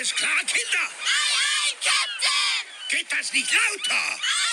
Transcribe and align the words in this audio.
Alles 0.00 0.14
klar, 0.14 0.30
Kinder? 0.46 0.88
Aye, 1.04 1.36
aye, 1.44 1.76
Captain! 1.84 2.64
Geht 2.88 3.12
das 3.12 3.30
nicht 3.34 3.52
lauter? 3.52 3.92
Aye, 3.92 4.49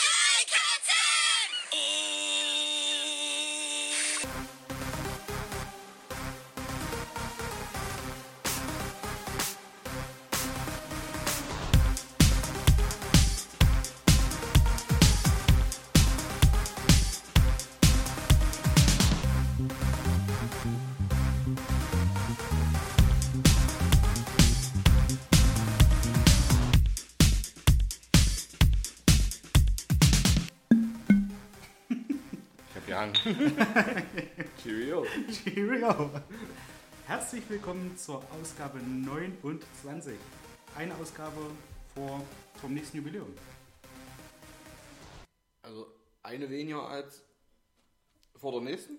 Cheerio. 34.64 35.06
Cheerio! 35.30 36.10
Herzlich 37.08 37.44
willkommen 37.50 37.98
zur 37.98 38.24
Ausgabe 38.32 38.80
29. 38.80 40.16
Eine 40.78 40.96
Ausgabe 40.96 41.42
vor, 41.94 42.24
vom 42.62 42.74
nächsten 42.74 42.98
Jubiläum. 42.98 43.34
Also 45.62 45.94
eine 46.24 46.50
weniger 46.50 46.88
als 46.88 47.22
vor 48.38 48.54
der 48.54 48.62
nächsten 48.62 48.98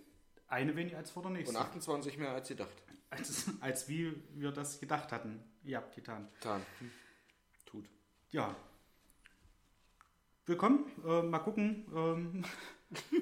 Eine 0.48 0.76
weniger 0.76 0.98
als 0.98 1.10
vor 1.10 1.22
der 1.22 1.32
nächsten. 1.32 1.56
und 1.56 1.62
28 1.62 2.18
mehr 2.18 2.32
als 2.32 2.48
gedacht. 2.48 2.82
Als, 3.08 3.46
als 3.60 3.88
wie 3.88 4.12
wir 4.34 4.52
das 4.52 4.78
gedacht 4.78 5.10
hatten. 5.10 5.42
Ja, 5.62 5.80
Titan. 5.80 6.28
Getan. 6.34 6.60
Tut. 7.64 7.86
Ja. 8.28 8.54
Willkommen. 10.44 10.84
Äh, 11.06 11.22
mal 11.22 11.38
gucken, 11.38 11.86
ähm, 11.94 12.44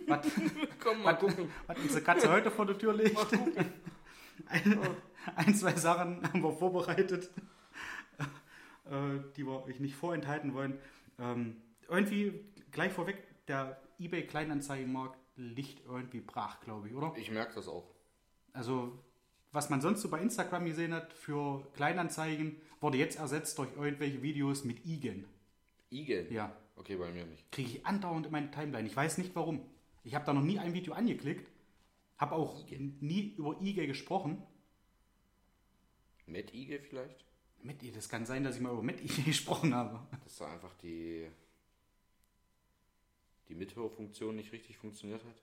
was, 0.06 0.27
Komm, 0.83 1.03
mal 1.03 1.14
gucken. 1.14 1.50
was 1.67 1.78
unsere 1.78 2.03
Katze 2.03 2.31
heute 2.31 2.50
vor 2.50 2.67
der 2.67 2.78
Tür 2.78 2.95
legt. 2.95 3.17
Ein, 4.47 4.78
ein, 5.36 5.55
zwei 5.55 5.75
Sachen 5.75 6.22
haben 6.22 6.42
wir 6.42 6.53
vorbereitet, 6.53 7.31
äh, 8.84 9.19
die 9.37 9.47
wir 9.47 9.64
euch 9.64 9.81
nicht 9.81 9.97
vorenthalten 9.97 10.55
wollen. 10.55 10.78
Ähm, 11.19 11.56
irgendwie 11.89 12.44
gleich 12.70 12.92
vorweg, 12.92 13.22
der 13.47 13.81
eBay 13.98 14.27
Kleinanzeigenmarkt 14.27 15.19
liegt 15.37 15.84
irgendwie 15.87 16.20
brach, 16.20 16.61
glaube 16.61 16.89
ich, 16.89 16.94
oder? 16.94 17.12
Ich 17.17 17.31
merke 17.31 17.55
das 17.55 17.69
auch. 17.69 17.89
Also, 18.53 18.98
was 19.53 19.70
man 19.70 19.81
sonst 19.81 20.03
so 20.03 20.09
bei 20.09 20.20
Instagram 20.20 20.64
gesehen 20.64 20.94
hat 20.94 21.12
für 21.12 21.67
Kleinanzeigen, 21.75 22.56
wurde 22.81 22.98
jetzt 22.98 23.19
ersetzt 23.19 23.59
durch 23.59 23.69
irgendwelche 23.77 24.22
Videos 24.22 24.64
mit 24.64 24.84
Igen. 24.84 25.25
Igen? 25.91 26.33
Ja, 26.33 26.53
Okay, 26.77 26.96
bei 26.96 27.10
mir 27.10 27.27
nicht. 27.27 27.50
kriege 27.50 27.70
ich 27.70 27.86
andauernd 27.86 28.27
in 28.27 28.32
meine 28.32 28.50
Timeline. 28.50 28.86
Ich 28.86 28.94
weiß 28.96 29.19
nicht 29.19 29.34
warum. 29.34 29.60
Ich 30.05 30.14
habe 30.14 30.24
da 30.24 30.32
noch 30.32 30.42
nie 30.42 30.58
ein 30.58 30.72
Video 30.72 30.94
angeklickt, 30.94 31.50
habe 32.16 32.34
auch 32.34 32.64
nie 32.70 33.34
über 33.36 33.60
IG 33.60 33.86
gesprochen. 33.86 34.42
Met 36.27 36.54
Ige 36.54 36.80
vielleicht? 36.80 37.24
Mit 37.62 37.82
ihr, 37.82 37.92
das 37.92 38.08
kann 38.08 38.27
sein, 38.27 38.44
dass 38.44 38.56
ich 38.56 38.62
mal 38.62 38.72
über 38.72 38.82
mit 38.82 39.00
IG 39.02 39.22
gesprochen 39.24 39.74
habe. 39.74 40.06
Dass 40.22 40.36
da 40.36 40.52
einfach 40.52 40.74
die, 40.74 41.28
die 43.48 43.54
Mithörfunktion 43.54 44.36
nicht 44.36 44.52
richtig 44.52 44.77
funktioniert 44.77 45.24
hat. 45.24 45.42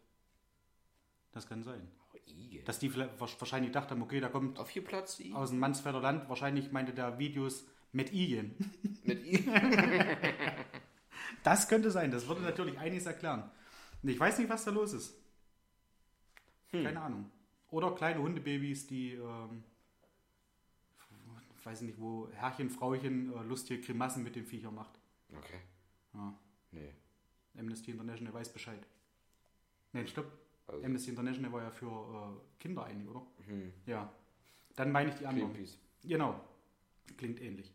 Das 1.31 1.47
kann 1.47 1.63
sein. 1.63 1.89
Aber 2.09 2.19
Ige. 2.27 2.63
Dass 2.63 2.79
die 2.79 2.89
vielleicht 2.89 3.19
wahrscheinlich 3.19 3.71
gedacht 3.71 3.89
haben, 3.91 4.01
okay, 4.01 4.19
da 4.19 4.29
kommt 4.29 4.59
Auf 4.59 4.69
hier 4.69 4.83
Platz 4.83 5.19
I? 5.19 5.33
aus 5.33 5.49
dem 5.49 5.59
Mansfelder 5.59 5.99
Land, 5.99 6.29
wahrscheinlich 6.29 6.71
meinte 6.71 6.93
der 6.93 7.17
Videos 7.17 7.65
mit 7.91 8.11
Igen. 8.13 8.55
Mit 9.03 9.25
I? 9.25 9.43
Das 11.43 11.67
könnte 11.67 11.91
sein, 11.91 12.11
das 12.11 12.27
würde 12.27 12.41
natürlich 12.41 12.77
einiges 12.79 13.05
erklären. 13.05 13.49
Und 14.01 14.09
ich 14.09 14.19
weiß 14.19 14.39
nicht, 14.39 14.49
was 14.49 14.63
da 14.65 14.71
los 14.71 14.93
ist. 14.93 15.13
Keine 16.71 16.99
Ahnung. 17.01 17.29
Oder 17.69 17.91
kleine 17.95 18.19
Hundebabys, 18.21 18.87
die, 18.87 19.13
ähm, 19.13 19.63
weiß 21.63 21.81
nicht, 21.81 21.99
wo 21.99 22.29
Herrchen, 22.33 22.69
Frauchen 22.69 23.33
äh, 23.33 23.43
lustige 23.43 23.81
Grimassen 23.81 24.23
mit 24.23 24.35
den 24.35 24.45
Viechern 24.45 24.75
macht. 24.75 24.99
Okay. 25.37 25.59
Ja. 26.13 26.33
Nee. 26.71 26.93
Amnesty 27.57 27.91
International 27.91 28.33
weiß 28.33 28.51
Bescheid. 28.51 28.85
Nein, 29.93 30.07
stopp. 30.07 30.25
Also- 30.67 30.83
Amnesty 30.85 31.09
International 31.11 31.51
war 31.51 31.61
ja 31.63 31.71
für 31.71 31.85
äh, 31.87 32.61
Kinder 32.61 32.85
eigentlich, 32.85 33.07
oder? 33.09 33.25
Hm. 33.45 33.71
Ja. 33.85 34.11
Dann 34.75 34.91
meine 34.91 35.09
ich 35.11 35.15
die 35.15 35.25
anderen. 35.25 35.53
Greenpeace. 35.53 35.77
Genau. 36.03 36.39
Klingt 37.17 37.41
ähnlich. 37.41 37.71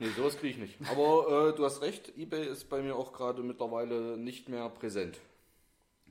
Nee, 0.00 0.08
sowas 0.10 0.36
kriege 0.38 0.54
ich 0.54 0.58
nicht. 0.78 0.90
Aber 0.90 1.48
äh, 1.50 1.56
du 1.56 1.64
hast 1.64 1.82
recht, 1.82 2.16
Ebay 2.16 2.46
ist 2.46 2.68
bei 2.68 2.82
mir 2.82 2.94
auch 2.94 3.12
gerade 3.12 3.42
mittlerweile 3.42 4.16
nicht 4.16 4.48
mehr 4.48 4.68
präsent. 4.68 5.18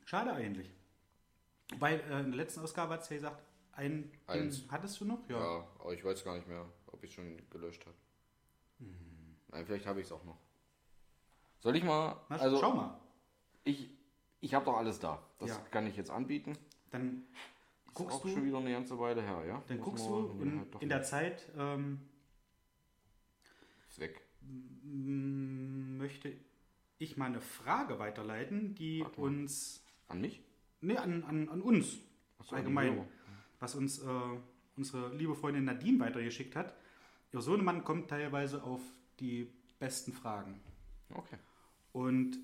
Schade 0.05 0.33
eigentlich. 0.33 0.69
Weil 1.79 1.99
äh, 2.09 2.19
in 2.19 2.31
der 2.31 2.35
letzten 2.37 2.61
Ausgabe 2.61 2.93
hat 2.95 3.01
es 3.03 3.09
ja 3.09 3.15
gesagt, 3.17 3.43
ein 3.73 4.03
Ding 4.03 4.11
Eins. 4.27 4.63
hattest 4.69 4.99
du 4.99 5.05
noch? 5.05 5.19
Ja. 5.29 5.65
aber 5.79 5.93
ich 5.93 6.03
weiß 6.03 6.23
gar 6.23 6.35
nicht 6.35 6.47
mehr, 6.47 6.65
ob 6.87 7.03
ich 7.03 7.13
schon 7.13 7.37
gelöscht 7.49 7.85
habe. 7.85 7.95
Nein, 9.49 9.65
vielleicht 9.65 9.85
habe 9.85 10.01
ich 10.01 10.07
es 10.07 10.11
auch 10.11 10.23
noch. 10.25 10.37
Soll 11.59 11.75
ich 11.75 11.83
mal? 11.83 12.17
Na, 12.29 12.35
also 12.37 12.59
schau 12.59 12.73
mal. 12.73 12.99
ich, 13.63 13.89
ich 14.41 14.53
habe 14.53 14.65
doch 14.65 14.77
alles 14.77 14.99
da. 14.99 15.21
Das 15.39 15.49
Ja. 15.51 15.57
kann 15.71 15.87
ich 15.87 15.95
jetzt 15.95 16.09
anbieten. 16.11 16.57
Dann 16.91 17.23
Ist 17.87 17.93
guckst 17.93 18.17
auch 18.17 18.21
du, 18.21 18.29
schon 18.29 18.45
wieder 18.45 18.57
eine 18.57 18.71
ganze 18.71 18.99
Weile 18.99 19.21
her, 19.21 19.43
ja? 19.47 19.63
dann 19.67 19.77
Muss 19.77 19.85
guckst 19.85 20.05
du 20.05 20.15
und 20.15 20.59
halt 20.59 20.81
in 20.81 20.89
der. 20.89 21.03
Zeit 21.03 21.49
ähm, 21.57 22.01
m- 24.01 25.97
möchte 25.97 26.33
ich 26.99 27.17
mal 27.17 27.25
eine 27.25 27.41
Frage 27.41 27.99
weiterleiten, 27.99 28.75
die 28.75 29.01
Warte 29.01 29.21
uns, 29.21 29.83
An 30.07 30.21
mich? 30.21 30.41
ne, 30.81 30.99
an, 30.99 31.23
an, 31.23 31.49
an 31.49 31.61
uns 31.61 31.97
so, 32.43 32.55
allgemein, 32.55 33.07
was 33.59 33.75
uns 33.75 33.99
äh, 33.99 34.09
unsere 34.75 35.13
liebe 35.15 35.35
Freundin 35.35 35.65
Nadine 35.65 35.99
weitergeschickt 35.99 36.55
hat. 36.55 36.75
Ihr 37.33 37.41
Sohnemann 37.41 37.83
kommt 37.83 38.09
teilweise 38.09 38.63
auf 38.63 38.81
die 39.19 39.51
besten 39.79 40.13
Fragen. 40.13 40.61
Okay. 41.13 41.37
Und 41.91 42.37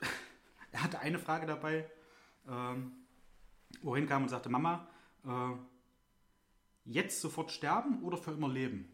er 0.72 0.82
hatte 0.82 0.98
eine 1.00 1.18
Frage 1.18 1.46
dabei, 1.46 1.88
ähm, 2.48 2.92
wohin 3.82 4.06
kam 4.06 4.22
und 4.24 4.28
sagte, 4.28 4.48
Mama, 4.48 4.88
äh, 5.24 5.52
jetzt 6.84 7.20
sofort 7.20 7.50
sterben 7.52 8.02
oder 8.02 8.16
für 8.16 8.32
immer 8.32 8.48
leben? 8.48 8.88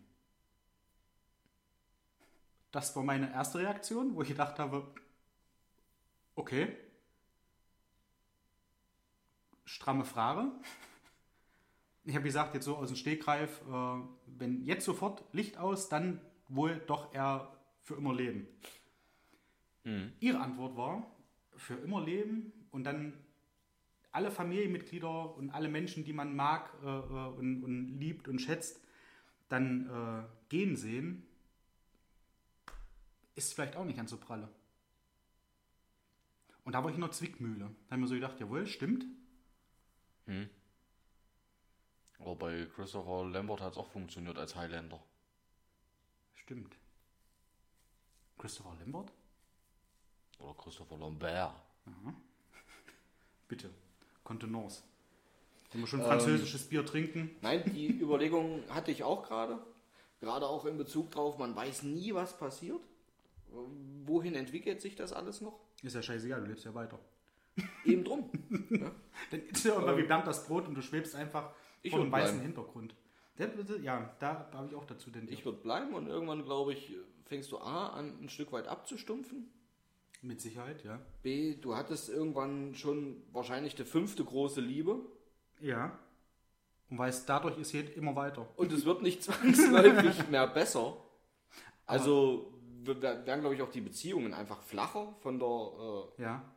Das 2.74 2.96
war 2.96 3.04
meine 3.04 3.32
erste 3.32 3.60
Reaktion, 3.60 4.16
wo 4.16 4.22
ich 4.22 4.28
gedacht 4.30 4.58
habe, 4.58 4.92
okay, 6.34 6.76
stramme 9.64 10.04
Frage. 10.04 10.50
Ich 12.06 12.14
habe 12.14 12.24
gesagt, 12.24 12.52
jetzt 12.54 12.66
so 12.66 12.76
aus 12.76 12.88
dem 12.88 12.96
Stegreif, 12.96 13.62
äh, 13.62 14.02
wenn 14.26 14.62
jetzt 14.66 14.84
sofort 14.84 15.24
Licht 15.32 15.56
aus, 15.56 15.88
dann 15.88 16.20
wohl 16.48 16.76
doch 16.86 17.14
eher 17.14 17.50
für 17.82 17.94
immer 17.94 18.12
leben. 18.12 18.46
Ihre 20.20 20.40
Antwort 20.40 20.76
war, 20.76 21.06
für 21.56 21.76
immer 21.76 22.04
leben 22.04 22.52
und 22.72 22.84
dann 22.84 23.14
alle 24.12 24.30
Familienmitglieder 24.30 25.34
und 25.34 25.48
alle 25.48 25.70
Menschen, 25.70 26.04
die 26.04 26.12
man 26.12 26.36
mag 26.36 26.74
äh, 26.84 26.88
äh, 26.88 27.38
und, 27.38 27.64
und 27.64 27.98
liebt 27.98 28.28
und 28.28 28.38
schätzt, 28.38 28.84
dann 29.48 29.88
äh, 29.88 30.48
gehen 30.50 30.76
sehen, 30.76 31.26
ist 33.34 33.54
vielleicht 33.54 33.76
auch 33.76 33.84
nicht 33.84 33.96
ganz 33.96 34.10
so 34.10 34.16
pralle. 34.16 34.48
Und 36.64 36.72
da 36.72 36.82
war 36.82 36.90
ich 36.90 36.96
in 36.96 37.02
der 37.02 37.10
Zwickmühle. 37.10 37.70
Da 37.88 37.92
haben 37.92 38.00
wir 38.00 38.08
so 38.08 38.14
gedacht, 38.14 38.40
jawohl, 38.40 38.66
stimmt. 38.66 39.04
Aber 42.18 42.36
bei 42.36 42.66
Christopher 42.74 43.24
Lambert 43.28 43.60
hat 43.60 43.72
es 43.72 43.78
auch 43.78 43.88
funktioniert 43.88 44.38
als 44.38 44.56
Highlander. 44.56 45.02
Stimmt. 46.34 46.76
Christopher 48.38 48.76
Lambert? 48.80 49.12
Oder 50.38 50.54
Christopher 50.54 50.96
Lambert. 50.96 51.54
Bitte. 53.48 53.70
Kontenance. 54.22 54.82
Wenn 55.72 55.82
wir 55.82 55.86
schon 55.86 56.02
französisches 56.02 56.68
Bier 56.68 56.86
trinken. 56.86 57.36
Nein, 57.42 57.62
die 57.66 57.88
Überlegung 58.00 58.62
hatte 58.70 58.90
ich 58.90 59.02
auch 59.02 59.22
gerade. 59.22 59.58
Gerade 60.20 60.46
auch 60.48 60.64
in 60.64 60.78
Bezug 60.78 61.10
drauf, 61.10 61.36
man 61.36 61.54
weiß 61.54 61.82
nie, 61.82 62.14
was 62.14 62.38
passiert. 62.38 62.80
Wohin 64.04 64.34
entwickelt 64.34 64.80
sich 64.80 64.96
das 64.96 65.12
alles 65.12 65.40
noch? 65.40 65.60
Ist 65.82 65.94
ja 65.94 66.02
scheißegal, 66.02 66.40
du 66.40 66.46
lebst 66.46 66.64
ja 66.64 66.74
weiter. 66.74 66.98
Eben 67.84 68.04
drum. 68.04 68.30
Dann 69.30 69.40
ist 69.48 69.64
ja 69.64 69.72
irgendwann 69.74 69.96
wie 69.96 70.02
blank 70.02 70.24
das 70.24 70.46
Brot 70.46 70.66
und 70.66 70.74
du 70.74 70.82
schwebst 70.82 71.14
einfach 71.14 71.52
Ich 71.82 71.92
vor 71.92 72.00
einem 72.00 72.12
weißen 72.12 72.36
bleiben. 72.36 72.46
Hintergrund. 72.46 72.94
Ja, 73.82 74.14
da 74.20 74.48
habe 74.52 74.68
ich 74.68 74.74
auch 74.74 74.84
dazu 74.84 75.10
tendiert. 75.10 75.38
Ich 75.38 75.44
würde 75.44 75.58
bleiben 75.58 75.94
und 75.94 76.06
irgendwann, 76.06 76.44
glaube 76.44 76.72
ich, 76.72 76.94
fängst 77.24 77.50
du 77.52 77.58
A 77.58 77.88
an, 77.88 78.16
ein 78.22 78.28
Stück 78.28 78.52
weit 78.52 78.68
abzustumpfen. 78.68 79.50
Mit 80.22 80.40
Sicherheit, 80.40 80.82
ja. 80.84 81.00
B, 81.22 81.56
du 81.56 81.76
hattest 81.76 82.08
irgendwann 82.08 82.74
schon 82.74 83.22
wahrscheinlich 83.32 83.74
die 83.74 83.84
fünfte 83.84 84.24
große 84.24 84.60
Liebe. 84.60 85.00
Ja. 85.60 85.98
Und 86.88 86.98
weiß, 86.98 87.26
dadurch 87.26 87.58
ist 87.58 87.74
es 87.74 87.90
immer 87.96 88.16
weiter. 88.16 88.48
Und 88.56 88.72
es 88.72 88.84
wird 88.86 89.02
nicht 89.02 89.22
zwangsläufig 89.24 90.28
mehr 90.28 90.46
besser. 90.46 90.96
Also 91.86 92.53
werden, 92.86 93.40
glaube 93.40 93.54
ich, 93.54 93.62
auch 93.62 93.70
die 93.70 93.80
Beziehungen 93.80 94.34
einfach 94.34 94.62
flacher 94.62 95.14
von 95.20 95.38
der, 95.38 95.48
äh, 96.18 96.22
Ja. 96.22 96.52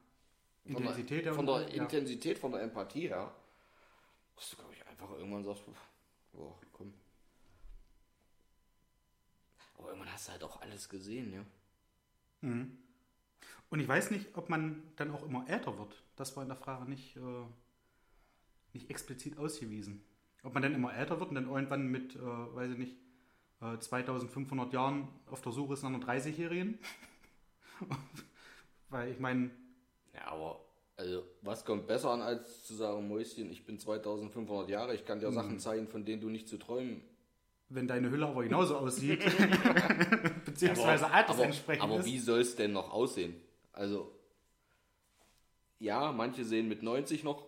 von 0.63 0.75
Intensität 0.77 1.09
der, 1.19 1.21
der 1.23 1.33
von 1.33 1.45
der. 1.45 1.67
Intensität, 1.69 2.37
von 2.39 2.51
der 2.51 2.61
Empathie 2.61 3.07
her. 3.09 3.33
Dass 4.35 4.49
du, 4.51 4.57
glaube 4.57 4.73
ich, 4.73 4.85
einfach 4.87 5.09
irgendwann 5.11 5.43
sagst, 5.43 5.63
boah, 6.33 6.55
komm. 6.73 6.93
Aber 9.77 9.89
irgendwann 9.89 10.11
hast 10.11 10.27
du 10.27 10.31
halt 10.31 10.43
auch 10.43 10.61
alles 10.61 10.89
gesehen, 10.89 11.33
ja. 11.33 11.45
Und 13.69 13.79
ich 13.79 13.87
weiß 13.87 14.11
nicht, 14.11 14.37
ob 14.37 14.49
man 14.49 14.83
dann 14.95 15.11
auch 15.11 15.23
immer 15.23 15.47
älter 15.49 15.77
wird. 15.77 16.03
Das 16.15 16.35
war 16.35 16.43
in 16.43 16.49
der 16.49 16.57
Frage 16.57 16.89
nicht, 16.89 17.15
äh, 17.17 17.45
nicht 18.73 18.89
explizit 18.89 19.37
ausgewiesen. 19.37 20.03
Ob 20.43 20.53
man 20.53 20.63
dann 20.63 20.73
immer 20.75 20.93
älter 20.95 21.19
wird 21.19 21.29
und 21.29 21.35
dann 21.35 21.49
irgendwann 21.49 21.87
mit, 21.87 22.15
äh, 22.15 22.19
weiß 22.21 22.71
ich 22.71 22.77
nicht, 22.77 22.95
äh, 23.61 23.77
2500 23.77 24.73
Jahren 24.73 25.07
auf 25.29 25.41
der 25.41 25.51
Suche 25.51 25.73
ist 25.73 25.83
nach 25.83 25.89
einer 25.89 25.99
30-Jährigen. 25.99 26.79
Weil 28.89 29.11
ich 29.11 29.19
meine, 29.19 29.51
Ja, 30.13 30.27
aber 30.27 30.61
also, 30.99 31.23
was 31.43 31.63
kommt 31.63 31.85
besser 31.85 32.09
an, 32.09 32.21
als 32.21 32.65
zu 32.65 32.73
sagen, 32.73 33.07
Mäuschen, 33.07 33.51
ich 33.51 33.65
bin 33.65 33.77
2500 33.77 34.67
Jahre, 34.67 34.95
ich 34.95 35.05
kann 35.05 35.19
dir 35.19 35.31
Sachen 35.31 35.59
zeigen, 35.59 35.87
von 35.87 36.05
denen 36.05 36.21
du 36.21 36.29
nicht 36.29 36.47
zu 36.47 36.57
träumen. 36.57 37.03
wenn 37.69 37.87
deine 37.87 38.09
Hülle 38.09 38.25
aber 38.25 38.43
genauso 38.43 38.77
aussieht, 38.77 39.19
beziehungsweise 40.45 41.11
altersentsprechend 41.11 41.83
aber, 41.83 41.93
aber 41.93 41.99
ist. 41.99 42.07
wie 42.07 42.17
soll 42.17 42.39
es 42.39 42.55
denn 42.55 42.73
noch 42.73 42.91
aussehen? 42.91 43.35
Also, 43.73 44.11
ja, 45.77 46.11
manche 46.11 46.43
sehen 46.43 46.67
mit 46.67 46.81
90 46.81 47.23
noch 47.23 47.45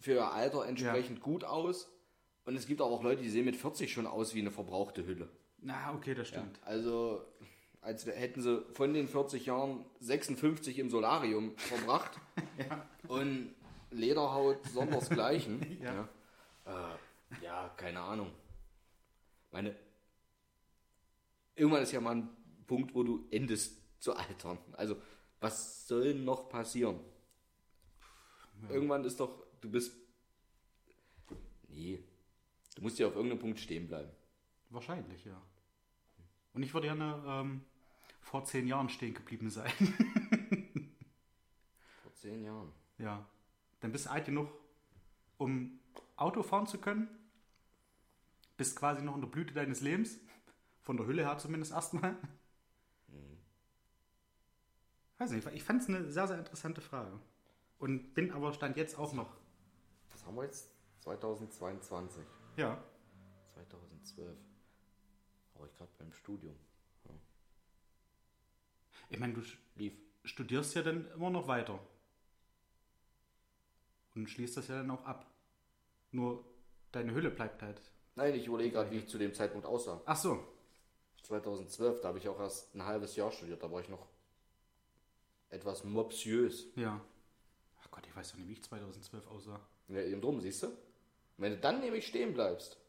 für 0.00 0.12
ihr 0.12 0.30
Alter 0.30 0.66
entsprechend 0.66 1.22
gut 1.22 1.44
aus. 1.44 1.88
Und 2.44 2.56
es 2.56 2.66
gibt 2.66 2.80
aber 2.82 2.90
auch 2.90 3.02
Leute, 3.02 3.22
die 3.22 3.30
sehen 3.30 3.46
mit 3.46 3.56
40 3.56 3.90
schon 3.90 4.06
aus 4.06 4.34
wie 4.34 4.40
eine 4.40 4.50
verbrauchte 4.50 5.06
Hülle. 5.06 5.30
Na, 5.62 5.94
okay, 5.94 6.14
das 6.14 6.28
stimmt. 6.28 6.58
Also, 6.64 7.24
als 7.80 8.04
hätten 8.06 8.42
sie 8.42 8.64
von 8.72 8.92
den 8.92 9.08
40 9.08 9.46
Jahren 9.46 9.84
56 10.00 10.78
im 10.78 10.90
Solarium 10.90 11.56
verbracht. 11.56 12.18
Und 13.08 13.54
Lederhaut 13.90 14.64
sondersgleichen. 14.68 15.78
Ja. 15.82 16.08
Ja. 16.66 16.90
Äh, 16.92 17.44
ja, 17.44 17.68
keine 17.76 18.00
Ahnung. 18.00 18.30
Meine, 19.50 19.74
irgendwann 21.54 21.82
ist 21.82 21.92
ja 21.92 22.00
mal 22.00 22.16
ein 22.16 22.28
Punkt, 22.66 22.94
wo 22.94 23.02
du 23.02 23.26
endest 23.30 23.76
zu 24.00 24.14
altern. 24.14 24.58
Also, 24.72 24.96
was 25.40 25.86
soll 25.86 26.14
noch 26.14 26.48
passieren? 26.48 27.00
Irgendwann 28.68 29.04
ist 29.04 29.18
doch, 29.18 29.44
du 29.60 29.70
bist. 29.70 29.92
Nee. 31.68 32.02
Du 32.76 32.82
musst 32.82 32.98
ja 32.98 33.08
auf 33.08 33.14
irgendeinem 33.16 33.40
Punkt 33.40 33.58
stehen 33.58 33.88
bleiben. 33.88 34.10
Wahrscheinlich, 34.70 35.24
ja. 35.24 35.40
Und 36.54 36.62
ich 36.62 36.74
würde 36.74 36.88
gerne 36.88 37.22
ähm, 37.26 37.64
vor 38.20 38.44
zehn 38.44 38.66
Jahren 38.66 38.88
stehen 38.88 39.14
geblieben 39.14 39.50
sein. 39.50 39.72
Vor 42.02 42.12
zehn 42.14 42.42
Jahren. 42.44 42.72
ja. 42.98 43.26
Dann 43.80 43.90
bist 43.90 44.06
du 44.06 44.10
alt 44.10 44.26
genug, 44.26 44.48
um 45.38 45.80
Auto 46.16 46.44
fahren 46.44 46.68
zu 46.68 46.78
können. 46.78 47.08
Bist 48.56 48.76
quasi 48.76 49.02
noch 49.02 49.16
in 49.16 49.20
der 49.22 49.28
Blüte 49.28 49.52
deines 49.52 49.80
Lebens. 49.80 50.18
Von 50.82 50.96
der 50.96 51.06
Hülle 51.06 51.24
her 51.24 51.38
zumindest 51.38 51.72
erstmal. 51.72 52.16
Weiß 55.18 55.30
nicht, 55.30 55.46
ich 55.52 55.62
fand 55.62 55.82
es 55.82 55.88
eine 55.88 56.10
sehr, 56.10 56.26
sehr 56.26 56.38
interessante 56.38 56.80
Frage. 56.80 57.18
Und 57.78 58.14
bin 58.14 58.32
aber 58.32 58.52
Stand 58.52 58.76
jetzt 58.76 58.98
auch 58.98 59.12
noch. 59.12 59.36
Was 60.10 60.24
haben 60.26 60.36
wir 60.36 60.44
jetzt? 60.44 60.70
2022. 61.00 62.24
Ja. 62.56 62.82
2012. 63.54 64.36
War 65.62 65.68
ich 65.68 65.76
gerade 65.76 65.92
beim 65.96 66.12
Studium. 66.12 66.56
Ich 69.10 69.20
meine, 69.20 69.34
du 69.34 69.42
Lief. 69.76 69.92
studierst 70.24 70.74
ja 70.74 70.82
dann 70.82 71.08
immer 71.12 71.30
noch 71.30 71.46
weiter. 71.46 71.78
Und 74.16 74.28
schließt 74.28 74.56
das 74.56 74.66
ja 74.66 74.78
dann 74.78 74.90
auch 74.90 75.04
ab. 75.04 75.30
Nur 76.10 76.44
deine 76.90 77.14
Hülle 77.14 77.30
bleibt 77.30 77.62
halt. 77.62 77.80
Nein, 78.16 78.34
ich 78.34 78.48
überlege 78.48 78.72
gerade, 78.72 78.90
wie 78.90 78.96
ich 78.96 79.08
zu 79.08 79.18
dem 79.18 79.34
Zeitpunkt 79.34 79.64
aussah. 79.64 80.02
Ach 80.04 80.16
so. 80.16 80.44
2012, 81.22 82.00
da 82.00 82.08
habe 82.08 82.18
ich 82.18 82.28
auch 82.28 82.40
erst 82.40 82.74
ein 82.74 82.82
halbes 82.82 83.14
Jahr 83.14 83.30
studiert. 83.30 83.62
Da 83.62 83.70
war 83.70 83.80
ich 83.80 83.88
noch 83.88 84.08
etwas 85.48 85.84
mopsiös. 85.84 86.66
Ja. 86.74 87.00
Ach 87.84 87.90
Gott, 87.92 88.04
ich 88.04 88.16
weiß 88.16 88.32
doch 88.32 88.38
nicht, 88.38 88.48
wie 88.48 88.54
ich 88.54 88.64
2012 88.64 89.28
aussah. 89.28 89.60
Ja, 89.86 90.00
eben 90.00 90.20
drum, 90.20 90.40
siehst 90.40 90.64
du? 90.64 90.76
Wenn 91.36 91.52
du 91.52 91.58
dann 91.58 91.78
nämlich 91.78 92.08
stehen 92.08 92.34
bleibst, 92.34 92.81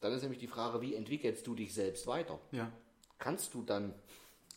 dann 0.00 0.12
ist 0.12 0.22
nämlich 0.22 0.38
die 0.40 0.46
Frage, 0.48 0.80
wie 0.80 0.94
entwickelst 0.94 1.46
du 1.46 1.54
dich 1.54 1.74
selbst 1.74 2.06
weiter? 2.06 2.38
Ja. 2.52 2.70
Kannst 3.18 3.54
du 3.54 3.62
dann 3.62 3.94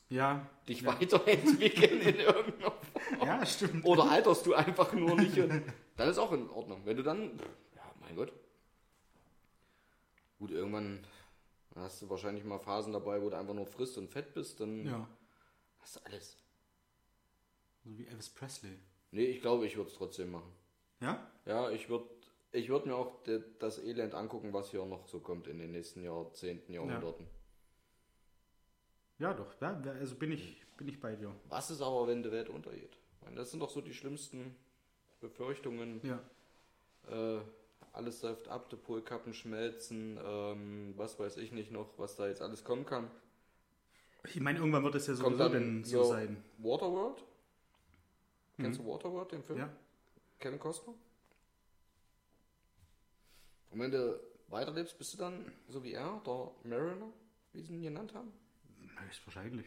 Ja. 0.10 0.50
dich 0.68 0.86
weiterentwickeln 0.86 2.02
in 2.02 2.16
irgendeiner 2.20 2.72
Form? 2.72 3.28
Ja, 3.28 3.46
stimmt. 3.46 3.86
Oder 3.86 4.10
alterst 4.10 4.46
du 4.46 4.54
einfach 4.54 4.94
nur 4.94 5.16
nicht? 5.16 5.38
Dann 5.38 6.10
ist 6.10 6.18
auch 6.18 6.32
in 6.32 6.50
Ordnung. 6.50 6.82
Wenn 6.86 6.98
du 6.98 7.04
dann, 7.04 7.38
ja, 7.76 7.84
mein 8.00 8.16
Gott. 8.16 8.32
Gut, 10.40 10.52
irgendwann 10.52 11.06
hast 11.76 12.02
du 12.02 12.10
wahrscheinlich 12.10 12.44
mal 12.44 12.60
Phasen 12.60 12.94
dabei, 12.94 13.22
wo 13.22 13.30
du 13.30 13.38
einfach 13.38 13.54
nur 13.54 13.66
frisst 13.66 13.98
und 13.98 14.10
fett 14.10 14.34
bist, 14.34 14.60
dann 14.60 14.86
Ja. 14.86 15.08
hast 15.80 15.96
du 15.96 16.00
alles. 16.06 16.38
So 17.84 17.98
wie 17.98 18.06
Elvis 18.08 18.30
Presley. 18.30 18.78
Nee, 19.12 19.26
ich 19.26 19.42
glaube, 19.42 19.66
ich 19.66 19.76
würde 19.78 19.90
es 19.90 19.96
trotzdem 19.96 20.32
machen. 20.32 20.52
Ja? 21.02 21.30
Ja, 21.46 21.70
ich 21.70 21.90
würde 21.90 22.06
ich 22.54 22.70
würd 22.70 22.86
mir 22.86 22.96
auch 22.96 23.20
das 23.60 23.80
Elend 23.80 24.14
angucken, 24.14 24.54
was 24.54 24.72
hier 24.72 24.86
noch 24.86 25.08
so 25.08 25.20
kommt 25.20 25.48
in 25.48 25.60
den 25.60 25.72
nächsten 25.72 26.04
Jahrzehnten, 26.04 26.72
Jahrhunderten. 26.72 27.28
Ja, 29.20 29.34
doch. 29.34 29.60
Ja, 29.60 29.82
also 30.00 30.16
bin 30.16 30.32
ich, 30.32 30.64
bin 30.78 30.88
ich 30.88 31.00
bei 31.00 31.16
dir. 31.16 31.34
Was 31.50 31.72
ist 31.72 31.82
aber, 31.82 32.08
wenn 32.08 32.24
die 32.24 32.32
Welt 32.32 32.50
untergeht? 32.50 32.98
Meine, 33.22 33.38
das 33.38 33.52
sind 33.52 33.60
doch 33.60 33.70
so 33.70 33.82
die 33.82 33.94
schlimmsten 33.94 34.56
Befürchtungen. 35.20 36.00
Ja. 36.04 36.20
Äh, 37.10 37.42
alles 37.92 38.20
säuft 38.20 38.48
ab, 38.48 38.70
die 38.70 38.76
Polkappen 38.76 39.34
schmelzen, 39.34 40.20
ähm, 40.24 40.94
was 40.98 41.20
weiß 41.20 41.38
ich 41.38 41.52
nicht 41.52 41.72
noch, 41.72 41.98
was 41.98 42.16
da 42.16 42.28
jetzt 42.28 42.42
alles 42.42 42.64
kommen 42.64 42.86
kann. 42.86 43.10
Ich 44.26 44.40
meine, 44.40 44.60
irgendwann 44.60 44.84
wird 44.84 44.96
es 44.96 45.08
ja 45.08 45.16
sowieso 45.16 45.50
dann 45.50 45.84
so 45.84 46.04
sein. 46.04 46.44
Waterworld? 46.58 47.24
Kennst 48.58 48.80
du 48.80 48.86
Waterworld, 48.86 49.32
den 49.32 49.44
Film? 49.44 49.60
Ja. 49.60 49.70
Kevin 50.40 50.60
Costner? 50.60 50.94
Und 53.74 53.80
wenn 53.80 53.92
du 53.92 54.20
weiterlebst, 54.50 54.98
bist 55.00 55.14
du 55.14 55.18
dann 55.18 55.52
so 55.68 55.84
wie 55.84 55.94
er, 55.94 56.22
der 56.26 56.52
Mariner, 56.64 57.12
wie 57.54 57.62
sie 57.62 57.74
ihn 57.74 57.82
genannt 57.82 58.14
haben? 58.14 58.32
Na, 58.96 59.04
ist 59.10 59.26
wahrscheinlich. 59.26 59.66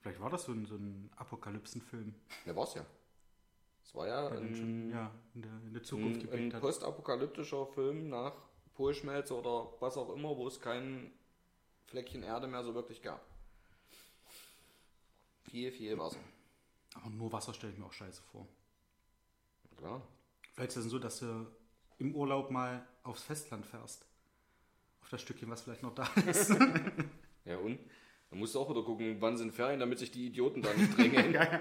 Vielleicht 0.00 0.20
war 0.20 0.30
das 0.30 0.44
so 0.44 0.52
ein, 0.52 0.64
so 0.66 0.76
ein 0.76 1.10
Apokalypsenfilm, 1.16 2.14
Der 2.46 2.56
war's 2.56 2.74
ja. 2.74 2.86
Es 3.84 3.94
war 3.94 4.06
ja 4.06 4.30
dann 4.30 4.54
schon 4.54 4.88
ein, 4.88 4.90
ja, 4.90 5.10
in, 5.34 5.42
der, 5.42 5.52
in 5.66 5.72
der 5.74 5.82
Zukunft 5.82 6.32
ein, 6.32 6.52
ein 6.52 6.60
postapokalyptischer 6.60 7.66
Film 7.66 8.08
nach 8.08 8.34
Polschmelze 8.74 9.36
oder 9.36 9.72
was 9.80 9.96
auch 9.96 10.14
immer, 10.14 10.36
wo 10.36 10.46
es 10.46 10.60
kein 10.60 11.12
Fleckchen 11.86 12.22
Erde 12.22 12.46
mehr 12.46 12.62
so 12.62 12.74
wirklich 12.74 13.02
gab. 13.02 13.26
Viel, 15.42 15.72
viel 15.72 15.98
Wasser. 15.98 16.20
Aber 16.94 17.10
nur 17.10 17.32
Wasser 17.32 17.52
stelle 17.54 17.72
ich 17.72 17.78
mir 17.78 17.86
auch 17.86 17.92
scheiße 17.92 18.22
vor. 18.30 18.46
Klar. 19.76 20.00
Vielleicht 20.52 20.76
ist 20.76 20.84
es 20.84 20.90
so, 20.90 20.98
dass 20.98 21.18
du 21.18 21.46
im 22.02 22.14
Urlaub 22.16 22.50
mal 22.50 22.84
aufs 23.04 23.22
Festland 23.22 23.64
fährst. 23.64 24.06
Auf 25.02 25.08
das 25.10 25.22
Stückchen, 25.22 25.48
was 25.48 25.62
vielleicht 25.62 25.82
noch 25.82 25.94
da 25.94 26.08
ist. 26.26 26.50
Ja 27.44 27.56
und? 27.56 27.78
Dann 28.30 28.38
musst 28.38 28.54
du 28.54 28.60
auch 28.60 28.70
wieder 28.70 28.82
gucken, 28.82 29.16
wann 29.20 29.36
sind 29.36 29.52
Ferien, 29.52 29.78
damit 29.78 29.98
sich 29.98 30.10
die 30.10 30.26
Idioten 30.26 30.62
da 30.62 30.72
nicht 30.72 30.96
drängen 30.96 31.32
ja, 31.34 31.44
ja. 31.44 31.60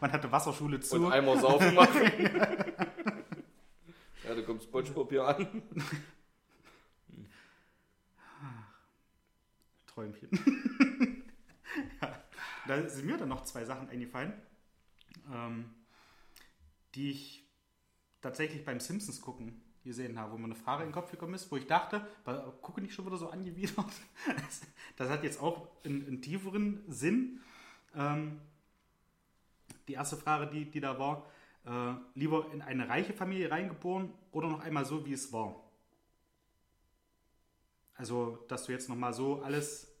Man 0.00 0.12
hatte 0.12 0.30
Wasserschule 0.30 0.78
zu. 0.80 0.94
und 0.96 1.12
einmal 1.12 1.40
saufen 1.40 1.74
machen. 1.74 2.02
ja, 4.24 4.34
da 4.34 4.42
kommt 4.42 4.62
Spongebob 4.62 5.10
hier 5.10 5.26
an. 5.26 5.62
Träumchen. 9.86 10.28
ja, 12.00 12.22
da 12.68 12.88
sind 12.88 13.06
mir 13.06 13.16
dann 13.16 13.28
noch 13.30 13.42
zwei 13.42 13.64
Sachen 13.64 13.88
eingefallen, 13.88 14.32
ähm, 15.32 15.74
die 16.94 17.10
ich 17.10 17.47
tatsächlich 18.20 18.64
beim 18.64 18.80
Simpsons 18.80 19.20
gucken 19.20 19.60
gesehen 19.84 20.18
habe, 20.18 20.32
wo 20.32 20.38
mir 20.38 20.44
eine 20.44 20.54
Frage 20.54 20.82
in 20.82 20.90
den 20.90 20.94
Kopf 20.94 21.10
gekommen 21.10 21.34
ist, 21.34 21.50
wo 21.50 21.56
ich 21.56 21.66
dachte, 21.66 22.06
gucke 22.62 22.80
nicht 22.80 22.94
schon 22.94 23.06
wieder 23.06 23.16
so 23.16 23.30
angewidert. 23.30 23.76
Das, 24.26 24.60
das 24.96 25.08
hat 25.08 25.24
jetzt 25.24 25.40
auch 25.40 25.68
einen, 25.84 26.06
einen 26.06 26.22
tieferen 26.22 26.84
Sinn. 26.88 27.40
Ähm, 27.94 28.40
die 29.88 29.94
erste 29.94 30.16
Frage, 30.16 30.46
die, 30.48 30.66
die 30.70 30.80
da 30.80 30.98
war, 30.98 31.26
äh, 31.64 31.94
lieber 32.14 32.52
in 32.52 32.62
eine 32.62 32.88
reiche 32.88 33.12
Familie 33.12 33.50
reingeboren 33.50 34.12
oder 34.32 34.48
noch 34.48 34.60
einmal 34.60 34.84
so, 34.84 35.06
wie 35.06 35.12
es 35.12 35.32
war? 35.32 35.56
Also, 37.94 38.44
dass 38.48 38.66
du 38.66 38.72
jetzt 38.72 38.88
nochmal 38.88 39.12
so 39.12 39.42
alles. 39.42 39.92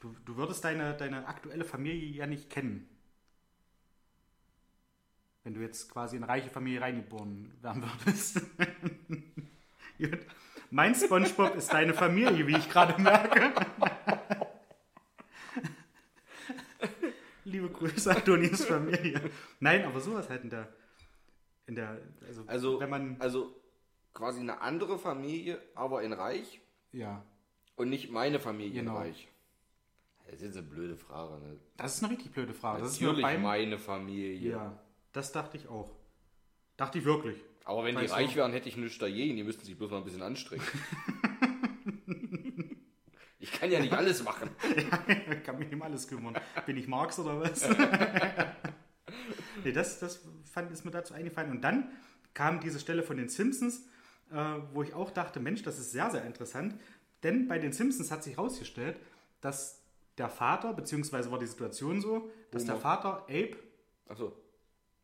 Du, 0.00 0.14
du 0.24 0.36
würdest 0.36 0.64
deine, 0.64 0.94
deine 0.94 1.26
aktuelle 1.26 1.64
Familie 1.64 2.08
ja 2.10 2.26
nicht 2.26 2.50
kennen. 2.50 2.88
Wenn 5.44 5.54
du 5.54 5.60
jetzt 5.60 5.90
quasi 5.90 6.16
in 6.16 6.22
eine 6.24 6.32
reiche 6.32 6.48
Familie 6.50 6.80
reingeboren 6.80 7.52
werden 7.60 7.82
würdest. 7.82 8.40
Mein 10.70 10.94
Spongebob 10.94 11.54
ist 11.54 11.72
deine 11.72 11.92
Familie, 11.94 12.46
wie 12.46 12.56
ich 12.56 12.68
gerade 12.68 13.00
merke. 13.00 13.52
Liebe 17.44 17.68
Grüße, 17.68 18.10
Adonis 18.16 18.64
Familie. 18.64 19.20
Nein, 19.60 19.84
aber 19.84 20.00
sowas 20.00 20.28
halt 20.30 20.44
in 20.44 20.50
der, 20.50 20.72
in 21.66 21.74
der, 21.74 21.98
also, 22.26 22.42
Also, 22.46 22.80
wenn 22.80 22.88
man, 22.90 23.16
also 23.20 23.54
quasi 24.14 24.40
eine 24.40 24.60
andere 24.62 24.98
Familie, 24.98 25.60
aber 25.74 26.02
in 26.02 26.12
Reich 26.14 26.60
ja, 26.92 27.22
und 27.76 27.90
nicht 27.90 28.10
meine 28.10 28.40
Familie 28.40 28.80
Genau. 28.80 28.92
in 28.92 29.02
Reich. 29.02 29.28
Das 30.26 30.36
ist 30.36 30.42
jetzt 30.42 30.56
eine 30.56 30.66
blöde 30.66 30.96
Frage. 30.96 31.34
Ne? 31.34 31.58
das 31.76 31.96
ist 31.96 32.02
eine 32.02 32.12
richtig 32.14 32.32
blöde 32.32 32.54
Frage. 32.54 32.80
Das 32.82 32.92
ist 32.92 33.00
Natürlich 33.02 33.22
beim, 33.22 33.42
meine 33.42 33.78
Familie. 33.78 34.52
ja, 34.52 34.78
das 35.14 35.32
dachte 35.32 35.56
ich 35.56 35.68
auch. 35.68 35.90
Dachte 36.76 36.98
ich 36.98 37.04
wirklich. 37.04 37.38
Aber 37.64 37.84
wenn 37.84 37.94
die 37.94 38.02
Weißt 38.02 38.12
du- 38.12 38.16
reich 38.16 38.36
wären, 38.36 38.52
hätte 38.52 38.68
ich 38.68 38.76
nichts 38.76 38.98
dagegen. 38.98 39.36
Die 39.36 39.44
müssten 39.44 39.64
sich 39.64 39.78
bloß 39.78 39.90
mal 39.90 39.98
ein 39.98 40.04
bisschen 40.04 40.22
anstrengen. 40.22 40.62
ich 43.38 43.52
kann 43.52 43.70
ja 43.70 43.80
nicht 43.80 43.92
alles 43.94 44.22
machen. 44.22 44.50
Ich 45.30 45.42
kann 45.44 45.58
mich 45.58 45.68
nicht 45.68 45.74
um 45.74 45.82
alles 45.82 46.08
kümmern. 46.08 46.34
Bin 46.66 46.76
ich 46.76 46.88
Marx 46.88 47.18
oder 47.18 47.40
was? 47.40 47.68
nee, 49.64 49.72
das, 49.72 50.00
das 50.00 50.20
fand, 50.50 50.70
ist 50.72 50.84
mir 50.84 50.90
dazu 50.90 51.14
eingefallen. 51.14 51.50
Und 51.50 51.62
dann 51.62 51.90
kam 52.34 52.60
diese 52.60 52.80
Stelle 52.80 53.02
von 53.02 53.16
den 53.16 53.28
Simpsons, 53.28 53.86
äh, 54.32 54.36
wo 54.72 54.82
ich 54.82 54.94
auch 54.94 55.10
dachte, 55.10 55.40
Mensch, 55.40 55.62
das 55.62 55.78
ist 55.78 55.92
sehr, 55.92 56.10
sehr 56.10 56.24
interessant. 56.24 56.74
Denn 57.22 57.46
bei 57.46 57.58
den 57.58 57.72
Simpsons 57.72 58.10
hat 58.10 58.24
sich 58.24 58.36
herausgestellt, 58.36 58.98
dass 59.40 59.82
der 60.18 60.28
Vater, 60.28 60.72
beziehungsweise 60.72 61.30
war 61.30 61.38
die 61.38 61.46
Situation 61.46 62.00
so, 62.00 62.30
dass 62.50 62.64
der 62.64 62.74
Homer. 62.74 62.82
Vater 62.82 63.26
Abe 63.28 63.56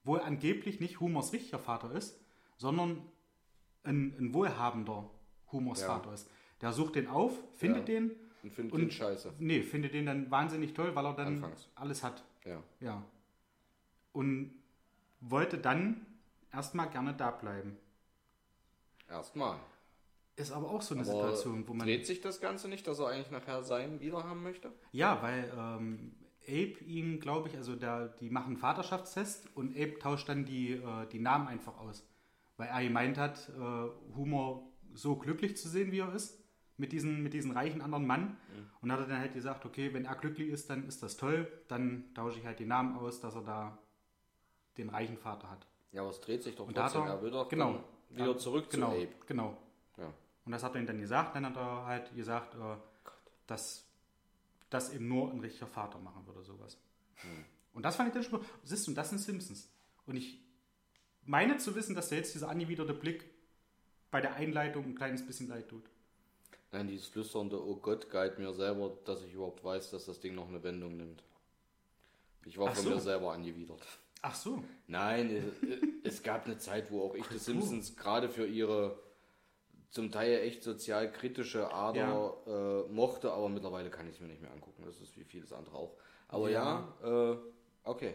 Achso. 0.03 0.13
wohl 0.13 0.21
angeblich 0.21 0.81
nicht 0.81 1.01
Humors 1.01 1.33
richtiger 1.33 1.59
Vater 1.59 1.93
ist, 1.93 2.19
sondern 2.57 3.03
ein, 3.85 4.15
ein 4.19 4.35
wohlhabender 4.35 5.11
Humors 5.53 5.81
Ja. 5.83 5.87
Vater 5.89 6.13
ist. 6.15 6.29
Der 6.61 6.73
sucht 6.73 6.95
den 6.97 7.07
auf, 7.09 7.33
findet 7.55 7.89
Ja. 7.89 7.95
den 8.01 8.11
Und 8.43 8.53
findet 8.53 8.73
Und- 8.75 8.81
den 8.81 8.91
scheiße. 8.91 9.35
Nee, 9.39 9.63
findet 9.63 9.93
den 9.95 10.07
dann 10.07 10.31
wahnsinnig 10.31 10.73
toll, 10.75 10.95
weil 10.95 11.05
er 11.05 11.15
dann 11.15 11.27
Anfangs. 11.35 11.69
alles 11.75 12.03
hat. 12.03 12.25
Ja. 12.45 12.63
Ja. 12.81 13.03
Und 14.13 14.53
wollte 15.21 15.59
dann 15.59 16.07
erstmal 16.53 16.89
gerne 16.89 17.15
da 17.15 17.31
bleiben. 17.31 17.77
Erstmal. 19.09 19.59
Ist 20.37 20.53
aber 20.53 20.71
auch 20.71 20.81
so 20.83 20.95
eine 20.95 21.03
Aber 21.05 21.13
Situation, 21.13 21.67
wo 21.69 21.75
man. 21.75 21.87
dreht 21.87 22.07
sich 22.07 22.21
das 22.23 22.41
Ganze 22.41 22.69
nicht, 22.69 22.87
dass 22.87 22.99
er 22.99 23.09
eigentlich 23.09 23.31
nachher 23.31 23.63
seinen 23.63 24.01
wieder 24.01 24.25
haben 24.25 24.43
möchte? 24.43 24.73
Ja, 24.93 25.21
weil 25.21 25.53
ähm, 25.57 26.13
Abe 26.51 26.85
ihn, 26.85 27.21
glaube 27.21 27.49
ich, 27.49 27.57
also 27.57 27.77
der, 27.77 28.09
die 28.09 28.31
machen 28.31 28.49
einen 28.49 28.57
Vaterschaftstest 28.57 29.49
und 29.57 29.77
Abe 29.77 29.99
tauscht 29.99 30.29
dann 30.29 30.45
die, 30.45 30.73
äh, 30.73 31.07
die 31.13 31.19
Namen 31.19 31.49
einfach 31.49 31.79
aus. 31.79 32.07
Weil 32.57 32.69
er 32.69 32.83
gemeint 32.83 33.17
hat, 33.19 33.49
äh, 33.51 34.15
Humor 34.17 34.69
so 34.93 35.17
glücklich 35.17 35.57
zu 35.57 35.69
sehen, 35.69 35.93
wie 35.93 36.01
er 36.01 36.13
ist, 36.15 36.39
mit 36.77 36.93
diesen, 36.93 37.23
mit 37.23 37.33
diesen 37.33 37.53
reichen 37.53 37.81
anderen 37.83 38.07
Mann. 38.07 38.37
Und 38.81 38.91
hat 38.91 39.01
er 39.01 39.07
dann 39.07 39.19
halt 39.19 39.35
gesagt, 39.35 39.65
okay, 39.67 39.93
wenn 39.95 40.05
er 40.07 40.15
glücklich 40.15 40.49
ist, 40.49 40.71
dann 40.71 40.87
ist 40.87 41.03
das 41.03 41.17
toll, 41.17 41.51
dann 41.69 42.05
tausche 42.15 42.39
ich 42.39 42.47
halt 42.47 42.59
die 42.59 42.65
Namen 42.67 42.97
aus, 42.97 43.21
dass 43.21 43.35
er 43.35 43.43
da 43.43 43.79
den 44.79 44.89
reichen 44.89 45.19
Vater 45.19 45.51
hat. 45.51 45.67
Ja, 45.93 46.03
aber 46.03 46.11
es 46.11 46.21
dreht 46.21 46.43
sich 46.43 46.57
doch 46.57 46.67
Und 46.67 46.75
trotzdem. 46.75 47.03
er, 47.03 47.15
Er 47.15 47.23
will 47.23 47.31
doch 47.31 47.49
genau, 47.49 47.85
wieder 48.11 48.37
zurück 48.39 48.71
genau, 48.71 48.91
zu 48.93 48.97
Abe. 48.97 49.09
Genau. 49.27 49.57
Ja. 49.99 50.13
Und 50.45 50.53
das 50.53 50.63
hat 50.63 50.75
er 50.75 50.81
ihm 50.81 50.87
dann 50.87 51.01
gesagt. 51.01 51.37
Dann 51.37 51.47
hat 51.47 51.57
er 51.57 51.85
halt 51.85 52.15
gesagt, 52.15 52.55
äh, 52.55 52.77
dass 53.47 53.90
das 54.71 54.93
eben 54.93 55.09
nur 55.09 55.31
ein 55.31 55.41
richtiger 55.41 55.67
Vater 55.67 55.99
machen 55.99 56.27
würde, 56.27 56.43
sowas. 56.43 56.79
Hm. 57.17 57.45
Und 57.73 57.85
das 57.85 57.97
fand 57.97 58.09
ich 58.09 58.15
dann 58.15 58.23
schon, 58.23 58.45
siehst 58.65 58.87
du, 58.87 58.93
das 58.93 59.11
sind 59.11 59.19
Simpsons. 59.19 59.69
Und 60.07 60.17
ich 60.17 60.41
meine 61.25 61.59
zu 61.59 61.75
wissen, 61.75 61.95
dass 61.95 62.11
jetzt 62.11 62.35
dieser 62.35 62.49
angewiderte 62.49 62.95
Blick 62.95 63.25
bei 64.11 64.21
der 64.21 64.35
Einleitung 64.35 64.85
ein 64.85 64.95
kleines 64.95 65.25
bisschen 65.25 65.49
leid 65.49 65.69
tut. 65.69 65.85
Nein, 66.73 66.89
dieses 66.89 67.07
flüsternde 67.07 67.65
Oh 67.65 67.77
Gott 67.77 68.11
guide 68.11 68.41
mir 68.41 68.53
selber, 68.53 68.97
dass 69.05 69.23
ich 69.23 69.35
überhaupt 69.35 69.63
weiß, 69.63 69.91
dass 69.91 70.07
das 70.07 70.21
Ding 70.21 70.35
noch 70.35 70.49
eine 70.49 70.63
Wendung 70.63 70.97
nimmt. 70.97 71.23
Ich 72.47 72.57
war 72.59 72.69
Ach 72.69 72.75
von 72.75 72.85
so. 72.85 72.91
mir 72.91 73.01
selber 73.01 73.33
angewidert. 73.33 73.83
Ach 74.23 74.35
so. 74.35 74.63
Nein, 74.87 75.31
es, 76.03 76.15
es 76.17 76.23
gab 76.23 76.47
eine 76.47 76.59
Zeit, 76.59 76.91
wo 76.91 77.03
auch 77.03 77.15
ich 77.15 77.27
die 77.27 77.39
Simpsons 77.39 77.97
gerade 77.97 78.29
für 78.29 78.47
ihre 78.47 79.01
zum 79.91 80.11
Teil 80.11 80.41
echt 80.41 80.63
sozial 80.63 81.13
kritische 81.13 81.73
Ader 81.73 82.37
äh, 82.47 82.93
mochte, 82.93 83.33
aber 83.33 83.49
mittlerweile 83.49 83.91
kann 83.91 84.07
ich 84.07 84.15
es 84.15 84.21
mir 84.21 84.29
nicht 84.29 84.41
mehr 84.41 84.53
angucken. 84.53 84.85
Das 84.85 85.01
ist 85.01 85.17
wie 85.17 85.25
vieles 85.25 85.53
andere 85.53 85.77
auch. 85.77 85.97
Aber 86.29 86.49
ja, 86.49 86.95
äh, 87.03 87.37
okay. 87.85 88.15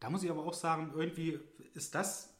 Da 0.00 0.10
muss 0.10 0.22
ich 0.22 0.30
aber 0.30 0.44
auch 0.44 0.52
sagen, 0.52 0.92
irgendwie 0.94 1.40
ist 1.74 1.94
das 1.94 2.34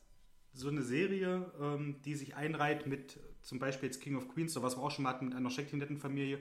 so 0.52 0.68
eine 0.68 0.82
Serie, 0.82 1.50
ähm, 1.60 2.02
die 2.04 2.14
sich 2.14 2.36
einreiht 2.36 2.86
mit 2.86 3.18
zum 3.40 3.58
Beispiel 3.58 3.88
jetzt 3.88 4.00
King 4.00 4.16
of 4.16 4.28
Queens, 4.28 4.52
so 4.52 4.62
was 4.62 4.76
wir 4.76 4.82
auch 4.82 4.90
schon 4.90 5.04
mal 5.04 5.14
hatten 5.14 5.26
mit 5.26 5.34
einer 5.34 5.50
Scheckchen-Familie 5.50 6.38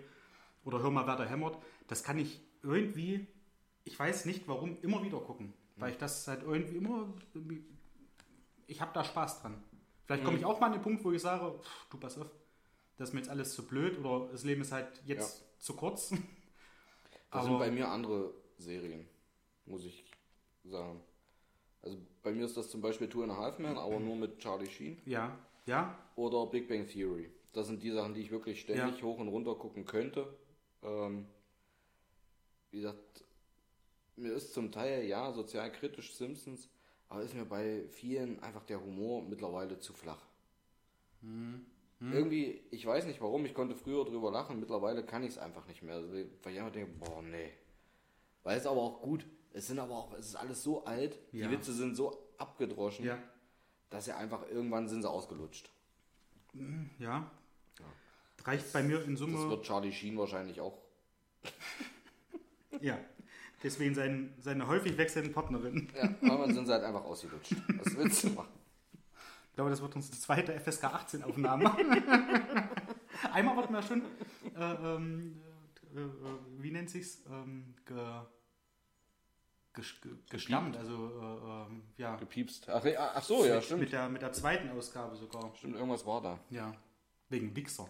oder 0.63 0.81
Hör 0.81 0.91
mal, 0.91 1.07
wer 1.07 1.15
da 1.15 1.25
hämmert. 1.25 1.57
Das 1.87 2.03
kann 2.03 2.19
ich 2.19 2.41
irgendwie, 2.61 3.27
ich 3.83 3.97
weiß 3.97 4.25
nicht 4.25 4.47
warum, 4.47 4.77
immer 4.81 5.03
wieder 5.03 5.19
gucken. 5.19 5.53
Weil 5.77 5.91
ich 5.91 5.97
das 5.97 6.27
halt 6.27 6.43
irgendwie 6.43 6.75
immer, 6.75 7.11
ich 8.67 8.81
habe 8.81 8.91
da 8.93 9.03
Spaß 9.03 9.41
dran. 9.41 9.63
Vielleicht 10.11 10.25
komme 10.25 10.37
ich 10.39 10.43
auch 10.45 10.59
mal 10.59 10.65
an 10.67 10.73
den 10.73 10.81
Punkt, 10.81 11.05
wo 11.05 11.11
ich 11.13 11.21
sage, 11.21 11.57
pff, 11.57 11.85
du 11.89 11.97
pass 11.97 12.17
auf, 12.17 12.27
das 12.97 13.07
ist 13.09 13.13
mir 13.13 13.21
jetzt 13.21 13.29
alles 13.29 13.53
zu 13.53 13.65
blöd 13.65 13.97
oder 13.97 14.27
das 14.29 14.43
Leben 14.43 14.59
ist 14.61 14.73
halt 14.73 15.01
jetzt 15.05 15.45
zu 15.57 15.73
kurz. 15.73 16.09
Das 16.09 16.19
Aber- 17.31 17.43
sind 17.45 17.59
bei 17.59 17.71
mir 17.71 17.87
andere 17.87 18.33
Serien, 18.57 19.07
muss 19.65 19.85
ich 19.85 20.03
sagen. 20.65 20.99
Also 21.81 21.97
bei 22.23 22.33
mir 22.33 22.45
ist 22.45 22.57
das 22.57 22.69
zum 22.69 22.81
Beispiel 22.81 23.07
Two 23.07 23.23
and 23.23 23.31
a 23.31 23.37
Half 23.37 23.57
Men, 23.57 23.77
aber 23.77 24.01
nur 24.01 24.17
mit 24.17 24.37
Charlie 24.39 24.69
Sheen. 24.69 25.01
Ja, 25.05 25.37
ja, 25.65 25.97
Oder 26.17 26.45
Big 26.47 26.67
Bang 26.67 26.85
Theory. 26.87 27.31
Das 27.53 27.67
sind 27.67 27.81
die 27.81 27.91
Sachen, 27.91 28.13
die 28.13 28.19
ich 28.21 28.31
wirklich 28.31 28.59
ständig 28.59 28.97
Ja. 28.97 29.03
hoch 29.03 29.17
und 29.17 29.29
runter 29.29 29.55
gucken 29.55 29.85
könnte. 29.85 30.27
Ähm, 30.83 31.25
wie 32.71 32.77
gesagt, 32.81 33.23
mir 34.17 34.33
ist 34.33 34.53
zum 34.53 34.73
Teil 34.73 35.05
ja 35.05 35.31
sozial 35.31 35.71
kritisch 35.71 36.13
Simpsons, 36.13 36.69
aber 37.11 37.23
ist 37.23 37.33
mir 37.35 37.43
bei 37.45 37.83
vielen 37.89 38.41
einfach 38.41 38.63
der 38.63 38.81
Humor 38.81 39.21
mittlerweile 39.21 39.77
zu 39.79 39.91
flach. 39.93 40.25
Hm. 41.21 41.65
Irgendwie, 41.99 42.61
ich 42.71 42.83
weiß 42.85 43.05
nicht 43.05 43.21
warum, 43.21 43.45
ich 43.45 43.53
konnte 43.53 43.75
früher 43.75 44.05
drüber 44.05 44.31
lachen, 44.31 44.59
mittlerweile 44.59 45.05
kann 45.05 45.21
ich 45.23 45.31
es 45.31 45.37
einfach 45.37 45.67
nicht 45.67 45.83
mehr. 45.83 45.95
Also, 45.95 46.11
weil 46.11 46.53
ich 46.53 46.59
einfach 46.59 46.71
denke, 46.71 46.91
boah, 46.97 47.21
nee. 47.21 47.51
Weil 48.43 48.57
es 48.57 48.65
aber 48.65 48.81
auch 48.81 49.01
gut, 49.01 49.25
es 49.53 49.67
sind 49.67 49.77
aber 49.77 49.93
auch, 49.95 50.13
es 50.13 50.29
ist 50.29 50.35
alles 50.35 50.63
so 50.63 50.85
alt, 50.85 51.19
Ja. 51.31 51.47
die 51.47 51.53
Witze 51.53 51.73
sind 51.73 51.95
so 51.95 52.17
abgedroschen, 52.39 53.05
ja. 53.05 53.19
dass 53.91 54.05
sie 54.05 54.15
einfach 54.15 54.47
irgendwann 54.49 54.87
sind 54.87 55.03
sie 55.03 55.09
ausgelutscht. 55.09 55.69
Ja. 56.97 57.29
Reicht 58.45 58.73
bei 58.73 58.81
mir 58.81 59.03
in 59.03 59.11
Das 59.11 59.19
Summe. 59.19 59.49
wird 59.49 59.63
Charlie 59.65 59.91
Sheen 59.91 60.17
wahrscheinlich 60.17 60.61
auch. 60.61 60.77
Ja. 62.79 62.97
Deswegen 63.63 63.93
sein, 63.93 64.33
seine 64.39 64.67
häufig 64.67 64.97
wechselnden 64.97 65.33
Partnerin. 65.33 65.87
Ja, 65.95 66.09
irgendwann 66.21 66.53
sind 66.53 66.65
sie 66.65 66.71
halt 66.73 66.83
einfach 66.83 67.03
ausgelutscht. 67.03 67.55
Was 67.83 67.95
willst 67.95 68.23
du 68.23 68.29
machen? 68.29 68.49
Ich 69.49 69.55
glaube, 69.55 69.69
das 69.69 69.81
wird 69.81 69.95
unsere 69.95 70.17
zweite 70.17 70.59
FSK 70.59 70.85
18 70.85 71.23
Aufnahme. 71.23 71.65
Einmal 73.33 73.55
wollten 73.57 73.73
wir 73.73 73.81
schon, 73.83 74.01
äh, 74.55 74.73
ähm, 74.95 75.41
äh, 75.93 75.99
äh, 75.99 76.07
wie 76.59 76.71
nennt 76.71 76.89
sich's? 76.89 77.21
Ähm, 77.29 77.75
ge, 77.85 77.97
ges- 79.75 80.01
ge, 80.01 80.11
gestammt, 80.29 80.77
also 80.77 80.93
äh, 81.19 81.67
ähm, 81.71 81.83
ja. 81.97 82.15
Gepiepst. 82.15 82.67
Ach, 82.69 82.83
ach 82.97 83.23
so, 83.23 83.45
ja, 83.45 83.55
mit, 83.55 83.63
stimmt. 83.65 83.81
Mit 83.81 83.91
der, 83.91 84.09
mit 84.09 84.21
der 84.21 84.31
zweiten 84.33 84.69
Ausgabe 84.69 85.15
sogar. 85.15 85.51
Stimmt, 85.55 85.75
irgendwas 85.75 86.05
war 86.05 86.21
da. 86.21 86.39
Ja. 86.49 86.73
Wegen 87.29 87.55
Wichser. 87.55 87.87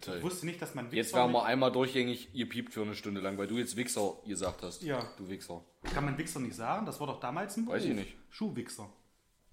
Ich 0.00 0.22
wusste 0.22 0.46
nicht, 0.46 0.60
dass 0.60 0.74
man 0.74 0.86
Wichser. 0.86 0.96
Jetzt 0.96 1.14
werden 1.14 1.32
wir 1.32 1.44
einmal 1.44 1.70
durchgängig 1.72 2.32
gepiept 2.32 2.72
für 2.72 2.82
eine 2.82 2.94
Stunde 2.94 3.20
lang, 3.20 3.38
weil 3.38 3.46
du 3.46 3.58
jetzt 3.58 3.76
Wichser 3.76 4.14
gesagt 4.26 4.62
hast. 4.62 4.82
Ja. 4.82 5.06
Du 5.16 5.28
Wichser. 5.28 5.62
kann 5.82 6.04
man 6.04 6.16
Wichser 6.18 6.40
nicht 6.40 6.54
sagen? 6.56 6.86
Das 6.86 6.98
war 7.00 7.06
doch 7.06 7.20
damals 7.20 7.56
ein 7.56 7.64
Beruf. 7.64 7.78
Weiß 7.78 7.84
ich 7.86 7.94
nicht. 7.94 8.16
Schuhwichser. 8.30 8.88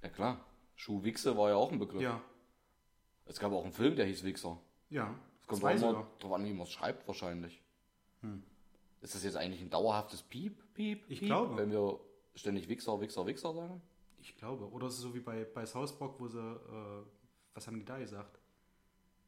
Ja 0.04 0.10
klar. 0.10 0.44
Schuhwichse 0.76 1.38
war 1.38 1.50
ja 1.50 1.56
auch 1.56 1.72
ein 1.72 1.80
Begriff. 1.80 2.02
Ja. 2.02 2.22
Es 3.26 3.40
gab 3.40 3.52
auch 3.52 3.64
einen 3.64 3.74
Film, 3.74 3.96
der 3.96 4.06
hieß 4.06 4.24
Wichser. 4.24 4.60
Ja. 4.90 5.14
Es 5.42 5.48
kommt 5.48 5.64
auch 5.64 5.70
immer 5.70 6.08
drauf 6.20 6.34
an, 6.34 6.46
wie 6.46 6.54
man 6.54 6.64
es 6.64 6.72
schreibt 6.72 7.08
wahrscheinlich. 7.08 7.62
Hm. 8.22 8.44
Ist 9.02 9.16
das 9.16 9.24
jetzt 9.24 9.36
eigentlich 9.38 9.62
ein 9.62 9.70
dauerhaftes 9.70 10.22
Piep, 10.24 10.62
Piep, 10.74 11.04
Ich 11.10 11.20
Piep, 11.20 11.28
glaube. 11.28 11.58
wenn 11.58 11.72
wir 11.72 12.00
ständig 12.36 12.68
Wichser, 12.70 13.00
Wichser, 13.02 13.26
Wichser 13.26 13.54
sagen? 13.54 13.82
Ich 14.20 14.36
glaube. 14.38 14.70
Oder 14.72 14.88
es 14.88 14.96
ist 14.96 15.02
so 15.02 15.14
wie 15.16 15.20
bei, 15.20 15.44
bei 15.44 15.66
South 15.66 15.98
Park, 15.98 16.16
wo 16.20 16.28
sie, 16.28 16.40
äh, 16.40 17.04
was 17.54 17.68
haben 17.68 17.80
die 17.80 17.86
da 17.86 17.98
gesagt? 17.98 18.40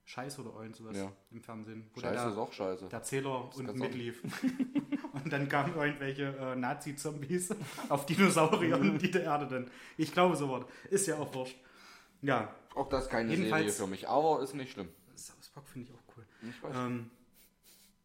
Scheiße 0.05 0.41
oder 0.41 0.59
irgend 0.59 0.75
sowas 0.75 0.97
Ja. 0.97 1.11
im 1.31 1.41
Fernsehen. 1.41 1.89
Wo 1.93 2.01
Scheiße 2.01 2.13
der, 2.15 2.27
ist 2.31 2.37
auch 2.37 2.51
scheiße. 2.53 2.89
der 2.89 3.03
Zähler 3.03 3.41
kannst 3.43 3.59
unten 3.59 3.79
mitlief. 3.79 4.21
und 5.13 5.31
dann 5.31 5.47
kamen 5.47 5.75
irgendwelche 5.75 6.35
äh, 6.37 6.55
Nazi-Zombies 6.57 7.55
auf 7.89 8.05
Dinosaurier 8.05 8.77
und 8.79 8.97
die 9.01 9.11
der 9.11 9.23
Erde 9.23 9.47
dann. 9.47 9.71
Ich 9.97 10.11
glaube 10.11 10.35
so 10.35 10.49
was. 10.51 10.65
Ist 10.89 11.07
ja 11.07 11.17
auch 11.17 11.33
wurscht. 11.33 11.55
Ja, 12.21 12.53
Auch 12.75 12.89
das 12.89 13.07
keine 13.09 13.31
Jedenfalls- 13.31 13.63
Serie 13.65 13.71
für 13.71 13.87
mich, 13.87 14.07
aber 14.09 14.41
ist 14.41 14.53
nicht 14.55 14.71
schlimm. 14.73 14.89
South 15.15 15.49
Park 15.53 15.67
finde 15.69 15.89
ich 15.89 15.93
auch 15.95 16.17
cool. 16.17 16.25
Ich 16.49 16.63
weiß. 16.63 16.75
Ähm, 16.75 17.09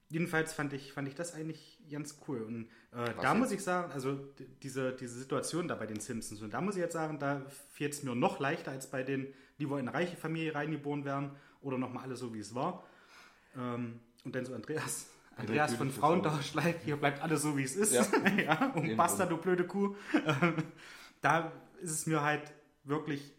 jedenfalls 0.08 0.52
fand 0.52 0.72
ich, 0.72 0.92
fand 0.92 1.08
ich 1.08 1.14
das 1.14 1.34
eigentlich 1.34 1.78
ganz 1.90 2.18
cool. 2.28 2.42
Und 2.42 2.64
äh, 2.92 3.12
da 3.20 3.32
jetzt? 3.32 3.38
muss 3.38 3.50
ich 3.50 3.62
sagen, 3.62 3.90
also 3.92 4.18
diese, 4.62 4.92
diese 4.92 5.18
Situation 5.18 5.68
da 5.68 5.74
bei 5.74 5.86
den 5.86 6.00
Simpsons, 6.00 6.42
und 6.42 6.54
da 6.54 6.60
muss 6.60 6.76
ich 6.76 6.80
jetzt 6.80 6.92
sagen, 6.94 7.18
da 7.18 7.42
fiel 7.72 7.88
es 7.88 8.02
mir 8.02 8.14
noch 8.14 8.38
leichter 8.40 8.70
als 8.70 8.88
bei 8.88 9.02
denen, 9.02 9.26
die 9.58 9.68
wohl 9.68 9.80
in 9.80 9.88
eine 9.88 9.96
reiche 9.96 10.16
Familie 10.16 10.54
reingeboren 10.54 11.04
werden 11.04 11.30
oder 11.60 11.78
nochmal 11.78 12.04
alles 12.04 12.20
so, 12.20 12.32
wie 12.34 12.40
es 12.40 12.54
war. 12.54 12.84
Ähm, 13.56 14.00
und 14.24 14.34
dann 14.34 14.44
so 14.44 14.54
Andreas, 14.54 15.06
Andreas 15.36 15.74
von 15.74 15.90
Frauentausch, 15.90 16.54
like, 16.54 16.82
hier 16.82 16.96
bleibt 16.96 17.22
alles 17.22 17.42
so, 17.42 17.56
wie 17.56 17.62
es 17.62 17.76
ist. 17.76 17.92
Ja. 17.92 18.06
Ja. 18.44 18.72
und 18.74 18.96
basta, 18.96 19.26
du 19.26 19.36
blöde 19.36 19.66
Kuh. 19.66 19.94
Ähm, 20.12 20.54
da 21.20 21.52
ist 21.80 21.92
es 21.92 22.06
mir 22.06 22.22
halt 22.22 22.52
wirklich 22.84 23.32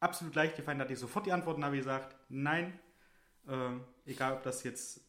absolut 0.00 0.34
leicht 0.34 0.56
gefallen, 0.56 0.78
da 0.78 0.84
hatte 0.84 0.92
ich 0.92 0.98
sofort 0.98 1.26
die 1.26 1.32
Antworten, 1.32 1.64
habe 1.64 1.76
ich 1.76 1.80
gesagt, 1.82 2.16
nein, 2.28 2.78
äh, 3.48 3.70
egal 4.06 4.34
ob 4.34 4.42
das 4.42 4.62
jetzt, 4.62 5.00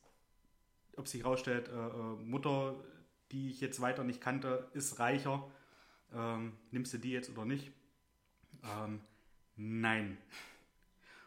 ob 0.96 1.08
sich 1.08 1.24
herausstellt, 1.24 1.68
äh, 1.68 1.72
äh, 1.72 2.16
Mutter, 2.24 2.76
die 3.32 3.50
ich 3.50 3.60
jetzt 3.60 3.82
weiter 3.82 4.04
nicht 4.04 4.22
kannte, 4.22 4.70
ist 4.74 5.00
reicher, 5.00 5.50
ähm, 6.14 6.54
nimmst 6.72 6.94
du 6.94 6.98
die 6.98 7.12
jetzt 7.12 7.30
oder 7.30 7.46
nicht? 7.46 7.72
Ähm, 8.64 9.02
nein. 9.58 10.18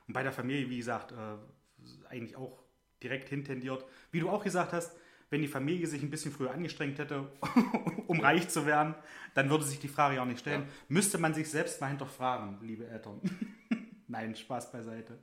Und 0.09 0.15
bei 0.15 0.23
der 0.23 0.33
Familie, 0.33 0.69
wie 0.71 0.79
gesagt, 0.79 1.13
äh, 1.13 2.09
eigentlich 2.09 2.37
auch 2.37 2.65
direkt 3.03 3.29
hintendiert. 3.29 3.85
Wie 4.11 4.21
du 4.21 4.29
auch 4.29 4.43
gesagt 4.43 4.73
hast, 4.73 4.97
wenn 5.31 5.43
die 5.43 5.49
Familie 5.49 5.87
sich 5.87 6.03
ein 6.03 6.11
bisschen 6.11 6.33
früher 6.33 6.51
angestrengt 6.51 6.99
hätte, 6.99 7.31
um 8.07 8.21
reich 8.21 8.49
zu 8.49 8.67
werden, 8.67 8.95
dann 9.35 9.51
würde 9.51 9.65
sich 9.65 9.79
die 9.79 9.89
Frage 9.89 10.17
ja 10.17 10.23
auch 10.23 10.27
nicht 10.27 10.41
stellen. 10.41 10.67
Müsste 10.89 11.19
man 11.19 11.35
sich 11.35 11.51
selbst 11.51 11.81
mal 11.81 11.89
hinterfragen, 11.89 12.59
liebe 12.63 12.87
Eltern. 12.89 13.21
Nein, 14.09 14.35
Spaß 14.35 14.73
beiseite. 14.73 15.19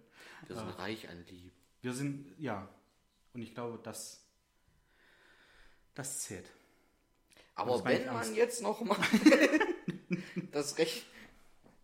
Wir 0.47 0.55
sind 0.55 0.79
reich 0.79 1.09
an 1.09 1.25
Liebe. 1.27 1.51
Wir 1.81 1.93
sind, 1.93 2.27
ja, 2.37 2.69
und 3.33 3.41
ich 3.41 3.53
glaube, 3.53 3.79
das, 3.83 4.23
das 5.95 6.21
zählt. 6.21 6.49
Aber 7.55 7.71
Das 7.73 7.83
meine 7.83 8.05
wenn 8.05 8.13
man 8.13 8.35
jetzt 8.35 8.61
noch 8.61 8.81
mal 8.81 8.97
das 10.51 10.77
Recht. 10.77 11.05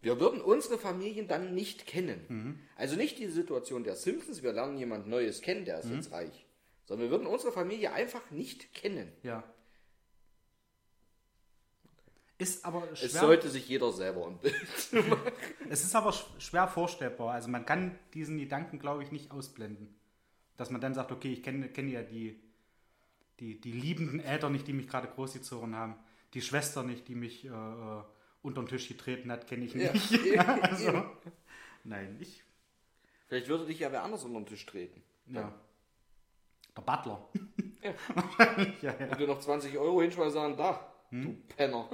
Wir 0.01 0.19
würden 0.19 0.41
unsere 0.41 0.77
Familien 0.79 1.27
dann 1.27 1.53
nicht 1.53 1.85
kennen. 1.85 2.25
Mhm. 2.27 2.59
Also 2.75 2.95
nicht 2.95 3.19
die 3.19 3.27
Situation 3.27 3.83
der 3.83 3.95
Simpsons, 3.95 4.41
wir 4.41 4.51
lernen 4.53 4.77
jemand 4.77 5.07
Neues 5.07 5.41
kennen, 5.41 5.63
der 5.65 5.79
ist 5.79 5.85
Mhm. 5.89 5.95
jetzt 5.95 6.11
reich. 6.11 6.45
Sondern 6.85 7.05
wir 7.07 7.11
würden 7.11 7.27
unsere 7.27 7.51
Familie 7.51 7.93
einfach 7.93 8.31
nicht 8.31 8.73
kennen. 8.73 9.11
Ja. 9.23 9.43
Ist 12.37 12.65
aber 12.65 12.87
Es 12.91 12.99
schwer, 12.99 13.09
sollte 13.21 13.49
sich 13.51 13.67
jeder 13.69 13.91
selber 13.91 14.25
ein 14.27 14.39
Bild. 14.39 14.55
es 15.69 15.83
ist 15.83 15.95
aber 15.95 16.09
sch- 16.09 16.25
schwer 16.39 16.67
vorstellbar. 16.67 17.33
Also 17.33 17.49
man 17.49 17.65
kann 17.67 17.97
diesen 18.15 18.39
Gedanken, 18.39 18.79
glaube 18.79 19.03
ich, 19.03 19.11
nicht 19.11 19.29
ausblenden. 19.31 19.93
Dass 20.57 20.71
man 20.71 20.81
dann 20.81 20.95
sagt, 20.95 21.11
okay, 21.11 21.31
ich 21.31 21.43
kenne, 21.43 21.69
kenne 21.69 21.91
ja 21.91 22.01
die, 22.01 22.39
die, 23.39 23.61
die 23.61 23.71
liebenden 23.71 24.19
Eltern 24.19 24.53
nicht, 24.53 24.65
die 24.67 24.73
mich 24.73 24.87
gerade 24.87 25.07
großgezogen 25.07 25.75
haben. 25.75 25.95
Die 26.33 26.41
Schwester 26.41 26.81
nicht, 26.81 27.07
die 27.07 27.15
mich 27.15 27.45
äh, 27.45 27.49
äh, 27.49 28.01
unter 28.41 28.61
den 28.61 28.67
Tisch 28.67 28.87
getreten 28.87 29.31
hat, 29.31 29.47
kenne 29.47 29.65
ich 29.65 29.75
nicht. 29.75 30.11
Ja, 30.25 30.43
also, 30.61 31.05
nein, 31.83 32.17
ich, 32.19 32.43
Vielleicht 33.27 33.47
würde 33.47 33.65
dich 33.65 33.79
ja 33.79 33.91
wer 33.91 34.03
anders 34.03 34.23
unter 34.23 34.39
den 34.41 34.45
Tisch 34.45 34.65
treten. 34.65 35.03
ja. 35.27 35.53
Der 36.75 36.81
Butler. 36.83 37.27
Ja. 37.81 37.93
ja, 38.81 38.95
ja. 38.99 39.11
Und 39.11 39.19
du 39.19 39.27
noch 39.27 39.39
20 39.41 39.77
Euro 39.77 40.01
hinschmeißen 40.01 40.31
sagen, 40.33 40.55
da, 40.57 40.93
Hm? 41.09 41.23
du 41.47 41.53
Penner. 41.55 41.89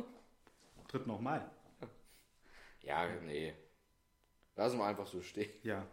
Tritt 0.87 1.07
nochmal. 1.07 1.49
Ja, 2.81 3.07
nee. 3.21 3.53
Lassen 4.55 4.77
wir 4.77 4.85
einfach 4.85 5.07
so 5.07 5.21
stehen. 5.21 5.51
Ja. 5.63 5.85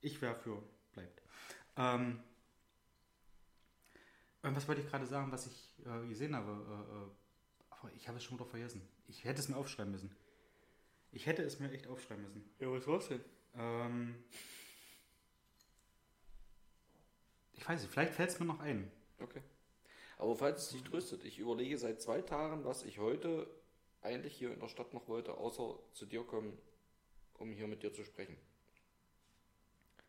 Ich 0.00 0.20
wäre 0.20 0.34
für 0.36 0.62
bleibt. 0.92 1.22
Ähm, 1.76 2.20
und 4.42 4.54
was 4.56 4.68
wollte 4.68 4.82
ich 4.82 4.88
gerade 4.88 5.06
sagen, 5.06 5.32
was 5.32 5.46
ich 5.46 5.72
äh, 5.86 6.06
gesehen 6.06 6.36
habe? 6.36 6.50
Äh, 6.50 6.94
äh, 6.96 7.10
aber 7.80 7.92
ich 7.94 8.06
habe 8.08 8.18
es 8.18 8.24
schon 8.24 8.38
wieder 8.38 8.48
vergessen. 8.48 8.86
Ich 9.08 9.24
hätte 9.24 9.40
es 9.40 9.48
mir 9.48 9.56
aufschreiben 9.56 9.90
müssen. 9.90 10.14
Ich 11.10 11.26
hätte 11.26 11.42
es 11.42 11.58
mir 11.58 11.72
echt 11.72 11.86
aufschreiben 11.86 12.22
müssen. 12.22 12.48
Ja, 12.60 12.70
was 12.70 12.86
war's 12.86 13.08
denn? 13.08 13.24
Ähm, 13.56 14.22
ich 17.54 17.66
weiß 17.66 17.80
nicht, 17.82 17.90
vielleicht 17.90 18.14
fällt 18.14 18.30
es 18.30 18.38
mir 18.38 18.46
noch 18.46 18.60
ein. 18.60 18.90
Okay. 19.18 19.42
Aber 20.18 20.36
falls 20.36 20.64
es 20.64 20.68
dich 20.70 20.84
tröstet, 20.84 21.24
ich 21.24 21.38
überlege 21.38 21.78
seit 21.78 22.02
zwei 22.02 22.20
Tagen, 22.20 22.64
was 22.64 22.84
ich 22.84 22.98
heute 22.98 23.48
eigentlich 24.02 24.36
hier 24.36 24.52
in 24.52 24.60
der 24.60 24.68
Stadt 24.68 24.92
noch 24.92 25.08
wollte, 25.08 25.34
außer 25.34 25.78
zu 25.92 26.06
dir 26.06 26.24
kommen, 26.24 26.56
um 27.34 27.52
hier 27.52 27.66
mit 27.66 27.82
dir 27.82 27.92
zu 27.92 28.04
sprechen. 28.04 28.36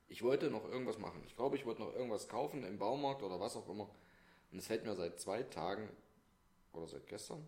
Ich 0.08 0.24
wollte 0.24 0.50
noch 0.50 0.66
irgendwas 0.66 0.98
machen. 0.98 1.22
Ich 1.26 1.36
glaube, 1.36 1.56
ich 1.56 1.66
wollte 1.66 1.82
noch 1.82 1.94
irgendwas 1.94 2.28
kaufen 2.28 2.64
im 2.64 2.80
Baumarkt 2.80 3.24
oder 3.24 3.40
was 3.40 3.56
auch 3.56 3.70
immer. 3.70 3.90
Und 4.52 4.58
es 4.58 4.68
fällt 4.68 4.84
mir 4.84 4.96
seit 4.96 5.20
zwei 5.20 5.44
Tagen, 5.44 5.88
oder 6.74 6.88
seit 6.88 7.08
gestern, 7.08 7.48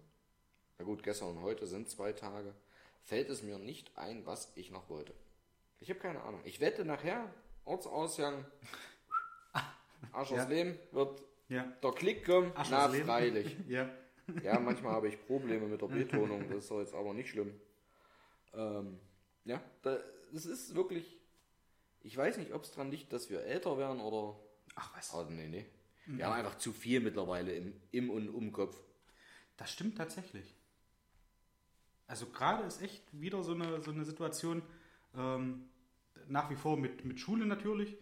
na 0.81 0.87
gut, 0.87 1.03
gestern 1.03 1.29
und 1.37 1.41
heute 1.43 1.67
sind 1.67 1.87
zwei 1.91 2.11
Tage, 2.11 2.55
fällt 3.03 3.29
es 3.29 3.43
mir 3.43 3.59
nicht 3.59 3.95
ein, 3.99 4.25
was 4.25 4.51
ich 4.55 4.71
noch 4.71 4.89
wollte. 4.89 5.13
Ich 5.79 5.91
habe 5.91 5.99
keine 5.99 6.23
Ahnung. 6.23 6.41
Ich 6.43 6.59
wette 6.59 6.83
nachher, 6.85 7.31
Ortsausgang, 7.65 8.43
Arsch 10.11 10.31
aus 10.31 10.37
Ja. 10.37 10.47
Leben, 10.47 10.79
wird 10.91 11.21
Ja. 11.49 11.63
der 11.83 11.91
Klick 11.91 12.25
kommt, 12.25 12.57
Arsch 12.57 12.69
na 12.71 12.89
freilich. 12.89 13.55
Ja. 13.67 13.89
Ja, 14.43 14.59
manchmal 14.59 14.93
habe 14.93 15.07
ich 15.09 15.23
Probleme 15.27 15.67
mit 15.67 15.81
der 15.81 15.87
Betonung, 15.87 16.49
das 16.49 16.65
ist 16.65 16.71
jetzt 16.71 16.93
aber 16.95 17.13
nicht 17.13 17.29
schlimm. 17.29 17.59
Ähm, 18.55 18.97
ja, 19.45 19.61
da, 19.83 19.99
das 20.33 20.45
ist 20.47 20.73
wirklich, 20.73 21.19
ich 22.01 22.17
weiß 22.17 22.37
nicht, 22.37 22.53
ob 22.53 22.63
es 22.63 22.71
dran 22.71 22.89
liegt, 22.89 23.13
dass 23.13 23.29
wir 23.29 23.43
älter 23.43 23.77
werden 23.77 23.99
oder, 23.99 24.39
Ach 24.75 24.97
was. 24.97 25.13
oh, 25.13 25.25
nee, 25.29 25.47
nee. 25.47 25.65
Wir 26.07 26.25
haben 26.25 26.33
einfach 26.33 26.57
zu 26.57 26.73
viel 26.73 27.01
mittlerweile 27.01 27.53
im, 27.53 27.79
im 27.91 28.09
und 28.09 28.29
um 28.29 28.51
Kopf. 28.51 28.75
Das 29.57 29.71
stimmt 29.71 29.97
tatsächlich. 29.97 30.55
Also 32.11 32.25
gerade 32.25 32.63
ist 32.63 32.81
echt 32.81 33.01
wieder 33.13 33.41
so 33.41 33.53
eine, 33.53 33.81
so 33.81 33.89
eine 33.89 34.03
Situation, 34.03 34.61
ähm, 35.15 35.69
nach 36.27 36.49
wie 36.49 36.57
vor 36.57 36.75
mit, 36.75 37.05
mit 37.05 37.21
Schule 37.21 37.45
natürlich 37.45 37.95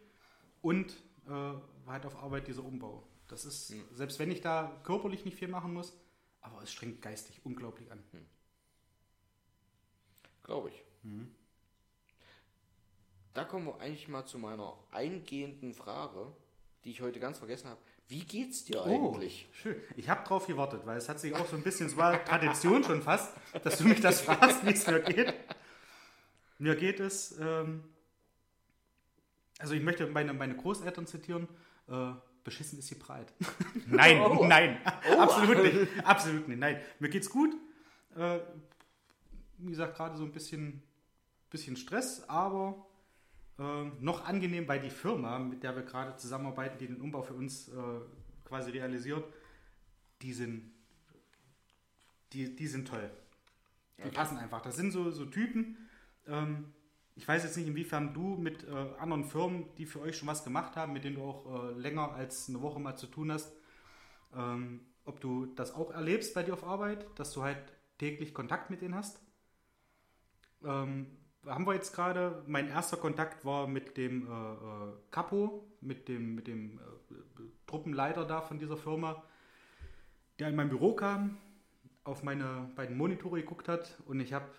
und 0.63 0.89
äh, 1.27 1.53
halt 1.85 2.07
auf 2.07 2.15
Arbeit 2.15 2.47
dieser 2.47 2.65
Umbau. 2.65 3.07
Das 3.27 3.45
ist, 3.45 3.67
selbst 3.91 4.17
wenn 4.17 4.31
ich 4.31 4.41
da 4.41 4.81
körperlich 4.83 5.25
nicht 5.25 5.37
viel 5.37 5.47
machen 5.47 5.75
muss, 5.75 5.95
aber 6.41 6.63
es 6.63 6.71
strengt 6.71 7.03
geistig 7.03 7.41
unglaublich 7.45 7.91
an. 7.91 8.03
Glaube 10.41 10.69
ich. 10.69 10.83
Da 13.35 13.43
kommen 13.43 13.67
wir 13.67 13.79
eigentlich 13.79 14.07
mal 14.07 14.25
zu 14.25 14.39
meiner 14.39 14.75
eingehenden 14.89 15.75
Frage, 15.75 16.35
die 16.83 16.89
ich 16.89 17.01
heute 17.01 17.19
ganz 17.19 17.37
vergessen 17.37 17.69
habe. 17.69 17.79
Wie 18.09 18.21
geht's 18.25 18.65
dir 18.65 18.83
eigentlich? 18.83 19.47
Oh, 19.49 19.53
schön. 19.55 19.75
Ich 19.95 20.09
habe 20.09 20.27
drauf 20.27 20.47
gewartet, 20.47 20.81
weil 20.85 20.97
es 20.97 21.07
hat 21.07 21.19
sich 21.19 21.31
auch 21.35 21.47
so 21.47 21.55
ein 21.55 21.61
bisschen, 21.61 21.85
es 21.85 21.95
war 21.95 22.25
Tradition 22.25 22.83
schon 22.83 23.03
fast, 23.03 23.31
dass 23.63 23.77
du 23.77 23.83
mich 23.83 24.01
das 24.01 24.21
fragst, 24.21 24.65
wie 24.65 24.71
es 24.71 24.87
mir 24.87 24.99
geht. 25.01 25.31
Mir 26.57 26.75
geht 26.75 26.99
es, 26.99 27.37
ähm, 27.39 27.83
also 29.59 29.75
ich 29.75 29.83
möchte 29.83 30.07
meine, 30.07 30.33
meine 30.33 30.55
Großeltern 30.55 31.05
zitieren, 31.05 31.47
äh, 31.87 32.13
beschissen 32.43 32.79
ist 32.79 32.89
die 32.89 32.95
Breit. 32.95 33.31
nein, 33.85 34.19
Oh. 34.23 34.43
nein, 34.43 34.79
absolut 35.19 35.61
nicht, 35.61 35.87
absolut 36.03 36.47
nicht, 36.47 36.59
nein. 36.59 36.81
Mir 36.97 37.09
geht's 37.09 37.29
gut, 37.29 37.55
äh, 38.15 38.39
wie 39.59 39.69
gesagt, 39.69 39.95
gerade 39.95 40.17
so 40.17 40.23
ein 40.23 40.31
bisschen, 40.31 40.81
bisschen 41.51 41.77
Stress, 41.77 42.27
aber 42.27 42.87
noch 43.99 44.25
angenehm, 44.25 44.67
weil 44.67 44.79
die 44.79 44.89
Firma, 44.89 45.37
mit 45.39 45.63
der 45.63 45.75
wir 45.75 45.83
gerade 45.83 46.15
zusammenarbeiten, 46.15 46.77
die 46.77 46.87
den 46.87 47.01
Umbau 47.01 47.21
für 47.21 47.33
uns 47.33 47.67
äh, 47.69 47.73
quasi 48.45 48.71
realisiert, 48.71 49.25
die 50.21 50.33
sind, 50.33 50.71
die, 52.33 52.55
die 52.55 52.67
sind 52.67 52.87
toll. 52.87 53.09
Die 54.03 54.09
passen 54.09 54.37
einfach. 54.37 54.61
Das 54.61 54.75
sind 54.75 54.91
so, 54.91 55.11
so 55.11 55.25
Typen. 55.25 55.77
Ähm, 56.27 56.73
ich 57.15 57.27
weiß 57.27 57.43
jetzt 57.43 57.57
nicht, 57.57 57.67
inwiefern 57.67 58.13
du 58.13 58.37
mit 58.37 58.63
äh, 58.63 58.71
anderen 58.97 59.25
Firmen, 59.25 59.65
die 59.77 59.85
für 59.85 59.99
euch 59.99 60.17
schon 60.17 60.29
was 60.29 60.43
gemacht 60.43 60.77
haben, 60.77 60.93
mit 60.93 61.03
denen 61.03 61.17
du 61.17 61.23
auch 61.23 61.69
äh, 61.69 61.71
länger 61.73 62.13
als 62.13 62.47
eine 62.47 62.61
Woche 62.61 62.79
mal 62.79 62.95
zu 62.95 63.07
tun 63.07 63.31
hast, 63.31 63.51
ähm, 64.33 64.81
ob 65.03 65.19
du 65.19 65.47
das 65.47 65.73
auch 65.73 65.91
erlebst 65.91 66.33
bei 66.33 66.43
dir 66.43 66.53
auf 66.53 66.63
Arbeit, 66.63 67.05
dass 67.19 67.33
du 67.33 67.43
halt 67.43 67.61
täglich 67.97 68.33
Kontakt 68.33 68.69
mit 68.69 68.81
denen 68.81 68.95
hast. 68.95 69.21
Ähm, 70.63 71.07
haben 71.45 71.65
wir 71.65 71.73
jetzt 71.73 71.93
gerade, 71.93 72.43
mein 72.47 72.69
erster 72.69 72.97
Kontakt 72.97 73.45
war 73.45 73.67
mit 73.67 73.97
dem 73.97 74.27
äh, 74.27 74.31
äh, 74.53 74.93
Capo, 75.11 75.65
mit 75.81 76.07
dem, 76.07 76.35
mit 76.35 76.47
dem 76.47 76.79
äh, 76.79 77.43
Truppenleiter 77.67 78.25
da 78.25 78.41
von 78.41 78.59
dieser 78.59 78.77
Firma, 78.77 79.23
der 80.39 80.49
in 80.49 80.55
mein 80.55 80.69
Büro 80.69 80.93
kam, 80.95 81.37
auf 82.03 82.23
meine 82.23 82.69
beiden 82.75 82.97
Monitore 82.97 83.41
geguckt 83.41 83.67
hat 83.67 83.97
und 84.05 84.19
ich 84.19 84.33
habe 84.33 84.49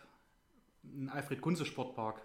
einen 0.84 1.08
Alfred 1.08 1.40
Kunze 1.40 1.66
Sportpark 1.66 2.20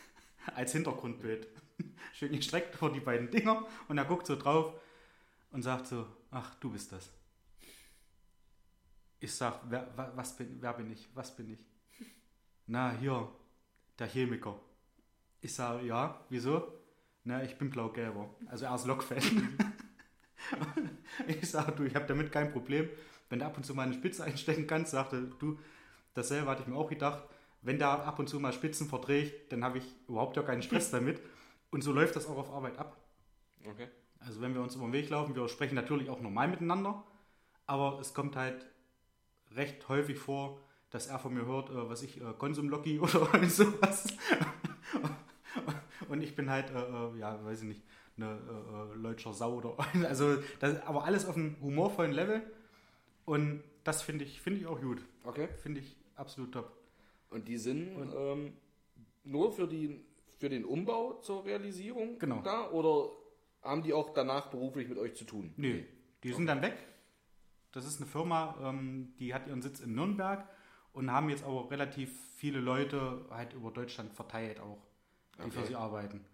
als 0.54 0.72
Hintergrundbild. 0.72 1.48
Schön 2.14 2.32
gestreckt 2.32 2.74
vor 2.74 2.92
die 2.92 3.00
beiden 3.00 3.30
Dinger 3.30 3.66
und 3.88 3.98
er 3.98 4.04
guckt 4.04 4.26
so 4.26 4.36
drauf 4.36 4.74
und 5.52 5.62
sagt 5.62 5.86
so, 5.86 6.06
ach, 6.30 6.54
du 6.56 6.70
bist 6.70 6.92
das. 6.92 7.10
Ich 9.20 9.34
sag, 9.34 9.60
wer, 9.68 9.86
wa- 9.96 10.12
was 10.14 10.36
bin, 10.36 10.58
wer 10.60 10.72
bin 10.74 10.90
ich? 10.92 11.08
Was 11.14 11.34
bin 11.34 11.50
ich? 11.52 11.58
Na, 12.66 12.92
hier, 12.92 13.28
der 13.98 14.06
Chemiker. 14.06 14.58
Ich 15.40 15.54
sage, 15.54 15.86
ja, 15.86 16.20
wieso? 16.28 16.72
Na, 17.24 17.42
ich 17.42 17.58
bin 17.58 17.70
blau-gelber. 17.70 18.28
Also 18.46 18.66
er 18.66 18.74
ist 18.74 18.86
Lokfan. 18.86 19.18
Ich 21.26 21.50
sage, 21.50 21.72
du, 21.72 21.84
ich 21.84 21.94
habe 21.94 22.06
damit 22.06 22.30
kein 22.30 22.52
Problem. 22.52 22.88
Wenn 23.28 23.40
du 23.40 23.46
ab 23.46 23.56
und 23.56 23.64
zu 23.64 23.74
mal 23.74 23.82
eine 23.82 23.94
Spitze 23.94 24.24
einstecken 24.24 24.66
kannst, 24.66 24.92
sagte 24.92 25.30
du, 25.38 25.58
dasselbe 26.14 26.48
hatte 26.48 26.62
ich 26.62 26.68
mir 26.68 26.76
auch 26.76 26.88
gedacht. 26.88 27.24
Wenn 27.60 27.78
da 27.78 27.96
ab 27.96 28.18
und 28.18 28.28
zu 28.28 28.38
mal 28.38 28.52
Spitzen 28.52 28.88
verträgt, 28.88 29.52
dann 29.52 29.64
habe 29.64 29.78
ich 29.78 29.84
überhaupt 30.06 30.36
ja 30.36 30.42
keinen 30.42 30.62
Stress 30.62 30.90
damit. 30.92 31.20
Und 31.70 31.82
so 31.82 31.92
läuft 31.92 32.16
das 32.16 32.26
auch 32.26 32.38
auf 32.38 32.50
Arbeit 32.50 32.78
ab. 32.78 32.96
Okay. 33.64 33.88
Also 34.20 34.40
wenn 34.40 34.54
wir 34.54 34.62
uns 34.62 34.76
über 34.76 34.86
den 34.86 34.92
Weg 34.92 35.10
laufen, 35.10 35.34
wir 35.34 35.48
sprechen 35.48 35.74
natürlich 35.74 36.08
auch 36.08 36.20
normal 36.20 36.48
miteinander, 36.48 37.04
aber 37.66 37.98
es 38.00 38.14
kommt 38.14 38.36
halt 38.36 38.66
recht 39.52 39.88
häufig 39.88 40.18
vor, 40.18 40.60
dass 40.90 41.06
er 41.06 41.18
von 41.18 41.34
mir 41.34 41.44
hört, 41.46 41.70
äh, 41.70 41.88
was 41.88 42.02
ich, 42.02 42.20
äh, 42.20 42.32
Konsumlocki 42.38 42.98
oder 43.00 43.48
sowas. 43.48 44.06
Und 46.08 46.22
ich 46.22 46.34
bin 46.34 46.50
halt, 46.50 46.70
äh, 46.70 46.78
äh, 46.78 47.18
ja, 47.18 47.44
weiß 47.44 47.62
ich 47.62 47.68
nicht, 47.68 47.82
eine 48.16 48.26
äh, 48.32 48.92
äh, 48.92 48.96
Leutscher 48.96 49.32
Sau 49.32 49.56
oder. 49.56 49.76
Also, 50.08 50.36
das, 50.60 50.80
aber 50.82 51.04
alles 51.04 51.26
auf 51.26 51.36
einem 51.36 51.56
humorvollen 51.60 52.12
Level. 52.12 52.42
Und 53.24 53.62
das 53.84 54.02
finde 54.02 54.24
ich, 54.24 54.40
finde 54.40 54.60
ich 54.60 54.66
auch 54.66 54.80
gut. 54.80 55.04
Okay. 55.24 55.48
Finde 55.62 55.80
ich 55.80 55.96
absolut 56.14 56.52
top. 56.52 56.72
Und 57.30 57.46
die 57.46 57.58
sind 57.58 57.90
ähm, 58.16 58.54
nur 59.24 59.52
für, 59.52 59.68
die, 59.68 60.00
für 60.38 60.48
den 60.48 60.64
Umbau 60.64 61.20
zur 61.20 61.44
Realisierung 61.44 62.18
Genau. 62.18 62.40
da? 62.42 62.70
Oder 62.70 63.10
haben 63.62 63.82
die 63.82 63.92
auch 63.92 64.14
danach 64.14 64.48
beruflich 64.50 64.88
mit 64.88 64.96
euch 64.96 65.14
zu 65.14 65.24
tun? 65.24 65.52
Nee, 65.56 65.86
die 66.22 66.32
sind 66.32 66.46
dann 66.46 66.62
weg. 66.62 66.76
Das 67.72 67.84
ist 67.86 68.00
eine 68.00 68.06
Firma, 68.06 68.56
ähm, 68.62 69.12
die 69.18 69.34
hat 69.34 69.46
ihren 69.46 69.60
Sitz 69.60 69.80
in 69.80 69.94
Nürnberg 69.94 70.48
und 70.92 71.10
haben 71.12 71.28
jetzt 71.30 71.44
aber 71.44 71.70
relativ 71.70 72.10
viele 72.36 72.60
Leute 72.60 73.24
halt 73.30 73.52
über 73.54 73.70
Deutschland 73.70 74.12
verteilt 74.14 74.60
auch, 74.60 74.78
die 75.44 75.50
für 75.50 75.58
Okay. 75.60 75.66
sie 75.68 75.76
arbeiten. 75.76 76.24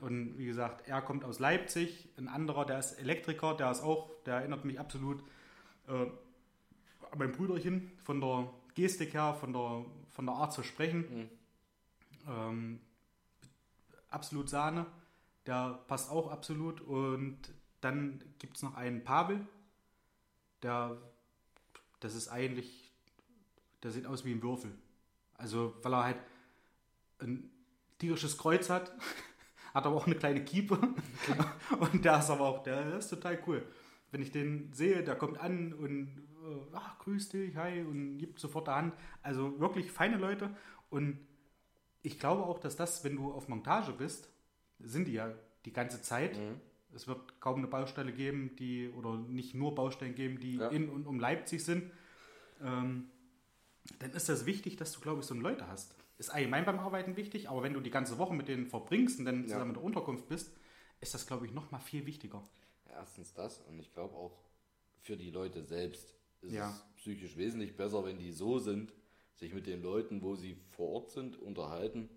Und 0.00 0.38
wie 0.38 0.46
gesagt, 0.46 0.86
er 0.88 1.00
kommt 1.02 1.24
aus 1.24 1.38
Leipzig, 1.38 2.08
ein 2.18 2.28
anderer, 2.28 2.66
der 2.66 2.78
ist 2.78 2.92
Elektriker, 3.00 3.54
der 3.54 3.70
ist 3.70 3.82
auch, 3.82 4.10
der 4.26 4.36
erinnert 4.36 4.64
mich 4.64 4.78
absolut 4.78 5.22
äh, 5.88 5.92
an 5.92 7.18
mein 7.18 7.32
Brüderchen 7.32 7.92
von 8.04 8.20
der 8.20 8.50
Gestik 8.74 9.14
her, 9.14 9.34
von 9.40 9.52
der, 9.52 9.84
von 10.10 10.26
der 10.26 10.34
Art 10.34 10.52
zu 10.52 10.62
sprechen. 10.62 11.06
Ähm, 12.28 12.80
absolut 14.10 14.48
Sahne, 14.48 14.86
der 15.46 15.80
passt 15.88 16.10
auch 16.10 16.30
absolut. 16.30 16.80
Und 16.80 17.38
dann 17.80 18.22
gibt 18.38 18.56
es 18.56 18.62
noch 18.62 18.74
einen 18.76 19.04
Pavel, 19.04 19.46
der, 20.62 20.96
das 22.00 22.14
ist 22.14 22.28
eigentlich, 22.28 22.85
der 23.82 23.90
sieht 23.90 24.06
aus 24.06 24.24
wie 24.24 24.32
ein 24.32 24.42
Würfel. 24.42 24.72
Also, 25.34 25.74
weil 25.82 25.92
er 25.94 26.04
halt 26.04 26.18
ein 27.20 27.50
tierisches 27.98 28.36
Kreuz 28.38 28.70
hat, 28.70 28.92
hat 29.74 29.86
aber 29.86 29.96
auch 29.96 30.06
eine 30.06 30.16
kleine 30.16 30.44
Kiepe. 30.44 30.78
Und 31.78 32.04
der 32.04 32.18
ist 32.18 32.30
aber 32.30 32.42
auch, 32.46 32.62
der 32.62 32.96
ist 32.96 33.08
total 33.08 33.38
cool. 33.46 33.66
Wenn 34.10 34.22
ich 34.22 34.30
den 34.30 34.72
sehe, 34.72 35.02
der 35.02 35.16
kommt 35.16 35.38
an 35.40 35.72
und 35.72 36.06
äh, 36.44 36.60
ach, 36.72 36.98
grüß 37.00 37.28
dich, 37.30 37.56
hi, 37.56 37.82
und 37.82 38.18
gibt 38.18 38.38
sofort 38.38 38.68
die 38.68 38.70
Hand. 38.70 38.94
Also 39.20 39.58
wirklich 39.58 39.90
feine 39.90 40.16
Leute. 40.16 40.54
Und 40.90 41.18
ich 42.02 42.18
glaube 42.20 42.44
auch, 42.44 42.60
dass 42.60 42.76
das, 42.76 43.02
wenn 43.02 43.16
du 43.16 43.32
auf 43.32 43.48
Montage 43.48 43.92
bist, 43.92 44.30
sind 44.78 45.08
die 45.08 45.14
ja 45.14 45.34
die 45.64 45.72
ganze 45.72 46.00
Zeit. 46.02 46.38
Es 46.94 47.08
wird 47.08 47.40
kaum 47.40 47.56
eine 47.58 47.66
Baustelle 47.66 48.12
geben, 48.12 48.54
die, 48.56 48.88
oder 48.90 49.16
nicht 49.18 49.54
nur 49.54 49.74
Baustellen 49.74 50.14
geben, 50.14 50.38
die 50.38 50.54
Ja. 50.56 50.68
in 50.68 50.88
und 50.88 51.06
um 51.06 51.18
Leipzig 51.18 51.64
sind. 51.64 51.90
Ähm, 52.62 53.10
dann 53.98 54.10
ist 54.12 54.28
das 54.28 54.46
wichtig, 54.46 54.76
dass 54.76 54.92
du, 54.92 55.00
glaube 55.00 55.20
ich, 55.20 55.26
so 55.26 55.34
Leute 55.34 55.66
hast. 55.68 55.94
Ist 56.18 56.30
allgemein 56.30 56.64
beim 56.64 56.78
Arbeiten 56.78 57.16
wichtig, 57.16 57.48
aber 57.50 57.62
wenn 57.62 57.74
du 57.74 57.80
die 57.80 57.90
ganze 57.90 58.18
Woche 58.18 58.34
mit 58.34 58.48
denen 58.48 58.66
verbringst 58.66 59.18
und 59.18 59.26
dann 59.26 59.42
Ja. 59.42 59.48
zusammen 59.48 59.70
in 59.70 59.74
der 59.74 59.82
Unterkunft 59.82 60.28
bist, 60.28 60.50
ist 61.00 61.12
das, 61.14 61.26
glaube 61.26 61.46
ich, 61.46 61.52
noch 61.52 61.70
mal 61.70 61.78
viel 61.78 62.06
wichtiger. 62.06 62.42
Erstens 62.88 63.34
das 63.34 63.60
und 63.60 63.78
ich 63.78 63.92
glaube 63.92 64.14
auch 64.14 64.38
für 65.02 65.16
die 65.16 65.30
Leute 65.30 65.62
selbst 65.62 66.14
ist 66.40 66.52
Ja. 66.54 66.70
es 66.70 66.84
psychisch 66.96 67.36
wesentlich 67.36 67.76
besser, 67.76 68.04
wenn 68.04 68.18
die 68.18 68.32
so 68.32 68.58
sind, 68.58 68.92
sich 69.34 69.52
mit 69.52 69.66
den 69.66 69.82
Leuten, 69.82 70.22
wo 70.22 70.34
sie 70.34 70.56
vor 70.70 70.88
Ort 70.88 71.10
sind, 71.10 71.36
unterhalten, 71.36 72.08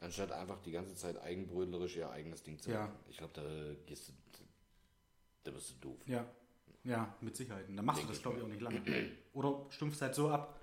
anstatt 0.00 0.32
einfach 0.32 0.58
die 0.60 0.72
ganze 0.72 0.96
Zeit 0.96 1.20
eigenbrötlerisch 1.20 1.96
ihr 1.96 2.10
eigenes 2.10 2.42
Ding 2.42 2.58
zu 2.58 2.70
Ja. 2.70 2.80
machen. 2.86 2.96
Ich 3.08 3.18
glaube, 3.18 3.32
da 3.34 3.74
gehst 3.86 4.08
du, 4.08 4.12
da 5.44 5.50
bist 5.52 5.70
du 5.70 5.74
doof. 5.88 5.98
Ja, 6.06 6.26
ja, 6.84 7.14
mit 7.20 7.36
Sicherheit. 7.36 7.68
Und 7.68 7.76
dann 7.76 7.84
machst 7.84 8.00
Denke 8.00 8.12
du 8.12 8.14
das, 8.14 8.22
glaube 8.22 8.38
ich, 8.38 8.44
auch 8.44 8.48
nicht 8.48 8.60
lange. 8.60 8.82
Oder 9.32 9.66
stumpfst 9.70 10.02
halt 10.02 10.14
so 10.14 10.28
ab, 10.30 10.59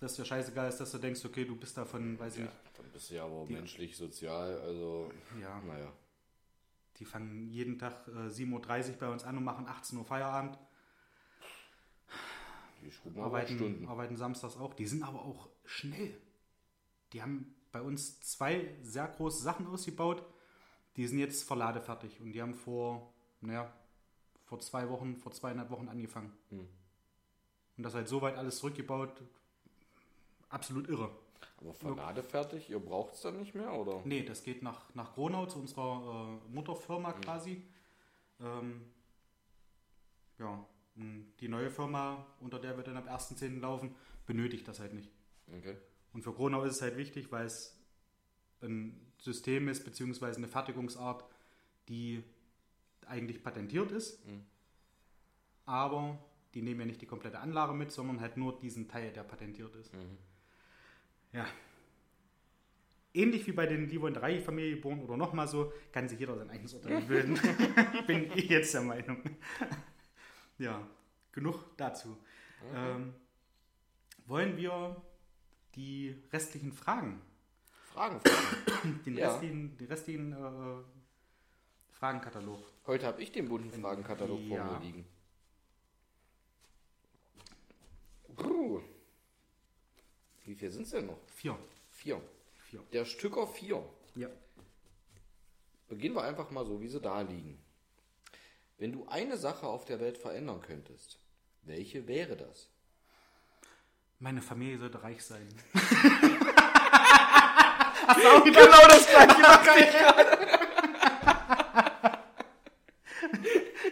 dass 0.00 0.16
dir 0.16 0.24
scheißegal 0.24 0.68
ist, 0.68 0.78
dass 0.78 0.92
du 0.92 0.98
denkst, 0.98 1.24
okay, 1.24 1.44
du 1.44 1.56
bist 1.56 1.76
davon, 1.76 2.18
weiß 2.18 2.34
ich 2.34 2.38
Ja, 2.40 2.44
nicht. 2.46 2.56
dann 2.76 2.90
bist 2.90 3.10
du 3.10 3.14
ja 3.14 3.24
aber 3.24 3.46
menschlich, 3.46 3.96
sozial, 3.96 4.58
also 4.60 5.10
Ja, 5.40 5.60
naja. 5.60 5.92
die 6.98 7.04
fangen 7.04 7.48
jeden 7.48 7.78
Tag 7.78 8.06
äh, 8.08 8.28
7.30 8.28 8.90
Uhr 8.92 8.96
bei 8.98 9.08
uns 9.08 9.24
an 9.24 9.36
und 9.38 9.44
machen 9.44 9.66
18 9.66 9.98
Uhr 9.98 10.04
Feierabend. 10.04 10.58
Die 12.82 12.90
schrubben 12.90 13.18
aber 13.20 13.26
Arbeiten, 13.38 13.54
Stunden. 13.56 13.88
arbeiten 13.88 14.16
samstags 14.16 14.56
auch. 14.56 14.74
Die 14.74 14.86
sind 14.86 15.02
aber 15.02 15.22
auch 15.24 15.48
schnell. 15.64 16.20
Die 17.12 17.22
haben 17.22 17.54
bei 17.72 17.80
uns 17.80 18.20
zwei 18.20 18.76
sehr 18.82 19.08
große 19.08 19.42
Sachen 19.42 19.66
ausgebaut. 19.66 20.22
Die 20.96 21.06
sind 21.06 21.18
jetzt 21.18 21.44
verladefertig 21.44 22.20
und 22.20 22.32
die 22.32 22.42
haben 22.42 22.54
vor, 22.54 23.12
naja, 23.40 23.72
vor 24.44 24.60
zwei 24.60 24.88
Wochen, 24.90 25.16
vor 25.16 25.32
zweieinhalb 25.32 25.70
Wochen 25.70 25.88
angefangen. 25.88 26.32
Hm. 26.50 26.68
Und 27.76 27.82
das 27.82 27.94
halt 27.94 28.06
soweit 28.08 28.36
alles 28.36 28.58
zurückgebaut. 28.58 29.22
Absolut 30.54 30.88
irre. 30.88 31.10
Aber 31.60 31.74
Verlade 31.74 32.22
fertig, 32.22 32.70
ihr 32.70 32.78
braucht 32.78 33.14
es 33.14 33.22
dann 33.22 33.38
nicht 33.38 33.56
mehr, 33.56 33.72
oder? 33.72 34.02
Nee, 34.04 34.22
das 34.22 34.44
geht 34.44 34.62
nach, 34.62 34.94
nach 34.94 35.14
Gronau 35.14 35.46
zu 35.46 35.58
unserer 35.58 36.38
äh, 36.46 36.54
Mutterfirma 36.54 37.12
quasi. 37.14 37.64
Ähm, 38.40 38.82
ja, 40.38 40.64
die 41.40 41.48
neue 41.48 41.70
Firma, 41.70 42.24
unter 42.38 42.60
der 42.60 42.76
wir 42.76 42.84
dann 42.84 42.96
ab 42.96 43.08
1.10. 43.08 43.58
laufen, 43.58 43.96
benötigt 44.26 44.68
das 44.68 44.78
halt 44.78 44.94
nicht. 44.94 45.10
Okay. 45.58 45.76
Und 46.12 46.22
für 46.22 46.32
Gronau 46.32 46.62
ist 46.62 46.76
es 46.76 46.82
halt 46.82 46.96
wichtig, 46.96 47.32
weil 47.32 47.46
es 47.46 47.76
ein 48.62 49.12
System 49.18 49.66
ist, 49.66 49.84
beziehungsweise 49.84 50.38
eine 50.38 50.46
Fertigungsart, 50.46 51.24
die 51.88 52.22
eigentlich 53.06 53.42
patentiert 53.42 53.90
ist. 53.90 54.22
Aber 55.66 56.16
die 56.54 56.62
nehmen 56.62 56.80
ja 56.80 56.86
nicht 56.86 57.02
die 57.02 57.06
komplette 57.06 57.40
Anlage 57.40 57.74
mit, 57.74 57.90
sondern 57.90 58.20
halt 58.20 58.36
nur 58.36 58.56
diesen 58.60 58.86
Teil, 58.86 59.12
der 59.12 59.24
patentiert 59.24 59.74
ist. 59.74 59.92
Ja. 61.34 61.46
Ähnlich 63.12 63.46
wie 63.46 63.52
bei 63.52 63.66
den 63.66 63.88
Livon 63.88 64.12
3 64.14 64.40
Familie 64.40 64.76
geboren 64.76 65.00
oder 65.02 65.16
nochmal 65.16 65.46
so, 65.46 65.72
kann 65.92 66.08
sich 66.08 66.18
jeder 66.18 66.36
sein 66.36 66.50
eigenes 66.50 66.74
Urteil 66.74 67.00
bilden. 67.08 67.38
Bin 68.06 68.30
ich 68.34 68.48
jetzt 68.48 68.72
der 68.74 68.80
Meinung. 68.82 69.22
ja, 70.58 70.84
genug 71.32 71.76
dazu. 71.76 72.16
Ähm, 72.74 73.14
wollen 74.26 74.56
wir 74.56 75.00
die 75.74 76.16
restlichen 76.32 76.72
Fragen, 76.72 77.20
Fragen, 77.92 78.20
Fragen. 78.20 79.00
den 79.06 79.16
Ja. 79.16 79.28
restlichen, 79.30 79.76
den 79.76 79.86
restlichen 79.86 80.32
äh, 80.32 80.82
Fragenkatalog. 81.92 82.58
Heute 82.86 83.06
habe 83.06 83.22
ich 83.22 83.30
den 83.32 83.48
bunten 83.48 83.80
Fragenkatalog 83.80 84.40
vor 84.48 84.56
Ja. 84.56 84.64
mir 84.64 84.80
liegen. 84.80 85.04
Puh. 88.36 88.80
Wie 90.44 90.54
viel 90.54 90.70
sind 90.70 90.82
es 90.82 90.90
denn 90.90 91.06
noch? 91.06 91.18
Vier. 91.34 91.58
Vier. 91.90 92.20
Vier. 92.64 92.82
Der 92.92 93.04
Stücker 93.04 93.46
vier. 93.46 93.82
Ja. 94.14 94.28
Beginnen 95.88 96.14
wir 96.14 96.22
einfach 96.24 96.50
mal 96.50 96.64
so, 96.64 96.80
wie 96.80 96.88
sie 96.88 97.00
da 97.00 97.20
liegen. 97.20 97.58
Wenn 98.78 98.92
du 98.92 99.06
eine 99.08 99.36
Sache 99.36 99.66
auf 99.66 99.84
der 99.84 100.00
Welt 100.00 100.18
verändern 100.18 100.60
könntest, 100.60 101.18
welche 101.62 102.06
wäre 102.06 102.36
das? 102.36 102.68
Meine 104.18 104.42
Familie 104.42 104.78
sollte 104.78 105.02
reich 105.02 105.24
sein. 105.24 105.48
Genau 108.44 108.88
das 108.88 109.06
gleiche. 109.08 109.34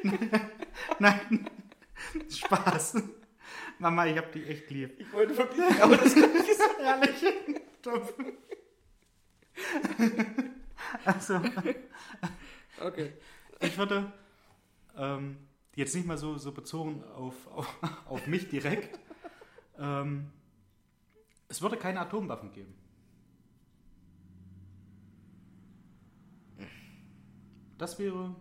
Nein, 0.98 1.50
Spaß. 2.28 3.02
Mama, 3.82 4.06
ich 4.06 4.16
hab 4.16 4.30
die 4.32 4.44
echt 4.44 4.70
lieb. 4.70 4.94
Ich 4.98 5.12
wollte 5.12 5.36
wirklich 5.36 5.68
genau 5.76 5.94
das 5.94 6.14
gleiche 6.14 6.54
sagen. 6.54 6.80
Ehrlich. 6.80 7.24
Top. 7.82 8.14
Also, 11.04 11.40
Okay. 12.80 13.12
ich 13.60 13.76
würde 13.76 14.12
ähm, 14.96 15.36
jetzt 15.74 15.94
nicht 15.94 16.06
mal 16.06 16.16
so, 16.16 16.38
so 16.38 16.52
bezogen 16.52 17.02
auf, 17.16 17.46
auf, 17.48 17.76
auf 18.06 18.26
mich 18.28 18.48
direkt. 18.48 18.98
Ähm, 19.78 20.30
es 21.48 21.60
würde 21.60 21.76
keine 21.76 22.00
Atomwaffen 22.00 22.52
geben. 22.52 22.74
Das 27.78 27.98
wäre, 27.98 28.34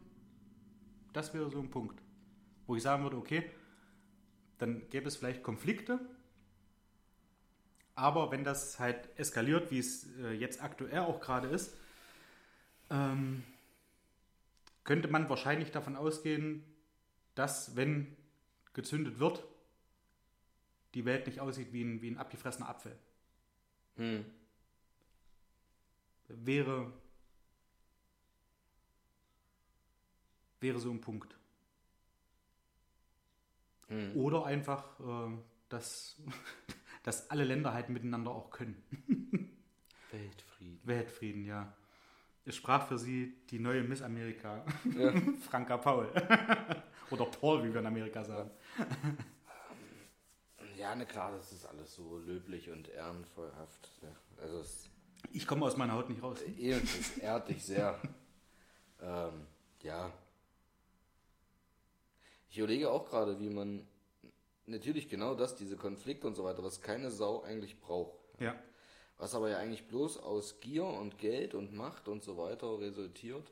das 1.13 1.34
wäre 1.34 1.49
so 1.49 1.60
ein 1.60 1.69
Punkt, 1.71 1.99
wo 2.67 2.75
ich 2.75 2.84
sagen 2.84 3.01
würde, 3.04 3.17
okay, 3.17 3.49
dann 4.62 4.88
gäbe 4.89 5.08
es 5.08 5.17
vielleicht 5.17 5.41
Konflikte, 5.41 6.00
aber 7.95 8.32
wenn 8.32 8.43
das 8.43 8.80
halt 8.80 9.10
eskaliert, 9.17 9.71
wie 9.71 9.80
es 9.80 10.08
äh, 10.19 10.34
jetzt 10.34 10.62
aktuell 10.62 11.00
auch 11.00 11.19
gerade 11.19 11.47
ist, 11.47 11.76
ähm, 12.91 13.43
könnte 14.84 15.08
man 15.08 15.30
wahrscheinlich 15.30 15.71
davon 15.71 15.95
ausgehen, 15.95 16.63
dass, 17.34 17.76
wenn 17.76 18.15
gezündet 18.74 19.17
wird, 19.17 19.43
die 20.93 21.06
Welt 21.06 21.26
nicht 21.26 21.39
aussieht 21.39 21.74
wie 21.74 21.84
ein, 21.84 22.02
wie 22.04 22.12
ein 22.12 22.17
abgefressener 22.17 22.69
Apfel. 22.69 22.95
Hm. 23.95 24.26
Wäre, 26.28 26.93
wäre 30.60 30.80
so 30.80 30.91
ein 30.91 31.02
Punkt. 31.02 31.40
Hm. 33.91 34.15
Oder 34.15 34.45
einfach, 34.45 34.99
äh, 34.99 35.38
dass, 35.69 36.17
dass 37.04 37.30
alle 37.30 37.43
Länder 37.43 37.73
halt 37.73 37.89
miteinander 37.89 38.32
auch 38.32 38.49
können. 38.49 38.82
Weltfrieden. 40.12 40.80
Weltfrieden, 40.84 41.45
ja. 41.45 41.73
Es 42.45 42.56
sprach 42.56 42.88
für 42.88 42.97
sie 42.97 43.36
die 43.49 43.60
neue 43.60 43.84
Miss 43.84 44.01
Amerika, 44.01 44.65
Franka 45.49 45.77
Paul. 45.77 46.10
Oder 47.12 47.25
Paul, 47.25 47.63
wie 47.63 47.71
wir 47.73 47.82
in 47.82 47.86
Amerika 47.86 48.23
sagen. 48.23 48.49
Ja, 50.75 50.95
na 50.95 51.06
klar, 51.06 51.32
das 51.34 51.51
ist 51.51 51.65
alles 51.67 51.93
so 51.93 52.17
löblich 52.17 52.71
und 52.71 52.89
ehrenvollhaft. 52.89 53.89
Ja. 54.01 54.10
Also 54.41 54.63
Ich 55.32 55.45
komme 55.45 55.65
aus 55.65 55.77
meiner 55.77 55.93
Haut 55.93 56.10
nicht 56.10 56.23
raus. 56.23 56.39
es 56.41 57.17
ehrt 57.19 57.49
dich 57.49 57.63
sehr. 57.63 58.01
ähm, 59.01 59.45
ja. 59.84 60.12
Ich 62.51 62.57
überlege 62.57 62.91
auch 62.91 63.07
gerade, 63.09 63.39
wie 63.39 63.49
man 63.49 63.87
natürlich 64.65 65.07
genau 65.09 65.35
das, 65.35 65.55
diese 65.55 65.77
Konflikte 65.77 66.27
und 66.27 66.35
so 66.35 66.43
weiter, 66.43 66.63
was 66.63 66.81
keine 66.81 67.09
Sau 67.09 67.41
eigentlich 67.43 67.79
braucht. 67.79 68.13
Ja. 68.39 68.55
Was 69.17 69.33
aber 69.35 69.49
ja 69.49 69.57
eigentlich 69.57 69.87
bloß 69.87 70.17
aus 70.17 70.59
Gier 70.59 70.83
und 70.85 71.17
Geld 71.17 71.53
und 71.53 71.73
Macht 71.73 72.07
und 72.07 72.23
so 72.23 72.37
weiter 72.37 72.79
resultiert. 72.79 73.51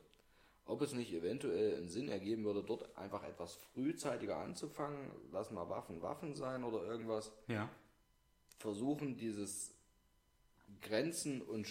Ob 0.66 0.82
es 0.82 0.92
nicht 0.92 1.12
eventuell 1.12 1.76
einen 1.76 1.88
Sinn 1.88 2.08
ergeben 2.08 2.44
würde, 2.44 2.62
dort 2.62 2.96
einfach 2.96 3.24
etwas 3.24 3.54
frühzeitiger 3.72 4.36
anzufangen, 4.36 5.10
lass 5.32 5.50
mal 5.50 5.68
Waffen 5.68 6.02
Waffen 6.02 6.34
sein 6.34 6.62
oder 6.62 6.84
irgendwas, 6.84 7.32
Ja. 7.48 7.68
versuchen 8.58 9.16
dieses 9.16 9.72
Grenzen- 10.82 11.42
und 11.42 11.66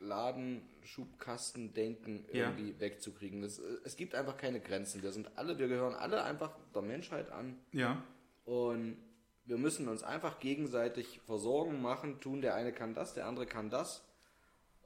Schubladen, 0.00 0.62
Schubkastendenken 0.82 2.24
Ja. 2.32 2.48
irgendwie 2.50 2.80
wegzukriegen. 2.80 3.42
Das, 3.42 3.58
äh, 3.58 3.62
es 3.84 3.96
gibt 3.96 4.14
einfach 4.14 4.36
keine 4.36 4.60
Grenzen. 4.60 5.02
Wir 5.02 5.12
sind 5.12 5.36
alle, 5.36 5.58
wir 5.58 5.68
gehören 5.68 5.94
alle 5.94 6.24
einfach 6.24 6.56
der 6.74 6.82
Menschheit 6.82 7.30
an. 7.30 7.58
Ja. 7.72 8.02
Und 8.46 8.96
wir 9.44 9.58
müssen 9.58 9.88
uns 9.88 10.02
einfach 10.02 10.40
gegenseitig 10.40 11.20
versorgen, 11.26 11.82
machen, 11.82 12.20
tun. 12.20 12.40
Der 12.40 12.54
eine 12.54 12.72
kann 12.72 12.94
das, 12.94 13.12
der 13.14 13.26
andere 13.26 13.46
kann 13.46 13.68
das. 13.68 14.02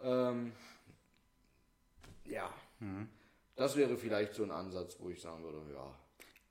Ähm, 0.02 0.52
ja. 2.24 2.52
Das 3.54 3.76
wäre 3.76 3.96
vielleicht 3.96 4.34
so 4.34 4.42
ein 4.42 4.50
Ansatz, 4.50 4.96
wo 4.98 5.10
ich 5.10 5.20
sagen 5.20 5.44
würde, 5.44 5.62
ja. 5.72 5.94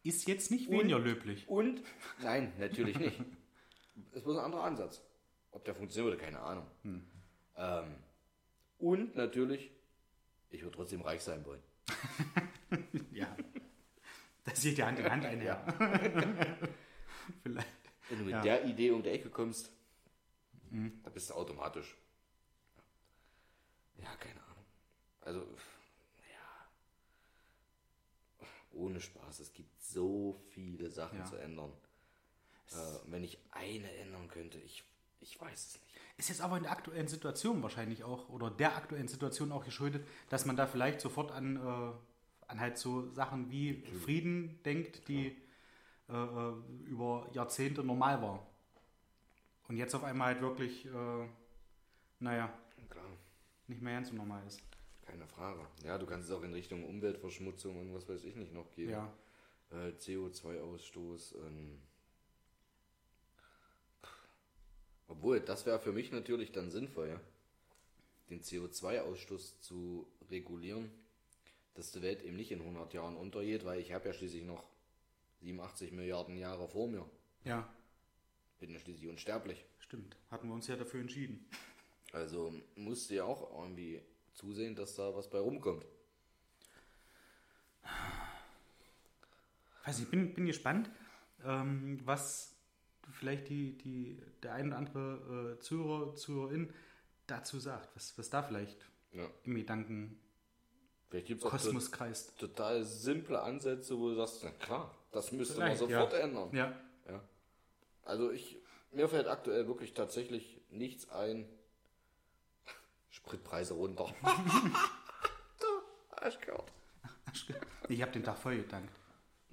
Ist 0.03 0.27
jetzt 0.27 0.51
nicht 0.51 0.69
weniger 0.69 0.99
löblich. 0.99 1.47
Und, 1.49 1.81
nein, 2.21 2.53
natürlich 2.59 2.97
nicht. 2.97 3.19
Es 4.11 4.17
ist 4.17 4.23
bloß 4.23 4.37
ein 4.37 4.45
anderer 4.45 4.63
Ansatz. 4.63 5.01
Ob 5.51 5.63
der 5.65 5.75
funktioniert 5.75 6.15
oder 6.15 6.23
keine 6.23 6.39
Ahnung. 6.39 6.65
Ähm, 7.55 7.95
und 8.83 9.15
natürlich, 9.15 9.71
ich 10.49 10.61
würde 10.61 10.75
trotzdem 10.75 11.01
reich 11.01 11.21
sein 11.21 11.45
wollen. 11.45 11.61
Ja. 13.11 13.35
Das 14.45 14.61
geht 14.61 14.77
ja 14.79 14.87
Hand 14.87 14.99
in 14.99 15.09
Hand 15.09 15.25
einher. 15.25 15.63
Vielleicht. 17.43 17.67
Wenn 18.09 18.17
du 18.17 18.23
mit 18.25 18.33
Ja. 18.33 18.41
der 18.41 18.65
Idee 18.65 18.91
um 18.91 19.01
die 19.03 19.09
Ecke 19.09 19.29
kommst, 19.29 19.71
da 21.03 21.09
bist 21.11 21.29
du 21.29 21.35
automatisch. 21.35 21.95
Ja, 24.01 24.13
keine 24.15 24.41
Ahnung. 24.43 24.65
Also, 25.21 25.39
ja. 26.31 26.67
Ohne 28.71 28.99
Spaß, 28.99 29.39
es 29.39 29.53
gibt 29.53 29.79
so 29.81 30.41
viele 30.49 30.89
Sachen 30.89 31.19
Ja. 31.19 31.25
zu 31.25 31.35
ändern. 31.37 31.71
Äh, 32.71 32.75
wenn 33.05 33.23
ich 33.23 33.37
eine 33.51 33.91
ändern 33.97 34.27
könnte, 34.27 34.57
ich, 34.59 34.83
ich 35.23 35.39
weiß 35.39 35.53
es 35.67 35.73
nicht. 35.73 35.83
Ist 36.17 36.29
jetzt 36.29 36.41
aber 36.41 36.57
in 36.57 36.63
der 36.63 36.71
aktuellen 36.71 37.07
Situation 37.07 37.63
wahrscheinlich 37.63 38.03
auch, 38.03 38.29
oder 38.29 38.51
der 38.51 38.75
aktuellen 38.75 39.07
Situation 39.07 39.51
auch 39.51 39.65
geschuldet, 39.65 40.05
dass 40.29 40.45
man 40.45 40.55
da 40.55 40.67
vielleicht 40.67 41.01
sofort 41.01 41.31
an, 41.31 41.55
äh, 41.57 42.49
an 42.51 42.59
halt 42.59 42.77
so 42.77 43.09
Sachen 43.13 43.49
wie 43.49 43.81
Frieden 44.03 44.59
denkt, 44.63 45.07
die 45.07 45.35
äh, 46.09 46.13
äh, 46.13 46.53
über 46.85 47.27
Jahrzehnte 47.33 47.83
normal 47.83 48.21
war. 48.21 48.45
Und 49.67 49.77
jetzt 49.77 49.95
auf 49.95 50.03
einmal 50.03 50.33
halt 50.33 50.41
wirklich, 50.41 50.85
äh, 50.85 51.27
naja, 52.19 52.53
Klar, 52.89 53.05
nicht 53.67 53.81
mehr 53.81 53.95
ganz 53.95 54.09
so 54.09 54.15
normal 54.15 54.45
ist. 54.45 54.61
keine 55.05 55.25
Frage. 55.27 55.65
Ja, 55.83 55.97
du 55.97 56.05
kannst 56.05 56.29
es 56.29 56.35
auch 56.35 56.43
in 56.43 56.53
Richtung 56.53 56.83
Umweltverschmutzung 56.85 57.79
und 57.79 57.93
was 57.93 58.07
weiß 58.07 58.23
ich 58.25 58.35
nicht 58.35 58.53
noch 58.53 58.69
gehen. 58.71 58.91
Ja. 58.91 59.11
äh, 59.71 59.89
CO2-Ausstoß. 59.97 61.35
Ähm, 61.47 61.79
obwohl, 65.07 65.39
das 65.39 65.65
wäre 65.65 65.79
für 65.79 65.91
mich 65.91 66.11
natürlich 66.11 66.51
dann 66.51 66.71
sinnvoll, 66.71 67.09
ja? 67.09 67.21
den 68.29 68.41
CO2-Ausstoß 68.41 69.59
zu 69.59 70.07
regulieren, 70.29 70.89
dass 71.75 71.91
die 71.91 72.01
Welt 72.01 72.21
eben 72.23 72.35
nicht 72.35 72.51
in 72.51 72.61
100 72.61 72.93
Jahren 72.93 73.17
untergeht, 73.17 73.65
weil 73.65 73.79
ich 73.79 73.91
habe 73.93 74.07
ja 74.07 74.13
schließlich 74.13 74.43
noch 74.43 74.63
87 75.41 75.91
Milliarden 75.91 76.37
Jahre 76.37 76.67
vor 76.67 76.87
mir. 76.87 77.05
Ja, 77.43 77.67
Bin 78.59 78.71
ja 78.71 78.79
schließlich 78.79 79.09
unsterblich. 79.09 79.63
stimmt. 79.79 80.15
Hatten 80.31 80.47
wir 80.47 80.53
uns 80.53 80.67
ja 80.67 80.75
dafür 80.77 81.01
entschieden. 81.01 81.45
Also 82.13 82.53
musst 82.75 83.09
du 83.09 83.15
ja 83.15 83.25
auch 83.25 83.51
irgendwie 83.59 84.01
zusehen, 84.35 84.75
dass 84.75 84.95
da 84.95 85.13
was 85.15 85.29
bei 85.29 85.39
rumkommt. 85.39 85.85
Weiß 89.85 89.99
ich 89.99 90.09
bin, 90.09 90.33
bin 90.33 90.45
gespannt, 90.45 90.89
ähm, 91.43 91.99
was 92.05 92.52
vielleicht 93.11 93.49
die, 93.49 93.77
die, 93.77 94.21
der 94.41 94.53
ein 94.53 94.67
oder 94.67 94.77
andere 94.77 95.55
äh, 95.57 95.59
Zuhörer, 95.59 96.15
Zuhörerin 96.15 96.73
dazu 97.27 97.59
sagt, 97.59 97.95
was, 97.95 98.17
was 98.17 98.29
da 98.29 98.43
vielleicht 98.43 98.85
Ja. 99.11 99.27
im 99.43 99.55
Gedanken 99.55 100.19
Kosmos 101.41 101.91
kreist. 101.91 102.37
to- 102.39 102.47
total 102.47 102.83
simple 102.83 103.39
Ansätze, 103.41 103.97
wo 103.99 104.09
du 104.09 104.15
sagst, 104.15 104.43
na 104.43 104.49
klar, 104.51 104.95
das 105.11 105.31
müsste 105.31 105.59
man 105.59 105.67
Vielleicht, 105.75 105.79
sofort 105.91 106.13
ja. 106.13 106.19
ändern. 106.19 106.49
Ja, 106.55 106.75
Ja. 107.07 107.21
Also 108.03 108.31
ich, 108.31 108.57
mir 108.91 109.07
fällt 109.07 109.27
aktuell 109.27 109.67
wirklich 109.67 109.93
tatsächlich 109.93 110.59
nichts 110.71 111.09
ein. 111.09 111.47
Spritpreise 113.11 113.75
runter. 113.75 114.11
Arschkerl. 116.11 116.63
ich 117.89 118.01
habe 118.01 118.11
den 118.11 118.23
Tag 118.23 118.37
voll 118.37 118.57
getankt. 118.57 118.91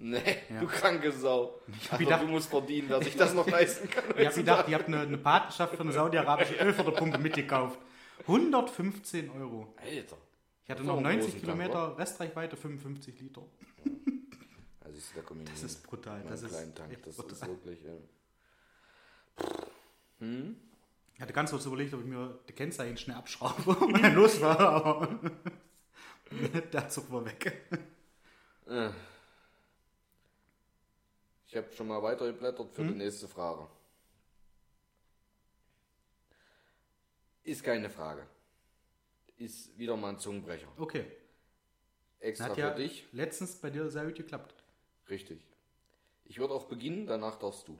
Nee, 0.02 0.22
Ja. 0.48 0.60
du 0.60 0.66
kranke 0.66 1.12
Sau. 1.12 1.60
hab 1.84 1.92
Also, 1.92 2.04
gedacht- 2.04 2.22
du 2.22 2.26
musst 2.28 2.48
verdienen, 2.48 2.88
dass 2.88 3.06
ich 3.06 3.16
das 3.16 3.34
noch 3.34 3.46
leisten 3.50 3.90
kann. 3.90 4.04
Ich 4.16 4.26
habe 4.26 4.34
gedacht, 4.36 4.68
ihr 4.68 4.74
habt 4.76 4.86
eine, 4.88 5.00
eine 5.00 5.18
Patenschaft 5.18 5.74
für 5.74 5.80
eine 5.82 5.92
saudi-arabische 5.92 6.54
Ölförderpumpe 6.54 7.18
mitgekauft. 7.18 7.78
115 8.26 9.30
Euro. 9.30 9.74
Alter. 9.76 10.16
Ich 10.64 10.70
hatte 10.70 10.82
noch 10.84 10.94
war 10.94 10.98
ein 10.98 11.02
90 11.02 11.20
großen 11.32 11.46
Tank, 11.46 11.58
Kilometer 11.58 11.98
Restreichweite, 11.98 12.56
55 12.56 13.20
Liter. 13.20 13.42
Also 14.80 14.94
siehst 14.96 15.12
du, 15.12 15.16
da 15.16 15.22
komme 15.22 15.42
ich 15.42 15.50
Das 15.50 15.62
ist 15.64 15.82
brutal. 15.86 16.22
Das 16.28 16.42
ist 16.42 16.74
Tank. 16.74 16.96
Das 17.04 17.16
brutal. 17.16 17.32
ist 17.32 17.46
wirklich. 17.46 17.84
Äh, 17.84 17.98
Ich 21.16 21.20
hatte 21.20 21.32
ganz 21.32 21.50
kurz 21.50 21.66
überlegt, 21.66 21.92
ob 21.94 22.00
ich 22.00 22.06
mir 22.06 22.38
die 22.48 22.52
Kennzeichen 22.52 22.96
schnell 22.96 23.16
abschraube 23.16 23.70
und 23.84 24.02
dann 24.02 24.14
los 24.14 24.40
war, 24.40 24.58
aber 24.58 25.08
der 26.72 26.88
Zug 26.88 27.10
war 27.12 27.24
weg. 27.26 27.62
Habe 31.70 31.76
schon 31.76 31.86
mal 31.88 32.02
weitergeblättert 32.02 32.72
für 32.72 32.84
die 32.84 32.94
nächste 32.94 33.28
Frage. 33.28 33.68
Ist 37.44 37.62
keine 37.62 37.88
Frage. 37.88 38.26
Ist 39.38 39.78
wieder 39.78 39.96
mal 39.96 40.10
ein 40.10 40.18
Zungenbrecher. 40.18 40.68
Okay. 40.76 41.06
Extra 42.18 42.48
Hat 42.48 42.58
ja 42.58 42.72
für 42.72 42.80
dich. 42.80 43.06
letztens 43.12 43.54
bei 43.56 43.70
dir 43.70 43.88
sehr 43.88 44.04
gut 44.04 44.16
geklappt. 44.16 44.52
Richtig. 45.08 45.46
Ich 46.24 46.38
würde 46.38 46.54
auch 46.54 46.66
beginnen, 46.66 47.06
danach 47.06 47.38
darfst 47.38 47.68
du. 47.68 47.78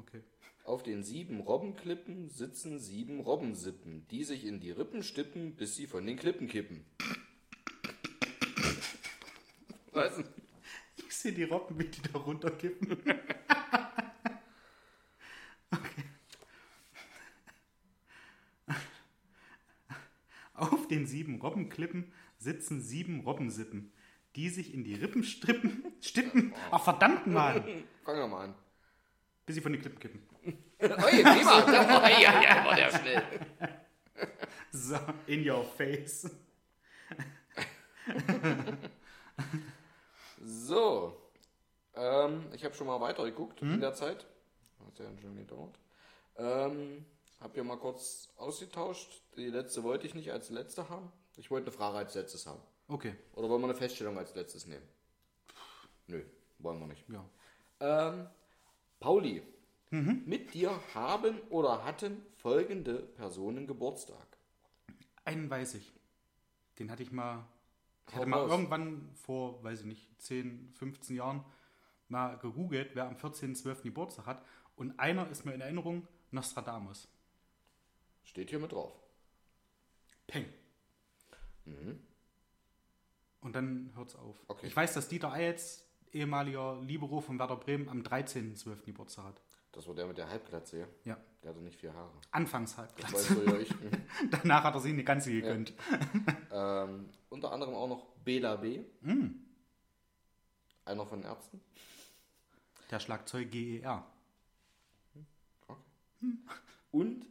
Okay. 0.00 0.22
Auf 0.64 0.82
den 0.82 1.04
sieben 1.04 1.40
Robbenklippen 1.40 2.28
sitzen 2.30 2.78
sieben 2.78 3.20
Robbensippen, 3.20 4.06
die 4.08 4.24
sich 4.24 4.44
in 4.44 4.58
die 4.58 4.70
Rippen 4.70 5.02
stippen, 5.02 5.54
bis 5.54 5.76
sie 5.76 5.86
von 5.86 6.04
den 6.06 6.16
Klippen 6.16 6.48
kippen. 6.48 6.84
Was? 9.92 10.22
Sehe 11.28 11.34
die 11.34 11.44
Robben, 11.44 11.78
wie 11.78 11.84
die 11.84 12.00
da 12.10 12.18
runterkippen. 12.18 12.92
okay. 15.70 16.04
Auf 20.54 20.88
den 20.88 21.06
sieben 21.06 21.38
Robbenklippen 21.42 22.10
sitzen 22.38 22.80
sieben 22.80 23.20
Robbensippen, 23.20 23.92
die 24.36 24.48
sich 24.48 24.72
in 24.72 24.84
die 24.84 24.94
Rippen 24.94 25.22
strippen, 25.22 25.84
stippen. 26.00 26.54
Ach, 26.70 26.82
verdammt, 26.82 27.26
Mann! 27.26 27.62
Fangen 28.04 28.20
wir 28.20 28.26
mal 28.26 28.44
an. 28.44 28.54
Bis 29.44 29.56
sie 29.56 29.60
von 29.60 29.72
den 29.72 29.82
Klippen 29.82 30.00
kippen. 30.00 30.22
Oi, 30.80 30.88
prima. 30.88 31.62
Oh, 31.62 32.08
ja, 32.22 32.42
ja, 32.42 32.64
war 32.64 32.74
der 32.74 32.90
schnell. 32.98 33.22
So, 34.72 34.96
in 35.26 35.46
your 35.46 35.62
face. 35.76 36.30
So. 40.48 41.14
habe 42.64 42.74
schon 42.74 42.86
mal 42.86 43.00
weitergeguckt 43.00 43.60
Mhm. 43.62 43.74
in 43.74 43.80
der 43.80 43.94
Zeit. 43.94 44.26
Hat 44.86 44.98
ja 44.98 45.04
schon 45.20 45.36
gedauert. 45.36 45.78
Ähm, 46.36 47.04
hab 47.40 47.54
hier 47.54 47.64
mal 47.64 47.76
kurz 47.78 48.30
ausgetauscht. 48.36 49.20
Die 49.36 49.48
letzte 49.50 49.82
wollte 49.82 50.06
ich 50.06 50.14
nicht 50.14 50.32
als 50.32 50.50
letzte 50.50 50.88
haben. 50.88 51.12
Ich 51.36 51.50
wollte 51.50 51.66
eine 51.68 51.76
Frage 51.76 51.98
als 51.98 52.14
letztes 52.14 52.46
haben. 52.46 52.60
Okay, 52.88 53.14
Oder 53.34 53.48
wollen 53.50 53.60
wir 53.60 53.66
eine 53.68 53.74
Feststellung 53.76 54.16
als 54.16 54.34
letztes 54.34 54.66
nehmen? 54.66 54.86
Nö, 56.06 56.22
wollen 56.58 56.78
wir 56.80 56.86
nicht. 56.86 57.04
ja. 57.08 57.24
Ähm, 57.80 58.26
Pauli, 58.98 59.42
mit 59.90 60.52
dir 60.54 60.80
haben 60.94 61.40
oder 61.50 61.84
hatten 61.84 62.24
folgende 62.38 62.94
Personen 62.98 63.66
Geburtstag. 63.66 64.26
Einen 65.24 65.48
weiß 65.48 65.74
ich. 65.74 65.92
Den 66.78 66.90
hatte 66.90 67.02
ich 67.02 67.12
mal. 67.12 67.44
Ich 68.08 68.14
Hau 68.14 68.20
hatte 68.20 68.30
mal 68.30 68.48
irgendwann 68.48 69.10
vor, 69.14 69.62
weiß 69.62 69.80
ich 69.80 69.86
nicht, 69.86 70.22
10, 70.22 70.72
15 70.74 71.16
Jahren 71.16 71.44
mal 72.08 72.38
gegoogelt, 72.38 72.90
wer 72.94 73.06
am 73.06 73.16
14.12. 73.16 73.82
Geburtstag 73.82 74.26
hat. 74.26 74.44
Und 74.76 74.98
einer 74.98 75.28
ist 75.28 75.44
mir 75.44 75.52
in 75.54 75.60
Erinnerung, 75.60 76.06
Nostradamus. 76.30 77.08
Steht 78.22 78.50
hier 78.50 78.58
mit 78.58 78.72
drauf. 78.72 78.92
Peng. 80.26 80.46
Und 83.40 83.54
dann 83.54 83.92
hört's 83.94 84.16
auf. 84.16 84.36
Okay. 84.48 84.66
Ich 84.66 84.76
weiß, 84.76 84.94
dass 84.94 85.08
Dieter 85.08 85.32
Eils, 85.32 85.86
ehemaliger 86.12 86.80
Libero 86.82 87.20
von 87.20 87.38
Werder 87.38 87.56
Bremen, 87.56 87.88
am 87.88 88.02
13.12. 88.02 88.84
Geburtstag 88.84 89.26
hat. 89.26 89.42
Das 89.72 89.86
war 89.86 89.94
der 89.94 90.06
mit 90.06 90.18
der 90.18 90.28
Halbglatze, 90.28 90.88
ja? 91.04 91.16
Ja. 91.40 91.42
Der 91.42 91.50
hatte 91.50 91.60
nicht 91.62 91.78
vier 91.78 91.94
Haare. 91.94 92.10
Anfangs 92.30 92.70
Das 92.72 92.78
Halbplatz. 92.78 93.12
weißt 93.14 93.30
du 93.30 93.42
ja 93.44 93.58
ich. 93.58 93.70
Mhm. 93.70 93.90
Danach 94.30 94.64
hat 94.64 94.74
er 94.74 94.80
sich 94.80 94.92
eine 94.92 95.04
ganze 95.04 95.30
gegönnt. 95.32 95.72
ähm, 96.52 97.08
unter 97.30 97.52
anderem 97.52 97.74
auch 97.74 97.88
noch 97.88 98.06
Bela 98.24 98.56
B. 98.56 98.80
Mm. 99.02 99.28
Einer 100.84 101.06
von 101.06 101.20
den 101.20 101.30
Ärzten. 101.30 101.60
Der 102.90 102.98
Schlagzeug 103.00 103.50
GER. 103.50 104.04
Und 106.90 107.26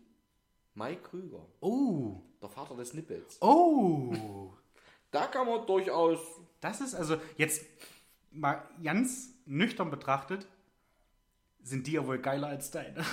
Mike 0.75 1.01
Krüger, 1.01 1.45
Oh. 1.59 2.21
der 2.41 2.49
Vater 2.49 2.75
des 2.75 2.93
Nippels. 2.93 3.37
Oh. 3.41 4.53
Da 5.09 5.25
kann 5.27 5.47
man 5.47 5.65
durchaus. 5.65 6.19
Das 6.59 6.81
ist 6.81 6.93
also 6.93 7.15
jetzt 7.37 7.65
mal 8.29 8.61
ganz 8.83 9.29
nüchtern 9.45 9.89
betrachtet, 9.89 10.45
sind 11.67 11.85
die 11.87 11.93
ja 11.93 12.05
wohl 12.07 12.19
geiler 12.19 12.47
als 12.47 12.71
deine. 12.71 13.03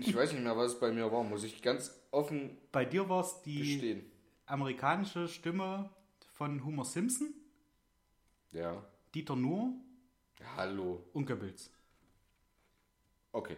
Ich 0.00 0.14
weiß 0.14 0.32
nicht 0.32 0.42
mehr, 0.42 0.56
was 0.56 0.72
es 0.74 0.80
bei 0.80 0.92
mir 0.92 1.10
war, 1.10 1.24
muss 1.24 1.42
ich 1.44 1.60
ganz 1.62 1.92
offen 2.10 2.56
Bei 2.72 2.84
dir 2.84 3.08
war 3.08 3.20
es 3.22 3.42
die 3.42 3.58
gestehen. 3.58 4.04
amerikanische 4.46 5.26
Stimme 5.28 5.90
von 6.32 6.64
Homer 6.64 6.84
Simpson, 6.84 7.34
Ja. 8.52 8.84
Dieter 9.14 9.34
Nuhr 9.36 9.72
Hallo. 10.56 11.02
und 11.14 11.26
Goebbels. 11.26 11.70
Okay. 13.32 13.56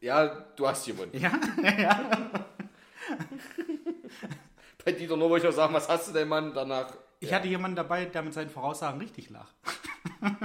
Ja, 0.00 0.26
du 0.56 0.66
hast 0.66 0.86
gewonnen. 0.86 1.12
Ja, 1.14 1.38
ja. 1.78 2.46
Bei 4.84 4.92
Dieter 4.92 5.16
nur 5.16 5.30
wollte 5.30 5.46
ich 5.46 5.52
auch 5.52 5.56
sagen, 5.56 5.74
was 5.74 5.88
hast 5.88 6.08
du 6.08 6.12
denn, 6.12 6.28
Mann, 6.28 6.52
danach? 6.54 6.96
Ich 7.20 7.32
hatte 7.32 7.48
jemanden 7.48 7.76
dabei, 7.76 8.04
der 8.06 8.22
mit 8.22 8.32
seinen 8.34 8.48
Voraussagen 8.50 9.00
richtig 9.00 9.28
lacht. 9.30 9.54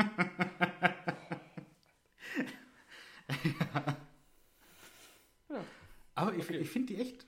Aber 6.16 6.34
ich, 6.34 6.50
ich 6.50 6.70
finde 6.70 6.94
die 6.94 7.02
echt, 7.02 7.26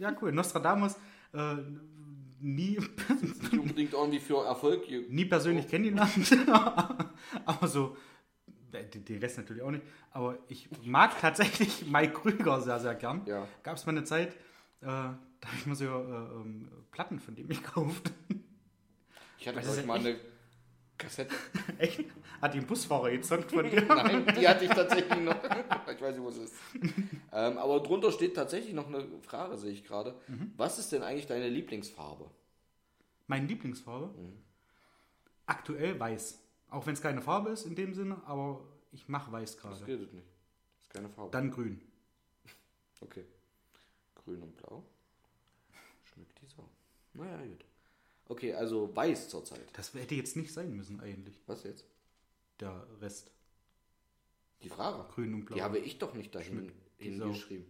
ja 0.00 0.16
cool. 0.20 0.32
Nostradamus, 0.32 0.96
äh, 1.32 1.56
nie, 2.40 2.78
Nicht 3.20 3.52
unbedingt 3.52 3.92
irgendwie 3.92 4.18
für 4.18 4.44
Erfolg. 4.44 4.82
nie 5.08 5.24
persönlich 5.26 5.68
kennengelernt, 5.68 6.10
aber 7.44 7.68
so, 7.68 7.96
äh, 8.72 8.84
die 8.84 9.16
Rest 9.16 9.38
natürlich 9.38 9.62
auch 9.62 9.70
nicht. 9.70 9.84
Aber 10.10 10.38
ich 10.48 10.68
mag 10.84 11.18
tatsächlich 11.20 11.86
Mike 11.90 12.14
Krüger 12.14 12.60
sehr, 12.60 12.80
sehr 12.80 12.94
gern. 12.94 13.22
Ja. 13.26 13.46
Gab 13.62 13.76
es 13.76 13.86
mal 13.86 13.92
eine 13.92 14.04
Zeit, 14.04 14.34
äh, 14.80 14.86
da 14.86 15.16
habe 15.42 15.56
ich 15.58 15.66
mir 15.66 15.74
so 15.74 15.84
äh, 15.84 15.88
ähm, 15.88 16.68
Platten 16.90 17.20
von 17.20 17.34
dem 17.34 17.48
gekauft. 17.48 18.10
Ich 19.38 19.48
hatte, 19.48 19.60
glaube 19.60 19.80
ich, 19.80 19.86
mal 19.86 19.96
echt? 19.96 20.06
eine 20.06 20.16
Kassette. 21.00 21.34
Echt? 21.78 22.04
Hat 22.40 22.54
die 22.54 22.58
ein 22.58 22.66
Busfahrer 22.66 23.10
gezockt 23.10 23.50
von 23.50 23.64
dir? 23.70 23.82
Nein, 23.82 24.26
die 24.38 24.46
hatte 24.46 24.64
ich 24.64 24.70
tatsächlich 24.70 25.20
noch. 25.20 25.36
Ich 25.92 26.00
weiß 26.00 26.14
nicht, 26.14 26.24
wo 26.24 26.28
es 26.28 26.36
ist. 26.38 26.54
Ähm, 27.32 27.58
aber 27.58 27.80
drunter 27.80 28.10
steht 28.12 28.34
tatsächlich 28.34 28.72
noch 28.72 28.86
eine 28.86 29.04
Frage, 29.22 29.58
sehe 29.58 29.72
ich 29.72 29.84
gerade. 29.84 30.14
Mhm. 30.28 30.52
Was 30.56 30.78
ist 30.78 30.92
denn 30.92 31.02
eigentlich 31.02 31.26
deine 31.26 31.48
Lieblingsfarbe? 31.48 32.30
Meine 33.26 33.46
Lieblingsfarbe? 33.46 34.14
Aktuell 35.46 35.98
weiß. 35.98 36.40
Auch 36.70 36.86
wenn 36.86 36.94
es 36.94 37.02
keine 37.02 37.20
Farbe 37.20 37.50
ist 37.50 37.66
in 37.66 37.74
dem 37.74 37.92
Sinne, 37.94 38.22
aber 38.24 38.60
ich 38.92 39.08
mache 39.08 39.30
weiß 39.32 39.56
Das 39.56 39.60
gerade. 39.62 39.84
gilt 39.84 40.12
nicht. 40.14 40.26
Das 40.78 40.84
ist 40.86 40.90
keine 40.92 41.08
Farbe. 41.08 41.30
Dann 41.32 41.50
grün. 41.50 41.80
Okay. 43.00 43.24
Grün 44.14 44.42
und 44.42 44.56
blau. 44.56 44.84
Schmeckt 46.04 46.40
die 46.40 46.46
so. 46.46 46.68
Naja, 47.14 47.36
gut. 47.38 47.64
Okay, 48.30 48.54
also 48.54 48.94
weiß 48.94 49.28
zurzeit. 49.28 49.66
Das 49.72 49.92
hätte 49.92 50.14
jetzt 50.14 50.36
nicht 50.36 50.52
sein 50.52 50.76
müssen 50.76 51.00
eigentlich. 51.00 51.34
Was 51.48 51.64
jetzt? 51.64 51.84
Der 52.60 52.86
Rest. 53.00 53.32
Die 54.62 54.68
Frage. 54.68 55.04
Grün 55.12 55.34
und 55.34 55.46
blau. 55.46 55.56
Die 55.56 55.62
habe 55.62 55.78
ich 55.78 55.98
doch 55.98 56.14
nicht 56.14 56.32
dahin 56.32 56.70
hingeschrieben. 56.96 57.66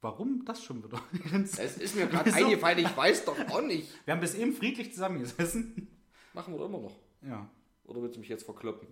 Warum 0.00 0.44
das 0.44 0.62
schon 0.62 0.84
wieder? 0.84 1.02
Es 1.58 1.76
ist 1.78 1.96
mir 1.96 2.06
gerade 2.06 2.32
eingefallen, 2.34 2.78
ich 2.78 2.96
weiß 2.96 3.24
doch 3.24 3.36
auch 3.48 3.62
nicht. 3.62 3.88
Wir 4.04 4.14
haben 4.14 4.20
bis 4.20 4.36
eben 4.36 4.52
friedlich 4.52 4.92
zusammengesessen. 4.92 5.88
Machen 6.34 6.54
wir 6.54 6.58
doch 6.58 6.66
immer 6.66 6.78
noch. 6.78 6.96
Ja. 7.22 7.50
Oder 7.84 8.00
willst 8.00 8.14
du 8.14 8.20
mich 8.20 8.28
jetzt 8.28 8.44
verkloppen? 8.44 8.86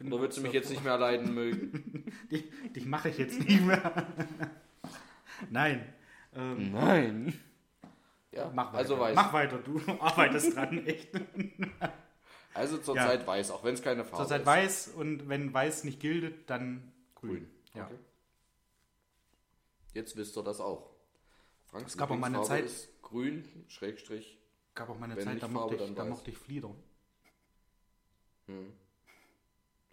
Oder 0.00 0.22
willst 0.22 0.38
du 0.38 0.42
mich 0.42 0.52
jetzt 0.52 0.70
nicht 0.70 0.82
mehr 0.82 0.98
leiden 0.98 1.34
mögen? 1.34 2.10
Dich, 2.32 2.44
dich 2.74 2.84
mache 2.84 3.10
ich 3.10 3.18
jetzt 3.18 3.38
nicht 3.38 3.60
mehr. 3.60 4.08
Nein. 5.50 5.86
Ähm, 6.34 6.72
Nein. 6.72 7.40
Ja, 8.36 8.50
mach 8.54 8.68
weiter. 8.68 8.78
also 8.78 8.98
weiß. 8.98 9.14
Mach 9.14 9.32
weiter, 9.32 9.58
du 9.58 9.80
arbeitest 10.00 10.54
dran, 10.56 10.86
echt. 10.86 11.08
Also 12.54 12.76
Ja. 12.78 12.82
zurzeit 12.82 13.26
weiß, 13.26 13.50
auch 13.50 13.64
wenn 13.64 13.74
es 13.74 13.82
keine 13.82 14.02
Farbe 14.02 14.22
Zurzeit 14.24 14.40
ist. 14.40 14.46
weiß 14.46 14.88
und 14.96 15.28
wenn 15.28 15.52
weiß 15.52 15.84
nicht 15.84 16.00
gilt, 16.00 16.48
dann 16.48 16.90
grün. 17.14 17.30
Grün. 17.30 17.50
Ja. 17.74 17.84
Okay. 17.84 17.98
Jetzt 19.92 20.16
wisst 20.16 20.38
ihr 20.38 20.42
das 20.42 20.60
auch. 20.60 20.88
Franks 21.66 21.92
Es 21.92 21.98
gab 21.98 22.10
auch 22.10 22.16
mal 22.16 22.28
eine 22.28 22.40
Zeit- 22.44 22.88
grün, 23.02 23.44
Schrägstrich. 23.68 24.38
Gab 24.74 24.88
auch 24.88 24.98
mal 24.98 25.10
eine 25.10 25.18
Zeit, 25.22 25.42
da 25.42 25.48
mochte, 25.48 25.76
Farbe, 25.76 25.90
ich, 25.90 25.94
da 25.96 26.04
mochte 26.06 26.30
ich 26.30 26.38
Flieder. 26.38 26.74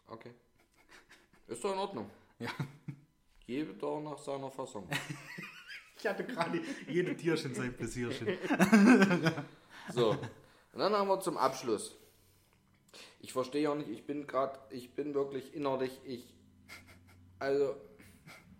Okay. 0.07 0.31
Ist 1.47 1.63
doch 1.65 1.73
in 1.73 1.79
Ordnung. 1.79 2.09
Ja. 2.39 2.49
Jeder 3.45 3.99
nach 3.99 4.17
seiner 4.17 4.49
Fassung. 4.51 4.87
Ich 6.03 6.09
hatte 6.09 6.25
gerade 6.25 6.59
jede 6.89 7.15
Tierchen 7.15 7.55
sein 7.55 7.73
Pläsierchen. 7.73 8.27
So. 9.93 10.11
Und 10.11 10.79
dann 10.79 10.93
haben 10.93 11.07
wir 11.09 11.19
zum 11.19 11.37
Abschluss. 11.37 11.95
Ich 13.19 13.33
verstehe 13.33 13.69
auch 13.69 13.75
nicht, 13.75 13.89
ich 13.89 14.05
bin 14.05 14.27
gerade, 14.27 14.57
ich 14.69 14.95
bin 14.95 15.13
wirklich 15.13 15.53
innerlich, 15.53 15.99
ich. 16.05 16.33
Also, 17.39 17.75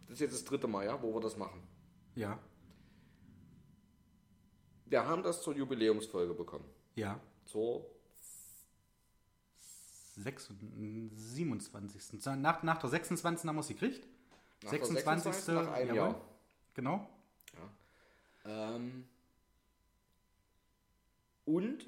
das 0.08 0.16
ist 0.16 0.20
jetzt 0.20 0.34
das 0.34 0.44
dritte 0.44 0.68
Mal, 0.68 0.86
ja, 0.86 1.02
wo 1.02 1.14
wir 1.14 1.22
das 1.22 1.38
machen. 1.38 1.64
Ja, 2.16 2.40
Wir 4.86 5.06
haben 5.06 5.24
das 5.24 5.42
zur 5.42 5.56
Jubiläumsfolge 5.56 6.34
bekommen. 6.34 6.66
ja. 6.96 7.20
Zur 7.46 7.86
6, 10.16 10.54
27. 11.16 12.26
Nach, 12.38 12.64
nach 12.64 12.78
der 12.80 12.90
26. 12.90 13.48
haben 13.48 13.56
wir 13.56 13.60
es 13.62 13.68
gekriegt. 13.68 14.06
nach 14.64 14.72
der 14.72 14.86
26. 14.86 15.48
nach 15.56 15.72
einem 15.74 15.96
jawohl. 15.96 16.12
Jahr. 16.12 16.22
Genau. 16.74 17.10
Ähm, 18.46 19.08
und 21.46 21.86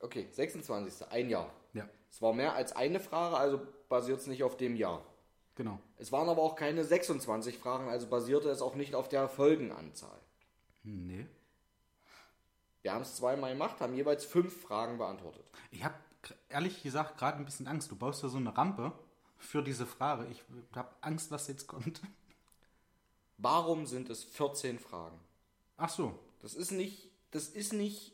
okay, 0.00 0.28
26. 0.30 1.06
ein 1.10 1.28
Jahr. 1.30 1.50
Ja, 1.72 1.88
Es 2.10 2.22
war 2.22 2.32
mehr 2.32 2.54
als 2.54 2.72
eine 2.74 3.00
Frage, 3.00 3.36
also 3.36 3.60
basiert 3.88 4.20
es 4.20 4.26
nicht 4.26 4.42
auf 4.42 4.56
dem 4.56 4.76
Jahr. 4.76 5.02
genau. 5.54 5.78
Es 5.98 6.12
waren 6.12 6.28
aber 6.28 6.42
auch 6.42 6.56
keine 6.56 6.84
26 6.84 7.58
Fragen, 7.58 7.88
also 7.88 8.06
basierte 8.06 8.50
es 8.50 8.60
auch 8.62 8.74
nicht 8.74 8.94
auf 8.94 9.08
der 9.08 9.28
Folgenanzahl. 9.28 10.18
Nee. 10.82 11.26
Wir 12.82 12.92
haben 12.92 13.02
es 13.02 13.16
zweimal 13.16 13.52
gemacht, 13.52 13.80
haben 13.80 13.94
jeweils 13.94 14.24
fünf 14.24 14.62
Fragen 14.62 14.98
beantwortet. 14.98 15.44
Ich 15.72 15.82
habe 15.82 15.94
ehrlich 16.48 16.82
gesagt 16.82 17.18
gerade 17.18 17.38
ein 17.38 17.44
bisschen 17.44 17.66
Angst. 17.66 17.90
Du 17.90 17.96
baust 17.96 18.22
da 18.22 18.28
so 18.28 18.36
eine 18.36 18.56
Rampe 18.56 18.92
für 19.38 19.62
diese 19.62 19.86
Frage. 19.86 20.26
Ich 20.30 20.44
habe 20.74 20.94
Angst, 21.00 21.30
was 21.32 21.48
jetzt 21.48 21.66
kommt. 21.66 22.00
Warum 23.38 23.86
sind 23.86 24.08
es 24.10 24.24
14 24.24 24.78
Fragen? 24.78 25.18
Ach 25.76 25.90
so. 25.90 26.18
Das 26.40 26.54
ist 26.54 26.70
nicht, 26.70 27.10
das 27.30 27.48
ist 27.48 27.72
nicht. 27.72 28.12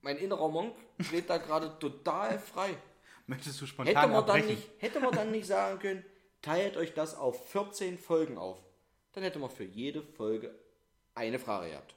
Mein 0.00 0.16
innerer 0.18 0.48
Monk 0.48 0.76
dreht 0.98 1.30
da 1.30 1.38
gerade 1.38 1.78
total 1.78 2.38
frei. 2.38 2.76
Möchtest 3.26 3.60
du 3.60 3.64
Hätte 3.64 3.72
spontan 3.72 3.94
man, 3.94 4.10
dann 4.10 4.36
abbrechen? 4.36 4.48
nicht, 4.48 4.68
hätte 4.78 5.00
man 5.00 5.12
dann 5.12 5.30
nicht 5.30 5.46
sagen 5.46 5.78
können, 5.78 6.04
teilt 6.42 6.76
euch 6.76 6.92
das 6.92 7.14
auf 7.14 7.48
14 7.50 7.98
Folgen 7.98 8.36
auf. 8.36 8.58
Dann 9.12 9.22
hätte 9.22 9.38
man 9.38 9.50
für 9.50 9.64
jede 9.64 10.02
Folge 10.02 10.54
eine 11.14 11.38
Frage 11.38 11.70
gehabt. 11.70 11.94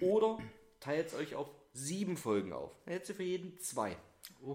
Oder 0.00 0.38
teilt 0.80 1.08
es 1.08 1.14
euch 1.14 1.34
auf 1.34 1.48
sieben 1.72 2.16
Folgen 2.16 2.52
auf. 2.52 2.72
Dann 2.84 2.94
hättest 2.94 3.10
du 3.10 3.14
für 3.14 3.22
jeden 3.22 3.58
zwei. 3.60 3.96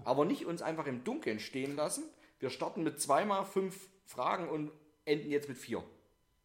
Aber 0.04 0.24
nicht 0.24 0.46
uns 0.46 0.62
einfach 0.62 0.86
im 0.86 1.04
Dunkeln 1.04 1.38
stehen 1.38 1.76
lassen. 1.76 2.04
Wir 2.40 2.50
starten 2.50 2.82
mit 2.82 3.00
zweimal 3.00 3.44
fünf 3.44 3.88
Fragen 4.04 4.48
und 4.48 4.72
enden 5.04 5.30
jetzt 5.30 5.48
mit 5.48 5.58
vier. 5.58 5.84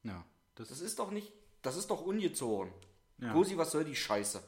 Ja, 0.07 0.25
das 0.55 0.69
Das 0.69 0.81
ist 0.81 0.99
doch 0.99 1.11
nicht, 1.11 1.31
das 1.61 1.77
ist 1.77 1.89
doch 1.91 2.01
ungezogen. 2.01 2.71
Ja. 3.19 3.33
Cosi, 3.33 3.57
was 3.57 3.71
soll 3.71 3.83
die 3.83 3.95
Scheiße? 3.95 4.41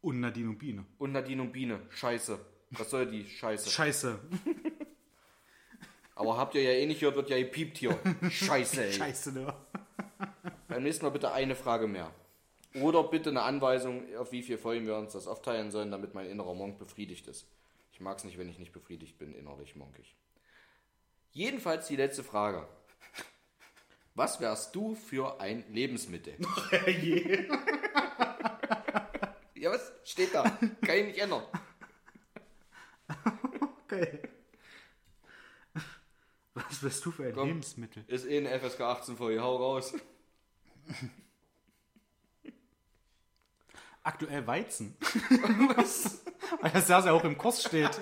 Und 0.00 0.20
Nadine 0.20 0.50
und 0.50 0.58
Biene. 0.58 0.84
Und 0.98 1.12
Nadine 1.12 1.42
und 1.42 1.52
Biene, 1.52 1.80
Scheiße. 1.90 2.38
Was 2.70 2.90
soll 2.90 3.06
die 3.06 3.28
Scheiße? 3.28 3.70
Scheiße. 3.70 4.18
Aber 6.14 6.36
habt 6.36 6.54
ihr 6.54 6.62
ja 6.62 6.70
eh 6.72 6.86
nicht 6.86 7.00
gehört, 7.00 7.16
wird 7.16 7.30
ja 7.30 7.38
gepiept 7.38 7.78
hier. 7.78 7.98
Scheiße, 8.30 8.84
ey. 8.84 8.92
Scheiße, 8.92 9.32
ne? 9.32 9.54
Beim 10.68 10.82
nächsten 10.82 11.04
Mal 11.04 11.10
bitte 11.10 11.32
eine 11.32 11.54
Frage 11.54 11.86
mehr. 11.86 12.12
Oder 12.74 13.04
bitte 13.04 13.30
eine 13.30 13.42
Anweisung, 13.42 14.04
auf 14.16 14.32
wie 14.32 14.42
viele 14.42 14.58
Folgen 14.58 14.86
wir 14.86 14.96
uns 14.96 15.12
das 15.12 15.26
aufteilen 15.26 15.70
sollen, 15.70 15.90
damit 15.90 16.14
mein 16.14 16.26
innerer 16.26 16.54
Monk 16.54 16.78
befriedigt 16.78 17.26
ist. 17.28 17.46
Ich 17.92 18.00
mag 18.00 18.16
es 18.18 18.24
nicht, 18.24 18.38
wenn 18.38 18.48
ich 18.48 18.58
nicht 18.58 18.72
befriedigt 18.72 19.18
bin, 19.18 19.34
innerlich 19.34 19.76
monkig. 19.76 20.16
Jedenfalls 21.32 21.88
die 21.88 21.96
letzte 21.96 22.22
Frage. 22.24 22.66
Was 24.14 24.40
wärst 24.40 24.74
du 24.74 24.94
für 24.94 25.40
ein 25.40 25.64
Lebensmittel? 25.72 26.34
ja, 29.54 29.70
was 29.70 29.92
steht 30.04 30.34
da? 30.34 30.42
Kann 30.42 30.96
ich 30.96 31.06
nicht 31.06 31.18
ändern. 31.18 31.44
Okay. 33.92 34.20
Was 36.54 36.80
bist 36.80 37.04
du 37.04 37.10
für 37.10 37.26
ein 37.26 37.34
Komm. 37.34 37.48
Lebensmittel? 37.48 38.04
Ist 38.06 38.24
eh 38.24 38.38
eine 38.38 38.58
FSK 38.58 38.80
18 38.80 39.16
Folge, 39.18 39.42
hau 39.42 39.56
raus. 39.56 39.92
Aktuell 44.02 44.46
Weizen. 44.46 44.96
Was? 45.76 46.24
Weil 46.62 46.70
das 46.70 46.88
ja 46.88 47.12
auch 47.12 47.24
im 47.24 47.36
Kurs 47.36 47.62
steht. 47.62 48.00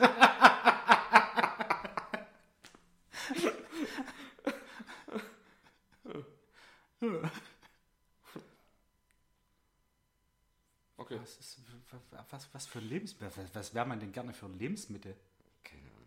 Okay. 10.97 11.19
Was, 11.21 11.37
ist, 11.39 11.61
was, 12.31 12.49
was 12.53 12.67
für 12.67 12.79
ein 12.79 12.89
Lebensmittel? 12.89 13.33
Was, 13.37 13.55
was 13.55 13.75
wäre 13.75 13.87
man 13.87 14.01
denn 14.01 14.13
gerne 14.13 14.33
für 14.33 14.49
Lebensmittel? 14.49 15.17
Keine 15.65 15.83
Ahnung. 15.83 16.07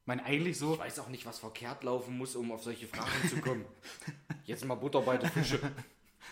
Ich 0.00 0.06
meine, 0.06 0.24
eigentlich 0.24 0.58
so. 0.58 0.74
Ich 0.74 0.80
weiß 0.80 0.98
auch 1.00 1.08
nicht, 1.08 1.26
was 1.26 1.38
verkehrt 1.38 1.84
laufen 1.84 2.16
muss, 2.18 2.36
um 2.36 2.52
auf 2.52 2.62
solche 2.62 2.86
Fragen 2.86 3.28
zu 3.28 3.40
kommen. 3.40 3.64
Jetzt 4.44 4.64
mal 4.64 4.74
Butter 4.74 5.00
bei 5.02 5.16
der 5.16 5.30
Fische. 5.30 5.60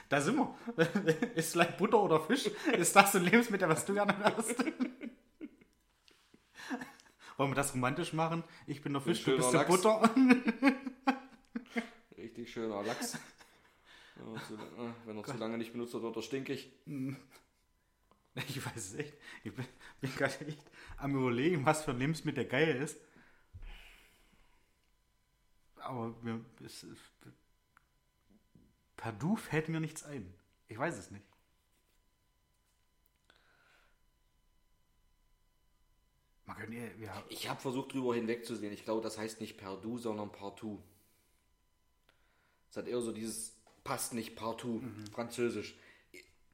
Da 0.08 0.20
sind 0.20 0.36
wir. 0.36 0.54
Ist 1.34 1.52
vielleicht 1.52 1.76
Butter 1.78 2.02
oder 2.02 2.20
Fisch? 2.20 2.50
Ist 2.76 2.94
das 2.96 3.16
ein 3.16 3.24
Lebensmittel, 3.24 3.68
was 3.68 3.84
du 3.84 3.94
gerne 3.94 4.18
wärst? 4.18 4.58
Wollen 7.36 7.50
wir 7.52 7.54
das 7.54 7.72
romantisch 7.72 8.12
machen? 8.12 8.44
Ich 8.66 8.82
bin 8.82 8.92
der 8.92 9.02
Fisch, 9.02 9.24
du 9.24 9.36
bist 9.36 9.52
der. 9.52 9.64
Butter. 9.64 10.10
Richtig 12.16 12.52
schöner 12.52 12.82
Lachs. 12.82 13.16
Ja, 14.16 14.24
zu, 14.46 14.54
äh, 14.54 14.92
wenn 15.06 15.16
er 15.16 15.24
zu 15.24 15.36
lange 15.38 15.56
nicht 15.56 15.72
benutzt 15.72 15.94
wird, 15.94 16.02
wird 16.02 16.16
er 16.16 16.22
stinkig. 16.22 16.70
Ich 18.48 18.64
weiß 18.64 18.76
es 18.76 18.94
echt. 18.94 19.14
Ich 19.44 19.54
bin, 19.54 19.66
bin 20.00 20.14
gerade 20.14 20.46
echt 20.46 20.70
am 20.96 21.16
überlegen, 21.16 21.64
was 21.66 21.84
für 21.84 21.90
ein 21.90 21.98
Lebensmittel 21.98 22.44
geil 22.46 22.76
ist. 22.76 22.98
Aber 25.76 26.14
mir, 26.22 26.44
es, 26.64 26.82
es, 26.82 26.98
per 28.96 29.12
Du 29.12 29.36
fällt 29.36 29.68
mir 29.68 29.80
nichts 29.80 30.04
ein. 30.04 30.32
Ich 30.68 30.78
weiß 30.78 30.96
es 30.96 31.10
nicht. 31.10 31.24
Man 36.44 36.56
könnte, 36.56 36.76
ja, 36.76 37.24
Ich 37.28 37.48
habe 37.48 37.60
versucht, 37.60 37.92
drüber 37.92 38.14
hinwegzusehen. 38.14 38.72
Ich 38.72 38.84
glaube, 38.84 39.02
das 39.02 39.18
heißt 39.18 39.40
nicht 39.40 39.56
Perdu, 39.56 39.98
sondern 39.98 40.32
Partout. 40.32 40.82
Es 42.68 42.76
hat 42.76 42.86
eher 42.86 43.00
so 43.00 43.12
dieses 43.12 43.56
passt 43.84 44.14
nicht 44.14 44.36
Partout, 44.36 44.82
französisch. 45.12 45.76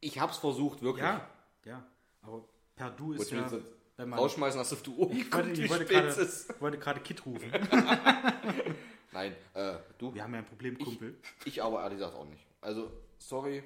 Ich 0.00 0.18
habe 0.20 0.32
es 0.32 0.38
versucht, 0.38 0.82
wirklich. 0.82 1.04
ja, 1.04 1.28
ja. 1.66 1.86
Aber 2.22 2.48
per 2.74 2.90
Du 2.90 3.12
ist 3.12 3.30
ja, 3.30 3.50
wenn 3.96 4.08
man, 4.08 4.18
rausschmeißen, 4.18 4.60
hast 4.60 4.86
du 4.86 4.96
Ohren 4.96 5.16
ich 5.16 5.32
wollte, 5.32 5.62
ich 5.62 5.70
wollte 5.70 5.84
gerade, 5.86 6.60
wollte 6.60 6.78
gerade 6.78 7.00
Kit 7.00 7.24
rufen. 7.24 7.50
Nein, 9.12 9.34
äh, 9.54 9.78
du, 9.98 10.14
Wir 10.14 10.22
haben 10.22 10.34
ja 10.34 10.40
ein 10.40 10.46
Problem, 10.46 10.78
Kumpel. 10.78 11.18
ich 11.44 11.62
aber 11.62 11.82
ehrlich 11.82 11.98
gesagt 11.98 12.14
auch 12.14 12.26
nicht. 12.26 12.44
Also, 12.60 12.90
sorry, 13.18 13.62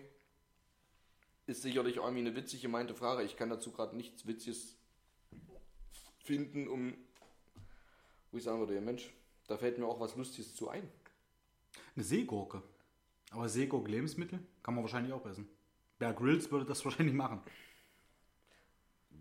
ist 1.46 1.62
sicherlich 1.62 1.96
irgendwie 1.96 2.20
eine 2.20 2.36
witzig 2.36 2.62
gemeinte 2.62 2.94
Frage. 2.94 3.24
Ich 3.24 3.36
kann 3.36 3.50
dazu 3.50 3.72
gerade 3.72 3.96
nichts 3.96 4.26
Witziges 4.26 4.76
finden, 6.22 6.68
um, 6.68 6.94
wo 8.30 8.38
ich 8.38 8.44
sagen 8.44 8.60
würde, 8.60 8.74
ja 8.74 8.80
Mensch, 8.80 9.12
da 9.48 9.56
fällt 9.56 9.78
mir 9.78 9.86
auch 9.86 9.98
was 9.98 10.14
Lustiges 10.14 10.54
zu 10.54 10.68
ein. 10.68 10.88
Eine 11.96 12.04
Seegurke. 12.04 12.62
Aber 13.32 13.48
Seegurke 13.48 13.90
Lebensmittel 13.90 14.38
kann 14.62 14.74
man 14.74 14.84
wahrscheinlich 14.84 15.12
auch 15.12 15.26
essen. 15.26 15.48
Bear 15.98 16.14
Grylls 16.14 16.50
würde 16.52 16.66
das 16.66 16.84
wahrscheinlich 16.84 17.14
machen. 17.14 17.42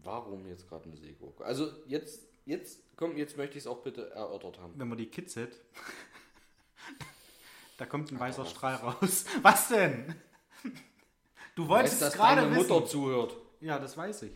Warum 0.03 0.47
jetzt 0.47 0.67
gerade 0.69 0.85
eine 0.85 0.95
Seegurke? 0.97 1.43
Also 1.43 1.71
jetzt, 1.87 2.21
jetzt, 2.45 2.79
komm, 2.95 3.17
jetzt 3.17 3.37
möchte 3.37 3.57
ich 3.57 3.63
es 3.63 3.67
auch 3.67 3.81
bitte 3.83 4.09
erörtert 4.11 4.59
haben. 4.59 4.73
Wenn 4.77 4.87
man 4.87 4.97
die 4.97 5.07
kitzelt, 5.07 5.59
da 7.77 7.85
kommt 7.85 8.11
ein 8.11 8.19
weißer 8.19 8.45
Strahl 8.45 8.75
raus. 8.75 9.25
Was 9.41 9.67
denn? 9.69 10.15
Du 11.55 11.67
wolltest 11.67 12.01
Weißt, 12.01 12.15
gerade 12.15 12.41
deine 12.41 12.55
wissen. 12.55 12.69
Mutter 12.69 12.85
zuhört. 12.87 13.35
Ja, 13.59 13.77
das 13.79 13.97
weiß 13.97 14.23
ich. 14.23 14.31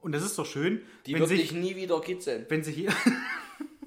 Und 0.00 0.12
das 0.12 0.22
ist 0.22 0.38
doch 0.38 0.46
schön, 0.46 0.82
Die 1.06 1.14
wenn 1.14 1.20
wird 1.20 1.30
sich, 1.30 1.40
dich 1.40 1.52
nie 1.52 1.74
wieder 1.74 2.00
kitzeln. 2.00 2.46
wenn 2.48 2.62
sie 2.62 2.72
hier... 2.72 2.92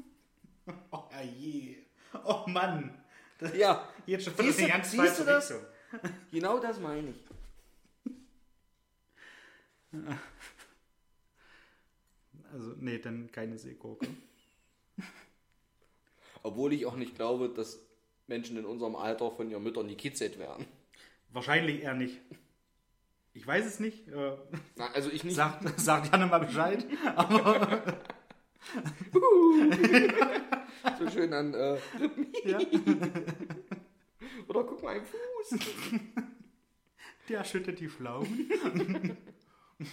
oh 0.92 1.04
je. 1.38 1.78
Oh 2.26 2.44
Mann. 2.48 3.02
Das 3.38 3.56
Ja, 3.56 3.88
Jetzt 4.06 4.26
schon 4.26 4.34
Siehst 4.36 4.60
du- 4.60 4.84
siehst 4.84 5.20
du 5.20 5.24
das? 5.24 5.52
Richtung. 5.52 5.68
genau 6.32 6.60
das 6.60 6.80
meine 6.80 7.12
ich. 7.12 7.16
Also, 12.52 12.74
nee, 12.80 12.98
dann 12.98 13.32
keine 13.32 13.60
Seegurke. 13.60 14.08
Obwohl 16.44 16.74
ich 16.74 16.86
auch 16.88 16.96
nicht 16.96 17.16
glaube, 17.16 17.50
dass 17.50 17.80
Menschen 18.28 18.58
in 18.58 18.66
unserem 18.66 18.96
Alter 18.96 19.32
von 19.32 19.50
ihren 19.50 19.62
Müttern 19.64 19.88
gekitzelt 19.88 20.40
werden. 20.40 20.66
Wahrscheinlich 21.32 21.84
eher 21.84 21.94
nicht. 21.94 22.20
Ich 23.34 23.46
weiß 23.46 23.66
es 23.66 23.80
nicht. 23.80 24.08
Äh, 24.08 24.38
Na, 24.76 24.88
also 24.94 25.12
ich 25.12 25.24
nicht. 25.24 25.36
sagt, 25.36 25.80
sagt 25.80 26.12
Janne 26.12 26.26
mal 26.26 26.40
Bescheid. 26.40 26.86
Aber 27.16 28.00
so 30.98 31.10
schön 31.10 31.34
an. 31.34 31.54
Äh, 31.54 31.78
ja, 32.46 32.60
oder 34.48 34.64
guck 34.64 34.82
mal, 34.84 34.96
ein 34.96 35.06
Fuß. 35.06 35.60
der 37.30 37.44
schüttet 37.44 37.80
die 37.80 37.90
Pflaumen. 37.90 39.18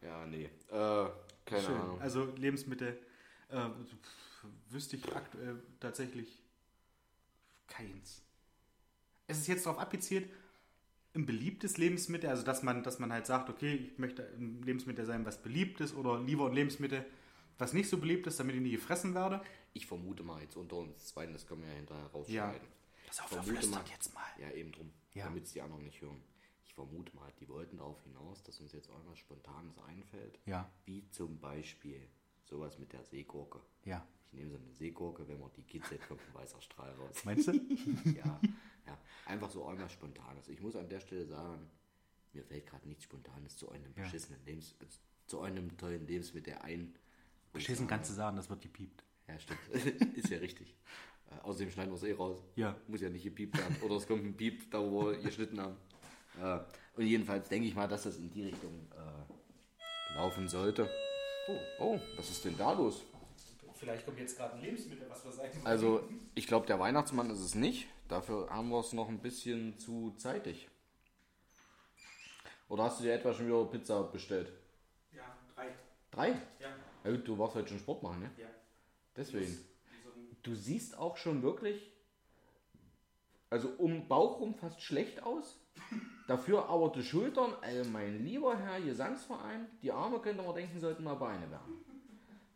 Ja, 0.00 0.24
nee. 0.26 0.44
Äh, 0.70 1.10
keine 1.44 1.62
Schön. 1.64 1.74
Ahnung. 1.76 2.00
Also 2.00 2.24
Lebensmittel 2.36 2.96
äh, 3.48 3.68
wüsste 4.70 4.96
ich 4.96 5.12
aktuell 5.14 5.60
tatsächlich 5.80 6.40
keins. 7.66 8.22
Es 9.26 9.38
ist 9.38 9.48
jetzt 9.48 9.66
darauf 9.66 9.80
appliziert, 9.80 10.30
ein 11.14 11.26
beliebtes 11.26 11.78
Lebensmittel, 11.78 12.30
also 12.30 12.44
dass 12.44 12.62
man, 12.62 12.82
dass 12.84 12.98
man 13.00 13.12
halt 13.12 13.26
sagt, 13.26 13.50
okay, 13.50 13.74
ich 13.74 13.98
möchte 13.98 14.22
ein 14.38 14.62
Lebensmittel 14.62 15.04
sein, 15.04 15.26
was 15.26 15.42
beliebt 15.42 15.80
ist, 15.80 15.94
oder 15.94 16.20
lieber 16.20 16.46
ein 16.46 16.52
Lebensmittel, 16.52 17.04
was 17.58 17.72
nicht 17.72 17.88
so 17.88 17.98
beliebt 17.98 18.26
ist, 18.28 18.38
damit 18.38 18.54
ich 18.54 18.62
nie 18.62 18.70
gefressen 18.70 19.14
werde. 19.14 19.42
Ich 19.72 19.86
vermute 19.86 20.22
mal 20.22 20.40
jetzt 20.40 20.56
unter 20.56 20.76
uns 20.76 21.06
zwei, 21.08 21.26
das 21.26 21.46
können 21.46 21.62
wir 21.62 21.68
ja 21.70 21.74
hinterher 21.76 22.06
rausschneiden. 22.06 22.68
Pass 23.06 23.20
auf, 23.20 23.26
Ich 23.32 23.36
wir 23.36 23.42
vermute 23.42 23.68
mal- 23.68 23.84
jetzt 23.90 24.14
mal. 24.14 24.22
Ja, 24.40 24.50
eben 24.52 24.70
drum. 24.70 24.92
Ja. 25.14 25.24
Damit 25.24 25.44
es 25.44 25.52
die 25.54 25.60
anderen 25.60 25.82
nicht 25.82 26.00
hören. 26.00 26.22
Vermute 26.78 27.14
mal, 27.16 27.32
die 27.40 27.48
wollten 27.48 27.78
darauf 27.78 28.00
hinaus, 28.04 28.42
dass 28.44 28.60
uns 28.60 28.72
jetzt 28.72 28.88
irgendwas 28.88 29.18
Spontanes 29.18 29.76
einfällt. 29.80 30.38
Ja, 30.46 30.70
Wie 30.84 31.08
zum 31.10 31.40
Beispiel 31.40 32.00
sowas 32.44 32.78
mit 32.78 32.92
der 32.92 33.02
Seegurke. 33.04 33.60
ja. 33.84 34.06
Ich 34.30 34.34
nehme 34.34 34.50
so 34.50 34.56
eine 34.58 34.70
Seegurke, 34.74 35.26
wenn 35.26 35.40
man 35.40 35.50
die 35.56 35.62
kitzelt, 35.62 36.06
kommt 36.06 36.20
ein 36.20 36.34
weißer 36.34 36.60
Strahl 36.60 36.92
raus. 36.96 37.16
Meinst 37.24 37.48
du? 37.48 37.52
ja, 38.14 38.38
ja, 38.86 38.98
einfach 39.24 39.48
so 39.50 39.66
irgendwas 39.66 39.90
Spontanes. 39.92 40.48
Ich 40.48 40.60
muss 40.60 40.76
an 40.76 40.86
der 40.88 41.00
Stelle 41.00 41.24
sagen, 41.24 41.66
mir 42.34 42.44
fällt 42.44 42.66
gerade 42.66 42.86
nichts 42.86 43.04
Spontanes 43.04 43.56
zu 43.56 43.70
einem 43.70 43.90
Ja. 43.96 44.02
beschissenen 44.02 44.44
Lebens 44.44 44.76
zu 45.26 45.40
einem 45.40 45.74
tollen 45.78 46.06
Lebensmittel 46.06 46.54
ein. 46.60 46.94
Beschissen 47.54 47.86
kannst 47.86 48.10
du 48.10 48.14
sagen, 48.14 48.36
das 48.36 48.50
wird 48.50 48.60
gepiept. 48.60 49.02
Ja, 49.26 49.38
stimmt. 49.38 49.60
Ist 50.16 50.28
ja 50.28 50.36
richtig. 50.38 50.76
Äh, 51.30 51.40
außerdem 51.44 51.70
schneiden 51.70 51.90
wir 51.92 51.96
es 51.96 52.02
eh 52.02 52.12
raus. 52.12 52.44
Ja. 52.54 52.76
Muss 52.86 53.00
ja 53.00 53.08
nicht 53.08 53.24
gepiept 53.24 53.56
werden. 53.56 53.76
Oder 53.82 53.96
es 53.96 54.06
kommt 54.06 54.24
ein 54.26 54.36
Piep, 54.36 54.70
da 54.70 54.78
wo 54.80 55.06
wir 55.06 55.16
geschnitten 55.22 55.58
haben. 55.58 55.76
Äh, 56.42 56.60
und 56.96 57.06
jedenfalls 57.06 57.48
denke 57.48 57.68
ich 57.68 57.74
mal, 57.74 57.88
dass 57.88 58.04
das 58.04 58.16
in 58.16 58.30
die 58.30 58.44
Richtung 58.44 58.88
äh, 58.92 60.16
laufen 60.16 60.48
sollte. 60.48 60.88
Oh, 61.48 61.58
oh, 61.80 62.00
was 62.16 62.30
ist 62.30 62.44
denn 62.44 62.56
da 62.56 62.72
los? 62.72 63.02
Vielleicht 63.74 64.04
kommt 64.04 64.18
jetzt 64.18 64.36
gerade 64.36 64.54
ein 64.54 64.60
Lebensmittel, 64.60 65.08
was 65.08 65.24
wir 65.24 65.32
sagen. 65.32 65.60
Also, 65.64 66.08
ich 66.34 66.46
glaube, 66.48 66.66
der 66.66 66.80
Weihnachtsmann 66.80 67.30
ist 67.30 67.38
es 67.38 67.54
nicht. 67.54 67.86
Dafür 68.08 68.50
haben 68.50 68.70
wir 68.70 68.80
es 68.80 68.92
noch 68.92 69.08
ein 69.08 69.20
bisschen 69.20 69.78
zu 69.78 70.14
zeitig. 70.16 70.68
Oder 72.68 72.84
hast 72.84 72.98
du 72.98 73.04
dir 73.04 73.14
etwa 73.14 73.32
schon 73.32 73.46
wieder 73.46 73.64
Pizza 73.66 74.02
bestellt? 74.02 74.52
Ja, 75.12 75.36
drei. 75.54 75.68
Drei? 76.10 76.28
Ja. 76.60 76.74
Ja, 77.04 77.10
gut, 77.12 77.28
du 77.28 77.38
warst 77.38 77.54
heute 77.54 77.68
schon 77.68 77.78
Sport 77.78 78.02
machen, 78.02 78.20
ne? 78.20 78.30
Ja. 78.36 78.48
Deswegen. 79.16 79.56
Du 80.42 80.54
siehst 80.54 80.96
auch 80.96 81.16
schon 81.16 81.42
wirklich, 81.42 81.92
also 83.50 83.68
um 83.78 84.08
Bauch 84.08 84.40
rum 84.40 84.54
fast 84.54 84.82
schlecht 84.82 85.22
aus. 85.22 85.58
Dafür 86.26 86.68
aber 86.68 86.90
die 86.90 87.02
Schultern, 87.02 87.54
also 87.62 87.88
mein 87.90 88.22
lieber 88.22 88.56
Herr 88.58 88.80
Gesangsverein, 88.80 89.66
die 89.82 89.90
Arme 89.90 90.18
könnte 90.18 90.42
man 90.42 90.54
denken, 90.54 90.78
sollten 90.78 91.02
mal 91.02 91.14
Beine 91.14 91.50
werden. 91.50 91.84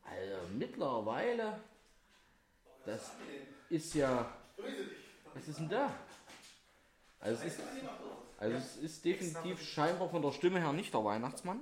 Also 0.05 0.47
mittlerweile, 0.59 1.59
das 2.85 3.13
ist 3.71 3.95
ja, 3.95 4.31
was 5.33 5.49
ist 5.49 5.59
denn 5.59 5.71
da? 5.71 5.91
Also 7.19 7.45
es 7.45 7.55
ist, 7.55 7.61
also 8.39 8.57
es 8.57 8.77
ist 8.77 9.05
definitiv 9.05 9.63
scheinbar 9.63 10.11
von 10.11 10.21
der 10.21 10.33
Stimme 10.33 10.61
her 10.61 10.73
nicht 10.73 10.93
der 10.93 11.03
Weihnachtsmann. 11.03 11.61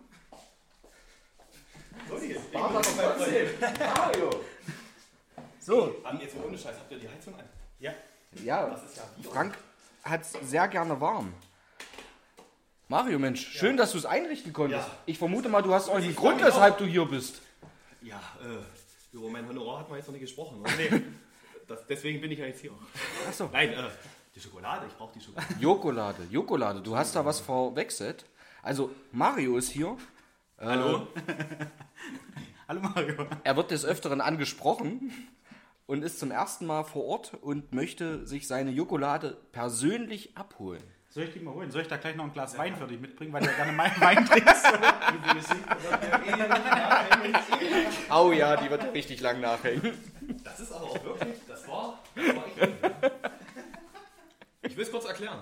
So, 5.61 5.95
jetzt 6.19 6.37
mal 6.37 6.45
ohne 6.47 6.59
Scheiß, 6.59 6.77
habt 6.77 6.91
ihr 6.91 6.99
die 6.99 7.09
Heizung 7.09 7.35
an? 7.35 7.45
Ja. 7.79 7.93
Ja, 8.43 8.77
Frank 9.23 9.57
hat 10.03 10.23
es 10.23 10.33
sehr 10.51 10.67
gerne 10.69 11.01
warm. 11.01 11.33
Mario, 12.91 13.21
Mensch, 13.21 13.47
schön, 13.47 13.77
dass 13.77 13.93
du 13.93 13.99
es 13.99 14.05
einrichten 14.05 14.53
konntest. 14.53 14.89
Ja. 14.89 14.95
Ich 15.07 15.17
vermute 15.17 15.49
mal, 15.49 15.63
du 15.63 15.73
hast 15.73 15.89
auch 15.89 15.95
einen 15.95 16.13
Grund, 16.13 16.43
weshalb 16.43 16.77
du 16.77 16.85
hier 16.85 17.05
bist. 17.05 17.41
Ja, 18.03 18.21
äh, 18.43 19.17
über 19.17 19.29
mein 19.29 19.49
Honorar 19.49 19.79
hat 19.79 19.89
man 19.89 19.99
jetzt 19.99 20.09
noch 20.09 20.13
nicht 20.13 20.23
gesprochen. 20.23 20.61
Oder? 20.61 20.71
Nee. 20.77 21.03
Das, 21.69 21.87
deswegen 21.87 22.21
bin 22.21 22.33
ich 22.33 22.41
ja 22.41 22.47
jetzt 22.47 22.63
hier. 22.63 22.73
Achso. 23.29 23.49
Nein, 23.53 23.73
äh, 23.73 23.85
die 24.35 24.41
Schokolade, 24.41 24.87
ich 24.89 24.95
brauche 24.95 25.13
die 25.17 25.21
Schokolade. 25.21 25.55
Jokolade, 25.61 26.23
Jokolade, 26.29 26.81
du 26.81 26.97
hast 26.97 27.15
da 27.15 27.25
was 27.25 27.39
verwechselt. 27.39 28.25
Also, 28.61 28.91
Mario 29.13 29.57
ist 29.57 29.71
hier. 29.71 29.97
Hallo? 30.59 31.07
Hallo 32.67 32.81
Mario. 32.81 33.25
Er 33.45 33.57
wird 33.57 33.71
des 33.71 33.85
Öfteren 33.85 34.21
angesprochen 34.21 35.13
und 35.87 36.03
ist 36.03 36.19
zum 36.19 36.33
ersten 36.33 36.67
Mal 36.67 36.83
vor 36.83 37.05
Ort 37.05 37.35
und 37.41 37.73
möchte 37.73 38.27
sich 38.27 38.49
seine 38.49 38.73
Jokolade 38.73 39.37
persönlich 39.53 40.37
abholen. 40.37 40.83
Soll 41.11 41.25
ich 41.25 41.33
die 41.33 41.41
mal 41.41 41.53
holen? 41.53 41.73
Soll 41.73 41.83
ich 41.83 41.89
da 41.89 41.97
gleich 41.97 42.15
noch 42.15 42.25
ein 42.25 42.33
Glas 42.33 42.57
Wein 42.57 42.77
für 42.77 42.87
dich 42.87 43.01
mitbringen, 43.01 43.33
weil 43.33 43.43
du 43.43 43.49
ja 43.49 43.57
gerne 43.57 43.73
meinen 43.73 43.97
Wein 44.01 44.25
trinkst? 44.25 44.65
Oh 48.11 48.33
ja, 48.33 48.57
die 48.57 48.71
wird 48.71 48.95
richtig 48.95 49.21
lang 49.21 49.41
nachhängen. 49.41 49.99
Das 50.45 50.61
ist 50.61 50.73
aber 50.73 50.87
auch 50.87 51.05
wirklich, 51.05 51.35
das 51.47 51.69
war, 51.69 51.99
das 52.15 52.37
war 52.37 52.47
echt. 52.47 53.13
Ich 54.63 54.77
will 54.77 54.85
es 54.85 54.91
kurz 54.91 55.05
erklären. 55.05 55.41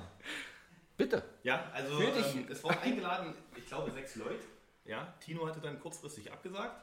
Bitte. 0.96 1.22
Ja, 1.42 1.70
also 1.72 2.02
ähm, 2.02 2.46
es 2.50 2.64
waren 2.64 2.78
eingeladen, 2.78 3.34
ich 3.56 3.66
glaube, 3.66 3.90
sechs 3.90 4.16
Leute. 4.16 4.42
Ja, 4.84 5.14
Tino 5.20 5.46
hatte 5.46 5.60
dann 5.60 5.78
kurzfristig 5.78 6.32
abgesagt. 6.32 6.82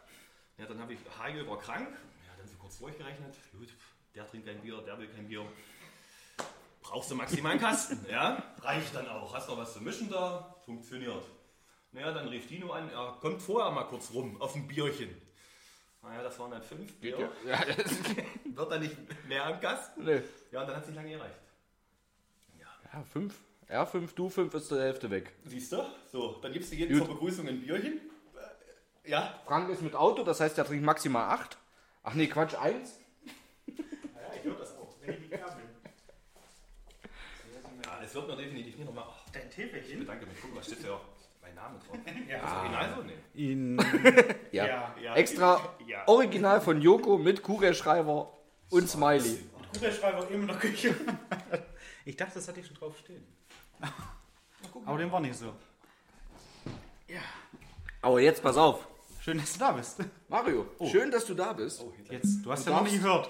Ja, 0.57 0.65
dann 0.65 0.79
habe 0.79 0.93
ich 0.93 0.99
Hagel 1.19 1.47
war 1.47 1.59
krank. 1.59 1.89
Ja, 1.89 2.33
dann 2.38 2.47
so 2.47 2.55
kurz 2.57 2.79
durchgerechnet. 2.79 3.36
Gut, 3.51 3.69
der 4.13 4.27
trinkt 4.27 4.47
kein 4.47 4.61
Bier, 4.61 4.77
der 4.81 4.97
will 4.99 5.07
kein 5.07 5.27
Bier. 5.27 5.45
Brauchst 6.88 7.09
du 7.11 7.15
maximal 7.15 7.51
einen 7.53 7.61
Kasten, 7.61 8.05
ja? 8.09 8.41
Reicht 8.61 8.93
dann 8.95 9.07
auch. 9.09 9.33
Hast 9.33 9.49
noch 9.49 9.57
was 9.57 9.73
zu 9.73 9.81
mischen 9.81 10.09
da? 10.09 10.55
Funktioniert. 10.65 11.23
Naja, 11.91 12.11
dann 12.11 12.27
rief 12.27 12.47
Tino 12.47 12.71
an, 12.71 12.89
er 12.89 13.17
kommt 13.21 13.41
vorher 13.41 13.71
mal 13.71 13.86
kurz 13.86 14.11
rum 14.13 14.39
auf 14.41 14.55
ein 14.55 14.67
Bierchen. 14.67 15.09
Naja, 16.03 16.21
das 16.21 16.38
waren 16.38 16.51
dann 16.51 16.61
fünf 16.61 16.93
Bier. 16.99 17.17
Ja, 17.45 17.63
das 17.65 17.91
Wird 18.45 18.71
dann 18.71 18.81
nicht 18.81 18.95
mehr 19.27 19.45
am 19.45 19.59
Kasten. 19.59 20.03
nee. 20.05 20.21
Ja, 20.51 20.61
und 20.61 20.67
dann 20.67 20.75
hat 20.75 20.83
es 20.83 20.89
nicht 20.89 20.95
lange 20.95 21.09
gereicht. 21.09 21.36
ja, 22.59 23.03
fünf. 23.11 23.33
R5, 23.67 24.13
du 24.13 24.29
5 24.29 24.53
ist 24.53 24.69
die 24.69 24.75
Hälfte 24.75 25.09
weg. 25.09 25.31
Siehst 25.45 25.71
du? 25.71 25.83
So, 26.11 26.33
dann 26.43 26.53
gibst 26.53 26.71
du 26.71 26.75
jedem 26.75 26.99
Gut. 26.99 27.07
zur 27.07 27.15
Begrüßung 27.15 27.47
ein 27.47 27.59
Bierchen. 27.61 27.93
Äh, 29.03 29.09
Ja, 29.09 29.39
Frank 29.47 29.69
ist 29.71 29.81
mit 29.81 29.95
Auto, 29.95 30.23
das 30.23 30.39
heißt, 30.39 30.55
er 30.59 30.65
trinkt 30.65 30.86
maximal 30.86 31.31
8. 31.31 31.57
Ach 32.03 32.13
nee, 32.13 32.27
Quatsch, 32.27 32.53
1. 32.53 32.99
Ja, 33.65 33.73
ich 34.38 34.43
höre 34.43 34.55
das 34.59 34.77
auch. 34.77 34.93
Ja, 37.83 37.99
es 38.03 38.05
wird 38.16 38.28
mir 38.28 38.36
definitiv 38.38 38.78
nicht 38.78 38.86
nochmal. 38.88 39.05
Oh, 39.07 39.30
Dein 39.34 39.49
ich 39.49 39.55
Täfelchen? 39.55 39.99
bedanke 39.99 40.26
mich. 40.26 40.38
Guck 40.41 40.55
mal, 40.55 40.63
steht 40.63 40.84
ja 40.84 40.91
auch 40.93 41.01
mein 41.41 41.53
Name 41.55 41.78
drauf. 41.80 41.97
Ja. 42.30 42.41
Das 42.41 42.51
Original 42.53 42.93
so? 42.95 43.03
Nee. 43.03 43.51
In, 43.51 43.78
Ja. 44.51 44.66
ja. 44.66 44.95
Ja, 45.01 45.16
Extra 45.16 45.76
Ja. 45.88 46.07
Original 46.07 46.61
von 46.61 46.82
Joko 46.82 47.18
mit 47.18 47.43
Kugelschreiber 47.43 48.32
und 48.72 48.89
Smiley. 48.89 49.39
Kugelschreiber 49.74 50.28
immer 50.30 50.41
in 50.41 50.47
der 50.47 50.57
Küche. 50.57 50.95
Ich 52.07 52.16
dachte, 52.16 52.36
das 52.36 52.47
hatte 52.47 52.59
ich 52.59 52.68
schon 52.68 52.76
drauf 52.76 52.95
stehen. 52.99 53.26
Aber 54.86 54.97
dem 54.99 55.11
war 55.11 55.20
nicht 55.20 55.34
so. 55.36 55.51
Aber 58.01 58.20
jetzt 58.20 58.43
pass 58.43 58.57
auf. 58.57 58.88
Schön, 59.22 59.39
dass 59.39 59.53
du 59.53 59.59
da 59.59 59.72
bist. 59.72 59.97
Mario, 60.28 60.68
schön, 60.91 61.09
dass 61.09 61.26
du 61.26 61.34
da 61.34 61.51
bist. 61.53 61.84
Jetzt, 62.11 62.45
du 62.45 62.51
hast 62.51 62.68
Du 62.68 62.70
ja 62.70 62.78
noch 62.78 62.84
nicht 62.84 63.01
gehört. 63.01 63.30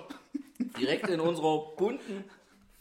Direkt 0.77 1.07
in 1.07 1.21
unserer 1.21 1.73
bunten 1.77 2.25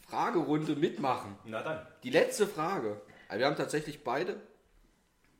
Fragerunde 0.07 0.75
mitmachen. 0.75 1.37
Na 1.45 1.61
dann. 1.61 1.85
Die 2.03 2.09
letzte 2.09 2.47
Frage. 2.47 3.01
Also 3.27 3.39
wir 3.39 3.47
haben 3.47 3.55
tatsächlich 3.55 4.03
beide. 4.03 4.39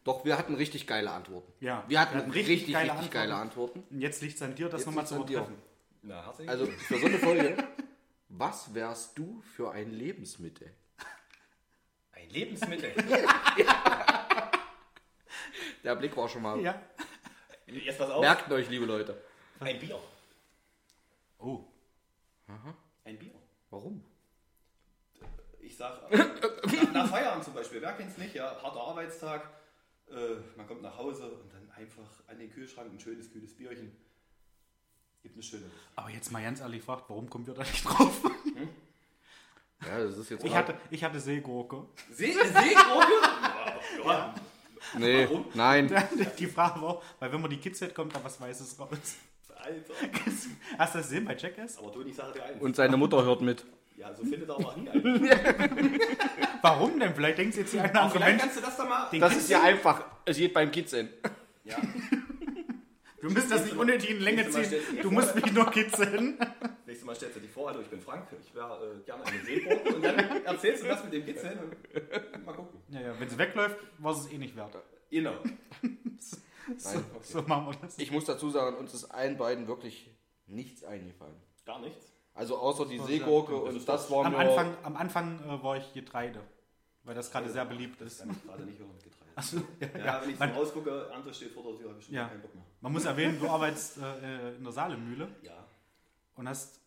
Doch, 0.04 0.24
wir 0.26 0.38
hatten 0.38 0.54
richtig 0.56 0.86
geile 0.86 1.10
Antworten. 1.12 1.52
Ja, 1.60 1.84
Wir 1.88 2.00
hatten, 2.00 2.14
wir 2.14 2.20
hatten 2.22 2.32
richtig, 2.32 2.58
richtig 2.60 2.76
richtig, 2.76 2.96
geile 2.96 3.10
geile 3.10 3.36
Antworten. 3.36 3.84
Und 3.90 4.02
jetzt 4.02 4.22
liegt 4.22 4.36
es 4.36 4.42
an 4.42 4.54
dir, 4.56 4.70
das 4.70 4.86
nochmal 4.86 5.08
zu 5.08 5.16
übertreffen. 5.16 5.56
Na, 6.04 6.32
Also 6.46 6.68
für 6.68 7.00
so 7.00 7.06
eine 7.08 7.18
Folge. 7.18 7.58
Was 8.30 8.74
wärst 8.74 9.18
du 9.18 9.42
für 9.56 9.72
ein 9.72 9.92
Lebensmittel? 9.92 10.72
Ein 12.12 12.30
Lebensmittel. 12.30 12.92
Der 15.84 15.96
Blick 15.96 16.16
war 16.18 16.28
schon 16.30 16.42
mal. 16.42 16.60
Ja. 16.60 16.80
Jetzt 17.68 17.98
pass 17.98 18.10
auf. 18.10 18.22
Merkt 18.22 18.52
euch, 18.52 18.70
liebe 18.70 18.86
Leute. 18.86 19.20
Ein 19.60 19.80
Bier. 19.80 20.00
Oh. 21.40 21.64
Ein 23.04 23.18
Bier. 23.18 23.34
Warum? 23.70 24.04
Ich 25.66 25.78
sag, 25.78 26.12
äh, 26.12 26.18
nach, 26.18 26.94
nach 26.94 27.10
Feierabend 27.10 27.44
zum 27.44 27.54
Beispiel, 27.54 27.82
wer 27.82 27.94
kennt's 27.94 28.18
nicht, 28.18 28.36
ja, 28.36 28.56
harter 28.62 28.82
Arbeitstag, 28.82 29.50
äh, 30.08 30.14
man 30.56 30.68
kommt 30.68 30.82
nach 30.84 30.96
Hause 30.98 31.24
und 31.24 31.52
dann 31.52 31.72
einfach 31.76 32.08
an 32.28 32.38
den 32.38 32.52
Kühlschrank 32.52 32.92
ein 32.92 33.00
schönes, 33.00 33.32
kühles 33.32 33.56
Bierchen. 33.56 33.92
Gibt 35.24 35.36
eine 35.36 35.44
schöne. 35.44 35.66
Aber 35.96 36.10
jetzt 36.12 36.32
mal 36.32 36.44
ganz 36.44 36.62
ehrlich 36.62 36.82
gefragt, 36.82 37.06
warum 37.08 37.30
kommen 37.30 37.48
wir 37.48 37.56
da 37.56 37.64
nicht 37.64 37.84
drauf? 37.84 38.22
Ja, 39.86 40.04
das 40.04 40.18
ist 40.18 40.30
jetzt. 40.30 40.44
Ich 40.44 40.56
hatte, 40.56 40.76
ich 40.90 41.04
hatte 41.04 41.20
Seegurke. 41.20 41.86
See 42.12 42.32
Seegurke? 42.32 43.12
ja, 43.24 44.06
ja. 44.06 44.36
nee, 44.98 45.26
Warum? 45.26 45.46
nein. 45.54 45.88
Die 46.40 46.48
Frage 46.48 46.82
war, 46.82 47.02
weil 47.20 47.32
wenn 47.32 47.42
man 47.42 47.50
die 47.50 47.58
Kids 47.58 47.82
hat, 47.82 47.94
kommt 47.94 48.16
da 48.16 48.24
was 48.24 48.40
Weißes 48.40 48.80
raus. 48.80 48.90
Alter. 49.56 49.94
Hast 50.78 50.94
du 50.94 50.98
das 51.00 51.08
gesehen 51.08 51.26
bei 51.26 51.36
Jackass? 51.36 51.78
Aber 51.80 51.92
du, 51.92 52.04
ich 52.04 52.16
sage 52.16 52.34
dir 52.34 52.44
eins. 52.44 52.62
Und 52.62 52.76
seine 52.76 52.98
Mutter 52.98 53.24
hört 53.24 53.42
mit. 53.42 53.66
Ja, 53.98 54.14
so 54.14 54.24
findet 54.24 54.50
er 54.50 54.56
aber 54.56 54.76
nie 54.78 54.90
einen. 54.90 55.30
Warum 56.62 57.00
denn? 57.00 57.14
Vielleicht 57.16 57.38
denkst 57.38 57.56
du 57.56 57.62
jetzt 57.62 57.72
hier 57.72 57.84
ein 57.84 57.96
Aber 57.96 58.10
vielleicht 58.10 58.28
Mensch. 58.32 58.42
kannst 58.42 58.58
du 58.58 58.62
das 58.62 58.78
doch 58.78 58.88
mal. 58.90 59.10
Den 59.10 59.22
Das 59.22 59.32
Kids 59.34 59.44
ist 59.44 59.50
ja 59.50 59.62
einfach. 59.64 60.04
Es 60.26 60.38
geht 60.38 60.54
beim 60.54 60.72
Kitzeln. 60.72 61.10
Ja, 61.64 61.78
Du 63.22 63.32
musst 63.32 63.50
das 63.50 63.64
nicht 63.66 63.76
unnötig 63.76 64.12
in 64.12 64.20
Länge 64.20 64.44
Nächstes 64.44 64.56
Mal 64.56 64.64
ziehen. 64.66 64.82
stellst 64.84 64.92
du 64.92 64.96
Du 65.02 65.10
dir 65.10 65.16
musst 65.16 65.36
mich 65.36 65.52
nur 65.54 65.72
kitzeln. 65.72 66.38
nächstes 66.86 67.06
Mal 67.08 67.16
stellst 67.16 67.36
du 67.38 67.40
dich 67.40 67.50
vor, 67.50 67.70
hallo, 67.70 67.82
ich 67.82 67.88
bin 67.88 68.00
Frank, 68.00 68.28
ich 68.40 68.54
wäre 68.54 69.00
äh, 69.02 69.04
gerne 69.04 69.26
eine 69.26 69.42
Seegurke. 69.44 69.96
Und 69.96 70.06
dann 70.06 70.46
erzählst 70.46 70.84
du 70.84 70.88
das 70.88 71.04
mit 71.04 71.14
dem 71.14 71.26
Kitzeln 71.26 71.58
und 71.58 72.46
mal 72.46 72.54
gucken. 72.54 72.80
Ja, 72.90 73.02
ja, 73.02 73.20
wenn 73.20 73.28
sie 73.28 73.38
wegläuft, 73.40 73.78
war 73.98 74.12
es 74.12 74.32
eh 74.32 74.38
nicht 74.38 74.56
wert. 74.56 74.78
Genau. 75.10 75.34
Nein. 75.82 77.06
So 77.24 77.42
machen 77.44 77.66
wir 77.68 77.74
das. 77.82 77.98
Ich 77.98 78.12
muss 78.12 78.26
dazu 78.26 78.50
sagen, 78.52 78.76
uns 78.78 78.94
ist 78.94 79.06
allen 79.06 79.38
beiden 79.38 79.68
wirklich 79.68 80.12
nichts 80.46 80.84
eingefallen. 80.84 81.36
Gar 81.66 81.80
nichts. 81.82 82.12
Also 82.36 82.58
außer 82.58 82.86
die 82.86 83.00
Seegurke 83.00 83.56
und 83.56 83.88
das 83.88 84.12
war 84.12 84.26
Am 84.26 84.34
mir... 84.34 84.40
Anfang, 84.40 84.78
am 84.84 84.96
Anfang 84.98 85.40
äh, 85.44 85.64
war 85.64 85.78
ich 85.78 85.92
Getreide, 85.94 86.42
weil 87.04 87.16
das 87.16 87.32
gerade 87.32 87.50
sehr 87.50 87.66
beliebt 87.66 88.00
ist. 88.02 88.20
Kann 88.20 88.30
ich 88.32 88.44
gerade 88.44 88.64
nicht 88.66 88.78
hören, 88.78 88.92
Getreide. 89.02 89.32
Achso, 89.38 89.58
ja, 89.80 89.88
Ja, 89.98 90.06
ja. 90.06 90.22
wenn 90.22 90.30
ich 90.32 90.36
so 90.38 90.40
Man, 90.46 90.52
rausgucke, 90.54 91.12
andere 91.14 91.34
steht 91.34 91.52
vor 91.54 91.64
der 91.64 91.78
Tür, 91.78 91.90
habe 91.90 92.00
ich 92.00 92.06
schon 92.06 92.14
Ja. 92.16 92.28
keinen 92.28 92.42
Bock 92.42 92.54
mehr. 92.54 92.64
man 92.82 92.92
muss 92.92 93.06
erwähnen, 93.06 93.40
du 93.40 93.48
arbeitest 93.50 93.98
äh, 94.00 94.56
in 94.56 94.64
der 94.64 94.72
Saalemühle 94.74 95.30
Ja, 95.44 95.66
und 96.36 96.48
hast 96.50 96.82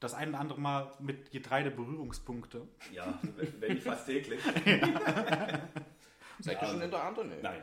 das 0.00 0.14
ein 0.14 0.30
oder 0.30 0.40
andere 0.40 0.60
Mal 0.60 0.92
mit 1.00 1.30
Getreide 1.30 1.70
Berührungspunkte. 1.70 2.66
ja, 2.92 3.18
wenn, 3.60 3.74
nicht 3.74 3.82
fast 3.86 4.06
täglich. 4.06 4.40
Seid 4.44 5.66
ihr 6.46 6.52
Ja, 6.52 6.66
schon 6.68 6.80
in 6.82 6.90
der 6.90 7.02
anderen? 7.04 7.28
Nee. 7.30 7.36
Nein. 7.42 7.62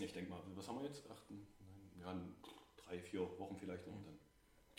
Ich 0.00 0.12
denke 0.12 0.30
mal, 0.30 0.40
was 0.54 0.68
haben 0.68 0.78
wir 0.80 0.86
jetzt? 0.86 1.08
Acht, 1.10 1.22
neun, 1.30 1.44
ja, 2.00 2.14
drei, 2.84 2.98
vier 3.00 3.20
Wochen 3.38 3.56
vielleicht 3.56 3.86
noch. 3.86 3.94
Dann, 3.94 4.18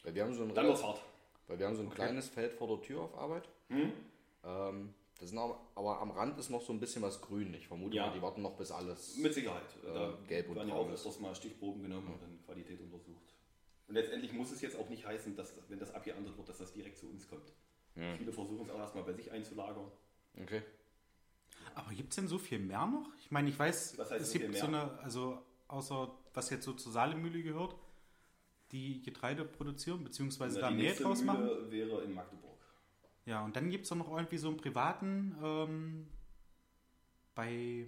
Weil 0.04 0.16
wir 0.16 0.24
haben 0.24 0.34
so 0.34 0.44
ein, 0.44 0.54
dann 0.54 0.66
wird's 0.68 0.84
hart. 0.84 1.02
Weil 1.48 1.60
wir 1.60 1.68
haben 1.68 1.76
so 1.76 1.82
ein 1.82 1.90
kleines 1.90 2.30
Feld 2.30 2.54
vor 2.54 2.68
der 2.68 2.82
Tür 2.82 3.02
auf 3.02 3.16
Arbeit. 3.18 3.50
Hm? 3.70 3.92
Ähm, 4.44 4.94
das 5.20 5.30
ist 5.30 5.36
noch, 5.36 5.60
aber 5.76 6.00
am 6.02 6.12
Rand 6.12 6.38
ist 6.40 6.50
noch 6.50 6.62
so 6.62 6.74
ein 6.74 6.80
bisschen 6.80 7.02
was 7.02 7.22
grün. 7.22 7.54
Ich 7.54 7.68
vermute 7.68 7.96
Ja. 7.96 8.08
mal, 8.08 8.14
die 8.14 8.22
warten 8.22 8.42
noch 8.42 8.56
bis 8.58 8.72
alles. 8.72 9.18
Mit 9.18 9.34
Sicherheit. 9.34 9.64
Äh, 9.84 9.94
da 9.94 10.18
gelb 10.28 10.50
und 10.50 10.56
werden 10.56 10.70
ja 10.70 10.76
auch 10.76 10.88
ist. 10.88 11.06
öfters 11.06 11.20
mal 11.20 11.34
Stichproben 11.36 11.82
genommen 11.84 12.08
und 12.14 12.22
dann 12.22 12.40
Qualität 12.46 12.82
untersucht. 12.82 13.34
Und 13.88 13.96
letztendlich 13.96 14.34
muss 14.34 14.52
es 14.52 14.62
jetzt 14.62 14.76
auch 14.78 14.90
nicht 14.90 15.06
heißen, 15.06 15.36
dass 15.36 15.54
wenn 15.70 15.80
das 15.80 15.94
abgeerntet 15.94 16.36
wird, 16.38 16.50
dass 16.50 16.58
das 16.58 16.74
direkt 16.74 16.98
zu 16.98 17.08
uns 17.10 17.28
kommt. 17.28 17.54
Viele 18.18 18.34
versuchen 18.34 18.66
es 18.66 18.72
auch 18.72 18.80
erstmal 18.80 19.04
bei 19.04 19.14
sich 19.14 19.30
einzulagern. 19.32 19.92
Okay. 20.42 20.64
Aber 21.76 21.92
gibt 21.94 22.10
es 22.12 22.16
denn 22.16 22.28
so 22.28 22.38
viel 22.40 22.58
mehr 22.60 22.86
noch? 22.88 23.08
Ich 23.20 23.30
meine, 23.32 23.50
ich 23.50 23.58
weiß, 23.58 23.98
Was 23.98 24.10
heißt 24.12 24.26
es 24.26 24.34
gibt 24.34 24.56
so 24.56 24.66
eine, 24.66 24.98
also 25.00 25.40
außer 25.68 26.12
was 26.34 26.50
jetzt 26.50 26.66
so 26.66 26.74
zur 26.74 26.92
Salemühle 26.92 27.44
gehört, 27.44 27.76
die 28.74 29.02
Getreide 29.04 29.46
produzieren, 29.46 30.04
beziehungsweise 30.04 30.60
da 30.60 30.70
die 30.70 30.76
Mehl 30.76 30.86
nächste 30.88 31.04
draus 31.04 31.22
machen. 31.24 31.46
Mühle 31.46 31.72
wäre 31.72 32.02
in 32.04 32.14
Magdeburg. 32.14 32.58
Ja, 33.26 33.46
und 33.46 33.56
dann 33.56 33.70
gibt 33.70 33.86
es 33.86 33.92
noch 33.92 34.12
irgendwie 34.12 34.38
so 34.38 34.50
einen 34.50 34.58
privaten 34.58 35.38
ähm, 35.42 36.08
bei 37.36 37.86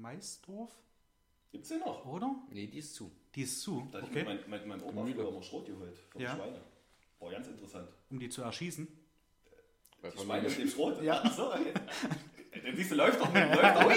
Maisdorf, 0.00 0.72
Gibt's 1.50 1.68
den 1.68 1.80
noch? 1.80 2.04
oder? 2.06 2.34
Nee, 2.50 2.66
die 2.66 2.78
ist 2.78 2.94
zu. 2.94 3.10
Die 3.34 3.42
ist 3.42 3.60
zu, 3.62 3.86
Da 3.92 3.98
hat 4.00 4.08
okay, 4.08 4.24
mein, 4.24 4.40
mein, 4.48 4.68
mein 4.68 4.82
Opa 4.82 5.04
früher 5.04 5.28
immer 5.28 5.42
Schrot 5.42 5.66
geholt 5.66 5.98
die 6.16 6.22
Ja. 6.22 6.34
Schweine. 6.34 6.60
War 7.20 7.30
ganz 7.30 7.46
interessant. 7.46 7.88
um 8.10 8.18
die 8.18 8.28
zu 8.28 8.42
erschießen. 8.42 8.88
Bei 10.00 10.10
Die 10.10 10.18
Schweine 10.18 10.48
mit 10.48 10.58
dem 10.58 10.68
Schrot? 10.68 11.02
Ja. 11.02 11.20
Ach 11.24 11.32
so, 11.32 11.52
okay. 11.52 11.72
Dann 12.64 12.76
siehst 12.76 12.90
du, 12.90 12.94
läuft 12.96 13.20
doch 13.20 13.32
mit, 13.32 13.42
läuft 13.54 13.76
doch 13.76 13.90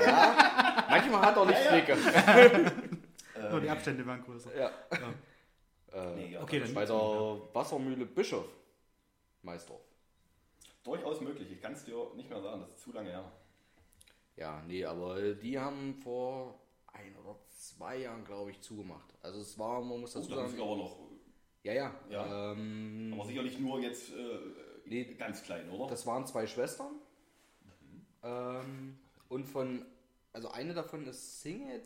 ja, 0.00 0.86
manchmal 0.88 1.22
hat 1.22 1.36
er 1.36 1.42
Lichtblicke. 3.50 3.52
Nur 3.52 3.60
die 3.60 3.70
Abstände 3.70 4.06
waren 4.06 4.22
größer. 4.22 4.56
Ja. 4.56 4.70
Nee, 6.14 6.32
ja, 6.32 6.42
Okay, 6.42 6.60
dann 6.60 6.72
Bei 6.74 6.84
der 6.84 6.94
Wassermühle 7.52 8.06
Bischof. 8.06 8.46
Meisdorf. 9.42 9.80
Durchaus 10.84 11.20
möglich. 11.20 11.50
Ich 11.50 11.60
kann 11.60 11.72
es 11.72 11.84
dir 11.84 11.96
nicht 12.14 12.30
mehr 12.30 12.40
sagen, 12.40 12.60
das 12.60 12.70
ist 12.70 12.80
zu 12.80 12.92
lange 12.92 13.10
her. 13.10 13.32
Ja, 14.36 14.62
nee, 14.66 14.84
aber 14.84 15.20
die 15.34 15.58
haben 15.58 15.94
vor 15.94 16.58
ein 16.92 17.14
oder 17.16 17.36
zwei 17.50 17.98
Jahren, 17.98 18.24
glaube 18.24 18.50
ich, 18.52 18.60
zugemacht. 18.60 19.12
Also 19.22 19.40
es 19.40 19.58
war, 19.58 19.80
man 19.82 20.00
muss 20.00 20.14
Oh, 20.16 20.20
dazu 20.20 20.30
ich 20.30 20.36
sagen. 20.36 20.60
aber 20.62 20.76
noch. 20.76 20.96
Ja, 21.62 21.72
ja. 21.74 21.94
Ja. 22.08 22.52
Ähm, 22.52 23.10
Aber 23.14 23.24
sicherlich 23.26 23.58
nur 23.58 23.80
jetzt 23.80 24.12
äh, 24.12 24.38
Nee. 24.86 25.04
ganz 25.14 25.42
klein, 25.42 25.68
oder? 25.70 25.88
Das 25.88 26.06
waren 26.06 26.26
zwei 26.26 26.46
Schwestern. 26.46 26.92
Ähm, 28.22 28.98
und 29.28 29.44
von, 29.44 29.84
also 30.32 30.48
eine 30.50 30.72
davon 30.74 31.06
ist 31.06 31.40
Single, 31.42 31.82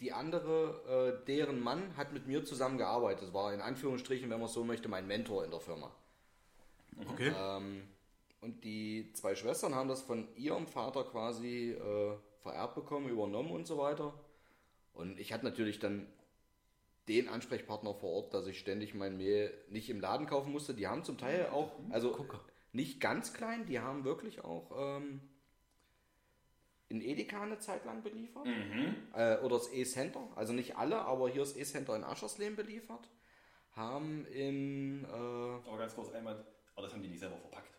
die 0.00 0.12
andere, 0.12 1.20
äh, 1.22 1.26
deren 1.26 1.60
Mann 1.60 1.96
hat 1.96 2.12
mit 2.12 2.26
mir 2.26 2.44
zusammen 2.44 2.78
gearbeitet. 2.78 3.24
Das 3.24 3.34
war 3.34 3.52
in 3.54 3.60
Anführungsstrichen, 3.60 4.28
wenn 4.30 4.40
man 4.40 4.48
so 4.48 4.64
möchte, 4.64 4.88
mein 4.88 5.06
Mentor 5.06 5.44
in 5.44 5.50
der 5.50 5.60
Firma. 5.60 5.90
Okay. 7.10 7.32
Ähm, 7.38 7.82
und 8.40 8.64
die 8.64 9.12
zwei 9.14 9.34
Schwestern 9.34 9.74
haben 9.74 9.88
das 9.88 10.02
von 10.02 10.28
ihrem 10.36 10.66
Vater 10.66 11.04
quasi 11.04 11.72
äh, 11.72 12.16
vererbt 12.42 12.74
bekommen, 12.74 13.08
übernommen 13.08 13.50
und 13.50 13.66
so 13.66 13.78
weiter. 13.78 14.14
Und 14.92 15.18
ich 15.18 15.32
hatte 15.32 15.44
natürlich 15.44 15.78
dann 15.78 16.06
den 17.08 17.28
Ansprechpartner 17.28 17.94
vor 17.94 18.10
Ort, 18.12 18.34
dass 18.34 18.46
ich 18.46 18.58
ständig 18.58 18.94
mein 18.94 19.16
Mehl 19.16 19.52
nicht 19.68 19.88
im 19.90 20.00
Laden 20.00 20.26
kaufen 20.26 20.52
musste. 20.52 20.74
Die 20.74 20.88
haben 20.88 21.04
zum 21.04 21.18
Teil 21.18 21.48
auch, 21.50 21.72
also 21.90 22.26
nicht 22.72 23.00
ganz 23.00 23.32
klein, 23.32 23.66
die 23.66 23.80
haben 23.80 24.04
wirklich 24.04 24.44
auch 24.44 24.70
ähm, 24.76 25.20
in 26.88 27.00
Edeka 27.00 27.42
eine 27.42 27.58
Zeit 27.58 27.84
lang 27.84 28.02
beliefert. 28.02 28.46
Äh, 29.14 29.38
oder 29.38 29.56
das 29.58 29.72
E-Center, 29.72 30.20
also 30.36 30.52
nicht 30.52 30.76
alle, 30.76 30.98
aber 31.00 31.28
hier 31.28 31.42
ist 31.42 31.56
E-Center 31.56 31.96
in 31.96 32.04
Aschersleben 32.04 32.56
beliefert. 32.56 33.08
Haben 33.74 34.24
in, 34.26 35.04
äh, 35.04 35.08
Aber 35.08 35.78
ganz 35.78 35.94
kurz 35.94 36.12
einmal, 36.12 36.44
aber 36.74 36.82
das 36.86 36.92
haben 36.94 37.02
die 37.02 37.08
nicht 37.08 37.20
selber 37.20 37.36
verpackt. 37.36 37.70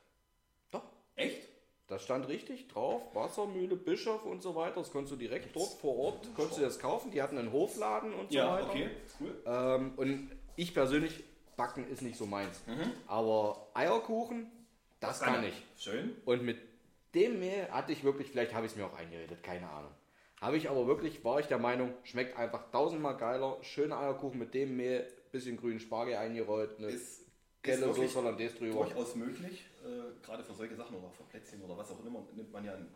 doch, 0.72 0.84
Echt? 1.16 1.48
Das 1.88 2.04
stand 2.04 2.28
richtig 2.28 2.68
drauf, 2.68 3.02
Wassermühle, 3.16 3.78
Bischof 3.78 4.26
und 4.26 4.42
so 4.44 4.56
weiter. 4.56 4.76
Das 4.76 4.92
konntest 4.92 5.14
du 5.14 5.16
direkt 5.16 5.56
dort 5.56 5.72
vor 5.80 5.98
Ort, 5.98 6.28
konntest 6.36 6.60
du 6.60 6.64
das 6.64 6.80
kaufen. 6.80 7.12
Die 7.12 7.22
hatten 7.22 7.38
einen 7.38 7.54
Hofladen 7.54 8.14
und 8.14 8.30
so 8.30 8.38
Ja, 8.38 8.56
weiter. 8.56 8.70
okay, 8.70 8.90
cool. 9.22 9.36
Ähm, 9.46 9.94
und 9.96 10.32
ich 10.58 10.74
persönlich, 10.74 11.24
Backen 11.56 11.88
ist 11.88 12.02
nicht 12.02 12.18
so 12.18 12.26
meins. 12.26 12.62
Mhm. 12.68 12.92
Aber 13.08 13.70
Eierkuchen, 13.74 14.52
das 15.00 15.22
kann 15.22 15.46
ich. 15.46 15.64
Schön. 15.78 16.14
Und 16.26 16.44
mit 16.44 16.58
dem 17.18 17.40
Mehl 17.40 17.68
hatte 17.72 17.92
ich 17.92 18.04
wirklich, 18.04 18.30
vielleicht 18.30 18.54
habe 18.54 18.66
ich 18.66 18.74
es 18.74 18.78
mir 18.78 18.86
auch 18.86 18.94
eingeredet, 18.94 19.42
keine 19.44 19.70
Ahnung. 19.70 19.92
Habe 20.40 20.56
ich 20.58 20.70
aber 20.70 20.86
wirklich, 20.86 21.24
war 21.24 21.40
ich 21.40 21.48
der 21.48 21.58
Meinung, 21.58 21.94
schmeckt 22.04 22.38
einfach 22.38 22.70
tausendmal 22.72 23.18
geiler. 23.18 23.58
Schöner 23.64 23.98
Eierkuchen 24.00 24.38
mit 24.38 24.54
dem 24.54 24.78
Mehl, 24.78 25.12
bisschen 25.32 25.58
grünen 25.58 25.80
Spargel 25.80 26.16
eingerollt, 26.16 26.78
eine 26.78 26.88
Ist, 26.88 27.26
wirklich 27.64 28.12
Soße 28.12 28.16
Hollandaise 28.16 28.56
drüber. 28.56 28.84
durchaus 28.86 29.16
möglich. 29.16 29.66
Äh, 29.84 30.24
gerade 30.24 30.44
für 30.44 30.54
solche 30.54 30.76
Sachen 30.76 30.96
oder 30.96 31.10
für 31.12 31.24
Plätzchen 31.24 31.62
oder 31.64 31.76
was 31.78 31.90
auch 31.92 32.06
immer, 32.06 32.24
nimmt 32.36 32.52
man 32.52 32.64
ja 32.64 32.74
ein 32.76 32.88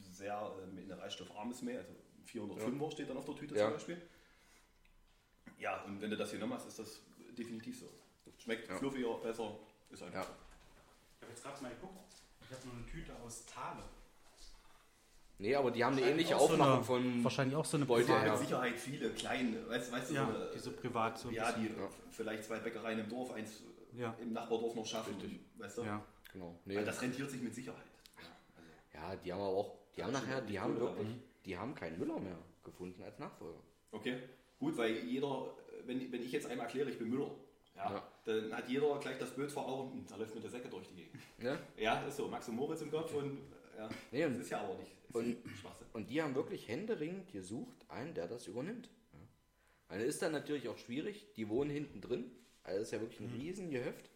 sehr 0.00 0.52
äh, 0.62 0.66
mineralstoffarmes 0.74 1.62
Mehl. 1.62 1.78
Also 1.78 1.92
405er 2.26 2.90
steht 2.92 3.10
dann 3.10 3.18
auf 3.18 3.26
der 3.26 3.34
Tüte 3.36 3.54
Ja. 3.56 3.64
zum 3.66 3.72
Beispiel. 3.74 4.00
Ja, 5.58 5.82
und 5.84 6.00
wenn 6.00 6.10
du 6.10 6.16
das 6.16 6.30
hier 6.30 6.40
hast, 6.48 6.66
ist 6.66 6.78
das 6.78 7.02
definitiv 7.36 7.78
so. 7.78 7.86
Schmeckt 8.38 8.68
Ja. 8.68 8.76
fluffiger, 8.76 9.18
besser, 9.18 9.54
ist 9.90 10.02
einfach 10.02 10.20
Ja. 10.20 10.24
so. 10.24 10.32
Ich 10.32 11.22
habe 11.22 11.32
jetzt 11.32 11.42
gerade 11.42 11.62
mal 11.62 11.70
geguckt. 11.74 12.19
Ich 12.50 12.56
habe 12.56 12.66
nur 12.66 12.76
eine 12.78 12.86
Tüte 12.86 13.12
aus 13.24 13.46
Thale. 13.46 13.82
Nee, 15.38 15.54
aber 15.54 15.70
die 15.70 15.84
haben 15.84 15.96
eine 15.96 16.10
ähnliche 16.10 16.36
Auch 16.36 16.48
so 16.48 16.52
Aufmachung 16.54 16.74
eine- 16.74 16.84
von 16.84 17.24
Wahrscheinlich 17.24 17.56
auch 17.56 17.64
so 17.64 17.76
eine 17.76 17.86
Beute 17.86 18.10
Ja, 18.10 18.24
mit 18.32 18.38
Sicherheit 18.38 18.78
viele 18.78 19.10
kleine, 19.10 19.68
weißt, 19.68 19.92
weißt 19.92 20.10
du, 20.10 20.14
Ja, 20.14 20.26
so 20.26 20.36
eine, 20.36 20.50
diese 20.52 20.70
privat 20.72 21.18
so 21.18 21.30
ja, 21.30 21.50
die. 21.52 21.66
Ja. 21.68 21.88
vielleicht 22.10 22.44
zwei 22.44 22.58
Bäckereien 22.58 22.98
im 22.98 23.08
Dorf, 23.08 23.30
eins 23.32 23.62
Ja. 23.96 24.14
im 24.20 24.32
Nachbardorf 24.32 24.74
noch 24.74 24.84
schaffen. 24.84 25.14
Richtig. 25.20 25.40
Weißt 25.56 25.78
du? 25.78 25.82
Ja. 25.84 26.04
Genau. 26.32 26.58
Nee. 26.64 26.76
Weil 26.76 26.84
das 26.84 27.00
rentiert 27.00 27.30
sich 27.30 27.40
mit 27.40 27.54
Sicherheit. 27.54 27.86
Ja, 28.92 29.06
also, 29.08 29.22
die 29.24 29.32
haben 29.32 29.40
aber 29.40 29.48
auch, 29.56 29.76
die 29.96 30.02
haben 30.02 30.12
nachher, 30.12 30.40
die 30.42 30.60
haben 30.60 30.78
wirklich, 30.78 31.08
die 31.46 31.56
haben 31.56 31.74
keinen 31.74 31.98
Müller 31.98 32.18
mehr 32.18 32.36
gefunden 32.64 33.02
als 33.02 33.18
Nachfolger. 33.18 33.60
okay, 33.92 34.18
gut, 34.58 34.76
weil 34.76 34.94
jeder, 35.04 35.54
wenn, 35.86 36.12
wenn 36.12 36.22
ich 36.22 36.32
jetzt 36.32 36.46
einmal 36.48 36.66
erkläre, 36.66 36.90
ich 36.90 36.98
bin 36.98 37.08
Müller, 37.08 37.30
ja, 37.76 37.90
Ja. 37.92 38.08
Dann 38.24 38.52
hat 38.52 38.68
jeder 38.68 38.98
gleich 38.98 39.18
das 39.18 39.30
Bild 39.30 39.50
vor 39.50 39.66
Augen, 39.66 39.92
hm, 39.92 40.06
da 40.08 40.16
läuft 40.16 40.34
mir 40.34 40.40
der 40.40 40.50
Säcke 40.50 40.68
durch 40.68 40.88
die 40.88 40.96
Gegend. 40.96 41.14
Ne? 41.38 41.58
Ja, 41.76 42.02
ist 42.02 42.16
so, 42.16 42.28
Max 42.28 42.48
und 42.48 42.56
Moritz 42.56 42.82
im 42.82 42.90
Kopf 42.90 43.14
und 43.14 43.38
ja, 43.76 43.88
Nee, 44.10 44.22
das 44.22 44.38
ist 44.38 44.50
ja 44.50 44.60
aber 44.60 44.74
nicht. 44.74 44.92
Und-. 45.12 45.38
Und 45.92 46.10
die 46.10 46.22
haben 46.22 46.34
wirklich 46.34 46.68
händeringend 46.68 47.32
gesucht, 47.32 47.76
einen, 47.88 48.14
der 48.14 48.28
das 48.28 48.46
übernimmt. 48.46 48.90
Ja. 49.12 49.18
Also 49.88 50.06
ist 50.06 50.22
dann 50.22 50.32
natürlich 50.32 50.68
auch 50.68 50.78
schwierig, 50.78 51.32
die 51.34 51.48
wohnen 51.48 51.70
hinten 51.70 52.00
drin, 52.00 52.30
also 52.62 52.78
das 52.78 52.88
ist 52.88 52.92
ja 52.92 53.00
wirklich 53.00 53.20
ein 53.20 53.32
riesen 53.36 53.70
Gehöft. 53.70 54.10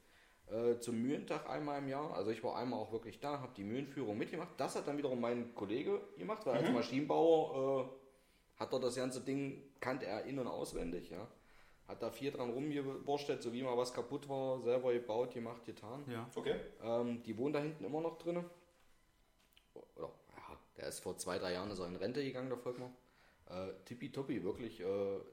Äh, 0.46 0.78
zum 0.78 1.00
Mühentag 1.00 1.48
einmal 1.48 1.78
im 1.78 1.88
Jahr, 1.88 2.14
also 2.14 2.30
ich 2.30 2.44
war 2.44 2.56
einmal 2.56 2.78
auch 2.78 2.92
wirklich 2.92 3.18
da, 3.18 3.40
habe 3.40 3.54
die 3.56 3.64
Mühlenführung 3.64 4.18
mitgemacht. 4.18 4.50
Das 4.58 4.76
hat 4.76 4.86
dann 4.86 4.98
wiederum 4.98 5.18
mein 5.20 5.54
Kollege 5.54 6.00
gemacht, 6.18 6.44
weil 6.44 6.58
als 6.58 6.70
Maschinenbauer 6.70 7.88
äh, 7.88 8.60
hat 8.60 8.72
er 8.72 8.80
das 8.80 8.94
ganze 8.94 9.22
Ding, 9.22 9.62
kannte 9.80 10.04
er 10.06 10.24
in- 10.24 10.38
und 10.38 10.46
auswendig, 10.46 11.10
ja. 11.10 11.26
Hat 11.86 12.02
da 12.02 12.10
viel 12.10 12.30
dran 12.30 12.50
rumgewurschtelt, 12.50 13.42
so 13.42 13.52
wie 13.52 13.62
mal 13.62 13.76
was 13.76 13.92
kaputt 13.92 14.28
war, 14.28 14.60
selber 14.62 14.92
gebaut, 14.92 15.32
gemacht, 15.32 15.64
getan. 15.64 16.02
Ja. 16.10 16.28
Okay, 16.34 16.54
Ähm, 16.82 17.22
die 17.22 17.36
wohnen 17.36 17.52
da 17.52 17.60
hinten 17.60 17.84
immer 17.84 18.00
noch 18.00 18.16
drin. 18.16 18.42
Oder, 19.74 20.10
ja, 20.36 20.58
der 20.78 20.88
ist 20.88 21.00
vor 21.00 21.18
zwei, 21.18 21.38
drei 21.38 21.52
Jahren 21.52 21.70
ist 21.70 21.80
er 21.80 21.86
in 21.86 21.96
Rente 21.96 22.24
gegangen, 22.24 22.48
der 22.48 22.58
Volkmar. 22.58 22.90
Äh, 23.50 23.72
tippitoppi, 23.84 24.42
wirklich. 24.42 24.80
Äh, 24.80 24.86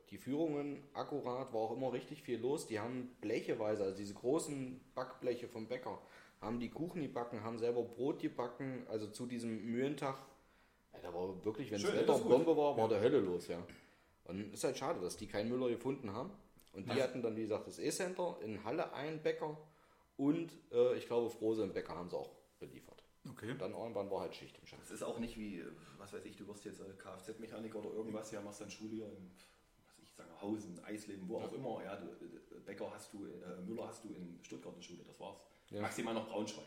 die 0.10 0.18
Führungen 0.18 0.84
akkurat, 0.94 1.54
war 1.54 1.62
auch 1.62 1.72
immer 1.72 1.94
richtig 1.94 2.22
viel 2.24 2.40
los. 2.40 2.68
Die 2.68 2.80
haben 2.80 3.16
blecheweise, 3.22 3.84
also 3.84 3.96
diese 3.96 4.14
großen 4.14 4.82
Backbleche 4.94 5.48
vom 5.48 5.68
Bäcker, 5.68 5.98
haben 6.42 6.60
die 6.60 6.70
Kuchen 6.70 7.02
gebacken, 7.02 7.44
haben 7.44 7.58
selber 7.58 7.84
Brot 7.84 8.20
gebacken, 8.20 8.86
also 8.90 9.08
zu 9.08 9.26
diesem 9.26 9.66
Mühentag. 9.72 10.18
Ja, 10.94 11.00
da 11.04 11.14
war 11.14 11.46
wirklich, 11.46 11.72
wenn 11.72 11.82
das 11.82 11.94
Wetter. 11.94 12.18
Bombe 12.18 12.58
war, 12.58 12.76
war 12.76 12.90
der 12.90 13.00
Hölle 13.00 13.20
los, 13.20 13.48
ja. 13.48 13.64
Und 14.26 14.54
ist 14.54 14.64
halt 14.64 14.78
schade, 14.78 15.02
dass 15.02 15.18
die 15.18 15.28
keinen 15.28 15.50
Müller 15.50 15.70
gefunden 15.70 16.14
haben. 16.14 16.32
Und 16.74 16.92
die 16.92 17.02
hatten 17.02 17.22
dann, 17.22 17.36
wie 17.36 17.42
gesagt, 17.42 17.68
das 17.68 17.80
E-Center 17.80 18.38
in 18.42 18.64
Halle 18.64 18.94
einen 18.94 19.22
Bäcker 19.22 19.58
und 20.18 20.54
äh, 20.72 20.96
ich 20.96 21.08
glaube, 21.08 21.30
Frose 21.30 21.64
im 21.64 21.74
Bäcker 21.74 21.96
haben 21.96 22.10
sie 22.10 22.18
auch 22.18 22.32
beliefert. 22.60 23.04
Okay. 23.30 23.56
Dann 23.58 23.74
irgendwann 23.74 24.10
war 24.10 24.22
halt 24.22 24.36
Schicht 24.36 24.58
im 24.58 24.66
Schacht. 24.66 24.82
das 24.82 24.92
ist 24.92 25.04
auch 25.04 25.20
nicht 25.20 25.38
wie, 25.38 25.64
was 25.98 26.14
weiß 26.14 26.26
ich, 26.26 26.38
du 26.38 26.48
wirst 26.48 26.66
jetzt 26.66 26.80
äh, 26.80 26.94
Kfz-Mechaniker 26.98 27.80
oder 27.80 27.94
irgendwas, 27.94 28.32
ja, 28.32 28.42
machst 28.42 28.62
dann 28.62 28.72
Schule 28.72 28.96
hier 28.96 29.06
in, 29.06 29.32
was 29.86 30.00
ich 30.02 30.14
sage, 30.14 30.30
Hausen, 30.42 30.80
Eisleben, 30.84 31.28
wo 31.28 31.38
auch 31.38 31.52
immer, 31.54 31.84
ja, 31.84 31.96
du, 31.98 32.06
äh, 32.08 32.60
Bäcker 32.66 32.90
hast 32.92 33.14
du, 33.14 33.26
äh, 33.26 33.62
Müller 33.62 33.88
hast 33.88 34.04
du 34.04 34.10
in 34.10 34.40
Stuttgart 34.42 34.74
eine 34.74 34.82
Schule, 34.82 35.04
das 35.06 35.20
war's. 35.20 35.38
Ja. 35.70 35.82
Maximal 35.82 36.14
noch 36.14 36.28
Braunschweig. 36.28 36.66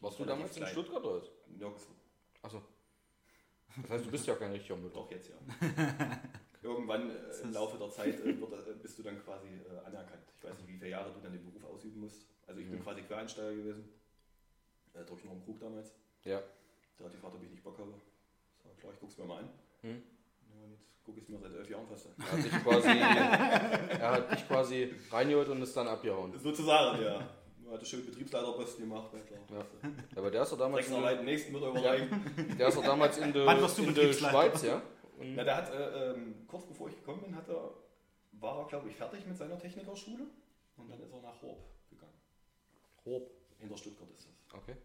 Warst 0.00 0.18
du 0.18 0.24
damals 0.24 0.56
in. 0.56 0.66
Stuttgart 0.66 1.04
oder? 1.04 1.20
was? 1.20 1.30
Nirgendwo. 1.48 1.92
Achso. 2.42 2.62
Das 3.82 3.90
heißt, 3.90 4.06
du 4.06 4.10
bist 4.10 4.26
ja 4.26 4.34
kein 4.34 4.52
richtiger 4.52 4.76
Müller. 4.76 4.92
Doch, 4.92 5.10
jetzt 5.10 5.28
ja. 5.30 5.36
Irgendwann 6.66 7.10
äh, 7.10 7.14
im 7.44 7.52
Laufe 7.52 7.78
der 7.78 7.90
Zeit 7.90 8.20
äh, 8.20 8.40
wird, 8.40 8.52
äh, 8.68 8.72
bist 8.82 8.98
du 8.98 9.02
dann 9.02 9.22
quasi 9.24 9.46
äh, 9.46 9.86
anerkannt. 9.86 10.22
Ich 10.36 10.44
weiß 10.44 10.58
nicht, 10.58 10.68
wie 10.68 10.72
viele 10.72 10.90
Jahre 10.90 11.12
du 11.12 11.20
dann 11.22 11.32
den 11.32 11.44
Beruf 11.44 11.64
ausüben 11.64 12.00
musst. 12.00 12.26
Also 12.46 12.60
ich 12.60 12.68
bin 12.68 12.82
quasi 12.82 13.02
Quereinsteiger 13.02 13.54
gewesen. 13.54 13.88
Äh, 14.94 15.04
durch 15.04 15.24
Norm 15.24 15.42
Krug 15.44 15.60
damals. 15.60 15.92
Ja. 16.24 16.42
Da 16.98 17.04
hat 17.04 17.12
die 17.12 17.18
Vater, 17.18 17.36
ob 17.36 17.44
ich 17.44 17.50
nicht 17.50 17.62
Bock 17.62 17.78
habe. 17.78 17.92
So, 18.62 18.68
klar, 18.80 18.92
ich 18.92 19.00
guck's 19.00 19.16
mir 19.18 19.24
mal 19.26 19.38
an. 19.38 19.48
Hm. 19.82 20.02
Ja, 20.48 20.64
und 20.64 20.70
jetzt 20.72 21.04
gucke 21.04 21.18
ich 21.18 21.24
es 21.24 21.28
mir 21.28 21.38
seit 21.38 21.52
elf 21.54 21.70
Jahren 21.70 21.86
fast 21.86 22.06
an. 22.06 22.14
Er 22.18 22.32
hat 22.32 22.44
dich 22.44 22.62
quasi, 22.64 22.88
er 24.00 24.10
hat 24.10 24.32
dich 24.32 24.48
quasi 24.48 24.94
reingeholt 25.12 25.48
und 25.48 25.62
ist 25.62 25.76
dann 25.76 25.86
abgehauen. 25.86 26.36
Sozusagen, 26.38 27.02
ja. 27.02 27.28
Er 27.66 27.72
hatte 27.72 27.84
schön 27.84 28.06
Betriebsleiterposten 28.06 28.88
gemacht, 28.88 29.10
ja 29.12 29.20
klar. 29.20 29.40
Ja. 29.50 29.90
Aber 30.16 30.30
der 30.30 30.42
ist 30.42 30.52
doch 30.52 30.58
damals 30.58 30.86
in, 30.86 30.92
Drecksarbeit, 30.92 31.24
nächsten 31.24 31.54
er 31.54 31.68
überreichen. 31.68 32.56
der 32.58 32.68
ist 32.68 32.76
doch 32.76 32.84
damals 32.84 33.18
in 33.18 33.32
der? 33.32 34.12
Schweiz, 34.12 34.62
ja? 34.62 34.82
Und 35.18 35.34
Na, 35.34 35.44
der 35.44 35.56
hat, 35.56 35.70
äh, 35.72 36.12
ähm, 36.12 36.46
kurz 36.46 36.66
bevor 36.66 36.88
ich 36.88 36.96
gekommen 36.96 37.22
bin, 37.22 37.34
hat 37.36 37.48
er, 37.48 37.72
war 38.32 38.58
er, 38.60 38.66
glaube 38.68 38.88
ich, 38.88 38.96
fertig 38.96 39.26
mit 39.26 39.36
seiner 39.36 39.58
Technikerschule. 39.58 40.26
Und 40.76 40.90
dann 40.90 41.00
ist 41.00 41.12
er 41.12 41.22
nach 41.22 41.40
Horb 41.42 41.58
gegangen. 41.88 42.12
Rob. 43.04 43.30
Hinter 43.58 43.76
Stuttgart 43.78 44.10
ist 44.10 44.26
das. 44.26 44.60
Okay. 44.60 44.76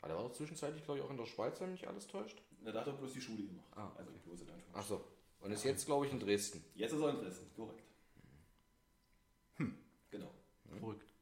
Ah, 0.00 0.06
der 0.06 0.16
war 0.16 0.22
doch 0.24 0.32
zwischenzeitlich, 0.32 0.84
glaube 0.84 1.00
ich, 1.00 1.04
auch 1.04 1.10
in 1.10 1.16
der 1.16 1.26
Schweiz, 1.26 1.60
wenn 1.60 1.72
mich 1.72 1.86
alles 1.88 2.06
täuscht. 2.06 2.40
Na, 2.60 2.70
da 2.70 2.80
hat 2.80 2.86
er 2.86 2.92
bloß 2.92 3.12
die 3.12 3.20
Schule 3.20 3.42
gemacht. 3.42 3.66
Ah, 3.74 3.90
Also 3.96 4.10
bloß 4.12 4.40
in 4.42 4.48
Anführungszeichen. 4.50 4.74
Achso. 4.74 5.04
Und 5.40 5.50
ist 5.50 5.64
jetzt, 5.64 5.86
glaube 5.86 6.06
ich, 6.06 6.12
in 6.12 6.20
Dresden. 6.20 6.64
Jetzt 6.76 6.92
ist 6.92 7.00
er 7.00 7.10
in 7.10 7.16
Dresden, 7.16 7.50
korrekt. 7.56 7.82
Genau. 10.10 10.30
Verrückt. 10.78 11.12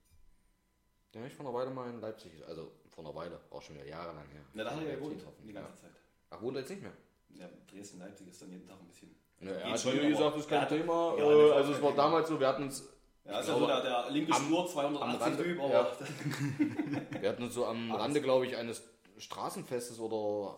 Den 1.14 1.22
habe 1.22 1.28
ich 1.30 1.34
vor 1.34 1.46
einer 1.46 1.54
Weile 1.54 1.70
mal 1.70 1.88
in 1.90 2.00
Leipzig, 2.00 2.32
also 2.46 2.72
vor 2.88 3.04
einer 3.04 3.14
Weile, 3.14 3.40
auch 3.50 3.62
schon 3.62 3.76
wieder 3.76 3.86
jahrelang 3.86 4.26
her. 4.28 4.42
Na, 4.52 4.64
da 4.64 4.72
hat 4.74 4.82
er 4.82 4.88
ja 4.90 4.94
gewohnt, 4.96 5.16
getroffen. 5.18 5.46
die 5.46 5.52
ganze 5.52 5.76
Zeit. 5.82 5.92
Ach, 6.30 6.40
wohnt 6.42 6.56
er 6.56 6.60
jetzt 6.60 6.70
nicht 6.70 6.82
mehr? 6.82 6.92
Ja, 7.34 7.48
Dresden, 7.70 7.98
Leipzig 7.98 8.28
ist 8.28 8.40
dann 8.42 8.50
jeden 8.50 8.66
Tag 8.66 8.78
ein 8.80 8.86
bisschen. 8.86 9.14
Ja, 9.40 9.50
er 9.52 9.70
hat 9.72 9.80
schon, 9.80 9.92
gesagt, 9.98 10.34
das 10.36 10.42
ist 10.42 10.48
kein 10.48 10.68
Thema. 10.68 11.14
ja, 11.16 11.24
äh, 11.24 11.52
also 11.52 11.72
es 11.72 11.82
war 11.82 11.92
damals 11.94 12.28
so, 12.28 12.38
wir 12.38 12.46
hatten 12.48 12.64
uns, 12.64 12.88
Ja, 13.24 13.38
ist 13.40 13.46
Ich 13.48 13.52
ja 13.54 13.58
so 13.58 13.66
der, 13.66 13.80
der 13.82 14.10
linke 14.10 14.32
am- 14.34 14.44
Spur, 14.44 14.60
am 14.60 14.68
280 14.68 15.20
Rande- 15.20 15.42
Typ, 15.42 15.60
aber 15.60 15.72
ja. 15.72 15.90
wir 17.22 17.28
hatten 17.28 17.42
uns 17.44 17.54
so 17.54 17.64
am 17.66 17.90
Rande, 17.92 18.20
glaube 18.20 18.46
ich, 18.46 18.56
eines 18.56 18.82
Straßenfestes 19.18 19.98
oder, 20.00 20.56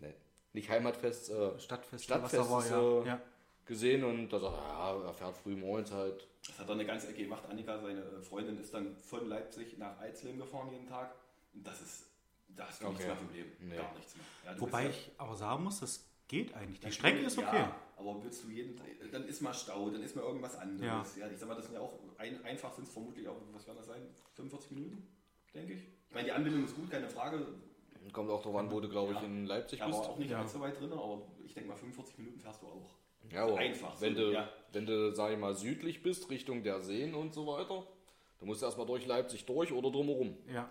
äh, 0.00 0.04
nee, 0.04 0.14
nicht 0.52 0.68
Heimatfests, 0.70 1.28
äh, 1.30 1.58
Stadtfest, 1.58 2.04
Stadtfestes 2.04 2.50
was 2.50 2.68
da 2.68 2.76
war, 2.76 3.02
äh, 3.04 3.06
ja. 3.06 3.14
ja. 3.14 3.20
gesehen 3.66 4.04
und 4.04 4.28
da 4.32 4.38
sagt 4.40 4.56
er, 4.56 4.62
ja, 4.62 5.04
er 5.06 5.14
fährt 5.14 5.36
früh 5.36 5.54
morgens 5.56 5.90
halt. 5.92 6.26
das 6.46 6.58
hat 6.58 6.68
er 6.68 6.74
eine 6.74 6.84
ganze 6.86 7.08
Ecke 7.08 7.22
gemacht. 7.24 7.44
Annika, 7.48 7.78
seine 7.80 8.00
äh, 8.00 8.22
Freundin, 8.22 8.58
ist 8.60 8.72
dann 8.74 8.96
von 8.96 9.28
Leipzig 9.28 9.78
nach 9.78 9.98
Eisleben 10.00 10.38
gefahren 10.40 10.70
jeden 10.72 10.86
Tag. 10.88 11.14
Und 11.52 11.66
das 11.66 11.80
ist, 11.80 12.04
da 12.56 12.66
hast 12.68 12.80
du 12.82 12.86
nichts 12.88 13.00
Okay. 13.04 13.08
mehr 13.08 13.16
vom 13.16 13.32
Leben. 13.32 13.52
Nee. 13.60 13.76
Gar 13.76 13.94
nichts 13.94 14.16
mehr. 14.16 14.24
Ja, 14.44 14.54
du 14.54 14.60
Wobei 14.60 14.88
ich 14.90 15.10
aber 15.18 15.36
sagen 15.36 15.64
muss, 15.64 15.80
das 15.80 16.08
geht 16.28 16.54
eigentlich. 16.54 16.80
Die 16.80 16.86
ja- 16.86 16.92
Strecke 16.92 17.18
ist 17.20 17.38
okay. 17.38 17.56
Ja, 17.56 17.76
aber 17.96 18.22
willst 18.22 18.44
du 18.44 18.50
jeden 18.50 18.76
Tag, 18.76 18.86
dann 19.12 19.24
ist 19.26 19.40
mal 19.40 19.52
Stau, 19.54 19.90
dann 19.90 20.02
ist 20.02 20.16
mal 20.16 20.22
irgendwas 20.22 20.56
anderes. 20.56 21.16
Ja. 21.16 21.28
ich 21.30 21.38
sag 21.38 21.48
mal, 21.48 21.54
das 21.54 21.66
sind 21.66 21.74
ja 21.74 21.80
auch, 21.80 21.92
ein, 22.18 22.42
einfach 22.44 22.72
sind 22.74 22.84
es 22.86 22.92
vermutlich 22.92 23.28
auch, 23.28 23.36
was 23.52 23.66
werden 23.66 23.76
das 23.78 23.86
sein, 23.86 24.02
45 24.34 24.70
Minuten, 24.72 25.06
denke 25.54 25.74
ich. 25.74 25.80
Ich 26.08 26.14
meine, 26.14 26.26
die 26.26 26.32
Anbindung 26.32 26.64
ist 26.64 26.76
gut, 26.76 26.90
keine 26.90 27.08
Frage. 27.08 27.46
Kommt 28.12 28.30
auch 28.30 28.42
drauf 28.42 28.54
an, 28.56 28.70
wo 28.70 28.80
du, 28.80 28.88
glaube 28.88 29.12
ich, 29.14 29.18
Ja. 29.18 29.24
in 29.24 29.46
Leipzig 29.46 29.80
Aber 29.82 29.90
bist. 29.96 30.10
auch 30.10 30.18
nicht 30.18 30.30
Ja. 30.30 30.38
ganz 30.38 30.52
so 30.52 30.60
weit 30.60 30.78
drin, 30.78 30.92
aber 30.92 31.22
ich 31.44 31.54
denke 31.54 31.70
mal, 31.70 31.76
45 31.76 32.18
Minuten 32.18 32.38
fährst 32.38 32.60
du 32.62 32.66
auch. 32.66 32.90
Ja, 33.32 33.44
aber 33.44 33.56
Einfach 33.56 33.96
so, 33.96 34.02
wenn 34.02 34.14
du, 34.14 34.30
ja. 34.32 34.48
wenn 34.72 34.84
du, 34.84 35.14
sag 35.14 35.32
ich 35.32 35.38
mal, 35.38 35.54
südlich 35.54 36.02
bist, 36.02 36.28
Richtung 36.30 36.62
der 36.62 36.80
Seen 36.82 37.14
und 37.14 37.32
so 37.32 37.46
weiter, 37.46 37.86
dann 38.38 38.46
musst 38.48 38.60
du 38.60 38.66
erstmal 38.66 38.86
durch 38.86 39.06
Leipzig 39.06 39.46
durch 39.46 39.72
oder 39.72 39.90
drumherum. 39.90 40.36
Ja. 40.52 40.68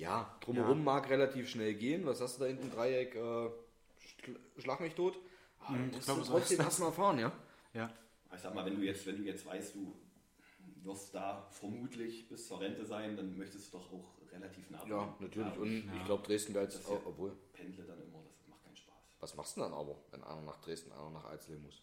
Ja, 0.00 0.34
drumherum 0.40 0.78
Ja. 0.78 0.84
mag 0.84 1.10
relativ 1.10 1.48
schnell 1.50 1.74
gehen. 1.74 2.06
Was 2.06 2.20
hast 2.22 2.36
du 2.36 2.40
da 2.40 2.46
hinten? 2.46 2.70
Dreieck, 2.70 3.14
äh, 3.14 3.18
schl- 3.18 4.38
schlag 4.58 4.80
mich 4.80 4.94
tot. 4.94 5.18
Ah, 5.58 5.72
dann 5.72 5.88
ich 5.90 5.92
musst 5.96 6.04
glaube, 6.06 6.20
du 6.20 6.26
so 6.26 6.32
trotzdem 6.32 6.56
das. 6.56 6.66
erstmal 6.68 6.92
fahren, 6.92 7.18
ja? 7.18 7.32
Ja. 7.74 7.92
Ich 8.34 8.40
sag 8.40 8.54
mal, 8.54 8.64
wenn 8.64 8.76
du 8.76 8.82
jetzt, 8.82 9.04
wenn 9.06 9.18
du 9.18 9.24
jetzt 9.24 9.44
weißt, 9.44 9.74
du 9.74 9.94
wirst 10.82 11.14
da 11.14 11.46
vermutlich 11.50 12.26
bis 12.28 12.48
zur 12.48 12.60
Rente 12.60 12.86
sein, 12.86 13.14
dann 13.14 13.36
möchtest 13.36 13.74
du 13.74 13.76
doch 13.78 13.92
auch 13.92 14.14
relativ 14.32 14.70
nah 14.70 14.78
Ja, 14.86 15.02
bleiben. 15.04 15.12
natürlich. 15.20 15.54
Ja, 15.54 15.60
Und 15.60 15.92
ich 15.98 16.04
glaube, 16.06 16.22
Dresden 16.26 16.54
wäre 16.54 16.64
jetzt, 16.64 16.82
ja- 16.88 16.94
oh, 16.94 17.00
obwohl, 17.04 17.36
pendle 17.52 17.84
dann 17.84 18.00
immer, 18.00 18.22
das 18.38 18.48
macht 18.48 18.64
keinen 18.64 18.76
Spaß. 18.76 18.94
was 19.18 19.34
machst 19.36 19.56
du 19.56 19.60
denn 19.60 19.70
dann 19.70 19.78
aber, 19.78 19.98
wenn 20.12 20.24
einer 20.24 20.40
nach 20.40 20.60
Dresden, 20.62 20.92
einer 20.92 21.10
nach 21.10 21.26
Eisleben 21.26 21.62
muss? 21.64 21.82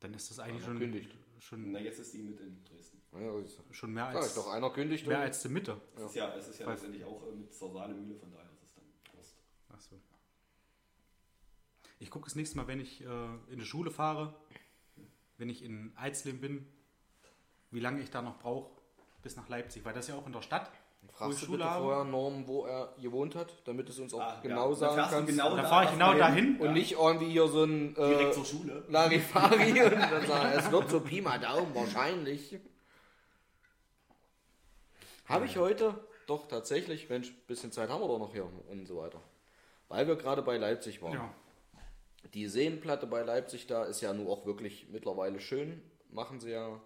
Dann 0.00 0.14
ist 0.14 0.30
das 0.30 0.38
eigentlich 0.38 0.64
schon, 0.64 1.06
schon, 1.40 1.72
Na, 1.72 1.80
jetzt 1.80 1.98
ist 1.98 2.14
die 2.14 2.22
mit 2.22 2.40
in 2.40 2.64
Dresden. 2.64 3.02
Ja, 3.20 3.30
schon 3.72 3.92
mehr 3.92 4.10
ich 4.10 4.16
als, 4.16 4.34
doch, 4.34 4.48
einer 4.48 4.70
kündigt 4.70 5.06
mehr 5.06 5.20
als 5.20 5.40
die 5.42 5.48
Mitte. 5.48 5.80
Es 5.96 6.02
ist 6.02 6.14
ja, 6.16 6.34
es 6.34 6.48
ist 6.48 6.58
ja 6.60 6.68
letztendlich 6.70 7.04
auch 7.04 7.22
äh, 7.28 7.32
mit 7.36 7.54
zur 7.54 7.72
Saalemühle, 7.72 8.16
von 8.18 8.30
daher 8.32 8.50
ist 8.50 8.62
es 8.64 8.74
dann 8.74 8.84
Wurst. 9.16 9.36
Ach 9.72 9.80
so. 9.80 10.00
Ich 12.00 12.10
gucke 12.10 12.24
das 12.26 12.34
nächste 12.34 12.56
Mal, 12.56 12.66
wenn 12.66 12.80
ich 12.80 13.02
äh, 13.02 13.06
in 13.48 13.58
die 13.60 13.64
Schule 13.64 13.90
fahre, 13.90 14.34
wenn 15.38 15.48
ich 15.48 15.62
in 15.62 15.92
Eisleben 15.96 16.40
bin, 16.40 16.66
wie 17.70 17.80
lange 17.80 18.00
ich 18.00 18.10
da 18.10 18.20
noch 18.22 18.38
brauche 18.38 18.70
bis 19.22 19.36
nach 19.36 19.48
Leipzig, 19.48 19.84
weil 19.84 19.94
das 19.94 20.06
ist 20.06 20.14
ja 20.14 20.20
auch 20.20 20.26
in 20.26 20.32
der 20.32 20.42
Stadt. 20.42 20.70
Fragst 21.12 21.42
du 21.42 21.52
bitte 21.52 21.64
vorher 21.64 22.04
Norm, 22.04 22.46
wo 22.46 22.64
er 22.66 22.94
gewohnt 23.00 23.34
hat, 23.34 23.54
damit 23.66 23.88
es 23.90 23.98
uns 23.98 24.14
auch 24.14 24.20
Ah, 24.20 24.34
ja. 24.36 24.40
genau 24.40 24.70
Dann 24.70 24.76
sagen 24.96 25.10
kannst. 25.10 25.28
genau 25.28 25.54
Da 25.56 25.64
fahre 25.64 25.84
ich 25.84 25.90
genau 25.90 26.14
dahin. 26.14 26.54
dahin. 26.54 26.60
Und 26.60 26.72
nicht 26.72 26.92
irgendwie 26.92 27.30
hier 27.30 27.46
so 27.46 27.64
ein 27.64 27.94
Direkt 27.94 28.30
äh, 28.30 28.32
zur 28.32 28.44
Schule. 28.44 28.84
Larifari 28.88 29.82
und 29.84 29.92
dann 30.00 30.26
sagen, 30.26 30.52
es 30.58 30.70
wird 30.72 30.90
so 30.90 31.00
Pi 31.00 31.20
mal 31.20 31.38
Daumen 31.38 31.74
wahrscheinlich. 31.74 32.58
Habe 35.26 35.46
ich 35.46 35.56
heute 35.56 35.98
doch 36.26 36.48
tatsächlich, 36.48 37.08
Mensch, 37.08 37.30
ein 37.30 37.46
bisschen 37.46 37.72
Zeit 37.72 37.88
haben 37.88 38.00
wir 38.00 38.08
doch 38.08 38.18
noch 38.18 38.32
hier 38.32 38.48
und 38.68 38.86
so 38.86 38.96
weiter. 38.98 39.20
Weil 39.88 40.06
wir 40.06 40.16
gerade 40.16 40.42
bei 40.42 40.56
Leipzig 40.56 41.02
waren. 41.02 41.12
Ja. 41.14 41.34
Die 42.32 42.48
Seenplatte 42.48 43.06
bei 43.06 43.22
Leipzig 43.22 43.66
da 43.66 43.84
ist 43.84 44.00
ja 44.00 44.12
nun 44.12 44.26
auch 44.28 44.46
wirklich 44.46 44.88
mittlerweile 44.90 45.40
schön. 45.40 45.82
Machen 46.10 46.40
sie 46.40 46.50
ja 46.50 46.80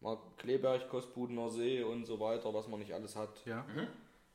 mal 0.00 0.18
Kleberg, 0.36 0.88
Kostbudener 0.88 1.50
See 1.50 1.82
und 1.82 2.04
so 2.04 2.20
weiter, 2.20 2.52
was 2.52 2.68
man 2.68 2.80
nicht 2.80 2.92
alles 2.92 3.16
hat. 3.16 3.44
Ja. 3.46 3.64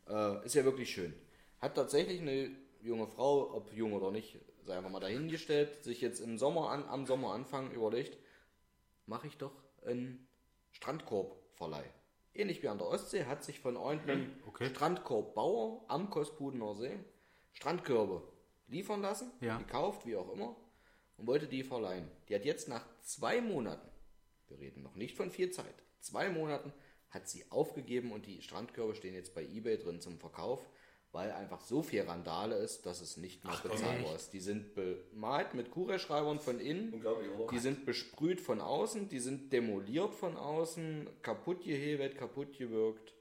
Äh, 0.10 0.46
ist 0.46 0.56
ja 0.56 0.64
wirklich 0.64 0.92
schön. 0.92 1.14
Hat 1.60 1.76
tatsächlich 1.76 2.22
eine 2.22 2.52
junge 2.82 3.08
Frau, 3.08 3.54
ob 3.54 3.72
jung 3.74 3.94
oder 3.94 4.12
nicht, 4.12 4.40
sei 4.64 4.78
einfach 4.78 4.90
mal 4.90 5.00
dahingestellt, 5.00 5.84
sich 5.84 6.02
jetzt 6.02 6.20
im 6.20 6.38
Sommer 6.38 6.70
an, 6.70 6.84
am 6.86 7.06
Sommeranfang 7.06 7.72
überlegt, 7.72 8.18
mache 9.06 9.28
ich 9.28 9.38
doch 9.38 9.54
einen 9.86 10.28
Strandkorbverleih. 10.72 11.86
Ähnlich 12.34 12.64
wie 12.64 12.70
an 12.70 12.78
der 12.78 12.88
Ostsee 12.88 13.26
hat 13.26 13.44
sich 13.44 13.60
von 13.60 13.76
irgendeinem 13.76 14.32
Okay. 14.48 14.70
Strandkorbbauer 14.70 15.84
am 15.90 16.10
Kostbudener 16.10 16.76
See 16.76 16.98
Strandkörbe 17.54 18.24
liefern 18.68 19.02
lassen, 19.02 19.32
Ja. 19.42 19.58
gekauft, 19.58 20.06
wie 20.06 20.16
auch 20.16 20.32
immer, 20.32 20.56
und 21.18 21.28
wollte 21.28 21.48
die 21.48 21.64
verleihen. 21.64 22.10
Die 22.30 22.36
hat 22.36 22.46
jetzt 22.46 22.70
nach 22.70 22.86
zwei 23.02 23.42
Monaten, 23.42 23.90
wir 24.48 24.60
reden 24.60 24.82
noch 24.82 24.96
nicht 24.96 25.18
von 25.18 25.30
viel 25.30 25.52
Zeit, 25.52 25.76
zwei 26.00 26.30
Monaten 26.30 26.72
hat 27.10 27.28
sie 27.28 27.52
aufgegeben 27.52 28.14
und 28.14 28.26
die 28.26 28.42
Strandkörbe 28.42 28.96
stehen 28.96 29.14
jetzt 29.14 29.36
bei 29.36 29.44
eBay 29.44 29.78
drin 29.78 30.00
zum 30.00 30.18
Verkauf, 30.18 30.66
weil 31.12 31.32
einfach 31.32 31.62
so 31.62 31.84
viel 31.84 32.02
Randale 32.04 32.56
ist, 32.56 32.86
dass 32.86 33.02
es 33.02 33.18
nicht 33.18 33.44
mehr 33.44 33.54
bezahlbar 33.62 34.16
ist. 34.16 34.32
Die 34.32 34.40
sind 34.40 34.74
bemalt 34.76 35.54
mit 35.54 35.72
Kugelschreibern 35.72 36.40
von 36.40 36.60
innen, 36.60 37.04
die 37.52 37.60
sind 37.60 37.86
besprüht 37.86 38.40
von 38.40 38.62
außen, 38.62 39.10
die 39.10 39.20
sind 39.20 39.52
demoliert 39.52 40.16
von 40.16 40.38
außen, 40.38 41.10
kaputt 41.22 41.64
gehebelt, 41.64 42.18
kaputt 42.18 42.58
gewirkt. 42.58 43.14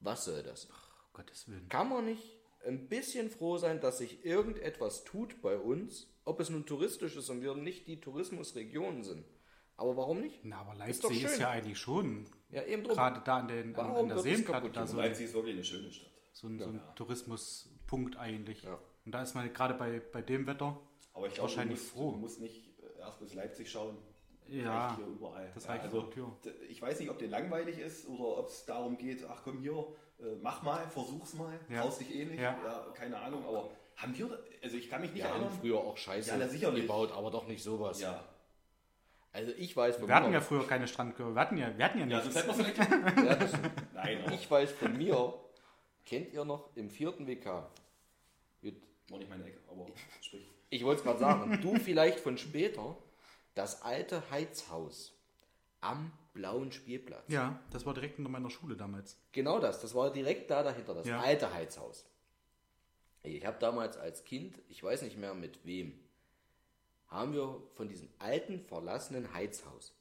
Was 0.00 0.24
soll 0.24 0.42
das? 0.42 0.64
Um 0.66 0.72
Gottes 1.14 1.48
Willen. 1.48 1.68
Kann 1.68 1.88
man 1.90 2.06
nicht 2.06 2.38
ein 2.66 2.88
bisschen 2.88 3.28
froh 3.30 3.58
sein, 3.58 3.80
dass 3.80 3.98
sich 3.98 4.24
irgendetwas 4.24 5.04
tut 5.04 5.42
bei 5.42 5.56
uns, 5.58 6.08
ob 6.24 6.40
es 6.40 6.48
nun 6.48 6.64
touristisch 6.64 7.16
ist 7.16 7.28
und 7.28 7.42
wir 7.42 7.54
nicht 7.54 7.86
die 7.86 8.00
Tourismusregionen 8.00 9.04
sind. 9.04 9.24
Aber 9.76 9.96
warum 9.96 10.20
nicht? 10.20 10.40
Na, 10.44 10.60
aber 10.60 10.86
Ist 10.86 11.02
doch 11.04 11.10
Leipzig 11.10 11.24
ist, 11.24 11.32
schön. 11.32 11.40
ja 11.40 11.50
eigentlich 11.50 11.78
schon 11.78 12.24
Ja, 12.50 12.62
eben 12.64 12.84
drum. 12.84 12.94
gerade 12.94 13.20
da 13.24 13.38
an, 13.38 13.48
den, 13.48 13.74
an, 13.74 13.76
Warum 13.76 13.96
an 13.96 14.08
der 14.08 14.18
Seenplatte 14.20 14.86
so, 14.86 14.96
Leipzig 14.96 15.26
ist 15.26 15.34
wirklich 15.34 15.54
eine 15.54 15.64
schöne 15.64 15.92
Stadt. 15.92 16.10
So, 16.34 16.46
ein, 16.48 16.58
so 16.58 16.66
ein 16.66 16.82
Tourismuspunkt 16.96 18.16
eigentlich. 18.18 18.62
Ja. 18.64 18.78
Und 19.06 19.12
da 19.12 19.22
ist 19.22 19.34
man 19.34 19.50
gerade 19.52 19.74
bei, 19.74 20.00
bei 20.12 20.20
dem 20.22 20.46
Wetter 20.46 20.78
Aber 21.14 21.26
ich 21.26 21.34
glaube, 21.34 21.48
du 21.50 21.56
wahrscheinlich 21.56 21.78
musst, 21.78 21.90
froh. 21.92 22.10
du 22.12 22.18
musst 22.18 22.40
nicht 22.40 22.68
äh, 22.80 23.00
erst 23.00 23.20
bis 23.20 23.34
Leipzig 23.34 23.70
schauen. 23.70 23.96
Ja, 24.46 24.94
hier 24.96 25.06
überall. 25.06 25.50
das 25.54 25.64
ja, 25.64 25.70
reicht 25.70 25.84
also, 25.84 26.02
Tür. 26.02 26.30
d- 26.44 26.50
Ich 26.68 26.82
weiß 26.82 27.00
nicht, 27.00 27.08
ob 27.08 27.18
dir 27.18 27.28
langweilig 27.28 27.78
ist 27.78 28.06
oder 28.06 28.38
ob 28.38 28.48
es 28.48 28.66
darum 28.66 28.98
geht, 28.98 29.24
ach 29.26 29.40
komm 29.42 29.60
hier, 29.60 29.72
äh, 30.20 30.36
mach 30.42 30.62
mal, 30.62 30.86
versuch's 30.88 31.32
mal, 31.32 31.58
Ja. 31.70 31.80
traust 31.80 32.00
dich 32.00 32.14
eh 32.14 32.26
nicht. 32.26 32.40
Ja. 32.40 32.54
Ja. 32.62 32.86
keine 32.94 33.18
Ahnung, 33.18 33.42
aber 33.46 33.70
haben 33.96 34.16
wir, 34.18 34.38
also 34.62 34.76
ich 34.76 34.90
kann 34.90 35.00
mich 35.00 35.12
nicht 35.12 35.22
Wir 35.24 35.30
haben 35.32 35.40
erinnern. 35.44 35.58
früher 35.60 35.78
auch 35.78 35.96
Scheiße 35.96 36.38
Ja, 36.38 36.46
sicherlich. 36.48 36.82
gebaut, 36.82 37.10
aber 37.12 37.30
doch 37.30 37.46
nicht 37.46 37.62
sowas. 37.62 38.00
Ja, 38.02 38.22
Also 39.32 39.52
ich 39.56 39.74
weiß 39.74 39.96
von 39.96 40.08
Wir 40.08 40.14
hatten 40.14 40.26
mir, 40.28 40.34
ja 40.34 40.40
früher 40.42 40.66
keine 40.66 40.88
Strandkörbe. 40.88 41.34
Wir 41.34 41.40
hatten 41.40 41.56
ja, 41.56 41.78
wir 41.78 41.84
hatten 41.84 41.98
ja 42.00 42.06
ja 42.06 42.18
nichts. 42.22 42.34
sonst 42.34 42.58
hätten 42.58 42.90
wir 43.02 43.12
vielleicht. 43.12 43.52
Ja, 43.54 43.70
Nein, 43.94 44.24
aber 44.24 44.32
ich 44.34 44.50
weiß 44.50 44.72
von 44.72 44.94
mir, 44.96 45.34
kennt 46.06 46.32
ihr 46.32 46.44
noch 46.44 46.74
im 46.76 46.90
vierten 46.90 47.26
WK? 47.26 47.70
Gut, 48.62 48.74
war 49.08 49.18
nicht 49.18 49.28
meine 49.30 49.44
Ecke, 49.44 49.58
aber 49.70 49.86
sprich. 50.20 50.48
Ich 50.70 50.84
wollte 50.84 50.98
es 51.00 51.04
gerade 51.04 51.18
sagen, 51.20 51.60
du 51.62 51.76
vielleicht 51.78 52.20
von 52.20 52.36
später, 52.38 52.96
das 53.54 53.82
alte 53.82 54.28
Heizhaus 54.30 55.12
am 55.80 56.10
blauen 56.32 56.72
Spielplatz. 56.72 57.24
ja, 57.28 57.60
das 57.70 57.86
war 57.86 57.94
direkt 57.94 58.18
unter 58.18 58.30
meiner 58.30 58.50
Schule 58.50 58.74
damals. 58.76 59.16
Genau 59.32 59.60
das, 59.60 59.80
das 59.80 59.94
war 59.94 60.12
direkt 60.12 60.50
da 60.50 60.62
dahinter, 60.62 60.94
das 60.94 61.06
Ja. 61.06 61.20
alte 61.20 61.52
Heizhaus. 61.52 62.04
Ich 63.22 63.46
habe 63.46 63.58
damals 63.60 63.96
als 63.96 64.24
Kind, 64.24 64.58
ich 64.68 64.82
weiß 64.82 65.02
nicht 65.02 65.16
mehr 65.16 65.34
mit 65.34 65.64
wem, 65.64 65.98
haben 67.08 67.32
wir 67.32 67.62
von 67.74 67.88
diesem 67.88 68.08
alten, 68.18 68.60
verlassenen 68.60 69.32
Heizhaus, 69.32 69.94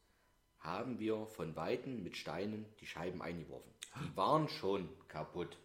haben 0.59 0.97
wir 0.99 1.27
von 1.27 1.55
Weitem 1.55 2.01
mit 2.01 2.17
Steinen 2.17 2.65
die 2.79 2.87
Scheiben 2.87 3.21
eingeworfen. 3.21 3.71
Die 4.01 4.17
waren 4.17 4.47
schon 4.49 4.89
kaputt. 5.07 5.57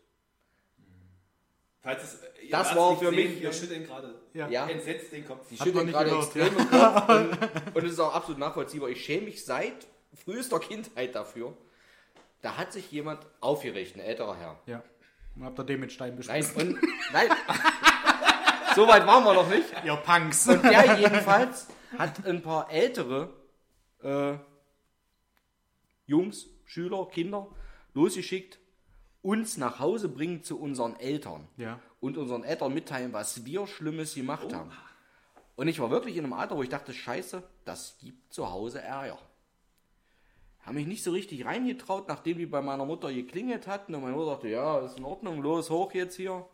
Falls 1.88 2.02
es, 2.02 2.20
ihr 2.42 2.50
Das 2.50 2.76
war 2.76 2.98
für 2.98 3.06
sehen, 3.08 3.14
mich- 3.14 3.40
Wir 3.40 3.50
schütteln 3.50 3.86
gerade 3.86 4.14
Ja. 4.34 4.46
Ja. 4.48 4.68
entsetzt 4.68 5.10
den 5.10 5.26
Kopf. 5.26 5.48
Die 5.48 5.56
schütteln 5.56 5.86
nicht 5.86 5.94
gerade 5.94 6.10
extrem 6.10 6.48
im 6.58 6.68
Kopf 6.70 7.08
und, 7.08 7.76
und 7.76 7.84
es 7.86 7.92
ist 7.92 8.00
auch 8.00 8.14
absolut 8.14 8.38
nachvollziehbar. 8.38 8.90
Ich 8.90 9.02
schäme 9.02 9.22
mich 9.22 9.42
seit 9.42 9.86
frühester 10.24 10.60
Kindheit 10.60 11.14
dafür. 11.14 11.56
Da 12.42 12.58
hat 12.58 12.74
sich 12.74 12.92
jemand 12.92 13.24
aufgeregt, 13.40 13.96
ein 13.96 14.00
älterer 14.00 14.36
Herr. 14.36 14.60
Ja. 14.66 14.82
Und 15.34 15.44
habt 15.44 15.58
ihr 15.60 15.64
den 15.64 15.80
mit 15.80 15.90
Stein 15.90 16.10
Nein, 16.10 16.16
beschmissen? 16.18 16.74
und, 16.74 16.82
nein. 17.12 17.28
so 18.76 18.86
weit 18.86 19.06
waren 19.06 19.24
wir 19.24 19.32
noch 19.32 19.48
nicht. 19.48 19.64
Ihr 19.82 19.96
Punks. 19.96 20.46
Und 20.46 20.62
der 20.64 20.98
jedenfalls 20.98 21.68
hat 21.96 22.26
ein 22.26 22.42
paar 22.42 22.70
ältere 22.70 23.32
äh, 24.02 24.34
Jungs, 26.06 26.46
Schüler, 26.66 27.06
Kinder 27.06 27.48
losgeschickt, 27.94 28.58
uns 29.28 29.58
nach 29.58 29.78
Hause 29.78 30.08
bringen 30.08 30.42
zu 30.42 30.58
unseren 30.58 30.98
Eltern 30.98 31.46
Ja. 31.58 31.78
und 32.00 32.16
unseren 32.16 32.44
Eltern 32.44 32.72
mitteilen, 32.72 33.12
was 33.12 33.44
wir 33.44 33.66
Schlimmes 33.66 34.14
gemacht 34.14 34.54
haben. 34.54 34.72
Und 35.54 35.68
ich 35.68 35.80
war 35.80 35.90
wirklich 35.90 36.16
in 36.16 36.24
einem 36.24 36.32
Alter, 36.32 36.56
wo 36.56 36.62
ich 36.62 36.70
dachte, 36.70 36.94
scheiße, 36.94 37.42
das 37.66 37.98
gibt 37.98 38.32
zu 38.32 38.50
Hause 38.50 38.80
Ärger. 38.80 39.18
Habe 40.60 40.76
mich 40.76 40.86
nicht 40.86 41.02
so 41.02 41.10
richtig 41.10 41.44
reingetraut, 41.44 42.08
nachdem 42.08 42.38
die 42.38 42.46
bei 42.46 42.62
meiner 42.62 42.86
Mutter 42.86 43.12
geklingelt 43.12 43.66
hatten 43.66 43.94
und 43.94 44.00
meine 44.00 44.16
Mutter 44.16 44.30
dachte, 44.32 44.48
ja, 44.48 44.78
ist 44.78 44.96
in 44.96 45.04
Ordnung, 45.04 45.42
los, 45.42 45.68
hoch 45.68 45.92
jetzt 45.92 46.16
hier. 46.16 46.46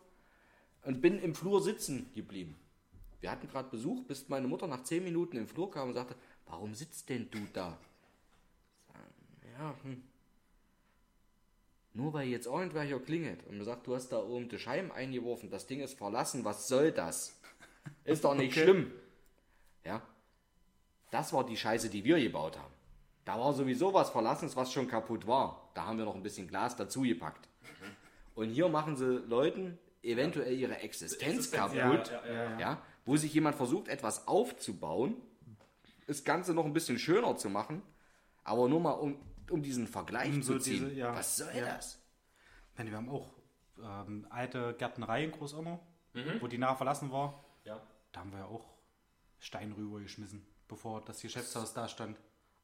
Und 0.83 1.01
bin 1.01 1.17
im 1.19 1.33
Flur 1.33 1.61
sitzen 1.61 2.09
geblieben. 2.13 2.57
Wir 3.21 3.31
hatten 3.31 3.47
gerade 3.47 3.69
Besuch, 3.69 4.03
bis 4.03 4.27
meine 4.27 4.49
Mutter 4.49 4.67
nach 4.67 4.83
zehn 4.83 5.01
Minuten 5.03 5.37
im 5.37 5.47
Flur 5.47 5.71
kam 5.71 5.87
und 5.87 5.93
sagte, 5.93 6.15
warum 6.45 6.75
sitzt 6.75 7.07
denn 7.07 7.31
du 7.31 7.39
da? 7.53 7.77
Ja, 9.57 9.73
hm. 9.83 10.03
Nur 11.95 12.11
weil 12.11 12.27
jetzt 12.27 12.45
irgendwer 12.45 12.83
hier 12.83 12.99
klingelt 12.99 13.47
und 13.47 13.57
mir 13.57 13.63
sagt, 13.63 13.87
du 13.87 13.95
hast 13.95 14.09
da 14.09 14.17
oben 14.21 14.49
die 14.49 14.59
Scheiben 14.59 14.91
eingeworfen, 14.91 15.49
das 15.49 15.65
Ding 15.65 15.79
ist 15.79 15.97
verlassen, 15.97 16.43
was 16.43 16.67
soll 16.67 16.91
das? 16.91 17.39
Ist 18.03 18.23
doch 18.23 18.35
nicht 18.35 18.53
schlimm. 18.53 18.91
Ja. 19.85 20.01
Das 21.11 21.31
war 21.31 21.45
die 21.45 21.55
Scheiße, 21.55 21.89
die 21.89 22.03
wir 22.03 22.19
gebaut 22.19 22.57
haben. 22.57 22.73
Da 23.23 23.39
war 23.39 23.53
sowieso 23.53 23.93
was 23.93 24.09
Verlassenes, 24.09 24.55
was 24.55 24.73
schon 24.73 24.87
kaputt 24.87 25.25
war. 25.25 25.69
Da 25.73 25.85
haben 25.85 25.97
wir 25.97 26.05
noch 26.05 26.15
ein 26.15 26.23
bisschen 26.23 26.47
Glas 26.47 26.75
dazu 26.75 27.01
gepackt. 27.01 27.47
Und 28.33 28.49
hier 28.49 28.67
machen 28.67 28.97
sie 28.97 29.19
Leuten 29.27 29.77
eventuell 30.03 30.57
ihre 30.57 30.77
Existenz 30.79 31.49
kaputt. 31.51 32.11
Ja, 32.11 32.25
ja, 32.27 32.33
ja. 32.33 32.59
Ja, 32.59 32.81
wo 33.05 33.15
sich 33.15 33.33
jemand 33.33 33.55
versucht, 33.55 33.87
etwas 33.87 34.27
aufzubauen, 34.27 35.15
das 36.07 36.23
Ganze 36.23 36.53
noch 36.53 36.65
ein 36.65 36.73
bisschen 36.73 36.99
schöner 36.99 37.37
zu 37.37 37.49
machen, 37.49 37.81
aber 38.43 38.67
nur 38.67 38.81
mal 38.81 38.91
um, 38.91 39.17
um 39.51 39.61
diesen 39.61 39.87
Vergleich 39.87 40.33
Um 40.33 40.41
zu 40.41 40.53
so 40.53 40.59
ziehen. 40.59 40.85
diese- 40.89 40.93
ja. 40.93 41.13
Was 41.15 41.37
soll 41.37 41.53
Ja. 41.55 41.65
das? 41.75 41.99
Meine, 42.77 42.89
wir 42.91 42.97
haben 42.97 43.09
auch 43.09 43.33
ähm, 43.81 44.25
alte 44.29 44.73
Gärtnerei 44.77 45.25
in 45.25 45.31
Großonner, 45.31 45.79
Mhm. 46.13 46.39
wo 46.41 46.47
die 46.47 46.57
nachher 46.57 46.77
verlassen 46.77 47.11
war. 47.11 47.43
Ja. 47.65 47.81
Da 48.13 48.21
haben 48.21 48.31
wir 48.31 48.39
ja 48.39 48.45
auch 48.45 48.73
Stein 49.39 49.73
rübergeschmissen, 49.73 50.45
bevor 50.69 51.03
das 51.03 51.19
Geschäftshaus 51.21 51.73
da 51.73 51.89
stand. 51.89 52.17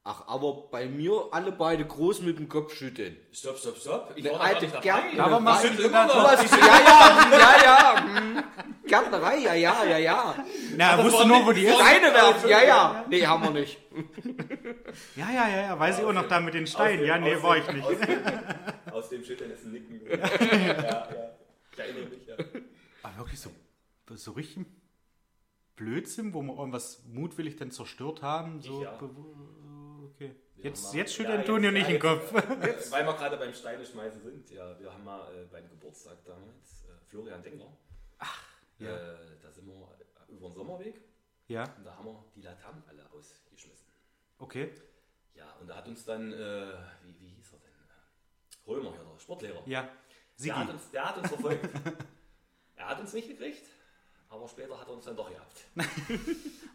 Ach, 0.04 0.28
aber 0.28 0.68
bei 0.72 0.88
mir 0.88 1.28
alle 1.32 1.52
beide 1.52 1.86
groß 1.86 2.22
mit 2.22 2.40
dem 2.40 2.50
Kopf 2.50 2.74
schütteln. 2.74 3.18
Stopp, 3.32 3.58
stopp, 3.60 3.78
stopp. 3.78 4.14
Ich 4.16 4.28
Eine 4.28 4.40
alte 4.40 4.62
nicht 4.66 4.74
dabei. 4.74 4.84
Gärtner- 4.84 5.24
Aber 5.24 5.40
machst 5.40 5.64
du 5.64 5.84
immer 5.84 6.08
noch. 6.08 6.16
ja, 6.16 6.42
ja, 6.42 7.30
ja, 7.38 7.64
ja. 7.64 8.04
hm. 8.04 8.44
Gärtnerei, 8.88 9.38
ja, 9.38 9.54
ja, 9.54 9.84
ja, 9.86 9.98
ja. 10.00 10.36
Na, 10.76 10.98
er 10.98 11.06
wusste 11.06 11.28
nur, 11.28 11.46
wo 11.46 11.52
die 11.52 11.66
ist. 11.66 11.76
Steine 11.76 12.12
werfen, 12.14 12.50
ja, 12.50 12.64
ja. 12.64 13.06
Nee, 13.10 13.26
haben 13.28 13.44
wir 13.44 13.52
nicht. 13.62 13.78
Ja, 15.16 15.30
ja, 15.32 15.48
ja, 15.48 15.62
ja, 15.68 15.80
weiß 15.80 16.00
ich 16.00 16.06
auch 16.06 16.14
noch 16.14 16.28
da 16.28 16.40
mit 16.40 16.56
den 16.56 16.66
Steinen. 16.66 17.06
Ja, 17.06 17.20
nee, 17.20 17.36
war 17.42 17.60
dem- 17.60 17.64
ich 17.68 17.74
nicht. 17.76 17.86
Aus 17.88 18.00
dem, 18.00 18.20
aus 18.94 19.10
dem 19.10 19.24
Schütteln 19.24 19.52
ist 19.52 19.66
ein 19.66 19.72
Nicken. 19.74 20.02
ja, 20.10 20.18
ja. 20.18 21.08
Mich, 22.10 22.26
ja. 22.28 22.36
Aber 23.04 23.18
wirklich 23.20 23.40
so, 23.40 23.52
so 24.16 24.32
richtig 24.32 24.66
Blödsinn, 25.76 26.34
wo 26.34 26.42
wir 26.42 26.58
irgendwas 26.58 27.04
mutwillig 27.08 27.56
dann 27.56 27.70
zerstört 27.72 28.22
haben. 28.24 28.62
So, 28.62 28.84
ja. 28.84 28.98
Jetzt, 30.64 30.94
jetzt 30.94 31.14
schütteln 31.16 31.44
ja, 31.48 31.54
jetzt- 31.60 31.74
nicht 31.74 31.88
ja, 31.88 31.92
den 31.94 32.00
Kopf. 32.00 32.32
Jetzt, 32.66 32.92
weil 32.92 33.06
wir 33.06 33.14
gerade 33.14 33.38
beim 33.38 33.54
Steine 33.54 33.86
schmeißen 33.86 34.22
sind, 34.22 34.50
ja, 34.52 34.80
wir 34.80 34.94
haben 34.94 35.04
mal 35.04 35.22
äh, 35.36 35.46
beim 35.46 35.68
Geburtstag 35.70 36.18
damals 36.26 36.84
äh, 36.84 37.10
Florian 37.10 37.42
Dengler. 37.42 37.72
Ach, 38.20 38.44
ja. 38.80 38.90
Äh, 38.96 39.18
da 39.42 39.52
sind 39.52 39.66
wir 39.68 39.74
über 40.30 40.48
den 40.48 40.54
Sommerweg 40.56 41.02
Ja, 41.48 41.64
und 41.78 41.84
da 41.86 41.96
haben 41.96 42.06
wir 42.06 42.24
die 42.36 42.42
Laternen 42.42 42.84
alle 42.88 43.04
ausgeschmissen. 43.12 43.88
okay. 44.40 44.72
Ja, 45.34 45.56
und 45.60 45.68
da 45.68 45.78
hat 45.78 45.88
uns 45.88 46.06
dann, 46.06 46.32
äh, 46.34 46.74
wie, 47.04 47.20
wie 47.20 47.28
hieß 47.30 47.54
er 47.54 47.60
denn? 47.60 47.72
Äh, 47.72 48.70
Römer 48.70 48.92
hier, 48.92 49.04
der 49.04 49.20
Sportlehrer. 49.20 49.62
Ja, 49.66 49.90
Der 50.38 50.60
hat, 50.60 50.70
uns, 50.70 50.92
der 50.92 51.10
hat 51.10 51.18
uns 51.18 51.28
verfolgt. 51.30 51.70
er 52.76 52.88
hat 52.90 53.00
uns 53.00 53.14
nicht 53.14 53.28
gekriegt, 53.30 53.66
aber 54.30 54.48
später 54.48 54.80
hat 54.80 54.88
er 54.88 54.94
uns 54.94 55.06
dann 55.06 55.16
doch 55.16 55.30
gehabt. 55.32 55.66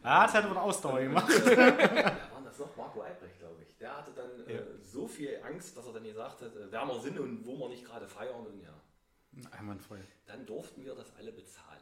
Ah, 0.02 0.24
das 0.26 0.34
hat 0.34 0.44
aber 0.44 0.52
eine 0.52 0.62
Ausdauer 0.62 1.00
gemacht. 1.00 1.28
Wer 1.44 2.04
war 2.32 2.42
das 2.44 2.58
noch? 2.58 2.76
Marco 2.76 3.02
Albrecht. 3.02 3.34
Der 3.80 3.96
hatte 3.96 4.12
dann 4.12 4.46
äh, 4.48 4.62
so 4.82 5.06
viel 5.06 5.38
Angst, 5.44 5.76
dass 5.76 5.86
er 5.86 5.92
dann 5.92 6.04
gesagt 6.04 6.40
hat, 6.42 6.56
äh, 6.56 6.70
wer 6.72 6.86
wir 6.86 7.00
sind 7.00 7.18
und 7.18 7.44
wo 7.46 7.58
wir 7.58 7.68
nicht 7.68 7.84
gerade 7.84 8.08
feiern. 8.08 8.46
Und 8.46 8.62
ja, 8.62 9.48
Einwandfrei. 9.50 9.98
dann 10.26 10.46
durften 10.46 10.84
wir 10.84 10.94
das 10.94 11.14
alle 11.16 11.32
bezahlen. 11.32 11.80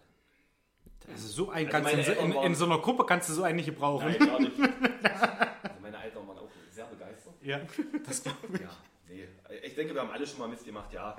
Also 1.08 1.28
so 1.28 1.50
ein 1.50 1.66
Also 1.66 1.70
kannst 1.70 1.92
in, 1.92 2.32
so- 2.32 2.40
in, 2.42 2.54
so 2.54 2.64
einer 2.64 2.78
Gruppe 2.78 3.04
kannst 3.06 3.28
du 3.28 3.34
so 3.34 3.42
einen 3.42 3.56
nicht 3.56 3.66
gebrauchen. 3.66 4.06
Nein, 4.08 4.18
gar 4.18 4.40
nicht. 4.40 4.56
Also 5.62 5.80
meine 5.80 6.02
Eltern 6.02 6.26
waren 6.26 6.38
auch 6.38 6.48
sehr 6.70 6.86
begeistert. 6.86 7.34
Ja, 7.42 7.60
das 8.06 8.22
glaub 8.22 8.36
ich. 8.54 8.60
Ja, 8.60 8.70
nee. 9.08 9.28
Ich 9.62 9.74
denke, 9.74 9.94
wir 9.94 10.00
haben 10.00 10.10
alle 10.10 10.26
schon 10.26 10.38
mal 10.38 10.48
Mist 10.48 10.64
gemacht, 10.64 10.92
ja. 10.92 11.14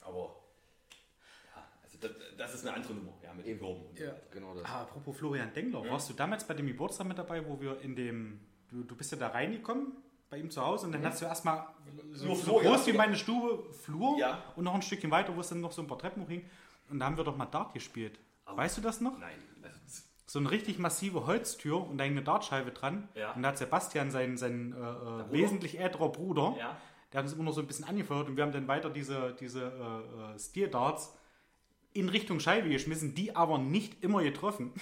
Aber 0.00 0.36
ja, 1.54 1.68
also 1.82 1.98
das, 2.00 2.10
das 2.36 2.54
ist 2.54 2.66
eine 2.66 2.76
andere 2.76 2.94
Nummer, 2.94 3.12
ja, 3.22 3.32
mit 3.32 3.46
den 3.46 3.58
Kurven 3.60 3.86
Ja. 3.96 4.12
Genau 4.30 4.54
das. 4.54 4.64
Ah, 4.64 4.82
apropos 4.82 5.16
Florian 5.16 5.52
Dengler, 5.54 5.88
warst 5.88 6.10
du 6.10 6.14
damals 6.14 6.44
bei 6.46 6.54
dem 6.54 6.66
Geburtstag 6.66 7.06
mit 7.06 7.16
dabei, 7.18 7.46
wo 7.46 7.60
wir 7.60 7.80
in 7.80 7.94
dem, 7.96 8.40
du, 8.74 8.82
du 8.84 8.96
bist 8.96 9.12
ja 9.12 9.18
da 9.18 9.28
reingekommen 9.28 9.92
bei 10.30 10.38
ihm 10.38 10.50
zu 10.50 10.64
Hause 10.64 10.86
und 10.86 10.92
dann 10.92 11.04
hast 11.04 11.20
du 11.22 11.26
erstmal 11.26 11.66
so, 12.12 12.34
so 12.34 12.58
groß 12.58 12.86
wie 12.88 12.92
meine 12.92 13.16
Stube 13.16 13.72
Flur 13.72 14.18
Ja. 14.18 14.42
und 14.56 14.64
noch 14.64 14.74
ein 14.74 14.82
Stückchen 14.82 15.10
weiter, 15.10 15.34
wo 15.36 15.40
es 15.40 15.48
dann 15.48 15.60
noch 15.60 15.72
so 15.72 15.82
ein 15.82 15.86
paar 15.88 15.98
Treppen 15.98 16.22
hochging 16.24 16.44
und 16.90 16.98
da 16.98 17.06
haben 17.06 17.16
wir 17.16 17.24
doch 17.24 17.36
mal 17.36 17.46
Dart 17.46 17.72
gespielt. 17.72 18.18
Weißt 18.46 18.76
du 18.76 18.82
das 18.82 19.00
noch? 19.00 19.16
Nein, 19.18 19.36
also, 19.62 20.02
So 20.26 20.38
eine 20.38 20.50
richtig 20.50 20.78
massive 20.78 21.26
Holztür 21.26 21.86
und 21.88 21.98
da 21.98 22.04
hing 22.04 22.12
eine 22.14 22.22
Dartscheibe 22.22 22.72
dran 22.72 23.08
Ja. 23.14 23.32
und 23.32 23.42
da 23.42 23.48
hat 23.50 23.58
Sebastian, 23.58 24.10
sein, 24.10 24.36
sein 24.36 24.72
äh, 24.72 24.76
äh, 24.76 25.32
wesentlich 25.32 25.78
älterer 25.78 26.10
Bruder, 26.10 26.54
Ja. 26.58 26.76
der 27.12 27.18
hat 27.18 27.24
uns 27.26 27.34
immer 27.34 27.44
noch 27.44 27.52
so 27.52 27.60
ein 27.60 27.66
bisschen 27.66 27.84
angefeuert 27.86 28.28
und 28.28 28.36
wir 28.36 28.42
haben 28.44 28.52
dann 28.52 28.66
weiter 28.68 28.90
diese, 28.90 29.34
diese 29.38 29.62
äh, 29.62 30.34
äh, 30.34 30.38
Steel-Darts 30.38 31.14
in 31.92 32.08
Richtung 32.08 32.40
Scheibe 32.40 32.68
geschmissen, 32.70 33.14
die 33.14 33.36
aber 33.36 33.58
nicht 33.58 34.02
immer 34.02 34.22
getroffen. 34.22 34.72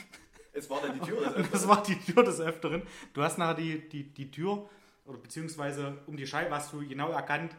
Es 0.53 0.68
war 0.70 0.80
dann 0.82 0.94
die 0.94 1.00
Tür. 1.00 1.30
Das 1.36 1.50
Das 1.50 1.68
war 1.68 1.82
die 1.82 1.96
Tür 1.98 2.22
des 2.24 2.40
Öfteren. 2.40 2.82
Du 3.14 3.22
hast 3.22 3.38
nachher 3.38 3.55
die, 3.55 3.88
die, 3.88 4.05
die 4.05 4.30
Tür, 4.30 4.68
oder 5.05 5.18
beziehungsweise 5.18 5.98
um 6.07 6.16
die 6.16 6.26
Scheibe 6.26 6.55
hast 6.55 6.72
du 6.72 6.86
genau 6.86 7.11
erkannt, 7.11 7.53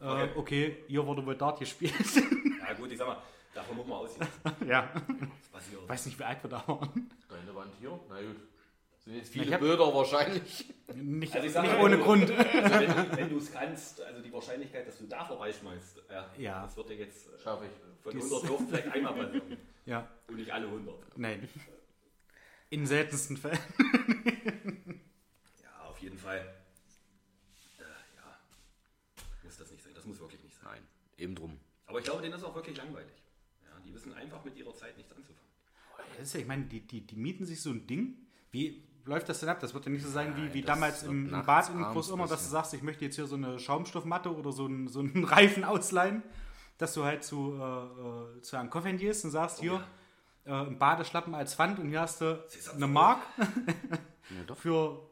äh, 0.00 0.04
okay. 0.04 0.30
Okay. 0.36 0.76
hier 0.88 1.06
wurde 1.06 1.24
wohl 1.24 1.36
Dart 1.36 1.58
gespielt. 1.58 1.92
ja 2.66 2.72
gut, 2.74 2.90
ich 2.92 2.98
sag 2.98 3.06
mal, 3.06 3.22
davon 3.54 3.76
muss 3.76 3.86
man 3.86 3.98
ausgehen. 3.98 4.26
ja, 4.68 4.90
Was 5.52 5.66
hier 5.68 5.78
ich 5.82 5.88
weiß 5.88 6.06
nicht, 6.06 6.18
wie 6.18 6.24
alt 6.24 6.42
wir 6.42 6.50
da 6.50 6.62
waren. 6.66 7.10
Deine 7.28 7.54
Wand 7.54 7.72
hier? 7.80 7.98
Na 8.08 8.16
gut. 8.20 8.36
Sind 9.00 9.14
jetzt 9.16 9.32
viele 9.32 9.52
hab- 9.52 9.60
Bilder 9.60 9.94
wahrscheinlich. 9.94 10.66
Nicht, 10.94 11.32
Also 11.34 11.46
ich 11.46 11.52
sag 11.52 11.62
nicht 11.62 11.72
mal, 11.76 11.84
ohne 11.84 11.96
du- 11.96 12.02
Grund. 12.02 12.30
Also 12.36 12.80
wenn, 12.80 12.88
du- 13.10 13.16
wenn 13.16 13.28
du 13.30 13.36
es 13.38 13.52
kannst, 13.52 14.00
also 14.02 14.20
die 14.20 14.32
Wahrscheinlichkeit, 14.32 14.86
dass 14.88 14.98
du 14.98 15.06
da 15.06 15.24
vorbeischmeißt, 15.24 16.02
ja, 16.10 16.30
Ja. 16.38 16.62
das 16.64 16.76
wird 16.76 16.88
dir 16.90 16.96
jetzt 16.96 17.28
äh, 17.28 17.38
Schaffe 17.38 17.66
ich. 17.66 18.02
von 18.02 18.12
Die 18.12 18.18
ist- 18.18 18.24
100 18.32 18.48
dürfen 18.50 18.68
vielleicht 18.68 18.92
einmal 18.92 19.14
passieren. 19.14 19.56
Ja, 19.84 20.08
Und 20.28 20.36
nicht 20.36 20.50
alle 20.50 20.66
100. 20.66 20.94
nein. 21.16 21.48
In 22.70 22.86
seltensten 22.86 23.36
Fällen. 23.36 23.58
Ja, 25.62 25.88
auf 25.88 25.98
jeden 25.98 26.18
Fall. 26.18 26.38
Äh, 26.38 27.82
ja, 28.16 28.38
muss 29.44 29.56
das 29.56 29.70
nicht 29.70 29.82
sein. 29.82 29.94
Das 29.94 30.04
muss 30.04 30.18
wirklich 30.18 30.42
nicht 30.42 30.56
sein. 30.56 30.72
Nein, 30.72 30.82
eben 31.18 31.34
drum. 31.34 31.58
Aber 31.86 31.98
ich 31.98 32.04
glaube, 32.04 32.22
denen 32.22 32.34
ist 32.34 32.42
auch 32.42 32.54
wirklich 32.54 32.76
langweilig. 32.76 33.14
Ja, 33.62 33.80
die 33.84 33.94
wissen 33.94 34.12
einfach 34.14 34.44
mit 34.44 34.56
ihrer 34.56 34.74
Zeit 34.74 34.96
nichts 34.96 35.12
anzufangen. 35.12 35.46
Das 36.18 36.28
ist 36.28 36.34
ja, 36.34 36.40
ich 36.40 36.46
meine, 36.46 36.64
die, 36.64 36.80
die, 36.80 37.06
die 37.06 37.16
mieten 37.16 37.44
sich 37.44 37.60
so 37.62 37.70
ein 37.70 37.86
Ding. 37.86 38.16
Wie 38.50 38.82
läuft 39.04 39.28
das 39.28 39.40
denn 39.40 39.48
ab? 39.48 39.60
Das 39.60 39.74
wird 39.74 39.84
ja 39.86 39.92
nicht 39.92 40.02
so 40.02 40.10
sein 40.10 40.36
wie, 40.36 40.52
wie 40.54 40.62
damals 40.62 41.04
im, 41.04 41.26
im 41.26 41.46
Bad 41.46 41.68
in 41.68 41.76
abends 41.76 41.92
Großummer, 41.92 42.26
dass 42.26 42.42
du 42.44 42.50
sagst, 42.50 42.74
ich 42.74 42.82
möchte 42.82 43.04
jetzt 43.04 43.14
hier 43.14 43.26
so 43.26 43.36
eine 43.36 43.58
Schaumstoffmatte 43.58 44.34
oder 44.34 44.52
so 44.52 44.64
einen, 44.66 44.88
so 44.88 45.00
einen 45.00 45.24
Reifen 45.24 45.64
ausleihen, 45.64 46.22
dass 46.78 46.94
du 46.94 47.04
halt 47.04 47.22
zu, 47.24 47.54
äh, 47.60 48.38
äh, 48.38 48.42
zu 48.42 48.56
einem 48.56 48.70
Coffin 48.70 48.98
gehst 48.98 49.24
und 49.24 49.30
sagst, 49.30 49.60
hier, 49.60 49.86
äh, 50.46 50.50
ein 50.52 50.78
Badeschlappen 50.78 51.34
als 51.34 51.54
Pfand 51.54 51.78
und 51.78 51.88
hier 51.88 52.00
hast 52.00 52.20
du 52.20 52.42
eine 52.74 52.86
Mark 52.86 53.20
Ja, 53.38 54.42
doch. 54.46 54.56
für 54.56 55.02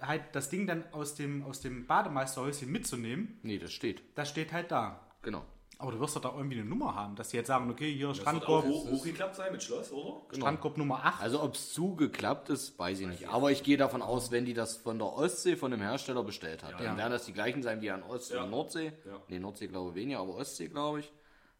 halt 0.00 0.22
das 0.32 0.48
Ding 0.50 0.66
dann 0.66 0.84
aus 0.92 1.14
dem, 1.14 1.44
aus 1.44 1.60
dem 1.60 1.86
Bademeisterhäuschen 1.86 2.70
mitzunehmen. 2.70 3.38
Nee, 3.42 3.58
das 3.58 3.72
steht. 3.72 4.02
Das 4.16 4.28
steht 4.28 4.52
halt 4.52 4.70
da. 4.70 5.00
Genau. 5.22 5.44
Aber 5.78 5.90
du 5.90 5.98
wirst 5.98 6.14
doch 6.14 6.20
da 6.20 6.32
irgendwie 6.36 6.60
eine 6.60 6.68
Nummer 6.68 6.94
haben, 6.94 7.16
dass 7.16 7.30
die 7.30 7.36
jetzt 7.36 7.48
sagen, 7.48 7.68
okay, 7.68 7.92
hier 7.92 8.08
Das 8.08 8.18
wird 8.18 8.26
auch 8.28 8.30
Strandkorb, 8.30 8.64
hoch, 8.66 8.90
hochgeklappt 8.92 9.34
sein 9.34 9.50
mit 9.52 9.62
Schloss, 9.62 9.90
oder? 9.90 10.20
Strandkorb 10.32 10.76
Nummer 10.78 11.04
8. 11.04 11.20
Also 11.22 11.42
ob 11.42 11.54
es 11.54 11.72
zugeklappt 11.72 12.48
ist, 12.50 12.78
weiß 12.78 13.00
ich 13.00 13.08
nicht. 13.08 13.28
Aber 13.28 13.50
ich 13.50 13.62
gehe 13.64 13.76
davon 13.76 14.00
aus, 14.00 14.30
wenn 14.30 14.44
die 14.44 14.54
das 14.54 14.76
von 14.76 14.98
der 14.98 15.08
Ostsee 15.12 15.56
von 15.56 15.72
dem 15.72 15.80
Hersteller 15.80 16.22
bestellt 16.22 16.62
hat, 16.62 16.74
dann 16.74 16.84
Ja. 16.84 16.96
werden 16.96 17.10
das 17.12 17.24
die 17.24 17.32
gleichen 17.32 17.62
sein 17.62 17.80
wie 17.80 17.90
an 17.90 18.02
Ost- 18.04 18.32
Ja. 18.32 18.44
und 18.44 18.50
Nordsee. 18.50 18.92
Ja. 19.04 19.20
Nee, 19.28 19.40
Nordsee 19.40 19.66
glaube 19.66 19.90
ich 19.90 19.96
weniger, 19.96 20.20
aber 20.20 20.36
Ostsee 20.36 20.68
glaube 20.68 21.00
ich. 21.00 21.12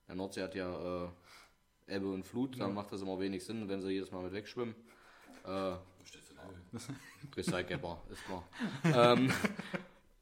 Der 0.06 0.14
Nordsee 0.14 0.42
hat 0.44 0.54
ja 0.54 1.04
äh, 1.04 1.08
Ebbe 1.86 2.10
und 2.10 2.24
Flut, 2.24 2.58
dann 2.58 2.74
macht 2.74 2.92
das 2.92 3.02
immer 3.02 3.18
wenig 3.20 3.44
Sinn, 3.44 3.68
wenn 3.68 3.80
sie 3.80 3.90
jedes 3.90 4.10
Mal 4.10 4.22
mit 4.22 4.32
wegschwimmen. 4.32 4.74
Äh, 5.44 5.74
Recycelbar, 7.36 8.02
ist 8.10 8.24
klar. 8.24 8.44
ähm, 9.16 9.32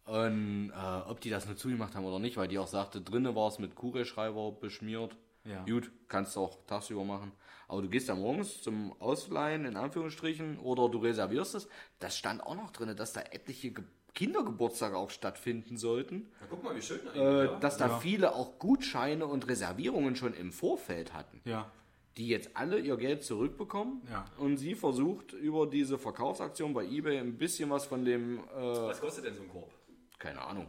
und 0.05 0.71
äh, 0.71 1.09
ob 1.09 1.21
die 1.21 1.31
das 1.31 1.47
nur 1.47 1.57
zugemacht 1.57 1.95
haben 1.95 2.05
oder 2.05 2.19
nicht, 2.19 2.37
weil 2.37 2.49
die 2.49 2.59
auch 2.59 2.67
sagte, 2.67 3.01
drinnen 3.01 3.35
war 3.35 3.49
es 3.49 3.59
mit 3.59 3.75
Kugelschreiber 3.75 4.53
beschmiert. 4.53 5.17
Ja. 5.45 5.65
Gut, 5.65 5.91
kannst 6.09 6.37
du 6.37 6.41
auch 6.41 6.59
tagsüber 6.67 7.05
machen. 7.05 7.33
Aber 7.69 7.83
du 7.83 7.89
gehst 7.89 8.09
ja 8.09 8.15
morgens 8.15 8.63
zum 8.63 8.95
Ausleihen, 9.01 9.65
in 9.65 9.77
Anführungsstrichen, 9.77 10.59
oder 10.59 10.89
du 10.89 10.99
reservierst 10.99 11.55
es. 11.55 11.69
Das 11.99 12.17
stand 12.19 12.43
auch 12.43 12.55
noch 12.55 12.71
drin, 12.71 12.95
dass 12.97 13.13
da 13.13 13.23
etliche 13.23 13.73
ge 13.73 13.85
Kindergeburtstage 14.15 14.97
auch 14.97 15.11
stattfinden 15.11 15.77
sollten, 15.77 16.31
Na, 16.41 16.47
guck 16.51 16.63
mal, 16.63 16.77
wie 16.77 16.83
schön 16.83 17.01
eigentlich. 17.01 17.17
äh, 17.23 17.45
ja? 17.47 17.59
dass 17.59 17.79
da 17.79 17.89
Ja. 17.89 17.99
viele 17.99 18.35
auch 18.35 18.59
Gutscheine 18.59 19.27
und 19.27 19.49
Reservierungen 19.49 20.17
schon 20.17 20.35
im 20.35 20.53
Vorfeld 20.53 21.15
hatten, 21.15 21.41
Ja. 21.45 21.71
die 22.19 22.29
jetzt 22.29 22.51
alle 22.55 22.79
ihr 22.79 22.97
Geld 22.99 23.25
zurückbekommen 23.25 24.03
Ja. 24.11 24.25
und 24.39 24.59
sie 24.59 24.75
versucht 24.75 25.33
über 25.33 25.67
diese 25.67 25.99
Verkaufsaktion 25.99 26.75
bei 26.75 26.85
eBay 26.85 27.19
ein 27.19 27.39
bisschen 27.39 27.71
was 27.71 27.87
von 27.87 28.05
dem, 28.05 28.39
äh, 28.39 28.53
Was 28.55 29.01
kostet 29.01 29.25
denn 29.25 29.35
so 29.35 29.43
ein 29.43 29.49
Korb? 29.49 29.71
keine 30.19 30.41
Ahnung, 30.43 30.67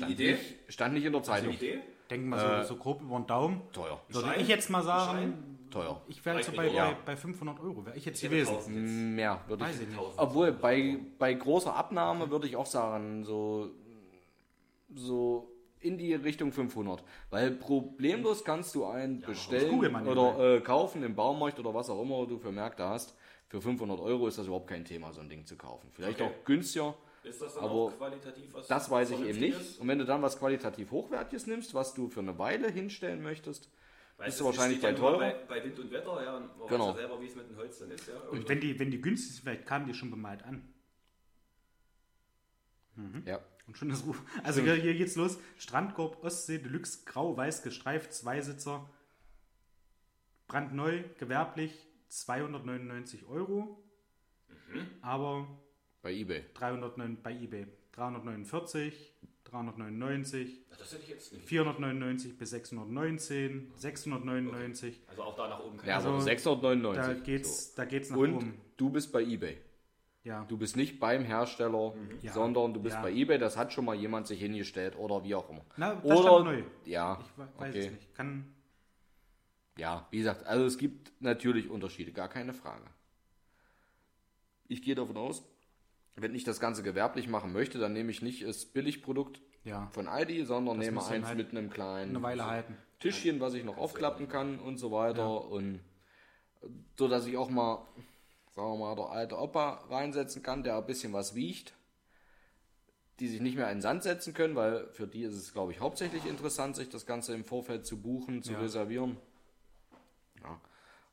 Eine 0.00 0.12
Idee? 0.12 0.32
nicht, 0.32 0.72
stand 0.72 0.94
nicht 0.94 1.04
in 1.06 1.12
der 1.12 1.22
Zeitung. 1.22 1.52
Idee? 1.54 1.80
Denken 2.10 2.28
wir 2.28 2.62
so, 2.64 2.74
so 2.74 2.76
grob 2.80 3.00
über 3.02 3.16
den 3.18 3.26
Daumen. 3.28 3.62
Teuer, 3.72 4.00
Würde 4.08 4.34
ich 4.40 4.48
jetzt 4.48 4.68
mal 4.68 4.82
sagen? 4.82 5.58
Teuer. 5.70 6.00
ich 6.08 6.24
wäre 6.24 6.36
jetzt 6.38 6.54
bei, 6.54 6.68
bei, 6.68 6.96
bei 7.04 7.16
500 7.16 7.60
Euro. 7.60 7.84
Wäre 7.86 7.96
ich 7.96 8.04
jetzt 8.04 8.22
Ich 8.22 8.28
gewesen. 8.30 8.50
1000 8.54 8.76
jetzt. 8.76 8.90
Mehr 8.92 9.40
würde 9.48 9.64
ich. 9.64 9.70
ich 9.72 9.80
nicht. 9.86 9.92
1000. 9.92 10.18
Obwohl 10.20 10.52
bei, 10.52 10.98
bei 11.18 11.34
großer 11.34 11.74
Abnahme 11.74 12.30
würde 12.30 12.46
ich 12.46 12.56
auch 12.56 12.66
sagen, 12.66 13.24
so, 13.24 13.70
so 14.94 15.50
in 15.80 15.96
die 15.96 16.14
Richtung 16.14 16.52
500. 16.52 17.02
Weil 17.30 17.52
problemlos 17.52 18.44
kannst 18.44 18.74
du 18.74 18.84
einen 18.84 19.20
bestellen 19.20 19.70
Google 19.70 19.90
mal 19.90 20.06
oder 20.06 20.56
äh, 20.56 20.60
kaufen 20.60 21.02
im 21.02 21.14
Baumarkt 21.14 21.58
oder 21.58 21.72
was 21.72 21.88
auch 21.88 22.02
immer 22.02 22.26
du 22.26 22.38
für 22.38 22.52
Märkte 22.52 22.84
hast. 22.84 23.16
Für 23.48 23.60
500 23.60 23.98
Euro 23.98 24.28
ist 24.28 24.38
das 24.38 24.46
überhaupt 24.46 24.68
kein 24.68 24.84
Thema, 24.84 25.12
so 25.12 25.20
ein 25.20 25.28
Ding 25.28 25.44
zu 25.46 25.56
kaufen. 25.56 25.88
Vielleicht 25.92 26.20
Okay. 26.20 26.30
auch 26.30 26.44
günstiger, 26.44 26.94
Ist 27.24 27.42
das 27.42 27.54
dann 27.54 27.64
Aber 27.64 27.72
auch 27.72 27.96
qualitativ 27.96 28.54
was 28.54 28.66
das 28.68 28.90
weiß 28.90 29.10
ich 29.10 29.20
eben 29.24 29.40
nicht. 29.40 29.80
Und 29.80 29.88
wenn 29.88 29.98
du 29.98 30.04
dann 30.04 30.22
was 30.22 30.38
qualitativ 30.38 30.90
Hochwertiges 30.92 31.46
nimmst, 31.46 31.74
was 31.74 31.92
du 31.94 32.08
für 32.08 32.20
eine 32.20 32.38
Weile 32.38 32.70
hinstellen 32.70 33.22
möchtest, 33.22 33.68
Weißt 34.20 34.26
bist 34.26 34.40
du 34.40 34.48
es 34.48 34.56
wahrscheinlich 34.56 34.80
bei 34.80 34.90
ja 34.90 34.96
teurer. 34.96 35.18
Bei, 35.18 35.32
bei 35.48 35.64
Wind 35.64 35.78
und 35.78 35.90
Wetter, 35.90 36.22
ja, 36.22 36.36
und 36.36 36.58
man 36.58 36.68
Genau. 36.68 36.88
weiß 36.88 36.94
ja 36.94 37.00
selber, 37.08 37.20
wie 37.22 37.26
es 37.26 37.34
mit 37.36 37.48
dem 37.48 37.56
Holz 37.56 37.78
dann 37.78 37.90
ist. 37.90 38.06
Ja. 38.06 38.18
Und 38.30 38.48
wenn 38.48 38.60
die, 38.60 38.78
wenn 38.78 38.90
die 38.90 39.00
günstig 39.00 39.32
sind, 39.34 39.42
vielleicht 39.44 39.66
kamen 39.66 39.86
die 39.86 39.94
schon 39.94 40.10
bemalt 40.10 40.42
an. 40.44 40.62
Ja. 43.24 43.40
Und 43.66 43.78
schon 43.78 43.88
das 43.88 44.04
Ruf. 44.04 44.20
Also 44.42 44.60
hier, 44.60 44.74
hier 44.74 44.94
geht's 44.94 45.16
los. 45.16 45.38
Strandkorb 45.56 46.22
Ostsee 46.22 46.58
Deluxe 46.58 47.04
grau-weiß 47.06 47.62
gestreift, 47.62 48.12
Zweisitzer. 48.12 48.88
Brandneu, 50.48 51.04
gewerblich 51.18 51.86
299 52.08 53.26
Euro. 53.26 53.82
Aber 55.00 55.46
Bei 56.02 56.12
eBay. 56.12 56.44
309 56.54 57.22
bei 57.22 57.32
eBay 57.32 57.66
349, 57.92 59.14
399, 59.50 60.60
Ach, 60.72 60.76
das 60.76 60.92
hätte 60.92 61.02
ich 61.02 61.08
jetzt 61.08 61.32
nicht. 61.32 61.44
499 61.44 62.36
bis 62.38 62.50
619, 62.50 63.72
699. 63.76 65.00
Also 65.08 65.22
auch 65.22 65.36
da 65.36 65.48
nach 65.48 65.60
oben 65.60 65.78
Ja, 65.84 65.96
Also, 65.96 66.08
aber 66.10 66.20
699. 66.20 67.02
Da 67.18 67.24
geht's, 67.24 67.74
da 67.74 67.84
geht's 67.84 68.10
nach 68.10 68.16
Und 68.18 68.34
oben. 68.34 68.60
du 68.76 68.90
bist 68.90 69.12
bei 69.12 69.22
eBay. 69.22 69.58
Ja. 70.22 70.44
Du 70.44 70.58
bist 70.58 70.76
nicht 70.76 71.00
beim 71.00 71.24
Hersteller, 71.24 71.94
Ja. 72.22 72.32
sondern 72.32 72.74
du 72.74 72.80
bist 72.80 72.94
Ja. 72.96 73.02
bei 73.02 73.10
eBay. 73.12 73.38
Das 73.38 73.56
hat 73.56 73.72
schon 73.72 73.84
mal 73.86 73.94
jemand 73.96 74.26
sich 74.26 74.38
hingestellt 74.40 74.94
oder 74.96 75.24
wie 75.24 75.34
auch 75.34 75.48
immer. 75.48 75.64
Na, 75.76 75.94
das 75.94 76.18
oder 76.18 76.44
neu. 76.44 76.62
ja, 76.84 77.18
Ich 77.20 77.38
we- 77.38 77.48
weiß 77.58 77.68
okay. 77.70 77.78
es 77.86 77.90
nicht. 77.92 78.14
Kann, 78.14 78.54
Ja, 79.78 80.06
wie 80.10 80.18
gesagt, 80.18 80.44
also 80.46 80.66
es 80.66 80.76
gibt 80.76 81.10
natürlich 81.20 81.70
Unterschiede, 81.70 82.12
gar 82.12 82.28
keine 82.28 82.52
Frage. 82.52 82.84
Ich 84.68 84.82
gehe 84.82 84.94
davon 84.94 85.16
aus, 85.16 85.42
wenn 86.22 86.34
ich 86.34 86.44
das 86.44 86.60
Ganze 86.60 86.82
gewerblich 86.82 87.28
machen 87.28 87.52
möchte, 87.52 87.78
dann 87.78 87.92
nehme 87.92 88.10
ich 88.10 88.22
nicht 88.22 88.46
das 88.46 88.66
Billigprodukt 88.66 89.40
ja, 89.64 89.88
von 89.92 90.08
Aldi, 90.08 90.44
sondern 90.44 90.78
nehme 90.78 90.96
muss 90.96 91.06
dann 91.06 91.16
eins 91.16 91.26
halt 91.28 91.38
mit 91.38 91.50
einem 91.50 91.70
kleinen 91.70 92.10
eine 92.10 92.22
Weile 92.22 92.46
halten. 92.46 92.76
Tischchen, 92.98 93.40
was 93.40 93.54
ich 93.54 93.64
noch 93.64 93.78
aufklappen 93.78 94.28
kann 94.28 94.58
und 94.58 94.76
so 94.78 94.90
weiter. 94.92 95.46
Und 95.46 95.80
so, 96.96 97.08
dass 97.08 97.26
ich 97.26 97.36
auch 97.36 97.48
mal, 97.48 97.86
sagen 98.54 98.72
wir 98.72 98.76
mal, 98.76 98.94
der 98.94 99.06
alte 99.06 99.38
Opa 99.38 99.84
reinsetzen 99.88 100.42
kann, 100.42 100.62
der 100.62 100.76
ein 100.76 100.86
bisschen 100.86 101.12
was 101.12 101.34
wiegt, 101.34 101.74
die 103.18 103.28
sich 103.28 103.40
nicht 103.40 103.56
mehr 103.56 103.70
in 103.70 103.76
den 103.76 103.82
Sand 103.82 104.02
setzen 104.02 104.34
können, 104.34 104.54
weil 104.54 104.88
für 104.92 105.06
die 105.06 105.22
ist 105.22 105.34
es, 105.34 105.52
glaube 105.52 105.72
ich, 105.72 105.80
hauptsächlich 105.80 106.26
interessant, 106.26 106.76
sich 106.76 106.88
das 106.88 107.06
Ganze 107.06 107.34
im 107.34 107.44
Vorfeld 107.44 107.86
zu 107.86 108.00
buchen, 108.00 108.42
zu 108.42 108.52
Ja. 108.52 108.60
reservieren. 108.60 109.16
Ja. 110.42 110.60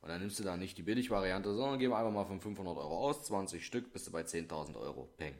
Und 0.08 0.12
dann 0.14 0.22
nimmst 0.22 0.38
du 0.38 0.42
da 0.42 0.56
nicht 0.56 0.78
die 0.78 0.82
Billigvariante, 0.82 1.54
sondern 1.54 1.78
gehen 1.78 1.90
wir 1.90 1.98
einfach 1.98 2.10
mal 2.10 2.24
von 2.24 2.40
500 2.40 2.78
Euro 2.78 2.96
aus, 2.96 3.24
20 3.24 3.62
Stück, 3.62 3.92
bist 3.92 4.06
du 4.06 4.10
bei 4.10 4.22
10.000 4.22 4.74
Euro. 4.80 5.12
Peng. 5.18 5.34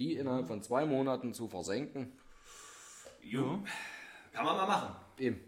Die 0.00 0.14
innerhalb 0.14 0.48
von 0.48 0.64
zwei 0.64 0.84
Monaten 0.84 1.32
zu 1.32 1.46
versenken, 1.46 2.18
Jo. 3.22 3.62
Kann 4.32 4.44
man 4.44 4.56
mal 4.56 4.66
machen. 4.66 4.96
Eben. 5.18 5.40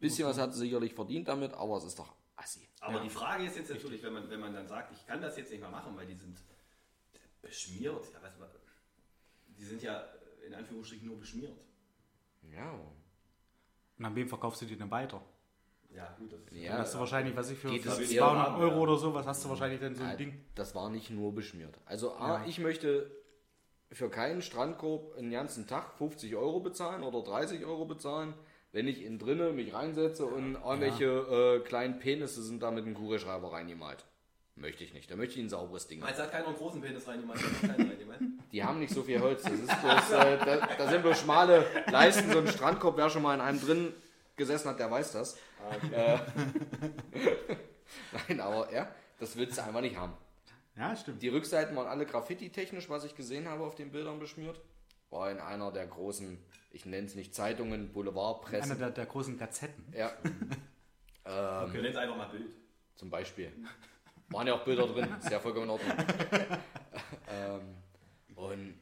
Bisschen 0.00 0.26
was 0.26 0.36
hat 0.36 0.52
sie 0.52 0.62
sicherlich 0.62 0.94
verdient 0.94 1.28
damit, 1.28 1.54
aber 1.54 1.76
es 1.76 1.84
ist 1.84 1.96
doch 1.96 2.16
assi. 2.34 2.68
Aber 2.80 2.98
die 2.98 3.08
Frage 3.08 3.44
ist 3.44 3.56
jetzt 3.56 3.70
natürlich, 3.70 4.02
wenn 4.02 4.14
man, 4.14 4.28
wenn 4.28 4.40
man 4.40 4.52
dann 4.52 4.66
sagt, 4.66 4.92
ich 4.92 5.06
kann 5.06 5.20
das 5.22 5.36
jetzt 5.36 5.52
nicht 5.52 5.60
mehr 5.60 5.70
machen, 5.70 5.96
weil 5.96 6.08
die 6.08 6.16
sind 6.16 6.36
beschmiert. 7.40 8.04
Ja, 8.12 8.20
was, 8.40 8.50
die 9.46 9.64
sind 9.64 9.80
ja 9.80 10.04
in 10.44 10.54
Anführungsstrichen 10.54 11.06
nur 11.06 11.20
beschmiert. 11.20 11.56
Ja. 12.50 12.72
Und 13.96 14.04
an 14.04 14.16
wem 14.16 14.28
verkaufst 14.28 14.60
du 14.62 14.66
die 14.66 14.76
denn 14.76 14.90
weiter? 14.90 15.24
Ja, 15.94 16.14
gut, 16.18 16.32
das 16.32 16.40
ist 16.40 16.62
Ja. 16.62 16.78
Hast 16.78 16.94
du 16.94 16.98
wahrscheinlich, 16.98 17.36
was 17.36 17.50
ich 17.50 17.58
für, 17.58 17.70
Geht 17.70 17.82
für 17.82 17.90
es 17.90 17.96
200 17.96 18.12
eher 18.12 18.24
haben, 18.24 18.60
Euro 18.60 18.74
ja. 18.74 18.80
oder 18.80 18.96
so, 18.96 19.14
was 19.14 19.26
hast 19.26 19.44
du 19.44 19.48
wahrscheinlich 19.48 19.80
denn 19.80 19.94
so 19.94 20.02
ein 20.02 20.16
Ding? 20.16 20.40
Das 20.54 20.74
war 20.74 20.90
nicht 20.90 21.10
nur 21.10 21.34
beschmiert. 21.34 21.78
Also 21.86 22.14
A, 22.14 22.44
ich 22.46 22.58
möchte 22.58 23.10
für 23.92 24.10
keinen 24.10 24.42
Strandkorb 24.42 25.16
einen 25.16 25.30
ganzen 25.30 25.66
Tag 25.66 25.94
50 25.98 26.34
Euro 26.34 26.60
bezahlen 26.60 27.02
oder 27.04 27.22
30 27.22 27.64
Euro 27.64 27.84
bezahlen, 27.84 28.34
wenn 28.72 28.88
ich 28.88 29.04
innen 29.04 29.20
drinne 29.20 29.52
mich 29.52 29.72
reinsetze 29.72 30.26
und 30.26 30.56
irgendwelche 30.56 31.04
äh, 31.04 31.60
kleinen 31.60 32.00
Penisse 32.00 32.42
sind 32.42 32.60
da 32.62 32.72
mit 32.72 32.84
einem 32.84 32.94
Kugelschreiber 32.94 33.52
reingemalt. 33.52 34.04
Möchte 34.56 34.84
ich 34.84 34.94
nicht. 34.94 35.10
Da 35.10 35.16
möchte 35.16 35.38
ich 35.38 35.44
ein 35.44 35.48
sauberes 35.48 35.86
Ding. 35.86 36.00
Meinst 36.00 36.18
du, 36.18 36.24
hat 36.24 36.32
keiner 36.32 36.46
einen 36.48 36.56
großen 36.56 36.80
Penis 36.80 37.06
reingemacht. 37.06 37.40
Die 38.52 38.62
haben 38.62 38.78
nicht 38.78 38.94
so 38.94 39.02
viel 39.02 39.20
Holz. 39.20 39.42
Das 39.42 39.52
ist 39.52 39.80
bloß, 39.80 40.10
äh, 40.12 40.38
da, 40.38 40.68
da 40.78 40.90
sind 40.90 41.02
bloß 41.02 41.18
schmale 41.20 41.66
Leisten. 41.90 42.30
So 42.30 42.38
ein 42.38 42.46
Strandkorb, 42.46 42.96
wer 42.96 43.10
schon 43.10 43.22
mal 43.22 43.34
in 43.34 43.40
einem 43.40 43.60
drin 43.60 43.92
gesessen 44.36 44.68
hat, 44.68 44.78
der 44.78 44.90
weiß 44.90 45.12
das. 45.12 45.36
Äh, 45.92 46.18
Nein, 48.28 48.40
aber 48.40 48.72
ja, 48.72 48.88
das 49.18 49.36
willst 49.36 49.58
du 49.58 49.64
einfach 49.64 49.80
nicht 49.80 49.96
haben. 49.96 50.12
Ja, 50.76 50.96
stimmt. 50.96 51.22
Die 51.22 51.28
Rückseiten 51.28 51.76
waren 51.76 51.86
alle 51.86 52.06
graffiti-technisch, 52.06 52.88
was 52.90 53.04
ich 53.04 53.14
gesehen 53.14 53.48
habe 53.48 53.64
auf 53.64 53.74
den 53.74 53.92
Bildern 53.92 54.18
beschmiert. 54.18 54.60
War 55.10 55.30
in 55.30 55.38
einer 55.38 55.70
der 55.70 55.86
großen, 55.86 56.38
ich 56.72 56.86
nenne 56.86 57.06
es 57.06 57.14
nicht 57.14 57.34
Zeitungen, 57.34 57.82
Einer 57.82 57.92
Boulevardpressen. 57.92 58.78
der, 58.78 58.90
der 58.90 59.06
großen 59.06 59.38
Gazetten. 59.38 59.84
Ja, 59.96 60.12
Wir 61.24 61.66
nennen 61.72 61.86
es 61.86 61.96
einfach 61.96 62.16
mal 62.16 62.28
Bild. 62.28 62.54
zum 62.96 63.10
Beispiel. 63.10 63.52
Waren 64.28 64.46
ja 64.48 64.54
auch 64.54 64.64
Bilder 64.64 64.86
drin, 64.88 65.08
ist 65.18 65.30
ja 65.30 65.38
vollkommen 65.38 65.66
in 65.66 65.70
Ordnung. 65.70 65.92
ähm, 67.28 67.76
und 68.34 68.74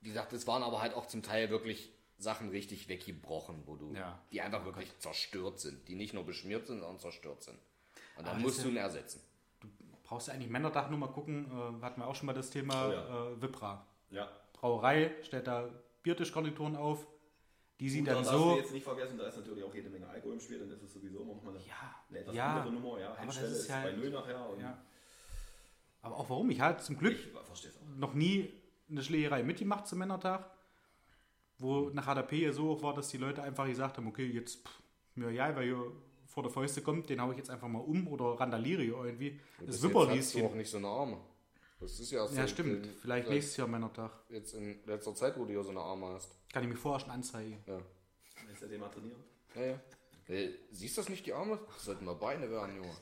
wie 0.00 0.08
gesagt, 0.08 0.32
es 0.32 0.46
waren 0.48 0.62
aber 0.64 0.80
halt 0.82 0.94
auch 0.94 1.06
zum 1.06 1.22
Teil 1.22 1.50
wirklich 1.50 1.92
Sachen 2.18 2.50
richtig 2.50 2.88
weggebrochen, 2.88 3.62
wo 3.66 3.76
du, 3.76 3.92
Ja. 3.94 4.18
die 4.32 4.40
einfach 4.40 4.64
wirklich 4.64 4.96
zerstört 4.98 5.58
sind, 5.60 5.88
die 5.88 5.94
nicht 5.94 6.14
nur 6.14 6.24
beschmiert 6.24 6.66
sind, 6.66 6.80
sondern 6.80 6.98
zerstört 6.98 7.42
sind. 7.42 7.58
Und 8.16 8.26
dann 8.26 8.34
das 8.36 8.42
musst 8.42 8.64
du 8.64 8.68
ihn 8.68 8.76
ersetzen. 8.76 9.20
Brauchst 10.04 10.28
du 10.28 10.32
eigentlich 10.32 10.50
Männerdach 10.50 10.90
nur 10.90 10.98
mal 10.98 11.08
gucken, 11.08 11.46
äh, 11.46 11.82
hatten 11.82 12.00
wir 12.00 12.06
auch 12.06 12.14
schon 12.14 12.26
mal 12.26 12.32
das 12.34 12.50
Thema 12.50 12.88
Oh 12.88 12.92
ja. 12.92 13.28
äh, 13.32 13.42
Vipra. 13.42 13.86
Ja. 14.10 14.28
Brauerei 14.52 15.10
stellt 15.22 15.46
da 15.46 15.68
Biertischgarnituren 16.02 16.76
auf. 16.76 17.06
Die 17.80 17.88
sieht 17.88 18.04
Gut, 18.06 18.14
dann 18.14 18.22
du 18.22 18.28
so. 18.30 18.56
jetzt 18.56 18.72
nicht 18.72 18.84
vergessen, 18.84 19.18
da 19.18 19.26
ist 19.26 19.36
natürlich 19.38 19.64
auch 19.64 19.74
jede 19.74 19.88
Menge 19.88 20.06
Alkohol 20.08 20.34
im 20.34 20.40
Spiel, 20.40 20.58
dann 20.60 20.70
ist 20.70 20.82
es 20.82 20.92
sowieso 20.92 21.22
immer 21.22 21.34
noch 21.34 21.42
mal 21.42 21.50
eine, 21.56 21.66
Ja, 21.66 21.94
eine 22.10 22.18
etwas 22.20 22.34
ja, 22.36 22.56
andere 22.58 22.72
Nummer. 22.74 23.00
Ja, 23.00 23.12
aber 23.14 23.26
das 23.26 23.36
ist 23.42 23.50
ist, 23.62 23.68
ja 23.68 23.76
bei 23.76 23.82
halt- 23.84 23.96
Null 23.98 24.10
nachher. 24.10 24.48
Und 24.50 24.60
Ja. 24.60 24.78
Aber 26.02 26.16
auch 26.16 26.28
warum? 26.30 26.50
Ich 26.50 26.60
hatte 26.60 26.82
zum 26.82 26.98
Glück 26.98 27.16
noch 27.96 28.14
nie 28.14 28.52
eine 28.90 29.02
Schlägerei 29.02 29.42
mitgemacht 29.42 29.86
zum 29.86 29.98
Männertag, 30.00 30.48
wo 31.62 31.90
nach 31.90 32.06
HDP 32.06 32.50
so 32.50 32.64
hoch 32.64 32.82
war, 32.82 32.94
dass 32.94 33.08
die 33.08 33.18
Leute 33.18 33.42
einfach 33.42 33.66
gesagt 33.66 33.96
haben, 33.96 34.06
okay, 34.08 34.26
jetzt 34.26 34.66
pff, 34.66 34.80
mir 35.14 35.30
ja, 35.30 35.54
weil 35.56 35.64
hier 35.64 35.92
vor 36.26 36.42
der 36.42 36.50
Fäuste 36.52 36.82
kommt, 36.82 37.08
den 37.10 37.20
hau 37.20 37.30
ich 37.30 37.36
jetzt 37.38 37.50
einfach 37.50 37.68
mal 37.68 37.78
um 37.80 38.08
oder 38.08 38.38
randaliere 38.40 38.82
hier 38.82 39.04
irgendwie. 39.04 39.38
Das 39.60 39.76
hast 39.76 39.84
du 39.84 39.88
Wipperlieschen. 39.88 40.46
auch 40.46 40.54
nicht 40.54 40.70
so 40.70 40.78
eine 40.78 40.88
Arme. 40.88 41.18
Das 41.80 41.98
ist 41.98 42.10
ja, 42.10 42.20
Ja, 42.20 42.26
seit- 42.28 42.50
stimmt. 42.50 42.86
in- 42.86 42.94
Vielleicht 42.94 43.26
seit 43.26 43.34
nächstes 43.34 43.56
Jahr 43.56 43.68
Männertag. 43.68 44.10
Jetzt 44.28 44.54
in 44.54 44.78
letzter 44.86 45.14
Zeit, 45.14 45.36
wo 45.38 45.44
du 45.44 45.50
hier 45.50 45.62
so 45.64 45.70
eine 45.70 45.80
Arme 45.80 46.06
hast. 46.14 46.30
Kann 46.52 46.62
ich 46.62 46.68
mir 46.68 46.76
vorher 46.76 47.00
schon 47.00 47.10
anzeigen. 47.10 47.58
Ja. 47.66 47.80
Willst 48.46 48.62
du 48.62 48.66
den 48.68 48.80
mal 48.80 48.88
trainieren? 48.88 49.20
Ja, 49.54 49.62
ja. 49.62 49.80
Äh, 50.28 50.50
Siehst 50.70 50.96
du 50.96 51.00
das 51.02 51.08
nicht, 51.10 51.26
die 51.26 51.32
Arme? 51.32 51.58
Das 51.74 51.84
sollten 51.84 52.04
mal 52.04 52.14
Beine 52.14 52.48
werden, 52.50 52.76
Junge. 52.76 52.94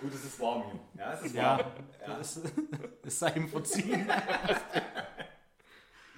Gut, 0.00 0.12
es 0.12 0.24
ist 0.24 0.40
warm 0.40 0.64
hier. 0.72 0.80
Ja, 0.98 1.12
es 1.12 1.22
ist 1.22 1.36
warm. 1.36 1.60
Ja, 2.00 2.16
Das, 2.18 2.40
es 3.04 3.18
sei 3.18 3.30
ihm 3.36 3.46
verziehen. 3.48 4.08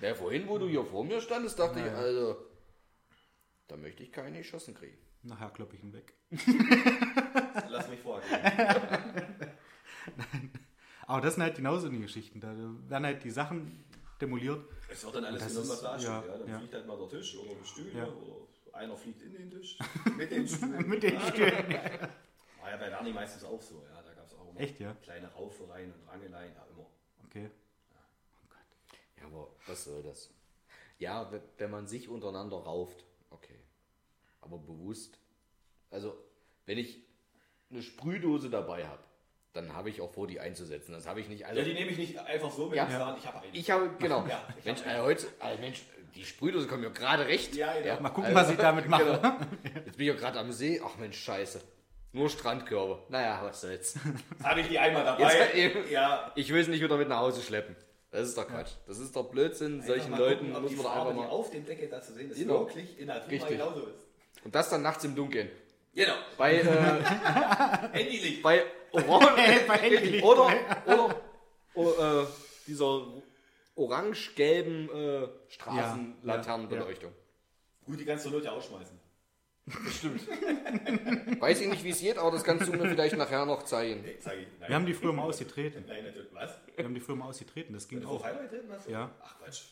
Ja, 0.01 0.14
vorhin, 0.14 0.47
wo 0.49 0.59
du 0.59 0.68
hier 0.68 0.84
vor 0.84 1.05
mir 1.05 1.20
standest, 1.20 1.59
dachte 1.59 1.80
ich, 1.80 1.90
also, 1.90 2.36
da 3.68 3.76
möchte 3.76 4.03
ich 4.03 4.12
keinen 4.12 4.36
geschossen 4.36 4.74
kriegen. 4.74 4.99
Nachher 5.22 5.51
klopp 5.51 5.72
ich 5.74 5.82
ihn 5.82 5.92
weg. 5.92 6.12
Lass 7.68 7.88
mich 7.88 8.01
vorgehen. 8.01 8.28
Aber 11.07 11.20
das 11.20 11.34
sind 11.34 11.42
halt 11.42 11.57
genauso 11.57 11.88
die 11.88 12.01
Geschichten. 12.01 12.40
Da 12.40 12.55
werden 12.88 13.05
halt 13.07 13.24
die 13.24 13.30
Sachen 13.30 13.84
demoliert. 14.20 14.64
Es 14.88 15.05
wird 15.05 15.14
dann 15.16 15.24
alles 15.24 15.42
in 15.42 15.49
ist- 15.49 15.55
irgendwas 15.57 15.82
ja. 15.82 15.97
Ja, 15.99 16.36
dann 16.38 16.49
ja. 16.49 16.59
fliegt 16.59 16.74
halt 16.74 16.86
mal 16.86 16.99
der 16.99 17.09
Tisch 17.09 17.36
oder 17.38 17.55
die 17.55 17.66
Stühle 17.66 17.99
Ja. 17.99 18.07
oder 18.07 18.47
einer 18.74 18.97
fliegt 18.97 19.22
in 19.22 19.32
den 19.32 19.51
Tisch 19.51 19.78
mit 20.16 20.30
den 20.30 20.47
Stühlen. 20.47 20.88
Mit 20.88 21.03
den 21.03 21.18
Stühlen. 21.20 21.53
War 22.61 22.70
ja 22.70 22.76
bei 22.76 22.90
Werni 22.90 23.12
meistens 23.12 23.44
auch 23.44 23.61
so. 23.62 23.82
Ja, 23.88 24.03
da 24.03 24.12
gab 24.14 24.26
es 24.26 24.34
auch 24.34 24.51
immer. 24.51 24.61
Echt, 24.61 24.78
ja? 24.80 24.94
Kleine 25.03 25.28
Raufereien 25.32 25.92
und 25.92 26.09
Rangeleien, 26.09 26.53
ja 26.55 26.66
immer. 26.72 26.86
Okay. 27.26 27.51
Ja, 29.30 29.36
aber 29.36 29.48
was 29.66 29.84
soll 29.84 30.02
das? 30.02 30.30
Ja, 30.98 31.30
we- 31.32 31.42
wenn 31.58 31.70
man 31.70 31.86
sich 31.86 32.08
untereinander 32.08 32.56
rauft, 32.56 33.04
okay. 33.30 33.58
Aber 34.40 34.58
bewusst. 34.58 35.18
Also, 35.90 36.16
wenn 36.66 36.78
ich 36.78 37.02
eine 37.70 37.82
Sprühdose 37.82 38.48
dabei 38.50 38.86
habe, 38.86 39.02
dann 39.52 39.72
habe 39.74 39.88
ich 39.90 40.00
auch 40.00 40.10
vor, 40.12 40.26
die 40.26 40.38
einzusetzen. 40.40 40.92
Das 40.92 41.06
habe 41.06 41.20
ich 41.20 41.28
nicht. 41.28 41.46
Also, 41.46 41.60
Ja, 41.60 41.64
die 41.66 41.74
nehme 41.74 41.90
ich 41.90 41.98
nicht 41.98 42.18
einfach 42.18 42.50
so 42.50 42.66
mit 42.66 42.76
Ja. 42.76 42.88
sagen, 42.90 43.16
ich 43.18 43.26
habe 43.26 43.40
eine. 43.40 43.52
ich 43.56 43.70
habe, 43.70 43.90
genau. 43.98 44.26
Ja, 44.26 44.42
ich 44.58 44.64
Mensch, 44.64 44.80
hab 44.84 44.94
äh, 44.94 45.00
heute, 45.00 45.26
äh, 45.40 45.56
Mensch, 45.58 45.82
die 46.14 46.24
Sprühdose 46.24 46.66
kommt 46.66 46.82
mir 46.82 46.90
gerade 46.90 47.26
recht. 47.26 47.54
Ja, 47.54 47.72
genau. 47.80 48.00
Mal 48.00 48.10
gucken, 48.10 48.34
was 48.34 48.50
ich 48.50 48.56
damit 48.56 48.88
mache. 48.88 49.04
Genau. 49.04 49.36
Jetzt 49.84 49.96
bin 49.96 50.06
ich 50.06 50.12
ja 50.12 50.14
gerade 50.14 50.38
am 50.38 50.52
See. 50.52 50.80
Ach 50.84 50.96
Mensch, 50.96 51.18
scheiße. 51.18 51.60
Nur 52.12 52.30
Strandkörbe. 52.30 53.02
Naja, 53.10 53.40
was 53.42 53.60
soll's. 53.60 53.94
Jetzt 53.94 54.44
habe 54.44 54.60
ich 54.60 54.68
die 54.68 54.78
einmal 54.78 55.04
dabei. 55.04 55.50
Jetzt 55.54 55.90
ja. 55.90 56.32
Ich 56.34 56.50
will 56.52 56.60
es 56.62 56.68
nicht 56.68 56.82
wieder 56.82 56.96
mit 56.96 57.08
nach 57.08 57.18
Hause 57.18 57.42
schleppen. 57.42 57.76
Das 58.16 58.28
ist 58.28 58.38
doch 58.38 58.48
Quatsch. 58.48 58.70
Das 58.86 58.98
ist 58.98 59.14
doch 59.14 59.28
Blödsinn. 59.28 59.82
Solchen 59.82 60.04
Einfach 60.04 60.08
mal 60.08 60.18
Leuten 60.20 60.46
gucken, 60.54 60.62
muss 60.62 60.72
man 60.72 60.82
doch 60.84 60.96
einfach 60.96 61.14
mal. 61.14 61.26
auf 61.28 61.50
dem 61.50 61.66
Deckel 61.66 61.88
da 61.88 62.00
zu 62.00 62.14
sehen 62.14 62.30
ist, 62.30 62.38
Genau. 62.38 62.60
wirklich 62.60 62.98
in 62.98 63.08
der 63.08 63.16
Natur 63.16 63.30
Richtig. 63.30 63.50
genauso 63.50 63.80
ist. 63.82 64.06
Und 64.42 64.54
das 64.54 64.70
dann 64.70 64.80
nachts 64.80 65.04
im 65.04 65.14
Dunkeln. 65.14 65.50
Genau. 65.94 66.14
Bei, 66.38 66.54
äh, 66.54 66.64
Handylicht. 67.92 68.42
bei 68.42 68.64
Orange. 68.92 69.60
Bei 69.68 69.76
Handylicht. 69.76 70.24
oder 70.24 70.50
oder 70.86 71.22
oh, 71.74 71.90
äh, 71.90 72.26
dieser 72.66 73.06
orange-gelben 73.74 74.88
äh, 74.88 75.28
Straßenlaternenbeleuchtung. 75.48 77.12
Gut, 77.84 78.00
die 78.00 78.04
kannst 78.06 78.24
du 78.24 78.30
nur 78.30 78.42
ja 78.42 78.52
ausschmeißen. 79.68 80.28
Weiß 81.40 81.60
ich 81.60 81.68
nicht, 81.68 81.84
wie 81.84 81.90
es 81.90 82.00
geht, 82.00 82.18
aber 82.18 82.30
das 82.30 82.44
kannst 82.44 82.68
du 82.68 82.72
mir 82.72 82.88
vielleicht 82.88 83.16
nachher 83.16 83.44
noch 83.46 83.64
zeigen. 83.64 84.02
Nee, 84.02 84.16
zeig 84.20 84.38
ich. 84.40 84.46
Nein. 84.60 84.68
Wir 84.68 84.76
haben 84.76 84.86
die 84.86 84.94
früher 84.94 85.12
mal 85.12 85.22
ausgetreten. 85.22 85.84
Nein, 85.86 86.04
natürlich. 86.04 86.32
Was? 86.32 86.58
Wir 86.74 86.84
haben 86.84 86.94
die 86.94 87.00
früher 87.00 87.16
mal 87.16 87.26
ausgetreten. 87.26 87.72
Das 87.72 87.88
ging 87.88 88.04
auch. 88.04 88.20
vor 88.20 88.24
Highway 88.24 88.48
treten 88.48 88.70
hast? 88.70 88.88
Ja. 88.88 89.10
Ach 89.22 89.38
Quatsch. 89.38 89.62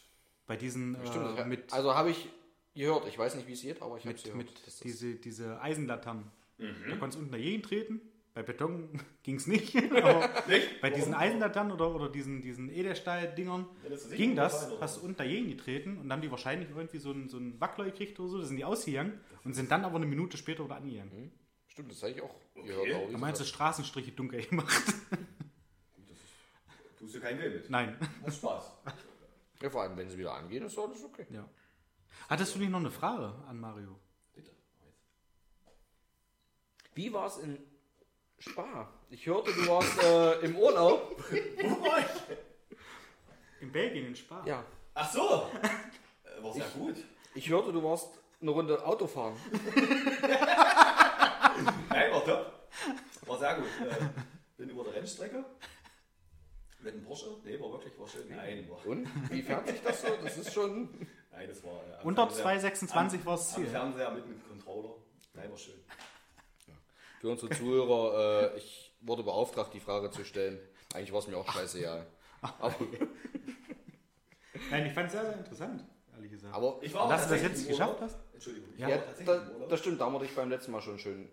Bei 0.46 0.56
diesen 0.56 0.96
Stimmt, 1.06 1.38
äh, 1.38 1.44
mit, 1.44 1.72
also 1.72 1.94
habe 1.94 2.10
ich 2.10 2.28
gehört. 2.74 3.06
Ich 3.08 3.18
weiß 3.18 3.34
nicht, 3.36 3.46
wie 3.48 3.52
es 3.52 3.62
geht, 3.62 3.80
aber 3.80 3.96
ich 3.96 4.04
habe 4.04 4.16
es 4.16 4.22
gehört. 4.22 4.38
mit 4.38 4.50
diese, 4.82 5.14
diese 5.14 5.60
Eisenlaternen. 5.60 6.24
Mhm. 6.58 6.74
Da 6.90 6.96
konntest 6.96 7.16
du 7.16 7.20
unten 7.20 7.32
dagegen 7.32 7.62
treten. 7.62 8.00
Bei 8.34 8.42
Beton 8.42 9.00
ging 9.22 9.36
es 9.36 9.46
nicht. 9.46 9.76
Aber 9.76 10.28
Nicht? 10.48 10.80
bei 10.80 10.90
diesen 10.90 11.14
Eisenlaternen 11.14 11.72
oder, 11.72 11.94
oder 11.94 12.08
diesen, 12.08 12.42
diesen 12.42 12.68
Edelstahl-Dingern 12.68 13.66
es 13.88 14.04
sicher 14.04 14.16
ging 14.16 14.34
das. 14.34 14.54
oder 14.72 14.80
Hast 14.80 14.96
du 14.96 15.00
was? 15.00 15.04
unten 15.04 15.16
dagegen 15.16 15.48
getreten 15.48 15.98
und 15.98 16.08
dann 16.08 16.14
haben 16.18 16.22
die 16.22 16.30
wahrscheinlich 16.30 16.68
irgendwie 16.70 16.98
so 16.98 17.10
einen, 17.10 17.28
so 17.28 17.36
einen 17.36 17.60
Wackler 17.60 17.84
gekriegt 17.84 18.18
oder 18.18 18.28
so. 18.28 18.38
Da 18.40 18.44
sind 18.46 18.56
die 18.56 18.64
ausgegangen 18.64 19.20
und 19.44 19.54
sind 19.54 19.70
dann 19.70 19.84
aber 19.84 19.96
eine 19.96 20.06
Minute 20.06 20.36
später 20.36 20.64
wieder 20.64 20.76
angegangen. 20.76 21.30
Stimmt, 21.68 21.92
das 21.92 22.02
habe 22.02 22.12
ich 22.12 22.22
auch 22.22 22.34
gehört. 22.54 22.92
aber 22.94 23.08
wie 23.08 23.12
Da 23.12 23.18
meinst 23.18 23.40
du 23.40 23.44
Straßenstriche 23.44 24.12
dunkel 24.12 24.42
gemacht? 24.46 24.82
Tust 26.98 27.14
du 27.14 27.20
keinen 27.20 27.40
Weh 27.40 27.48
mit. 27.50 27.70
Nein. 27.70 27.96
Hast 28.24 28.36
Spaß. 28.38 28.64
ja, 29.62 29.70
vor 29.70 29.82
allem, 29.82 29.96
wenn 29.96 30.08
sie 30.10 30.18
wieder 30.18 30.34
angehen, 30.34 30.64
ist 30.64 30.76
alles 30.78 31.04
okay. 31.04 31.26
Ja. 31.30 31.48
Hattest 32.28 32.54
du 32.54 32.58
nicht 32.58 32.70
noch 32.70 32.80
eine 32.80 32.90
Frage 32.90 33.32
an 33.46 33.60
Mario? 33.60 33.98
Bitte. 34.34 34.50
Wie 36.94 37.12
war 37.12 37.26
es 37.26 37.38
in 37.38 37.58
Spa? 38.38 38.88
Ich 39.10 39.26
hörte, 39.26 39.52
du 39.52 39.66
warst 39.68 40.02
äh, 40.02 40.40
im 40.44 40.56
Urlaub. 40.56 41.16
Wo 41.62 41.82
war 41.86 41.98
ich? 42.00 42.06
In 43.60 43.72
Belgien, 43.72 44.06
in 44.08 44.16
Spa. 44.16 44.42
Ja. 44.44 44.64
Ach 44.94 45.10
so. 45.12 45.50
Äh, 46.24 46.42
War 46.42 46.52
sehr 46.52 46.66
gut. 46.76 46.96
Ich 47.34 47.48
hörte, 47.48 47.72
du 47.72 47.82
warst 47.82 48.08
eine 48.40 48.50
Runde 48.50 48.84
Autofahren. 48.84 49.34
Nein, 51.88 52.12
war 52.12 52.24
top. 52.24 52.52
War 53.26 53.38
sehr 53.38 53.54
gut. 53.56 53.64
Äh, 53.88 53.94
bin 54.58 54.68
über 54.70 54.84
der 54.84 54.94
Rennstrecke. 54.94 55.44
Mit 56.80 56.92
einem 56.94 57.04
Porsche. 57.04 57.36
Nee, 57.44 57.58
war 57.58 57.72
wirklich, 57.72 57.98
war 57.98 58.06
schön. 58.06 58.28
Nein, 58.28 58.68
war, 58.68 58.84
Und? 58.86 59.08
Wie 59.30 59.40
fährt 59.42 59.66
sich 59.66 59.80
das 59.82 60.02
so? 60.02 60.08
Das 60.22 60.36
ist 60.36 60.52
schon. 60.52 60.90
nein 61.32 61.48
das 61.48 61.64
war. 61.64 61.72
Äh, 61.72 62.00
am 62.00 62.06
Unter 62.06 62.28
Fernseher- 62.28 62.72
2,26 62.74 63.24
war 63.24 63.36
das 63.36 63.48
Am 63.48 63.54
Ziel. 63.62 63.66
Fernseher 63.70 64.10
mit 64.10 64.24
einem 64.24 64.42
Controller. 64.46 64.94
Nein, 65.32 65.50
war 65.50 65.56
schön. 65.56 65.82
Für 67.24 67.30
unsere 67.30 67.48
Zuhörer, 67.56 68.52
äh, 68.52 68.58
ich 68.58 68.92
wurde 69.00 69.22
beauftragt, 69.22 69.72
die 69.72 69.80
Frage 69.80 70.10
zu 70.10 70.26
stellen. 70.26 70.60
Eigentlich 70.92 71.10
war 71.10 71.20
es 71.20 71.26
mir 71.26 71.38
auch 71.38 71.50
scheißegal. 71.50 72.06
Aber, 72.42 72.74
Nein, 74.70 74.86
ich 74.86 74.92
fand 74.92 75.06
es 75.06 75.12
sehr, 75.12 75.22
sehr 75.24 75.38
interessant, 75.38 75.86
ehrlich 76.14 76.30
gesagt. 76.30 76.54
aber 76.54 76.78
Ich 76.82 76.92
war 76.92 77.04
auch 77.04 77.08
Dass 77.08 77.26
du 77.26 77.32
das 77.32 77.40
tatsächlich 77.40 77.50
jetzt 77.50 77.70
im 77.70 77.72
Urlaub. 77.72 77.98
geschafft 77.98 78.14
hast? 78.18 78.34
Entschuldigung. 78.34 78.68
Ich 78.74 78.80
Ja, 78.80 78.88
ja, 78.90 78.98
tatsächlich 78.98 79.26
da, 79.26 79.42
im 79.42 79.54
Urlaub. 79.54 79.68
das 79.70 79.80
stimmt, 79.80 80.00
da 80.02 80.04
haben 80.04 80.12
wir 80.12 80.18
dich 80.20 80.34
beim 80.34 80.50
letzten 80.50 80.72
Mal 80.72 80.82
schon 80.82 80.98
schön 80.98 81.30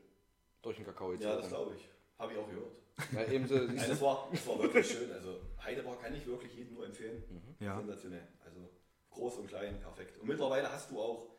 durch 0.62 0.78
den 0.78 0.86
Kakao 0.86 1.12
ja, 1.12 1.36
das 1.36 1.50
glaube 1.50 1.76
ich. 1.76 1.90
Habe 2.18 2.32
ich 2.32 2.40
auch 2.40 2.48
gehört. 2.48 2.72
Ja, 3.12 3.34
ebenso, 3.34 3.58
siehst 3.58 3.76
Nein, 3.76 3.90
das 3.90 4.02
war, 4.02 4.30
das 4.32 4.48
war 4.48 4.60
wirklich 4.64 4.88
schön. 4.90 5.12
Also 5.12 5.42
Heidepark 5.62 6.02
kann 6.02 6.16
ich 6.16 6.26
wirklich 6.26 6.56
jedem 6.56 6.76
nur 6.76 6.86
empfehlen. 6.86 7.22
Ja. 7.60 7.76
Sensationell. 7.76 8.30
Also 8.46 8.70
groß 9.10 9.36
und 9.40 9.48
klein, 9.48 9.78
perfekt. 9.82 10.18
Und 10.20 10.30
mittlerweile 10.30 10.72
hast 10.72 10.90
du 10.90 11.02
auch 11.02 11.31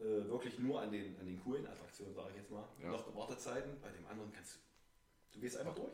äh, 0.00 0.28
wirklich 0.28 0.58
nur 0.58 0.80
an 0.80 0.90
den, 0.92 1.18
an 1.18 1.26
den 1.26 1.40
coolen 1.42 1.66
Attraktionen, 1.66 2.14
sage 2.14 2.28
ich 2.30 2.36
jetzt 2.36 2.50
mal, 2.50 2.64
Ja. 2.82 2.90
noch 2.90 3.14
Wartezeiten. 3.16 3.80
Bei 3.80 3.90
dem 3.90 4.06
anderen 4.06 4.32
kannst 4.32 4.56
du, 4.56 5.34
du 5.34 5.40
gehst 5.40 5.56
einfach 5.56 5.74
durch. 5.74 5.92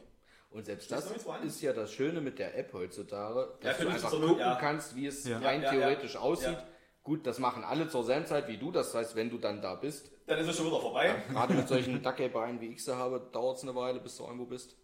Und 0.50 0.64
selbst 0.66 0.90
das 0.92 1.10
ist 1.44 1.60
ja 1.62 1.72
das 1.72 1.92
Schöne 1.92 2.20
mit 2.20 2.38
der 2.38 2.56
App 2.56 2.72
heutzutage, 2.72 3.56
dass 3.60 3.78
Ja, 3.78 3.84
du 3.84 3.90
einfach 3.90 4.10
gucken 4.10 4.38
ja. 4.38 4.54
kannst, 4.56 4.94
wie 4.94 5.06
es 5.06 5.24
Ja. 5.26 5.38
rein 5.38 5.62
Ja, 5.62 5.72
ja, 5.72 5.80
ja. 5.80 5.86
theoretisch 5.88 6.16
aussieht. 6.16 6.52
Ja. 6.52 6.68
Gut, 7.02 7.26
das 7.26 7.38
machen 7.38 7.64
alle 7.64 7.88
zur 7.88 8.04
selben 8.04 8.24
Zeit 8.26 8.46
wie 8.48 8.56
du. 8.56 8.70
Das 8.70 8.94
heißt, 8.94 9.14
wenn 9.16 9.30
du 9.30 9.38
dann 9.38 9.60
da 9.60 9.74
bist, 9.74 10.10
Dann 10.26 10.38
ist 10.38 10.48
es 10.48 10.56
schon 10.56 10.66
wieder 10.66 10.80
vorbei. 10.80 11.22
gerade 11.28 11.54
mit 11.54 11.68
solchen 11.68 12.00
Dackelbeinen 12.02 12.60
wie 12.60 12.68
ich 12.68 12.84
sie 12.84 12.94
habe, 12.96 13.28
dauert 13.32 13.56
es 13.58 13.62
eine 13.64 13.74
Weile, 13.74 14.00
bis 14.00 14.16
du 14.16 14.24
irgendwo 14.24 14.46
bist. 14.46 14.76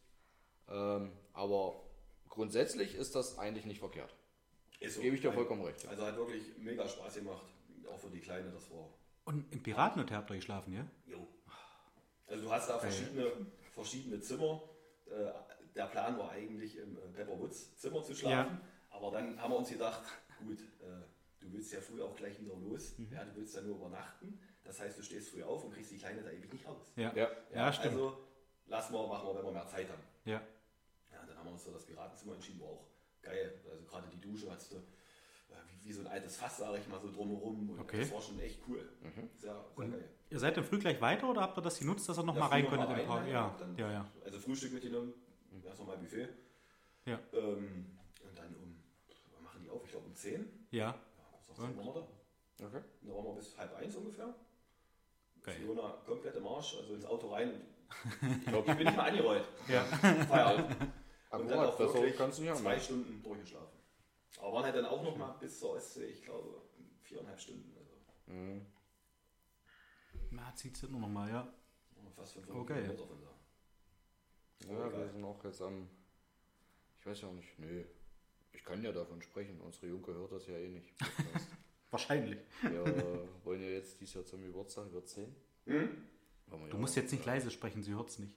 Ähm, 0.68 1.12
aber 1.32 1.80
grundsätzlich 2.28 2.94
ist 2.94 3.14
das 3.14 3.38
eigentlich 3.38 3.64
nicht 3.64 3.78
verkehrt. 3.80 4.14
Ist 4.80 4.96
so. 4.96 5.00
Gebe 5.02 5.14
ich 5.16 5.22
dir 5.22 5.32
vollkommen 5.32 5.62
recht. 5.62 5.86
Also 5.88 6.04
hat 6.04 6.16
wirklich 6.16 6.42
mega 6.58 6.86
Spaß 6.88 7.14
gemacht. 7.16 7.44
Auch 7.90 7.98
für 7.98 8.10
die 8.10 8.20
Kleine, 8.20 8.50
das 8.50 8.70
war. 8.70 8.88
Und 9.30 9.52
im 9.52 9.62
Piratenhotel 9.62 10.16
habt 10.16 10.30
ihr 10.30 10.36
geschlafen, 10.36 10.72
ja? 10.72 10.84
Jo. 11.06 11.24
Also 12.26 12.42
du 12.42 12.50
hast 12.50 12.68
da 12.68 12.78
verschiedene, 12.80 13.30
verschiedene 13.72 14.20
Zimmer. 14.20 14.60
Äh, 15.06 15.30
der 15.76 15.86
Plan 15.86 16.18
war 16.18 16.32
eigentlich 16.32 16.76
im 16.76 16.96
äh, 16.96 17.00
Pepper 17.14 17.38
Woods 17.38 17.76
Zimmer 17.76 18.02
zu 18.02 18.12
schlafen. 18.12 18.60
Aber 18.88 19.12
dann 19.12 19.40
haben 19.40 19.52
wir 19.52 19.58
uns 19.58 19.68
gedacht, 19.68 20.02
gut, 20.40 20.58
äh, 20.80 21.04
du 21.38 21.52
willst 21.52 21.72
ja 21.72 21.80
früh 21.80 22.02
auch 22.02 22.16
gleich 22.16 22.40
wieder 22.40 22.56
los. 22.56 22.98
Mhm. 22.98 23.12
Ja, 23.12 23.24
du 23.24 23.36
willst 23.36 23.54
ja 23.54 23.62
nur 23.62 23.76
übernachten. 23.76 24.40
Das 24.64 24.80
heißt, 24.80 24.98
du 24.98 25.02
stehst 25.02 25.30
früh 25.30 25.44
auf 25.44 25.64
und 25.64 25.72
kriegst 25.72 25.92
die 25.92 25.98
Kleine 25.98 26.22
da 26.22 26.30
ewig 26.30 26.52
nicht 26.52 26.66
raus. 26.66 26.92
Ja. 26.96 27.14
Ja. 27.14 27.28
Ja, 27.54 27.72
stimmt. 27.72 27.94
Also 27.94 28.16
lassen 28.66 28.92
wir, 28.94 29.06
machen 29.06 29.28
wir, 29.28 29.36
wenn 29.36 29.44
wir 29.44 29.52
mehr 29.52 29.68
Zeit 29.68 29.88
haben. 29.88 30.02
Ja. 30.24 30.42
Ja, 31.12 31.24
dann 31.24 31.38
haben 31.38 31.46
wir 31.46 31.52
uns 31.52 31.62
für 31.62 31.70
das 31.70 31.86
Piratenzimmer 31.86 32.34
entschieden, 32.34 32.60
war 32.60 32.70
auch 32.70 32.88
geil. 33.22 33.60
Also 33.70 33.84
gerade 33.84 34.08
die 34.08 34.20
Dusche 34.20 34.50
hattest 34.50 34.72
du 34.72 34.82
wie, 35.68 35.88
wie 35.88 35.92
so 35.92 36.00
ein 36.02 36.06
altes 36.08 36.36
Fass, 36.36 36.58
sage 36.58 36.78
ich 36.78 36.88
mal, 36.88 37.00
so 37.00 37.10
drumherum. 37.12 37.70
Und 37.70 37.80
Okay. 37.80 38.00
Das 38.00 38.12
war 38.12 38.20
schon 38.20 38.38
echt 38.40 38.60
cool. 38.68 38.88
Sehr, 39.38 39.64
sehr 39.76 39.88
geil. 39.88 40.08
Ihr 40.30 40.38
seid 40.38 40.56
dann 40.56 40.64
früh 40.64 40.78
gleich 40.78 41.00
weiter 41.00 41.28
oder 41.28 41.40
habt 41.42 41.58
ihr 41.58 41.62
das 41.62 41.78
genutzt, 41.78 42.08
dass 42.08 42.18
ihr 42.18 42.22
noch 42.22 42.34
Ja, 42.34 42.40
mal 42.40 42.46
rein 42.48 42.64
noch 42.64 42.70
könntet 42.70 42.98
im 42.98 43.06
Park? 43.06 43.26
Ja, 43.28 43.56
dann- 43.58 43.76
ja, 43.76 43.90
ja. 43.92 44.10
Also 44.24 44.38
Frühstück 44.38 44.72
mitgenommen, 44.72 45.12
erst 45.64 45.80
nochmal 45.80 45.98
Buffet. 45.98 46.28
Ja. 47.06 47.18
Ähm, 47.32 47.86
und 48.22 48.38
dann 48.38 48.54
um, 48.56 48.76
wann 49.34 49.42
machen 49.44 49.62
die 49.64 49.70
auf? 49.70 49.82
Ich 49.84 49.90
glaube 49.90 50.06
um 50.06 50.14
10. 50.14 50.66
Ja, 50.70 50.78
Ja, 50.88 50.94
kurz 51.32 51.48
nach 51.58 51.66
10 51.68 51.76
waren 51.78 51.86
wir 51.86 51.92
da. 51.94 52.66
Okay. 52.66 52.82
Und 53.02 53.08
da 53.08 53.14
waren 53.14 53.24
wir 53.24 53.34
bis 53.34 53.56
halb 53.58 53.74
eins 53.76 53.96
ungefähr. 53.96 54.34
Geil. 55.42 55.54
Fiona 55.56 55.96
komplett 56.06 56.36
im 56.36 56.46
Arsch, 56.46 56.76
also 56.78 56.94
ins 56.94 57.04
Auto 57.06 57.28
rein. 57.32 57.52
Ich 58.40 58.46
glaube, 58.46 58.70
ich 58.70 58.76
bin 58.76 58.86
nicht 58.86 58.96
mal 58.96 59.08
angerollt. 59.10 59.44
ja. 59.66 59.82
Feierabend. 59.82 60.76
Und 61.32 61.48
dann 61.48 61.58
auch 61.60 61.78
wirklich 61.78 62.16
kannst 62.16 62.38
du 62.38 62.42
nicht 62.42 62.56
zwei 62.56 62.78
Stunden 62.78 63.22
durchgeschlafen. 63.22 63.79
Aber 64.38 64.52
waren 64.54 64.64
halt 64.64 64.76
dann 64.76 64.86
auch 64.86 65.02
noch 65.02 65.16
mal 65.16 65.32
bis 65.38 65.58
zur 65.58 65.70
Ostsee, 65.72 66.06
ich 66.06 66.22
glaube, 66.22 66.62
viereinhalb 67.02 67.40
Stunden. 67.40 67.74
Also 67.76 67.90
Na, 70.30 70.54
zieht 70.54 70.76
es 70.76 70.82
nur 70.88 71.00
noch 71.00 71.08
mal, 71.08 71.28
ja. 71.28 71.52
fast 72.16 72.34
500 72.34 72.62
Okay. 72.62 72.80
Kilometer 72.82 73.06
von 73.06 73.20
da. 73.20 73.30
Ja, 74.68 74.86
egal. 74.86 74.98
wir 75.00 75.08
sind 75.10 75.24
auch 75.24 75.44
jetzt 75.44 75.62
am. 75.62 75.88
Ich 76.98 77.06
weiß 77.06 77.22
ja 77.22 77.32
nicht, 77.32 77.58
nö. 77.58 77.84
Ich 78.52 78.64
kann 78.64 78.82
ja 78.82 78.92
davon 78.92 79.22
sprechen. 79.22 79.60
Unsere 79.60 79.86
Junke 79.86 80.12
hört 80.12 80.32
das 80.32 80.46
ja 80.46 80.56
eh 80.56 80.68
nicht. 80.68 80.92
Wahrscheinlich. 81.90 82.38
Wir 82.62 82.84
äh, 82.84 83.26
wollen 83.44 83.62
ja 83.62 83.70
jetzt 83.70 84.00
dieses 84.00 84.14
Jahr 84.14 84.24
zum 84.26 84.42
Geburtstag, 84.42 84.92
wird 84.92 85.08
10. 85.08 85.34
Hm? 85.66 86.06
Du 86.70 86.78
musst 86.78 86.96
jetzt 86.96 87.12
nicht 87.12 87.24
leise 87.24 87.50
sprechen, 87.50 87.82
sie 87.82 87.92
hört 87.94 88.10
es 88.10 88.18
nicht. 88.18 88.36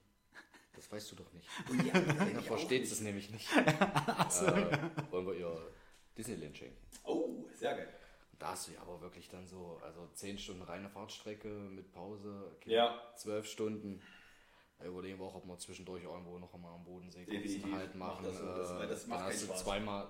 Das 0.73 0.91
weißt 0.91 1.11
du 1.11 1.15
doch 1.15 1.31
nicht. 1.33 1.47
Und 1.69 1.85
ja, 1.85 1.93
Er 2.33 2.41
versteht 2.41 2.83
es 2.83 2.99
nämlich 3.01 3.29
nicht. 3.29 3.47
äh, 3.55 5.11
wollen 5.11 5.27
wir 5.27 5.33
ihr 5.35 5.71
Disneyland 6.17 6.57
schenken. 6.57 6.77
Oh, 7.03 7.45
sehr 7.53 7.75
geil. 7.75 7.89
Da 8.39 8.49
hast 8.49 8.67
du 8.67 8.73
ja 8.73 8.81
aber 8.81 8.99
wirklich 9.01 9.29
dann 9.29 9.47
so, 9.47 9.79
also 9.83 10.07
10 10.13 10.37
Stunden 10.37 10.63
reine 10.63 10.89
Fahrtstrecke 10.89 11.47
mit 11.47 11.91
Pause, 11.91 12.51
okay, 12.57 12.71
Ja. 12.73 12.99
12 13.15 13.45
Stunden. 13.47 14.01
Da 14.79 14.85
überlegen 14.85 15.17
wir 15.19 15.25
auch, 15.25 15.35
ob 15.35 15.45
wir 15.45 15.57
zwischendurch 15.59 16.03
irgendwo 16.03 16.37
noch 16.39 16.53
einmal 16.53 16.73
am 16.73 16.83
Bodensee 16.83 17.25
einen 17.29 17.73
Halt 17.73 17.95
Mach 17.95 18.13
machen. 18.15 18.25
das 18.25 18.37
so, 18.37 18.45
das- 18.45 18.71
äh, 18.71 18.87
das 18.87 19.07
macht 19.07 19.19
dann 19.21 19.27
hast 19.27 19.43
du 19.47 19.53
zweimal, 19.53 20.07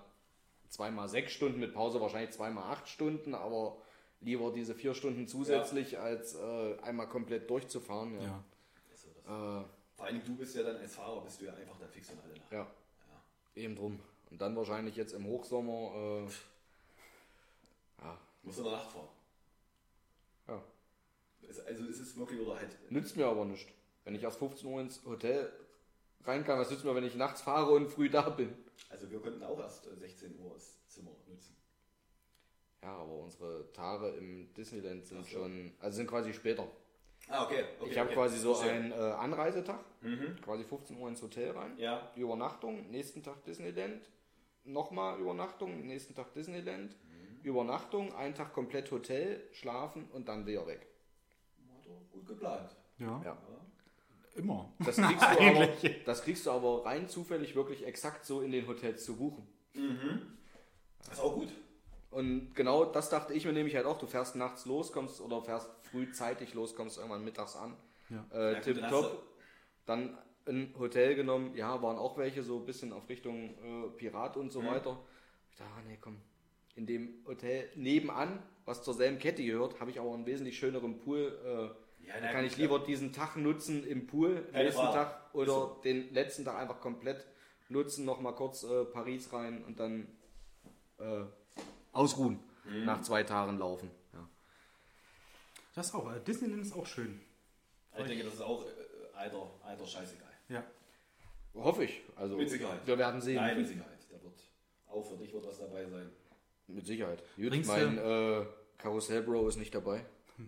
zweimal 0.69 1.07
sechs 1.09 1.33
Stunden 1.33 1.59
mit 1.59 1.73
Pause, 1.73 2.01
wahrscheinlich 2.01 2.31
zweimal 2.31 2.71
acht 2.71 2.87
Stunden, 2.87 3.35
aber 3.35 3.77
lieber 4.21 4.51
diese 4.51 4.73
vier 4.73 4.95
Stunden 4.95 5.27
zusätzlich, 5.27 5.99
als 5.99 6.33
äh, 6.35 6.77
einmal 6.81 7.07
komplett 7.09 7.49
durchzufahren. 7.49 8.15
Ja. 8.15 8.23
Ja. 8.23 8.43
Also 8.89 9.07
das 9.13 9.23
Äh, 9.25 9.67
Vor 9.95 10.05
allem 10.05 10.23
du 10.25 10.35
bist 10.37 10.55
ja 10.55 10.63
dann 10.63 10.77
als 10.77 10.95
Fahrer, 10.95 11.21
bist 11.23 11.39
du 11.41 11.45
ja 11.45 11.53
einfach 11.53 11.77
der 11.77 11.89
Fix 11.89 12.09
und 12.09 12.19
alle 12.23 12.33
nach. 12.33 12.51
Ja. 12.51 12.67
Eben 13.55 13.75
drum. 13.75 13.99
Und 14.33 14.41
dann 14.41 14.55
wahrscheinlich 14.55 14.95
jetzt 14.95 15.13
im 15.13 15.27
Hochsommer. 15.27 16.25
Äh, 18.01 18.07
Musst 18.41 18.57
du 18.57 18.63
in 18.63 18.69
der 18.69 18.77
Nacht 18.79 18.91
fahren. 18.91 19.07
ja. 20.47 20.59
Es- 21.47 21.59
Also 21.59 21.85
ist 21.85 21.99
es 21.99 22.17
wirklich 22.17 22.41
oder 22.41 22.55
halt. 22.55 22.75
Nützt 22.91 23.15
mir 23.15 23.27
aber 23.27 23.45
nicht. 23.45 23.67
Wenn 24.03 24.15
ich 24.15 24.23
erst 24.23 24.39
15 24.39 24.67
Uhr 24.67 24.81
ins 24.81 25.05
Hotel 25.05 25.53
rein 26.25 26.43
kann, 26.43 26.57
was 26.57 26.71
nützt 26.71 26.83
mir, 26.83 26.95
wenn 26.95 27.03
ich 27.03 27.13
nachts 27.13 27.41
fahre 27.41 27.73
und 27.73 27.89
früh 27.91 28.09
da 28.09 28.27
bin? 28.27 28.51
Also 28.89 29.09
wir 29.11 29.21
könnten 29.21 29.43
auch 29.43 29.59
erst 29.59 29.85
äh, 29.85 29.95
16 29.95 30.39
Uhr 30.39 30.55
das 30.55 30.79
Zimmer 30.87 31.11
nutzen. 31.27 31.55
Ja, 32.81 32.95
aber 32.97 33.13
unsere 33.13 33.71
Tage 33.71 34.09
im 34.09 34.51
Disneyland 34.55 35.05
sind 35.05 35.23
so. 35.25 35.29
schon, 35.29 35.73
also 35.79 35.95
sind 35.95 36.07
quasi 36.07 36.33
später. 36.33 36.67
Ah, 37.29 37.45
okay. 37.45 37.65
okay 37.79 37.91
ich 37.91 37.97
habe 37.99 38.07
okay. 38.09 38.15
quasi 38.17 38.39
so 38.39 38.57
einen 38.57 38.91
äh, 38.91 38.95
Anreisetag, 38.95 39.79
quasi 40.41 40.63
15 40.63 40.97
Uhr 40.97 41.07
ins 41.07 41.21
Hotel 41.21 41.51
rein, 41.51 41.77
Ja. 41.77 42.11
Übernachtung, 42.15 42.89
nächsten 42.89 43.21
Tag 43.21 43.43
Disneyland, 43.45 44.01
nochmal 44.65 45.19
Übernachtung, 45.19 45.85
nächsten 45.85 46.15
Tag 46.15 46.33
Disneyland, 46.33 46.95
Übernachtung, 47.43 48.13
einen 48.15 48.35
Tag 48.35 48.53
komplett 48.53 48.89
Hotel, 48.91 49.41
schlafen 49.51 50.07
und 50.11 50.27
dann 50.27 50.45
wieder 50.45 50.65
weg. 50.67 50.87
Gut 52.11 52.25
geplant. 52.27 52.75
Ja, 52.99 53.21
Ja. 53.25 53.37
immer. 54.35 54.71
Das 54.79 54.95
kriegst, 54.97 55.21
du 55.21 55.25
aber, 55.41 55.67
das 56.05 56.23
kriegst 56.23 56.45
du 56.45 56.51
aber 56.51 56.85
rein 56.85 57.07
zufällig 57.09 57.55
wirklich 57.55 57.85
exakt 57.85 58.25
so 58.25 58.41
in 58.41 58.51
den 58.51 58.67
Hotels 58.67 59.03
zu 59.03 59.17
buchen. 59.17 59.47
Das 60.99 61.13
ist 61.17 61.19
auch 61.19 61.33
gut. 61.33 61.49
Und 62.11 62.53
genau 62.53 62.85
das 62.85 63.09
dachte 63.09 63.33
ich 63.33 63.43
mir 63.45 63.53
nämlich 63.53 63.75
halt 63.75 63.87
auch. 63.87 63.97
Du 63.97 64.05
fährst 64.05 64.35
nachts 64.35 64.65
los, 64.65 64.91
kommst 64.91 65.19
oder 65.19 65.41
fährst 65.41 65.69
frühzeitig 65.91 66.53
los, 66.53 66.75
kommst 66.75 66.97
irgendwann 66.97 67.23
mittags 67.23 67.55
an. 67.55 67.75
Ja. 68.09 68.23
Äh, 68.31 68.53
Ja, 68.53 68.53
gut, 68.53 68.63
Tip 68.63 68.75
dann 68.75 68.83
hast 68.85 68.91
top. 68.91 69.23
Dann 69.87 70.17
ein 70.47 70.73
Hotel 70.77 71.15
genommen. 71.15 71.55
Ja, 71.55 71.81
waren 71.81 71.97
auch 71.97 72.17
welche 72.17 72.43
so 72.43 72.57
ein 72.59 72.65
bisschen 72.65 72.91
auf 72.93 73.07
Richtung 73.09 73.55
äh, 73.63 73.89
Pirat 73.97 74.37
und 74.37 74.51
so 74.51 74.61
Mhm. 74.61 74.67
weiter. 74.67 74.99
Ich 75.51 75.57
dachte, 75.57 75.71
ah, 75.77 75.81
nee, 75.87 75.97
komm. 75.99 76.17
In 76.75 76.85
dem 76.87 77.23
Hotel 77.27 77.69
nebenan, 77.75 78.41
was 78.65 78.81
zur 78.83 78.93
selben 78.95 79.19
Kette 79.19 79.43
gehört, 79.43 79.79
habe 79.79 79.91
ich 79.91 79.99
aber 79.99 80.13
einen 80.13 80.25
wesentlich 80.25 80.57
schöneren 80.57 80.97
Pool. 80.99 81.37
Äh, 81.45 81.83
Ja, 82.07 82.19
da 82.19 82.31
kann 82.33 82.43
ich 82.43 82.57
lieber 82.57 82.79
diesen 82.79 83.13
Tag 83.13 83.37
nutzen 83.37 83.85
im 83.87 84.07
Pool, 84.07 84.43
Keine 84.51 84.65
nächsten. 84.65 84.81
Tag 84.81 85.33
oder 85.33 85.51
so. 85.53 85.81
den 85.85 86.13
letzten 86.13 86.43
Tag 86.43 86.57
einfach 86.57 86.81
komplett 86.81 87.25
nutzen, 87.69 88.03
nochmal 88.03 88.35
kurz 88.35 88.63
äh, 88.63 88.83
Paris 88.85 89.31
rein 89.31 89.63
und 89.63 89.79
dann 89.79 90.07
äh, 90.99 91.23
ausruhen. 91.93 92.39
Mhm. 92.65 92.83
Nach 92.85 93.01
zwei 93.03 93.23
Tagen 93.23 93.57
laufen. 93.57 93.89
Ja. 94.11 94.27
Das 95.75 95.93
auch. 95.93 96.11
äh, 96.13 96.19
Disneyland 96.19 96.61
ist 96.63 96.73
auch 96.75 96.85
schön. 96.85 97.21
Ich 97.97 98.03
denke, 98.05 98.23
das 98.25 98.33
ist 98.33 98.41
auch 98.41 98.65
äh, 98.65 98.69
alter, 99.15 99.49
alter 99.63 99.85
Scheißegal. 99.85 100.32
Ja. 100.49 100.63
Hoffe 101.55 101.83
ich. 101.85 102.01
Also, 102.15 102.37
Mit 102.37 102.49
Sicherheit. 102.49 102.79
Wir 102.85 102.97
werden 102.97 103.21
sehen. 103.21 103.35
Nein, 103.35 103.57
mit 103.57 103.67
Sicherheit. 103.67 103.99
Da 104.09 104.21
wird 104.23 104.33
auch 104.89 105.03
für 105.09 105.17
dich 105.17 105.33
wird 105.33 105.45
was 105.45 105.59
dabei 105.59 105.85
sein. 105.85 106.09
Mit 106.67 106.85
Sicherheit. 106.85 107.21
Gut, 107.35 107.49
Bringst 107.49 107.69
mein 107.69 107.97
äh, 107.97 108.45
Karussell-Bro 108.77 109.47
ist 109.47 109.57
nicht 109.57 109.73
dabei. 109.75 110.03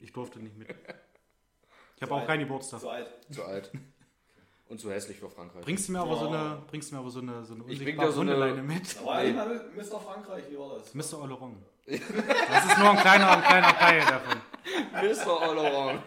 Ich 0.00 0.12
durfte 0.12 0.38
nicht 0.40 0.56
mit. 0.58 0.68
Ich 0.68 2.02
habe 2.02 2.08
Zu 2.08 2.14
auch 2.14 2.18
alt. 2.18 2.26
keinen 2.26 2.40
Geburtstag. 2.40 2.80
So 2.80 2.90
alt. 2.90 3.08
Zu 3.30 3.44
alt. 3.44 3.70
Und 4.68 4.78
zu 4.78 4.90
hässlich 4.92 5.18
für 5.18 5.30
Frankreich. 5.30 5.64
Bringst 5.64 5.88
du 5.88 5.92
mir 5.92 6.00
aber 6.00 6.16
so 6.16 6.26
Ja. 6.32 6.52
eine, 6.52 6.62
bringst 6.66 6.90
du 6.90 6.94
mir 6.94 7.00
aber 7.00 7.10
so 7.10 7.20
eine, 7.20 7.44
so 7.46 7.54
eine 7.54 7.62
Ich 7.62 7.78
bring 7.78 7.98
unsichtbare 7.98 8.08
dir 8.08 8.12
so 8.12 8.20
eine- 8.20 8.32
Hundeleine 8.34 8.62
mit. 8.62 9.04
War 9.06 9.14
einmal 9.16 9.70
Mr. 9.74 9.98
Frankreich, 10.00 10.44
wie 10.50 10.58
war 10.58 10.78
das? 10.78 10.94
Mr. 10.94 11.22
Oleron. 11.22 11.56
Das 11.86 12.64
ist 12.66 12.78
nur 12.78 12.90
ein 12.90 12.98
kleiner, 12.98 13.30
ein 13.30 13.42
kleiner 13.42 13.78
Teil 13.78 14.00
davon. 14.00 14.40
Mr. 14.92 15.48
Oloron. 15.50 15.98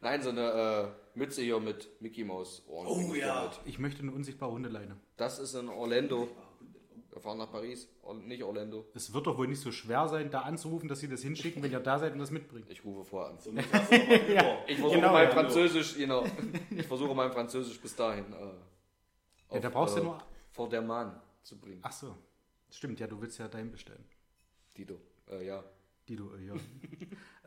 Nein, 0.00 0.22
so 0.22 0.30
eine 0.30 0.94
äh, 1.14 1.18
Mütze 1.18 1.42
hier 1.42 1.58
mit 1.60 1.88
Mickey 2.00 2.24
Mouse 2.24 2.62
Ohren. 2.68 2.86
Oh 2.86 3.14
ja. 3.14 3.44
mit. 3.44 3.60
Ich 3.66 3.78
möchte 3.78 4.02
eine 4.02 4.12
unsichtbare 4.12 4.52
Hundeleine. 4.52 4.96
Das 5.16 5.38
ist 5.38 5.54
in 5.54 5.68
Orlando. 5.68 6.28
Wir 7.10 7.20
fahren 7.20 7.38
nach 7.38 7.50
Paris. 7.50 7.88
Nicht 8.24 8.44
Orlando. 8.44 8.86
Es 8.94 9.12
wird 9.12 9.26
doch 9.26 9.36
wohl 9.36 9.48
nicht 9.48 9.60
so 9.60 9.72
schwer 9.72 10.06
sein, 10.08 10.30
da 10.30 10.42
anzurufen, 10.42 10.88
dass 10.88 11.00
sie 11.00 11.08
das 11.08 11.20
hinschicken, 11.22 11.62
wenn 11.62 11.72
ihr 11.72 11.80
da 11.80 11.98
seid 11.98 12.12
und 12.12 12.20
das 12.20 12.30
mitbringt. 12.30 12.70
Ich 12.70 12.84
rufe 12.84 13.04
vorher 13.04 13.32
an. 13.32 13.38
Über. 13.44 13.60
Ich 14.68 14.78
versuche 14.78 14.94
Genau, 14.96 15.12
mein 15.12 15.28
ja. 15.28 15.34
Französisch, 15.34 15.96
genau. 15.96 16.24
Ich 16.70 16.86
versuche 16.86 17.14
mein 17.14 17.32
Französisch 17.32 17.80
bis 17.80 17.96
dahin 17.96 18.24
äh, 18.32 19.54
Ja, 19.54 19.60
da 19.60 19.68
brauchst 19.68 19.96
du 19.96 20.00
äh, 20.00 20.04
nur- 20.04 20.22
vor 20.50 20.68
der 20.68 20.82
Mann 20.82 21.20
zu 21.42 21.58
bringen. 21.58 21.80
Ach 21.82 21.92
so. 21.92 22.14
Stimmt, 22.70 23.00
ja, 23.00 23.06
du 23.06 23.20
willst 23.20 23.38
ja 23.38 23.48
dahin 23.48 23.70
bestellen. 23.72 24.04
Dito. 24.76 25.00
Äh, 25.28 25.44
ja. 25.46 25.64
Die 26.08 26.16
du, 26.16 26.30
äh, 26.34 26.46
ja. 26.46 26.54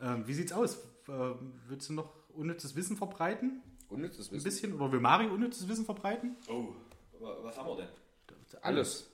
ähm, 0.14 0.26
wie 0.26 0.34
sieht's 0.34 0.52
aus? 0.52 0.78
Ähm, 1.08 1.54
willst 1.66 1.88
du 1.88 1.94
noch 1.94 2.12
unnützes 2.34 2.74
Wissen 2.76 2.96
verbreiten? 2.96 3.62
Unnützes 3.88 4.28
Ein 4.28 4.32
Wissen. 4.34 4.44
bisschen? 4.44 4.72
Oder 4.74 4.92
will 4.92 5.00
Mario 5.00 5.32
unnützes 5.34 5.68
Wissen 5.68 5.84
verbreiten? 5.84 6.36
Oh, 6.48 6.74
wa- 7.20 7.36
was 7.42 7.56
haben 7.58 7.68
wir 7.68 7.76
denn? 7.76 7.88
Alles. 8.62 9.10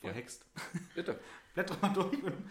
Verhext. 0.00 0.44
Bitte. 0.94 1.18
Blätter 1.54 1.76
mal 1.82 1.92
durch 1.92 2.22
und, 2.22 2.50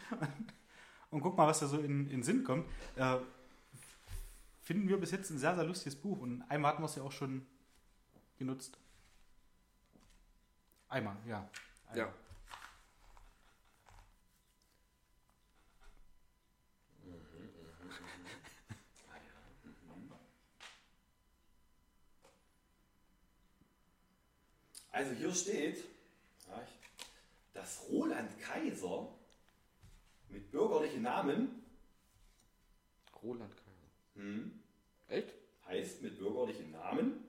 und 1.10 1.22
guck 1.22 1.38
mal, 1.38 1.48
was 1.48 1.60
da 1.60 1.68
so 1.68 1.80
in, 1.80 2.10
in 2.10 2.22
Sinn 2.22 2.44
kommt. 2.44 2.68
Äh, 2.96 3.18
finden 4.62 4.88
wir 4.88 4.98
bis 4.98 5.12
jetzt 5.12 5.30
ein 5.32 5.40
sehr, 5.40 5.56
sehr 5.56 5.64
lustiges 5.64 5.96
Buch 5.96 6.20
und 6.20 6.42
einmal 6.44 6.72
hatten 6.74 6.84
wir 6.84 6.86
es 6.88 6.96
ja 6.96 7.04
auch 7.04 7.12
schon 7.12 7.46
genutzt. 8.38 8.78
Einmal, 10.90 11.16
ja. 11.28 11.50
Einmal. 11.88 11.98
Ja. 12.08 12.14
Also 25.00 25.14
hier 25.14 25.34
steht, 25.34 25.86
dass 27.54 27.86
Roland 27.90 28.30
Kaiser 28.42 29.08
mit 30.28 30.52
bürgerlichen 30.52 31.04
Namen 31.04 31.64
Roland 33.24 33.56
Kaiser. 33.56 33.88
hm, 34.16 34.60
Echt? 35.08 35.30
heißt 35.66 36.02
mit 36.02 36.20
bürgerlichen 36.20 36.72
Namen 36.72 37.24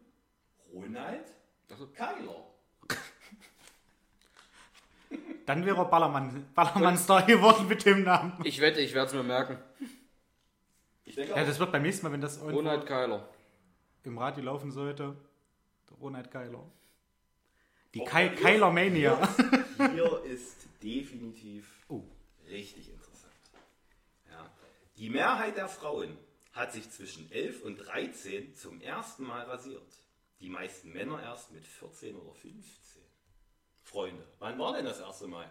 Ronald 0.73 1.33
Achso. 1.71 1.87
Keiler. 1.95 2.45
Dann 5.47 5.65
wäre 5.65 5.77
er 5.77 5.85
Ballermann, 5.85 6.51
Ballermann-Star 6.53 7.23
geworden 7.25 7.69
mit 7.69 7.87
dem 7.87 8.03
Namen. 8.03 8.33
Ich 8.43 8.61
wette, 8.61 8.81
ich 8.81 8.95
werde 8.95 9.07
es 9.07 9.15
mir 9.15 9.23
merken. 9.23 9.59
Ich 11.05 11.15
denke 11.15 11.37
Ja, 11.37 11.45
das 11.45 11.61
wird 11.61 11.71
beim 11.71 11.83
nächsten 11.83 12.05
Mal, 12.05 12.13
wenn 12.13 12.21
das 12.21 12.43
Ronald 12.43 12.85
Keiler. 12.85 13.29
im 14.03 14.19
Radio 14.19 14.43
laufen 14.43 14.73
sollte, 14.73 15.17
Ronald 16.01 16.33
Keiler. 16.33 16.65
Die 17.95 18.01
hier- 18.01 18.35
Keiler 18.35 18.71
Mania. 18.71 19.19
Hier 19.93 20.23
ist 20.25 20.57
definitiv 20.83 21.67
Oh. 21.89 22.03
richtig 22.49 22.89
interessant. 22.91 23.33
Ja. 24.31 24.49
Die 24.97 25.11
Mehrheit 25.11 25.57
der 25.57 25.69
Frauen 25.69 26.17
hat 26.53 26.73
sich 26.73 26.89
zwischen 26.91 27.31
11 27.33 27.63
und 27.63 27.77
13 27.77 28.55
zum 28.55 28.81
ersten 28.81 29.25
Mal 29.25 29.43
rasiert. 29.43 29.83
Die 30.41 30.49
meisten 30.49 30.93
Männer 30.93 31.23
erst 31.23 31.53
mit 31.53 31.67
14 31.67 32.17
oder 32.17 32.33
15. 32.35 33.03
Freunde, 33.85 34.25
wann 34.39 34.59
war 34.59 34.73
denn 34.75 34.85
das 34.85 35.01
erste 35.01 35.27
Mal? 35.27 35.47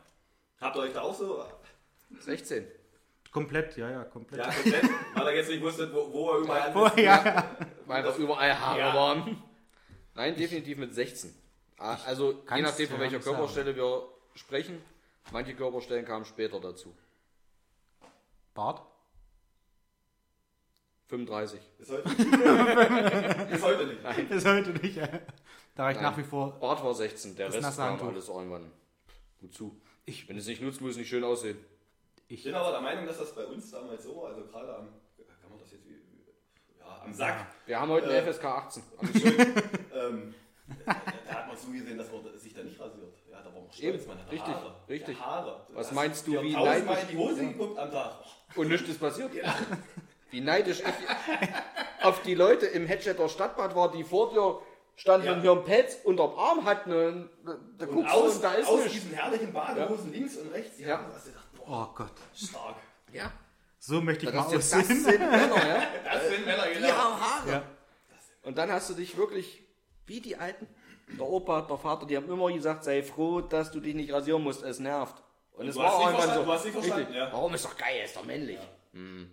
Habt 0.61 0.75
ihr 0.77 0.81
euch 0.81 0.93
da 0.93 1.01
auch 1.01 1.13
so 1.15 1.45
16. 2.19 2.65
komplett, 3.31 3.75
ja, 3.77 3.89
ja, 3.91 4.03
komplett. 4.05 4.39
ja, 4.45 4.51
komplett, 4.51 4.83
weil 5.13 5.27
ihr 5.27 5.35
jetzt 5.35 5.49
nicht 5.49 5.61
wusstet, 5.61 5.93
wo, 5.93 6.11
wo 6.11 6.31
er 6.31 6.37
überall 6.39 6.73
Oh, 6.75 6.99
ja. 6.99 7.55
Weil 7.85 7.97
einfach 8.05 8.17
überall 8.17 8.57
Haare 8.59 8.79
Ja. 8.79 8.93
waren. 8.95 9.43
Nein, 10.15 10.35
definitiv 10.35 10.77
mit 10.77 10.93
16. 10.95 11.33
Ah, 11.80 11.97
Also 12.06 12.43
je 12.56 12.61
nachdem, 12.61 12.89
von 12.89 12.99
welcher 12.99 13.15
nicht 13.18 13.23
sagen. 13.26 13.38
Körperstelle 13.38 13.76
wir 13.76 14.03
sprechen. 14.35 14.81
Manche 15.31 15.56
Körperstellen 15.56 16.06
kamen 16.06 16.26
später 16.26 16.60
dazu. 16.60 16.93
Bart? 18.53 18.81
35. 21.07 21.60
Bis 21.80 21.89
heute, 21.89 22.03
bis 23.49 23.64
heute 23.64 23.85
nicht. 23.88 24.03
Ist 24.31 24.45
heute 24.45 24.69
nicht. 24.72 24.95
ja. 24.97 25.07
Da 25.76 25.84
war 25.84 25.91
ich 25.91 25.95
Nein. 25.97 26.03
nach 26.03 26.18
wie 26.18 26.23
vor. 26.23 26.51
Bart 26.60 26.84
war 26.84 26.93
16, 26.93 27.35
der 27.35 27.51
Rest 27.51 27.77
kam 27.77 27.99
alles 28.07 28.27
irgendwann 28.27 28.72
gut 29.39 29.53
zu. 29.56 29.80
Ich- 30.06 30.27
Wenn 30.30 30.38
es 30.38 30.45
nicht 30.47 30.61
nutzt, 30.61 30.81
muss 30.81 30.91
es 30.91 30.97
nicht 30.97 31.10
schön 31.10 31.23
aussehen. 31.23 31.57
Ich 32.27 32.43
bin 32.43 32.53
aber 32.53 32.72
der 32.72 32.81
Meinung, 32.81 33.06
dass 33.07 33.18
das 33.18 33.34
bei 33.34 33.45
uns 33.45 33.72
damals 33.72 34.03
so 34.03 34.18
war, 34.18 34.30
also 34.30 34.43
gerade 34.45 34.76
am, 34.76 34.88
kann 35.41 35.49
man 35.49 35.60
das 35.60 35.72
jetzt 35.72 35.85
wie, 35.88 35.93
wie- 35.95 36.80
ja, 36.80 37.01
am 37.03 37.11
Sack, 37.14 37.47
Wir 37.65 37.80
haben 37.80 37.89
heute 37.89 38.07
eine 38.07 38.18
Äh. 38.18 38.31
FSK 38.31 38.45
18. 38.45 38.84
ähm, 39.93 40.35
man 41.64 41.73
zugesehen, 41.73 41.98
dass 41.98 42.11
man 42.11 42.38
sich 42.38 42.53
da 42.53 42.64
nicht 42.64 42.80
rasiert. 42.80 43.14
Ja, 43.31 43.40
da 43.41 43.45
war 43.53 43.61
man 43.61 43.72
stolz, 43.72 43.84
Eben, 44.02 44.07
man 44.07 44.18
richtig, 44.30 44.53
Haare. 44.53 44.76
richtig. 44.90 45.18
Ja, 45.19 45.26
Haare. 45.26 45.61
Was 45.73 45.91
meinst 45.91 46.27
du, 46.27 46.41
wie 46.41 46.53
neidisch- 46.56 47.02
in 47.03 47.07
die 47.10 47.18
Hose 47.18 47.48
geguckt 47.48 47.77
am 47.80 47.91
Tag? 47.91 48.14
Und 48.56 48.68
nichts 48.69 48.90
ist 48.90 48.99
passiert. 48.99 49.31
Wie 50.31 50.41
neidisch 50.41 50.81
ich 50.81 52.06
auf 52.06 52.22
die 52.22 52.36
Leute 52.36 52.68
im 52.68 52.86
Hedgetter 52.86 53.27
Stadtbad 53.30 53.76
war, 53.76 53.91
die 53.91 54.03
vor 54.03 54.30
dir 54.30 54.61
standen 54.95 55.26
Ja. 55.26 55.34
und 55.34 55.41
hier 55.41 55.52
einen 55.53 55.64
Pelz 55.64 55.98
unterm 56.03 56.38
Arm 56.38 56.65
hatten. 56.65 56.91
Und 56.94 57.30
da 57.80 57.86
Und 57.88 57.91
guckst 57.95 58.14
aus, 58.14 58.30
du 58.30 58.36
und 58.36 58.44
da 58.44 58.53
ist 58.53 58.68
aus 58.68 58.77
nichts. 58.84 58.94
diesen 58.94 59.14
herrlichen 59.14 59.52
Badehosen 59.52 60.11
links 60.11 60.36
und 60.38 60.52
rechts, 60.52 60.80
Ja. 60.80 60.88
ja. 60.88 61.06
hast 61.11 61.26
du 61.26 61.31
gedacht, 61.31 61.45
boah, 61.56 61.90
Oh 61.91 61.95
Gott. 61.95 62.11
stark. 62.36 62.76
Ja, 63.11 63.31
So 63.80 64.02
möchte 64.02 64.27
ich 64.27 64.31
das, 64.31 64.45
mal 64.48 64.56
das 64.56 64.72
aussehen. 64.73 65.03
sind 65.03 65.19
Männer, 65.19 65.68
ja. 65.68 65.84
Das 66.03 66.27
sind 66.30 66.45
Männer, 66.45 66.68
genau. 66.68 66.88
Die 66.88 66.94
haben 66.94 67.22
Haare. 67.22 67.49
Ja. 67.52 67.64
Und 68.44 68.57
dann 68.57 68.72
hast 68.72 68.88
du 68.91 68.94
dich 68.94 69.18
wirklich, 69.18 69.64
wie 70.06 70.22
die 70.22 70.36
Alten, 70.36 70.68
der 71.18 71.26
Opa, 71.26 71.61
der 71.61 71.77
Vater, 71.77 72.06
die 72.06 72.18
haben 72.18 72.30
immer 72.30 72.52
gesagt, 72.52 72.84
sei 72.84 73.03
froh, 73.03 73.41
dass 73.41 73.72
du 73.72 73.80
dich 73.80 73.95
nicht 73.95 74.11
rasieren 74.11 74.44
musst, 74.44 74.64
es 74.64 74.80
nervt. 74.80 75.22
Und, 75.53 75.68
es 75.68 75.76
war 75.76 75.98
nicht 75.98 76.07
irgendwann 76.07 76.36
so, 76.36 76.44
du 76.44 76.52
hast 76.52 76.65
nicht 76.65 76.73
verstanden, 76.73 76.99
richtig, 77.06 77.15
ja. 77.18 77.34
warum 77.34 77.53
ist 77.53 77.65
doch 77.65 77.77
geil, 77.77 78.03
ist 78.06 78.15
doch 78.15 78.26
männlich. 78.26 78.60
Hm. 78.94 79.30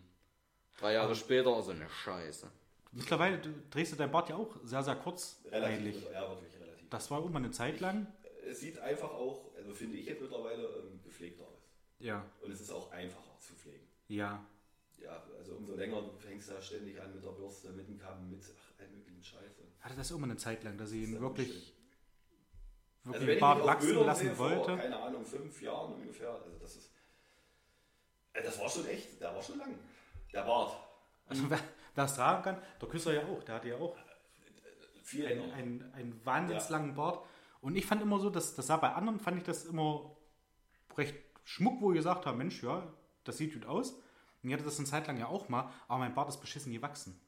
Drei 0.78 0.94
Jahre 0.94 1.14
später, 1.14 1.62
so 1.62 1.70
eine 1.70 1.88
Scheiße. 1.88 2.50
Mittlerweile 2.92 3.38
du, 3.38 3.50
drehst 3.70 3.92
du 3.92 3.96
dein 3.96 4.10
Bart 4.10 4.28
ja 4.30 4.36
auch 4.36 4.56
sehr, 4.64 4.82
sehr 4.82 4.96
kurz 4.96 5.40
Relativ. 5.50 5.76
eigentlich. 5.76 6.02
Ja, 6.12 6.28
wirklich 6.28 6.54
relativ. 6.60 6.88
Das 6.90 7.10
war 7.10 7.24
immer 7.24 7.36
eine 7.36 7.50
Zeit 7.50 7.80
lang. 7.80 8.06
Es 8.48 8.60
sieht 8.60 8.78
einfach 8.78 9.10
auch, 9.10 9.50
also 9.56 9.72
finde 9.74 9.98
ich 9.98 10.06
jetzt 10.06 10.20
mittlerweile, 10.20 10.64
ähm, 10.64 11.00
gepflegter 11.04 11.44
aus. 11.44 11.68
Ja. 11.98 12.24
Und 12.42 12.50
es 12.50 12.60
ist 12.60 12.70
auch 12.70 12.90
einfacher 12.92 13.38
zu 13.38 13.54
pflegen. 13.54 13.86
Ja. 14.08 14.44
Ja, 15.02 15.22
also 15.38 15.54
umso 15.56 15.74
länger 15.74 16.00
du 16.02 16.16
fängst 16.18 16.50
da 16.50 16.60
ständig 16.60 17.00
an 17.00 17.14
mit 17.14 17.24
der 17.24 17.30
Bürste, 17.30 17.70
mit 17.70 17.86
dem 17.86 17.98
Kamm, 17.98 18.30
mit 18.30 18.42
ach, 18.42 18.80
allen 18.80 18.98
möglichen 18.98 19.22
Scheiße. 19.22 19.62
Hatte 19.86 19.98
das 19.98 20.10
immer 20.10 20.24
eine 20.24 20.36
Zeit 20.36 20.64
lang, 20.64 20.76
dass 20.76 20.90
ich 20.90 21.04
ihn 21.04 21.14
ja 21.14 21.20
wirklich, 21.20 21.72
wirklich 23.04 23.28
Also 23.28 23.40
Bart 23.40 23.64
wachsen 23.64 23.86
Bildern 23.86 24.06
lassen 24.06 24.26
sehe, 24.26 24.34
vor, 24.34 24.50
wollte. 24.50 24.76
keine 24.78 24.98
Ahnung, 24.98 25.24
fünf 25.24 25.62
Jahren 25.62 25.92
ungefähr, 25.94 26.28
also 26.28 26.58
das 26.60 26.74
ist, 26.74 26.90
äh, 28.32 28.42
das 28.42 28.58
war 28.58 28.68
schon 28.68 28.84
echt, 28.88 29.20
der 29.20 29.32
war 29.32 29.40
schon 29.40 29.58
lang. 29.58 29.78
Der 30.32 30.42
Bart. 30.42 30.76
Also 31.28 31.48
wer, 31.48 31.60
wer 31.94 32.04
es 32.04 32.16
tragen 32.16 32.42
kann, 32.42 32.62
der 32.80 32.88
Küsser 32.88 33.14
ja 33.14 33.22
auch, 33.28 33.44
der 33.44 33.54
hatte 33.54 33.68
ja 33.68 33.76
auch 33.76 33.96
Viel 35.04 35.24
einen, 35.24 35.52
einen, 35.52 35.94
einen 35.94 36.26
wahnsinnslangen 36.26 36.96
Bart. 36.96 37.24
Und 37.60 37.76
ich 37.76 37.86
fand 37.86 38.02
immer 38.02 38.18
so, 38.18 38.28
dass 38.28 38.56
das 38.56 38.66
sah 38.66 38.78
bei 38.78 38.92
anderen, 38.92 39.20
fand 39.20 39.38
ich 39.38 39.44
das 39.44 39.66
immer 39.66 40.16
recht 40.96 41.14
schmuck, 41.44 41.80
wo 41.80 41.92
ich 41.92 41.98
gesagt 41.98 42.26
habe, 42.26 42.36
Mensch, 42.36 42.60
ja, 42.60 42.92
das 43.22 43.36
sieht 43.36 43.54
gut 43.54 43.66
aus. 43.66 43.92
Und 44.42 44.48
ich 44.48 44.52
hatte 44.52 44.64
das 44.64 44.78
eine 44.78 44.88
Zeit 44.88 45.06
lang 45.06 45.16
ja 45.16 45.28
auch 45.28 45.48
mal, 45.48 45.72
aber 45.86 46.00
mein 46.00 46.14
Bart 46.16 46.28
ist 46.28 46.40
beschissen 46.40 46.72
gewachsen. 46.72 47.20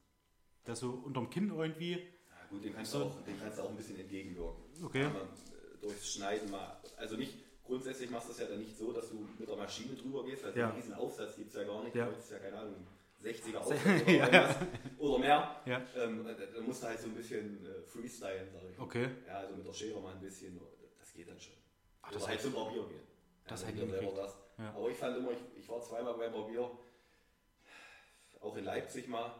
Der 0.67 0.73
ist 0.73 0.81
so 0.81 0.89
unterm 0.89 1.29
Kinn 1.29 1.51
irgendwie, 1.51 2.05
gut, 2.49 2.63
den 2.63 2.73
kannst, 2.73 2.93
du 2.93 2.97
auch, 3.03 3.23
den 3.25 3.39
kannst 3.39 3.57
du 3.57 3.63
auch 3.63 3.69
ein 3.69 3.75
bisschen 3.75 3.99
entgegenwirken. 3.99 4.63
Okay. 4.83 5.03
Aber, 5.05 5.21
äh, 5.21 5.77
durchs 5.81 6.13
Schneiden 6.13 6.49
mal, 6.51 6.77
also 6.97 7.15
nicht, 7.15 7.35
grundsätzlich 7.63 8.09
machst 8.09 8.27
du 8.29 8.31
es 8.33 8.39
ja 8.39 8.45
dann 8.47 8.59
nicht 8.59 8.77
so, 8.77 8.91
dass 8.91 9.09
du 9.09 9.27
mit 9.37 9.47
der 9.47 9.55
Maschine 9.55 9.95
drüber 9.95 10.23
gehst, 10.25 10.43
weil 10.43 10.57
Ja. 10.57 10.69
so 10.69 10.75
diesen 10.75 10.93
Aufsatz 10.93 11.35
gibt 11.35 11.49
es 11.49 11.55
ja 11.55 11.63
gar 11.63 11.83
nicht. 11.83 11.95
Ja. 11.95 12.07
Das 12.07 12.17
ist 12.25 12.31
ja 12.31 12.39
keine 12.39 12.57
Ahnung, 12.57 12.87
60er 13.23 13.57
Aufsatz 13.59 13.79
oder, 13.85 14.33
Ja. 14.33 14.55
oder 14.97 15.19
mehr. 15.19 15.61
Ja. 15.65 15.81
Ähm, 15.97 16.25
da, 16.25 16.33
da 16.33 16.61
musst 16.61 16.83
du 16.83 16.87
halt 16.87 16.99
so 16.99 17.07
ein 17.07 17.15
bisschen 17.15 17.65
äh, 17.65 17.81
freestylen, 17.83 18.49
sag 18.51 18.61
ich. 18.71 18.79
Okay. 18.79 19.09
Ja, 19.27 19.39
also 19.39 19.55
mit 19.55 19.67
der 19.67 19.73
Schere 19.73 19.99
mal 20.01 20.13
ein 20.15 20.21
bisschen, 20.21 20.59
das 20.99 21.13
geht 21.13 21.27
dann 21.29 21.39
schon. 21.39 21.53
Ach, 22.01 22.11
das 22.11 22.21
oder 22.23 22.31
halt 22.31 22.41
zum 22.41 22.53
Barbier 22.53 22.87
gehen. 22.87 23.01
das 23.47 23.61
ja, 23.61 23.67
hätte 23.67 23.83
ich 23.83 23.89
selber 23.91 24.11
das. 24.21 24.35
Ja. 24.57 24.73
Aber 24.75 24.89
ich 24.89 24.97
fand 24.97 25.17
immer, 25.17 25.31
ich, 25.31 25.39
ich 25.57 25.69
war 25.69 25.81
zweimal 25.81 26.13
beim 26.15 26.31
Barbier, 26.31 26.69
auch 28.41 28.55
in 28.55 28.63
Leipzig 28.63 29.07
mal. 29.07 29.31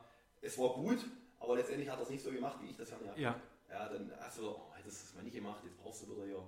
Es 0.42 0.58
war 0.58 0.74
gut, 0.76 1.00
aber 1.40 1.56
letztendlich 1.56 1.90
hat 1.90 1.98
er 2.00 2.04
es 2.04 2.10
nicht 2.10 2.24
so 2.24 2.32
gemacht, 2.32 2.58
wie 2.62 2.70
ich 2.70 2.78
das 2.78 2.90
Ja. 2.90 2.98
habe. 3.30 3.42
Ja, 3.70 3.88
dann 3.90 4.12
hast 4.20 4.40
du, 4.40 4.50
oh, 4.50 4.72
hättest 4.76 5.02
du 5.02 5.06
es 5.10 5.16
mal 5.16 5.24
nicht 5.24 5.36
gemacht, 5.36 5.62
jetzt 5.64 5.78
brauchst 5.78 6.04
du 6.04 6.12
wieder 6.12 6.26
hier 6.26 6.44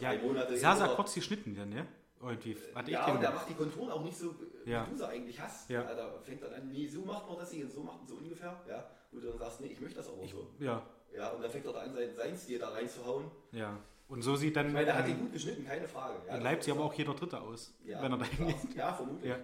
Ja, 0.00 0.14
drei 0.14 0.18
Monate. 0.22 0.56
sehr, 0.56 0.76
sehr 0.76 0.86
oder- 0.86 0.96
kurz 0.96 1.14
geschnitten 1.14 1.54
dann, 1.54 1.72
ja? 1.72 1.86
Irgendwie. 2.20 2.56
Hatte 2.74 2.90
Ja, 2.90 3.06
ich 3.08 3.14
und 3.14 3.20
der 3.22 3.30
macht 3.30 3.48
die 3.48 3.54
Konturen 3.54 3.90
auch 3.90 4.02
nicht 4.02 4.16
so, 4.18 4.34
wie 4.64 4.70
Ja. 4.70 4.84
du 4.84 4.96
sie 4.96 5.06
eigentlich 5.08 5.40
hast. 5.40 5.70
Ja. 5.70 5.82
da 5.94 6.18
fängt 6.20 6.42
dann 6.42 6.52
an, 6.52 6.68
nee, 6.68 6.86
so 6.86 7.02
macht 7.02 7.28
man 7.28 7.38
das 7.38 7.52
nicht 7.52 7.62
und 7.64 7.70
so 7.70 7.80
macht 7.82 7.98
man 7.98 8.08
so 8.08 8.16
ungefähr. 8.16 8.60
Ja, 8.68 8.90
du 9.12 9.20
dann 9.20 9.38
sagst, 9.38 9.60
nee, 9.60 9.68
ich 9.68 9.80
möchte 9.80 9.96
das 9.98 10.08
aber 10.08 10.26
so. 10.26 10.48
ja, 10.58 10.82
Ja, 11.14 11.30
und 11.30 11.40
dann 11.42 11.50
fängt 11.50 11.64
er 11.64 11.72
da 11.72 11.80
an, 11.80 11.94
sein, 11.94 12.14
sein 12.14 12.36
Stil 12.36 12.58
da 12.58 12.68
reinzuhauen. 12.70 13.30
ja. 13.52 13.78
Und 14.08 14.22
so 14.22 14.36
sieht 14.36 14.56
dann 14.56 14.68
Ich 14.68 14.72
meine, 14.72 14.86
der 14.86 14.96
hat 14.98 15.06
ihn 15.06 15.18
gut 15.20 15.32
geschnitten, 15.34 15.66
keine 15.66 15.86
Frage. 15.86 16.14
Ja, 16.26 16.36
in 16.36 16.42
Leipzig 16.42 16.72
aber 16.72 16.84
auch- 16.84 16.94
jeder 16.94 17.12
Dritte 17.12 17.40
aus, 17.42 17.74
ja, 17.84 18.00
wenn 18.02 18.10
er 18.12 18.16
da 18.18 18.24
ja, 18.24 18.30
hingeht. 18.30 18.74
ja, 18.74 18.92
vermutlich. 18.94 19.28
Ja. 19.30 19.38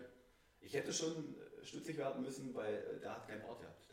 Ich 0.63 0.73
hätte 0.73 0.91
schon 0.91 1.35
stutzig 1.63 1.99
werden 1.99 2.23
müssen, 2.23 2.55
weil 2.55 2.75
äh, 2.75 2.99
der 3.01 3.11
hat 3.15 3.29
keinen 3.29 3.43
Bart 3.43 3.61
gehabt. 3.61 3.87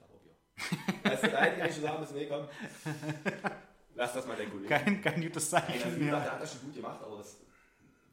Weißt 1.03 1.23
du, 1.23 1.29
da 1.29 1.37
hätte 1.41 1.55
ich 1.57 1.61
eigentlich 1.63 1.73
schon 1.75 1.83
sagen 1.83 1.99
müssen, 1.99 2.15
nee, 2.15 2.27
komm, 2.27 2.47
lass 3.95 4.13
das 4.13 4.27
mal 4.27 4.35
der 4.35 4.47
Kollege. 4.49 4.67
Kein, 4.69 5.01
kein 5.01 5.21
gutes 5.21 5.53
also, 5.53 5.67
Zeichen 5.67 5.95
wie 5.95 5.99
gesagt, 5.99 5.99
mehr. 5.99 6.21
der 6.21 6.31
hat 6.33 6.41
das 6.41 6.51
schon 6.53 6.61
gut 6.61 6.75
gemacht, 6.75 7.01
aber 7.03 7.17
das 7.17 7.37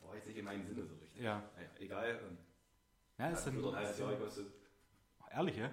war 0.03 0.15
jetzt 0.15 0.27
nicht 0.27 0.39
in 0.39 0.45
meinem 0.45 0.65
Sinne 0.67 0.83
so 0.85 0.95
richtig. 0.95 1.21
Ja. 1.23 1.43
Naja, 1.57 1.69
egal. 1.81 2.21
ähm, 2.29 2.39
Ja, 3.19 3.31
ist 3.31 3.45
dann, 3.45 3.65
ein 3.65 3.75
halbes 3.77 3.99
Jahr 3.99 4.11
gekostet. 4.13 4.47
ehrlich, 5.33 5.57
ja? 5.57 5.65
Ja, 5.65 5.71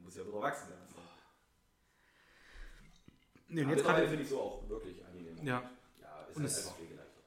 muss 0.00 0.16
ja 0.16 0.26
wieder 0.26 0.40
wachsen. 0.40 0.68
Ja. 0.70 0.76
Nee, 3.48 3.62
und 3.64 3.70
jetzt 3.70 3.84
gerade, 3.84 4.08
finde 4.08 4.22
ich 4.22 4.28
so 4.28 4.40
auch 4.40 4.68
wirklich 4.68 5.04
angenehm. 5.04 5.36
ja, 5.46 5.70
Ja, 6.00 6.22
ist 6.30 6.36
Und 6.36 6.42
halt 6.44 6.56
einfach 6.56 6.76
pflegeleichter. 6.76 7.20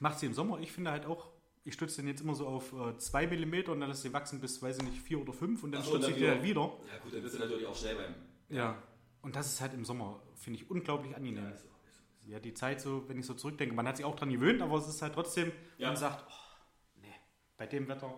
macht 0.00 0.18
sie 0.18 0.26
im 0.26 0.34
Sommer. 0.34 0.60
Ich 0.60 0.70
finde 0.70 0.90
halt 0.92 1.06
auch, 1.06 1.30
ich 1.64 1.74
stütze 1.74 1.96
den 1.96 2.08
jetzt 2.08 2.20
immer 2.20 2.34
so 2.34 2.46
auf 2.46 2.72
2 2.98 3.26
mm 3.26 3.70
und 3.70 3.80
dann 3.80 3.88
lässt 3.88 4.02
sie 4.02 4.12
wachsen 4.12 4.40
bis, 4.40 4.62
weiß 4.62 4.78
ich 4.78 4.82
nicht, 4.84 5.00
4 5.00 5.20
oder 5.20 5.32
5 5.32 5.62
und 5.64 5.72
dann 5.72 5.82
Ach 5.82 5.86
stütze 5.86 6.10
ich 6.10 6.16
die 6.18 6.28
halt 6.28 6.42
wieder- 6.42 6.62
wieder. 6.66 6.78
Ja 6.92 6.98
gut, 7.02 7.14
dann 7.14 7.22
bist 7.22 7.34
du 7.34 7.38
natürlich 7.40 7.66
auch 7.66 7.76
schnell 7.76 7.96
beim... 7.96 8.14
Ja. 8.48 8.82
Und 9.22 9.34
das 9.36 9.52
ist 9.52 9.60
halt 9.60 9.74
im 9.74 9.84
Sommer, 9.84 10.22
finde 10.36 10.60
ich, 10.60 10.70
unglaublich 10.70 11.14
angenehm. 11.16 11.44
Ja, 11.44 11.50
ist 11.50 11.62
so, 11.62 11.68
ist 11.86 11.96
so. 11.96 12.30
Ja, 12.30 12.38
die 12.40 12.54
Zeit 12.54 12.80
so, 12.80 13.08
wenn 13.08 13.18
ich 13.18 13.26
so 13.26 13.34
zurückdenke, 13.34 13.74
man 13.74 13.86
hat 13.88 13.96
sich 13.96 14.06
auch 14.06 14.14
dran 14.16 14.30
gewöhnt, 14.30 14.62
aber 14.62 14.78
es 14.78 14.88
ist 14.88 15.02
halt 15.02 15.14
trotzdem, 15.14 15.52
Ja. 15.78 15.88
man 15.88 15.96
sagt, 15.96 16.24
oh, 16.28 17.00
nee, 17.00 17.14
bei 17.56 17.66
dem 17.66 17.88
Wetter 17.88 18.12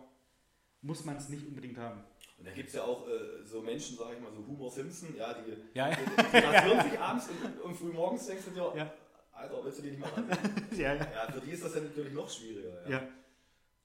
muss 0.83 1.05
man 1.05 1.17
es 1.17 1.29
nicht 1.29 1.47
unbedingt 1.47 1.79
haben. 1.79 2.05
Und 2.39 2.47
da 2.47 2.53
gibt 2.53 2.69
es 2.69 2.75
ja 2.75 2.85
auch 2.85 3.09
äh, 3.09 3.45
so 3.45 3.63
Menschen, 3.63 3.97
sag 3.97 4.15
ich 4.15 4.21
mal, 4.21 4.33
so 4.33 4.47
Homer 4.47 4.71
Simpson, 4.71 5.17
ja, 5.17 5.35
die, 5.35 5.57
Ja, 5.75 5.91
die, 5.91 5.97
die 6.05 6.37
rasieren 6.39 6.91
sich 6.91 7.01
abends 7.01 7.29
und, 7.29 7.61
und 7.63 7.75
früh 7.75 7.93
morgens 7.93 8.27
denkst 8.27 8.45
du 8.45 8.51
dir, 8.53 8.73
Ja. 8.77 8.93
Alter, 9.33 9.65
willst 9.65 9.79
du 9.79 9.83
die 9.83 9.91
nicht 9.91 10.01
mal 10.01 10.11
ja, 10.73 10.95
ja. 10.95 11.13
ja, 11.13 11.33
für 11.33 11.41
die 11.41 11.51
ist 11.53 11.65
das 11.65 11.73
dann 11.73 11.85
natürlich 11.85 12.13
noch 12.13 12.29
schwieriger. 12.29 12.83
Ja. 12.85 12.89
ja. 12.91 13.09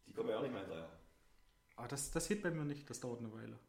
Die 0.08 0.14
kommen 0.14 0.30
ja 0.30 0.38
auch 0.38 0.42
nicht 0.42 0.52
mehr 0.52 0.62
hinterher. 0.62 0.90
Aber 1.76 1.88
das, 1.88 2.10
das 2.12 2.28
geht 2.28 2.42
bei 2.42 2.50
mir 2.52 2.64
nicht, 2.66 2.90
das 2.90 3.00
dauert 3.00 3.20
eine 3.20 3.32
Weile. 3.34 3.60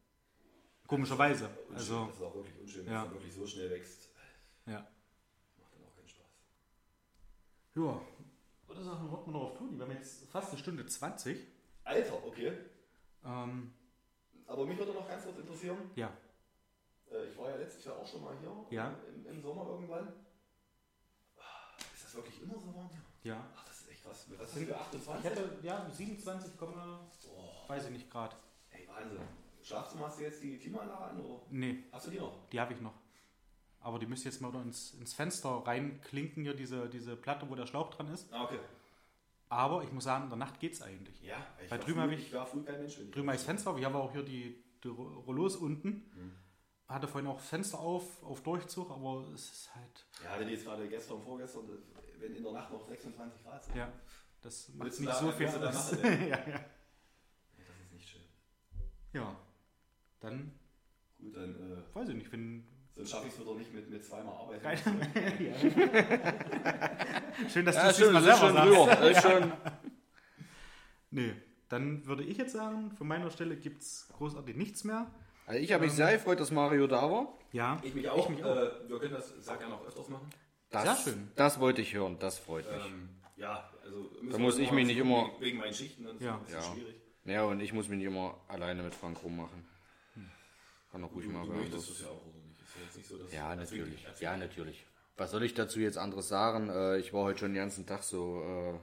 Komischerweise. 0.87 1.47
Unschön, 1.69 1.75
Also, 1.77 2.07
das 2.07 2.17
ist 2.17 2.23
auch 2.23 2.35
wirklich 2.35 2.59
unschön, 2.61 2.87
Ja. 2.87 2.93
dass 3.03 3.05
er 3.07 3.13
wirklich 3.15 3.35
so 3.35 3.47
schnell 3.47 3.71
wächst. 3.71 4.09
ja. 4.67 4.73
Macht 5.59 5.73
dann 5.75 5.85
auch 5.85 5.95
keinen 5.97 6.09
Spaß. 6.09 6.27
Ja. 7.75 8.01
Oder 8.69 8.83
sagen 8.85 9.05
wir, 9.07 9.13
warten 9.13 9.27
wir 9.33 9.33
noch 9.33 9.51
auf 9.51 9.59
Toni. 9.59 9.77
Wir 9.79 9.85
haben 9.87 9.93
jetzt 9.93 10.29
fast 10.31 10.51
eine 10.51 10.59
Stunde 10.59 10.85
20. 10.87 11.39
Alter, 11.85 12.25
okay. 12.27 12.53
Ähm, 13.25 13.73
Aber 14.47 14.67
mich 14.67 14.79
würde 14.79 14.93
noch 14.93 15.09
ganz 15.09 15.25
kurz 15.25 15.39
interessieren, 15.39 15.91
ja. 15.95 16.13
äh, 17.11 17.25
ich 17.31 17.39
war 17.39 17.51
ja 17.51 17.57
letztes 17.57 17.85
Jahr 17.85 17.97
auch 17.97 18.07
schon 18.07 18.23
mal 18.23 18.37
hier 18.39 18.67
Ja. 18.71 18.95
im, 19.09 19.27
im 19.27 19.41
Sommer 19.43 19.67
irgendwann. 19.69 20.09
Ist 21.95 22.05
das 22.05 22.15
wirklich 22.15 22.43
immer 22.43 22.59
so 22.59 22.75
warm 22.75 22.91
hier? 22.91 23.33
Ja. 23.33 23.47
Ach, 23.57 23.65
das 23.67 23.81
ist 23.81 23.91
echt 23.91 24.03
krass. 24.05 24.27
Was 24.39 24.53
sind 24.53 24.69
wir, 24.69 24.79
28? 24.81 25.25
Ich 25.25 25.31
hätte, 25.31 25.59
ja, 25.63 25.89
27, 25.91 26.53
Oh, 26.61 27.69
weiß 27.69 27.85
ich 27.87 27.91
nicht 27.91 28.11
gerade. 28.11 28.37
ey, 28.71 28.87
Wahnsinn. 28.89 29.21
Schlafzimmer 29.65 30.07
hast 30.07 30.19
du 30.21 30.25
jetzt 30.25 30.43
die 30.43 30.59
Klimaanlage 30.59 31.05
an 31.05 31.21
oder 31.21 31.41
Nee, 31.51 31.85
hast 31.93 32.07
du 32.07 32.11
die 32.11 32.19
noch? 32.19 32.49
die 32.51 32.61
habe 32.61 32.75
ich 32.75 32.81
noch. 32.81 32.95
Aber 33.81 33.99
die 33.99 34.07
müsste 34.07 34.29
jetzt 34.29 34.41
mal 34.41 34.55
ins, 34.63 34.95
ins 34.95 35.13
Fenster 35.13 35.51
reinklinken, 35.67 36.43
hier 36.45 36.55
diese, 36.55 36.89
diese 36.89 37.17
Platte, 37.17 37.49
wo 37.51 37.55
der 37.55 37.67
Schlauch 37.67 37.91
dran 37.91 38.09
ist. 38.13 38.33
Ah, 38.33 38.45
okay. 38.45 38.59
Aber 39.51 39.83
ich 39.85 39.93
muss 39.93 40.05
sagen, 40.05 40.25
in 40.25 40.31
der 40.31 40.39
Nacht 40.39 40.59
geht 40.59 40.73
es 40.73 40.83
eigentlich. 40.83 41.21
Ja, 41.23 41.37
ich 41.63 41.69
Bei 41.69 41.79
war 41.79 41.85
drüben 41.85 42.01
früh- 42.03 42.15
ich- 42.15 42.27
Ich 42.29 42.33
war 42.35 42.47
früh 42.47 42.63
kein 42.63 42.79
Mensch. 42.81 42.99
wenn 42.99 43.05
ich- 43.07 43.11
Drüben 43.13 43.29
ist 43.31 43.45
Fenster, 43.45 43.77
wir 43.77 43.85
haben 43.85 43.95
auch 43.97 44.11
hier 44.13 44.23
die, 44.23 44.63
die 44.83 44.89
Ro- 44.89 45.23
Rollos 45.27 45.57
unten. 45.57 46.11
Hatte 46.89 47.09
vorhin 47.09 47.29
auch 47.31 47.41
Fenster 47.41 47.79
auf, 47.79 48.23
auf 48.23 48.43
Durchzug, 48.43 48.91
aber 48.91 49.27
es 49.35 49.51
ist 49.51 49.75
halt, 49.75 50.07
Ja, 50.23 50.39
wenn 50.39 50.47
die 50.49 50.55
jetzt 50.55 50.65
gerade 50.67 50.87
gestern, 50.89 51.23
vorgestern, 51.23 51.63
wenn 52.19 52.35
in 52.37 52.43
der 52.43 52.53
Nacht 52.53 52.71
noch 52.71 52.85
26 52.87 53.43
Grad 53.43 53.65
sind. 53.65 53.77
ja, 53.77 53.91
das 54.43 54.69
macht 54.75 54.89
nicht 54.91 55.07
da- 55.07 55.15
so 55.15 55.31
viel 55.33 55.49
aus. 55.49 55.93
ja, 56.03 56.09
ja. 56.11 56.37
Nee, 57.57 57.65
das 57.67 57.79
ist 57.87 57.93
nicht 57.93 58.09
schön. 58.09 58.21
ja, 59.15 59.35
dann 60.25 60.53
Gut, 61.19 61.37
dann 61.37 61.55
äh, 61.55 61.95
weiß 61.95 62.09
ich 62.11 62.15
nicht, 62.17 62.33
wenn 62.33 62.65
dann 62.97 63.07
schaffe 63.07 63.27
ich 63.29 63.35
es 63.35 63.41
wieder 63.41 63.55
nicht 63.55 63.73
mit, 63.75 63.91
mit 63.91 64.05
zweimal 64.05 64.35
Arbeit. 64.35 64.61
Schön, 67.53 67.65
dass 67.65 67.75
Ja, 67.77 67.83
du 67.85 67.89
es 67.91 67.97
schön, 67.99 68.13
mal 68.13 68.23
das 68.23 68.35
ist 68.35 68.41
selber 68.41 68.61
schon 68.63 68.87
sagst. 68.87 69.03
ist 69.11 69.23
schon. 69.31 69.53
Nee, 71.11 71.33
dann 71.69 72.07
würde 72.07 72.23
ich 72.25 72.37
jetzt 72.39 72.53
sagen, 72.53 72.91
von 72.93 73.07
meiner 73.09 73.31
Stelle 73.31 73.57
gibt 73.57 73.83
es 73.83 74.09
großartig 74.17 74.57
nichts 74.57 74.85
mehr. 74.85 75.11
Also 75.47 75.61
ich 75.61 75.73
habe 75.73 75.85
mich 75.85 75.93
sehr 75.93 76.13
gefreut, 76.13 76.41
dass 76.41 76.51
Mario 76.51 76.87
da 76.87 77.11
war. 77.11 77.39
Ja, 77.53 77.81
Ich 77.83 77.95
mich 77.95 78.09
auch. 78.09 78.25
Ich 78.31 78.37
mich 78.37 78.45
auch. 78.45 78.57
Äh, 78.57 78.71
wir 78.89 78.99
können 78.99 79.15
das, 79.15 79.33
sag 79.41 79.61
ja 79.61 79.69
noch 79.69 79.85
öfters 79.87 80.09
machen. 80.09 80.29
Das, 80.71 81.05
Sehr 81.05 81.13
schön. 81.13 81.31
Das 81.37 81.61
wollte 81.61 81.83
ich 81.83 81.95
hören, 81.95 82.17
das 82.19 82.39
freut 82.39 82.65
mich. 82.73 82.87
Ähm, 82.87 83.09
ja, 83.37 83.71
also 83.85 84.11
Da 84.31 84.39
muss 84.39 84.59
ich 84.59 84.71
mich 84.73 84.87
nicht 84.87 84.97
wegen- 84.99 85.09
immer- 85.09 85.31
Wegen 85.41 85.59
meinen 85.59 85.75
Schichten 85.75 86.07
und 86.07 86.19
so, 86.19 86.25
Ja. 86.25 86.41
das 86.45 86.49
ist 86.49 86.55
Ja. 86.69 86.75
schwierig. 86.75 86.95
Ja, 87.27 87.45
und 87.45 87.61
ich 87.61 87.73
muss 87.73 87.89
mich 87.89 87.99
nicht 87.99 88.07
immer 88.07 88.39
alleine 88.49 88.83
mit 88.83 88.95
Frank 88.95 89.23
rummachen. 89.23 89.65
Kann 90.95 91.03
doch 91.03 91.13
ruhig 91.13 91.27
Du, 91.27 91.33
mal 91.33 91.43
du 91.43 91.49
werden. 91.49 91.61
möchtest 91.63 91.91
es 91.91 92.03
ja 92.03 92.07
auch, 92.07 92.23
oder 92.25 92.39
nicht? 92.47 92.61
Ist 92.63 92.77
ja 92.77 92.83
jetzt 92.85 92.97
nicht 92.97 93.09
so, 93.09 93.17
dass 93.19 93.33
Ja, 93.33 93.57
natürlich. 93.57 94.07
als 94.07 94.21
Ja, 94.21 94.37
natürlich. 94.37 94.87
Was 95.17 95.33
soll 95.33 95.43
ich 95.43 95.53
dazu 95.55 95.81
jetzt 95.81 95.99
anderes 95.99 96.29
sagen? 96.29 96.69
Äh, 96.71 96.99
ich 96.99 97.13
war 97.13 97.25
heute 97.25 97.41
schon 97.41 97.49
den 97.51 97.57
ganzen 97.57 97.85
Tag 97.85 98.05
so, 98.05 98.41
äh, 98.45 98.79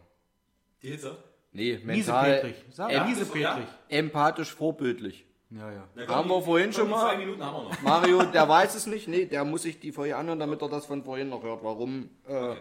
Die 0.83 0.89
Hitze? 0.89 1.17
nee, 1.53 1.79
mental. 1.81 2.53
Sag 2.69 2.91
Ja, 2.91 3.07
ja. 3.39 3.67
Empathisch 3.87 4.53
vorbildlich. 4.53 5.25
Ja, 5.51 5.71
ja. 5.71 5.87
Na, 5.95 6.05
Haben 6.07 6.29
wir 6.29 6.41
vorhin 6.41 6.73
schon 6.73 6.89
mal. 6.89 7.13
Zwei 7.13 7.17
Minuten 7.19 7.41
haben 7.45 7.55
wir 7.65 7.69
noch. 7.69 7.81
Mario, 7.81 8.23
der 8.33 8.49
weiß 8.49 8.75
es 8.75 8.87
nicht. 8.87 9.07
Nee, 9.07 9.25
der 9.27 9.45
muss 9.45 9.61
sich 9.61 9.79
die 9.79 9.93
Folge 9.93 10.17
anhören, 10.17 10.39
damit 10.39 10.61
er 10.61 10.67
das 10.67 10.85
von 10.87 11.05
vorhin 11.05 11.29
noch 11.29 11.43
hört. 11.43 11.63
Warum, 11.63 12.09
äh, 12.27 12.55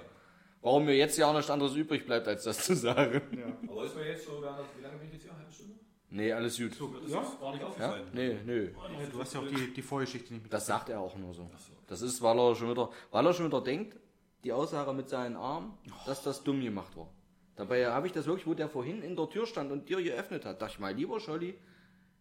warum 0.61 0.85
mir 0.85 0.95
jetzt 0.97 1.19
ja 1.19 1.27
auch 1.29 1.35
nichts 1.35 1.51
anderes 1.51 1.75
übrig 1.75 2.07
bleibt, 2.07 2.29
als 2.29 2.45
das 2.45 2.65
zu 2.65 2.77
sagen. 2.77 3.21
Aber 3.69 3.85
ist 3.85 3.97
mir 3.97 4.07
jetzt 4.09 4.25
so, 4.27 4.41
wie 4.41 4.83
lange 4.83 4.99
bin 4.99 5.09
ich 5.09 5.15
jetzt 5.15 5.23
hier? 5.23 5.33
Eine 5.33 5.41
halbe 5.41 5.53
Stunde? 5.53 5.75
Nee, 6.11 6.33
alles 6.33 6.59
gut. 6.59 6.75
So, 6.75 6.89
das 6.89 7.05
ist 7.05 7.41
gar 7.41 7.53
nicht 7.53 7.61
Ja? 7.63 7.69
aufgefallen. 7.69 8.09
Nee, 8.13 8.37
nö. 8.45 8.71
Ja, 8.73 9.07
du 9.07 9.21
hast 9.21 9.33
ja 9.35 9.41
auch 9.41 9.47
die, 9.47 9.73
die 9.73 9.83
Vorgeschichte 9.83 10.33
nicht 10.33 10.43
mit. 10.43 10.53
Das 10.53 10.67
sagt 10.67 10.89
er 10.89 11.01
auch 11.01 11.17
nur 11.17 11.33
so. 11.33 11.49
Das 11.87 12.03
ist, 12.03 12.21
weil 12.21 12.39
er 12.39 12.55
schon 12.57 12.71
wieder, 12.71 12.91
weil 13.11 13.27
er 13.27 13.33
schon 13.33 13.47
wieder 13.47 13.61
denkt, 13.61 13.97
die 14.43 14.53
Aussage 14.53 14.93
mit 14.93 15.09
seinen 15.09 15.37
Armen, 15.37 15.79
dass 16.07 16.23
das 16.23 16.43
dumm 16.43 16.61
gemacht 16.63 16.97
war. 16.97 17.09
Dabei 17.57 17.87
habe 17.87 18.07
ich 18.07 18.13
das 18.13 18.27
wirklich, 18.27 18.47
wo 18.47 18.55
der 18.55 18.69
vorhin 18.69 19.03
in 19.03 19.15
der 19.17 19.29
Tür 19.29 19.47
stand 19.47 19.71
und 19.71 19.89
dir 19.89 20.03
geöffnet 20.03 20.45
hat, 20.45 20.61
dachte 20.63 20.75
ich 20.75 20.81
mal, 20.81 20.95
lieber 20.95 21.21
Scholli, 21.21 21.59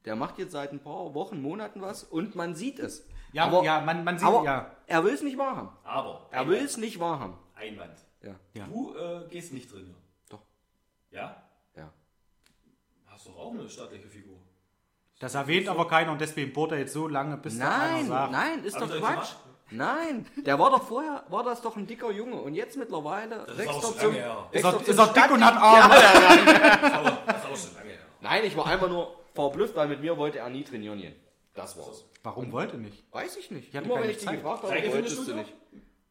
der 0.05 0.15
macht 0.15 0.37
jetzt 0.37 0.51
seit 0.51 0.71
ein 0.71 0.79
paar 0.79 1.13
Wochen, 1.13 1.41
Monaten 1.41 1.81
was 1.81 2.03
und 2.03 2.35
man 2.35 2.55
sieht 2.55 2.77
es. 2.79 3.07
Ja, 3.31 3.45
aber, 3.45 3.63
ja, 3.63 3.79
man, 3.81 4.03
man 4.03 4.17
sieht, 4.19 4.27
aber 4.27 4.43
ja. 4.43 4.75
er 4.87 5.03
will 5.03 5.13
es 5.13 5.21
nicht 5.21 5.37
wahrhaben. 5.37 5.69
Aber, 5.83 6.27
Er 6.31 6.47
will 6.47 6.57
es 6.63 6.77
nicht 6.77 6.99
wahrhaben. 6.99 7.35
Einwand. 7.55 7.97
Ja. 8.21 8.35
Ja. 8.53 8.65
Du 8.67 8.93
äh, 8.95 9.27
gehst 9.29 9.53
nicht 9.53 9.71
drin. 9.71 9.93
Doch. 10.29 10.41
Ja? 11.11 11.41
Ja. 13.19 13.25
Hast 13.25 13.27
doch 13.27 13.37
auch 13.37 13.51
eine 13.53 13.69
stattliche 13.69 14.07
Figur. 14.07 14.37
Das 15.19 15.35
erwähnt 15.35 15.67
aber 15.67 15.87
keiner 15.87 16.13
und 16.13 16.21
deswegen 16.21 16.53
bohrt 16.53 16.71
er 16.71 16.79
jetzt 16.79 16.93
so 16.93 17.07
lange, 17.07 17.35
bis 17.37 17.59
da 17.59 17.65
einer 17.69 17.91
Nein, 17.93 18.07
sagt. 18.07 18.31
nein, 18.31 18.63
ist 18.63 18.75
doch 18.79 18.83
ich 18.83 19.01
das 19.01 19.13
Quatsch. 19.13 19.29
Nein, 19.71 20.25
der 20.37 20.57
war 20.57 20.71
doch 20.71 20.83
vorher, 20.83 21.25
war 21.27 21.43
das 21.43 21.61
doch 21.61 21.75
ein 21.75 21.85
dicker 21.85 22.09
Junge 22.11 22.37
und 22.41 22.55
jetzt 22.55 22.77
mittlerweile 22.77 23.45
ist 23.45 23.57
wächst 23.57 23.69
auch 23.69 23.83
er 23.83 23.99
zum, 23.99 24.13
lange 24.13 24.13
her. 24.13 24.49
Ist 24.51 24.63
er, 24.63 24.79
ist 24.79 24.87
er 24.87 25.05
dick 25.05 25.11
Stadt- 25.11 25.31
und 25.31 25.45
hat 25.45 25.55
Arme. 25.57 25.93
Das 26.79 26.89
ist 26.89 26.95
aber, 26.95 27.17
das 27.25 27.37
ist 27.37 27.45
aber 27.45 27.55
schon 27.57 27.73
lange 27.75 27.89
her. 27.89 27.99
Nein, 28.21 28.45
ich 28.45 28.57
war 28.57 28.65
einfach 28.65 28.89
nur 28.89 29.15
verblüfft, 29.33 29.75
weil 29.75 29.87
mit 29.89 30.01
mir 30.01 30.17
wollte 30.17 30.39
er 30.39 30.49
nie 30.49 30.63
trainieren 30.63 30.97
gehen. 30.97 31.15
Das 31.53 31.77
war's. 31.77 32.05
Warum 32.23 32.51
wollte 32.51 32.77
nicht? 32.77 33.03
Weiß 33.11 33.35
ich 33.37 33.51
nicht. 33.51 33.73
hatte 33.75 33.85
Immer 33.85 33.95
wenn 33.95 34.01
keine 34.01 34.11
ich 34.13 34.17
dich 34.17 34.27
Zeit. 34.27 34.35
gefragt 34.37 34.63
habe, 34.63 34.93
wolltest 34.93 35.27
du 35.27 35.35
nicht. 35.35 35.53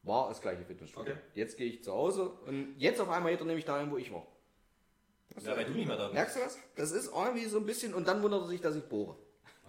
War 0.03 0.29
das 0.29 0.41
gleiche 0.41 0.65
Fitnessstudio. 0.65 1.13
Okay. 1.15 1.23
Jetzt 1.35 1.57
gehe 1.57 1.67
ich 1.67 1.83
zu 1.83 1.93
Hause 1.93 2.31
und 2.47 2.75
jetzt 2.79 3.01
auf 3.01 3.09
einmal 3.09 3.33
geht 3.33 3.41
er 3.41 3.47
nämlich 3.47 3.65
dahin, 3.65 3.91
wo 3.91 3.97
ich 3.97 4.13
war. 4.13 4.27
Ja, 5.41 5.57
weil 5.57 5.65
du 5.67 5.73
nicht 5.73 5.87
mehr 5.87 5.97
da 5.97 6.05
bist. 6.05 6.15
Merkst 6.15 6.37
du 6.37 6.41
das? 6.41 6.59
Das 6.77 6.91
ist 6.93 7.13
irgendwie 7.15 7.45
so 7.47 7.59
ein 7.59 7.67
bisschen 7.67 7.95
und 7.95 8.09
dann 8.09 8.23
wundert 8.23 8.43
er 8.43 8.49
sich, 8.49 8.61
dass 8.61 8.75
ich 8.77 8.85
bohre. 8.89 9.17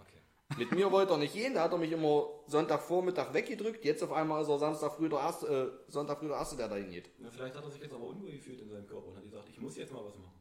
Okay. 0.00 0.58
Mit 0.58 0.72
mir 0.72 0.90
wollte 0.90 1.12
er 1.12 1.18
nicht 1.18 1.32
gehen, 1.34 1.54
da 1.54 1.62
hat 1.62 1.72
er 1.72 1.78
mich 1.78 1.92
immer 1.92 2.26
Sonntagvormittag 2.46 3.32
weggedrückt. 3.32 3.84
Jetzt 3.84 4.02
auf 4.02 4.12
einmal 4.12 4.42
ist 4.42 4.48
er 4.48 4.58
Samstag 4.58 4.92
früh 4.96 5.08
der 5.08 5.20
Erste, 5.20 5.46
äh, 5.88 5.90
Sonntag 5.92 6.18
früh 6.18 6.28
der 6.28 6.36
Erste, 6.38 6.56
der 6.56 6.68
dahin 6.68 6.90
geht. 6.90 7.10
Na, 7.18 7.30
vielleicht 7.30 7.54
hat 7.54 7.62
er 7.64 7.70
sich 7.70 7.80
jetzt 7.82 7.94
aber 7.94 8.04
unwohl 8.04 8.32
gefühlt 8.32 8.60
in 8.60 8.68
seinem 8.68 8.86
Körper 8.86 9.08
und 9.08 9.16
hat 9.16 9.24
gesagt, 9.24 9.48
ich 9.48 9.60
muss 9.60 9.76
jetzt 9.76 9.92
mal 9.92 10.04
was 10.04 10.16
machen. 10.16 10.32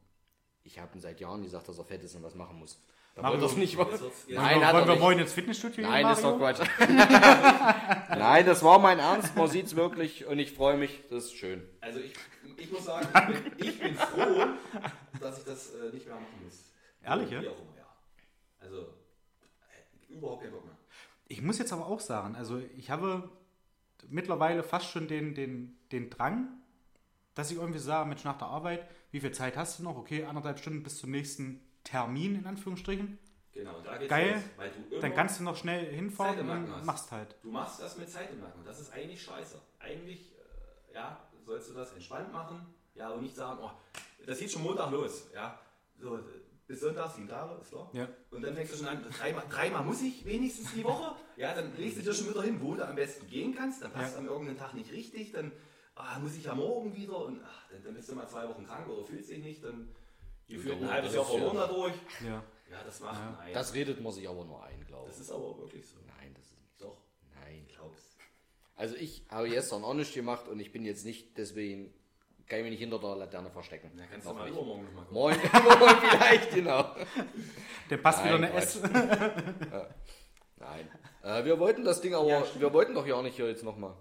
Ich 0.64 0.80
habe 0.80 0.98
ihm 0.98 1.00
seit 1.02 1.20
Jahren 1.20 1.42
gesagt, 1.44 1.68
dass 1.68 1.78
er 1.78 1.86
fett 1.86 2.04
ist 2.04 2.16
und 2.16 2.24
was 2.24 2.36
machen 2.36 2.58
muss. 2.58 2.82
Da 3.16 3.24
Machen 3.24 3.42
wollte 3.42 3.60
nicht 3.60 3.78
machen. 3.78 3.92
Jetzt- 3.92 4.30
Nein, 4.30 4.66
hat 4.66 4.74
Wollen 4.76 4.88
wir 4.88 4.96
morgen 4.96 5.20
ins 5.20 5.34
Fitnessstudio 5.34 5.78
gehen, 5.84 5.90
Nein, 5.90 6.12
ist 6.14 6.24
doch 6.24 6.38
Mario? 6.38 6.56
Quatsch. 6.64 6.70
Nein, 8.10 8.46
das 8.46 8.64
war 8.64 8.80
mein 8.80 9.00
Ernst. 9.00 9.36
Man 9.36 9.48
sieht 9.50 9.66
es 9.66 9.76
wirklich 9.76 10.26
und 10.26 10.40
ich 10.40 10.52
freue 10.54 10.78
mich. 10.78 11.02
Das 11.10 11.26
ist 11.26 11.34
schön. 11.36 11.68
Also 11.82 12.00
ich, 12.00 12.14
ich 12.60 12.72
muss 12.72 12.86
sagen, 12.86 13.08
ich 13.58 13.58
bin, 13.58 13.68
ich 13.68 13.80
bin 13.80 13.96
froh, 13.96 14.48
dass 15.20 15.40
ich 15.40 15.46
das 15.46 15.76
äh, 15.76 15.94
nicht 15.94 16.06
mehr 16.06 16.16
machen 16.16 16.44
muss. 16.44 16.72
Ehrlich, 17.04 17.32
ja? 17.32 17.42
Wie 17.42 17.48
auch 17.48 17.60
immer, 17.60 17.78
ja. 17.78 17.88
Also 18.60 18.78
äh, 18.80 20.14
überhaupt 20.14 20.42
keinen 20.44 20.54
Bock 20.54 20.66
mehr. 20.66 20.76
Ich 21.28 21.42
muss 21.42 21.58
jetzt 21.60 21.72
aber 21.74 21.86
auch 21.88 22.00
sagen, 22.00 22.36
also 22.36 22.62
ich 22.78 22.90
habe 22.90 23.30
mittlerweile 24.08 24.64
fast 24.64 24.90
schon 24.90 25.08
den, 25.08 25.36
den, 25.36 25.78
den 25.92 26.10
Drang, 26.10 26.48
dass 27.36 27.52
ich 27.52 27.58
irgendwie 27.58 27.80
sage, 27.80 28.10
Mensch, 28.10 28.24
nach 28.24 28.38
der 28.38 28.48
Arbeit, 28.48 28.88
wie 29.12 29.20
viel 29.20 29.32
Zeit 29.32 29.56
hast 29.56 29.80
du 29.80 29.84
noch? 29.84 29.96
Okay, 29.98 30.26
anderthalb 30.26 30.60
Stunden 30.60 30.84
bis 30.84 30.98
zum 30.98 31.12
nächsten 31.12 31.62
Termin, 31.84 32.36
in 32.36 32.46
Anführungsstrichen. 32.46 33.18
Genau, 33.54 33.82
da 33.82 33.98
geht's 33.98 34.10
Geil. 34.10 34.44
los, 34.90 35.02
Dann 35.02 35.14
kannst 35.14 35.40
du 35.40 35.44
noch 35.44 35.56
schnell 35.56 35.94
hinfahren 35.94 36.50
und 36.50 36.86
machst 36.86 37.12
halt. 37.12 37.36
Du 37.42 37.52
machst 37.52 37.82
das 37.82 37.98
mit 37.98 38.10
Zeit 38.10 38.32
im 38.32 38.42
Nacken. 38.42 38.64
Das 38.64 38.80
ist 38.80 38.92
eigentlich 38.94 39.22
scheiße. 39.22 39.60
Eigentlich, 39.80 40.32
äh, 40.92 40.94
ja, 40.94 41.18
sollst 41.50 41.70
du 41.70 41.74
das 41.74 41.92
entspannt 41.94 42.32
machen. 42.32 42.62
Ja, 42.96 43.10
und 43.10 43.22
nicht 43.24 43.36
sagen, 43.36 43.60
oh, 43.62 43.72
das 44.26 44.40
geht 44.40 44.52
schon 44.52 44.62
Montag 44.64 44.92
los. 44.92 45.28
Ja, 45.34 45.60
so, 46.00 46.20
bis 46.68 46.80
Sonntag, 46.82 47.12
sieben 47.12 47.28
Tage, 47.28 47.60
ist 47.60 47.70
klar. 47.70 47.90
Ja. 47.94 48.08
Und 48.30 48.44
dann 48.44 48.54
fängst 48.56 48.74
du 48.74 48.78
schon 48.78 48.88
an, 48.88 49.04
dreimal, 49.18 49.44
dreimal 49.50 49.84
muss 49.84 50.02
ich 50.02 50.24
wenigstens 50.26 50.74
die 50.74 50.84
Woche. 50.84 51.16
Ja, 51.38 51.56
dann 51.56 51.76
legst 51.76 51.98
du 51.98 52.02
dir 52.04 52.14
schon 52.14 52.30
wieder 52.30 52.44
hin, 52.44 52.62
wo 52.62 52.76
du 52.76 52.88
am 52.88 52.96
besten 52.96 53.28
gehen 53.28 53.56
kannst. 53.56 53.82
Dann 53.82 53.92
passt 53.92 54.14
Ja. 54.14 54.20
am 54.20 54.28
irgendeinen 54.28 54.58
Tag 54.58 54.74
nicht 54.76 54.92
richtig. 54.92 55.32
Dann 55.32 55.52
ah, 55.96 56.20
muss 56.20 56.36
ich 56.36 56.44
ja 56.44 56.54
morgen 56.54 56.96
wieder. 56.96 57.18
Und 57.26 57.42
ach, 57.44 57.64
dann, 57.72 57.84
dann 57.84 57.94
bist 57.96 58.10
du 58.10 58.16
mal 58.16 58.28
zwei 58.28 58.48
Wochen 58.48 58.66
krank 58.66 58.88
oder 58.88 59.04
fühlst 59.04 59.30
dich 59.32 59.44
nicht. 59.44 59.64
Dann 59.64 59.90
gefühlt 60.48 60.76
ein 60.76 60.82
Ja, 60.84 60.92
halbes 60.92 61.14
das 61.14 61.16
Jahr 61.16 61.26
ja- 61.26 61.32
verloren 61.32 61.58
dadurch. 61.58 61.94
Ja. 62.24 62.44
Ja, 62.72 62.84
das 62.86 63.00
macht 63.00 63.20
nein. 63.40 63.52
Das 63.54 63.74
redet 63.74 64.00
man 64.02 64.12
sich 64.12 64.30
aber 64.30 64.46
nur 64.46 64.64
ein, 64.64 64.86
glaube 64.86 65.08
das 65.08 65.16
ich. 65.16 65.22
ist 65.24 65.32
aber 65.32 65.58
wirklich 65.58 65.88
so. 65.88 65.98
Nein, 66.06 66.34
das 66.36 66.46
ist 66.46 66.60
nicht. 66.60 66.80
Doch, 66.80 66.98
Nein. 67.34 67.64
ich 67.68 67.74
glaub's. 67.74 68.16
Also 68.80 68.96
ich 68.96 69.24
habe 69.30 69.50
gestern 69.50 69.84
auch 69.84 69.94
nichts 69.94 70.14
gemacht 70.14 70.48
und 70.48 70.58
ich 70.62 70.72
bin 70.72 70.86
jetzt 70.86 71.06
nicht, 71.06 71.38
deswegen 71.38 71.94
kann 72.48 72.60
ich 72.60 72.64
mich 72.64 72.72
nicht 72.72 72.80
hinter 72.80 72.98
der 72.98 73.18
Laterne 73.18 73.52
verstecken. 73.52 73.92
Da 73.98 74.06
kannst 74.06 74.26
du 74.26 74.34
mal 74.34 74.48
übermorgen 74.48 74.86
nochmal 74.86 75.04
gucken. 75.04 75.14
Morgen, 75.14 75.36
morgen 75.80 76.02
vielleicht, 76.10 76.52
genau. 76.56 76.96
Dann 77.90 78.02
passt 78.02 78.24
wieder 78.24 78.40
Nein, 78.40 78.52
eine 78.52 78.62
S. 78.62 78.82
Nein. 78.82 80.88
Äh, 81.24 81.44
wir 81.44 81.60
wollten 81.60 81.84
das 81.84 82.00
Ding 82.00 82.16
aber, 82.16 82.46
wir 82.58 82.74
wollten 82.74 82.94
doch 82.96 83.06
ja 83.06 83.22
nicht 83.22 83.36
hier 83.36 83.50
jetzt 83.50 83.66
nochmal. 83.66 83.96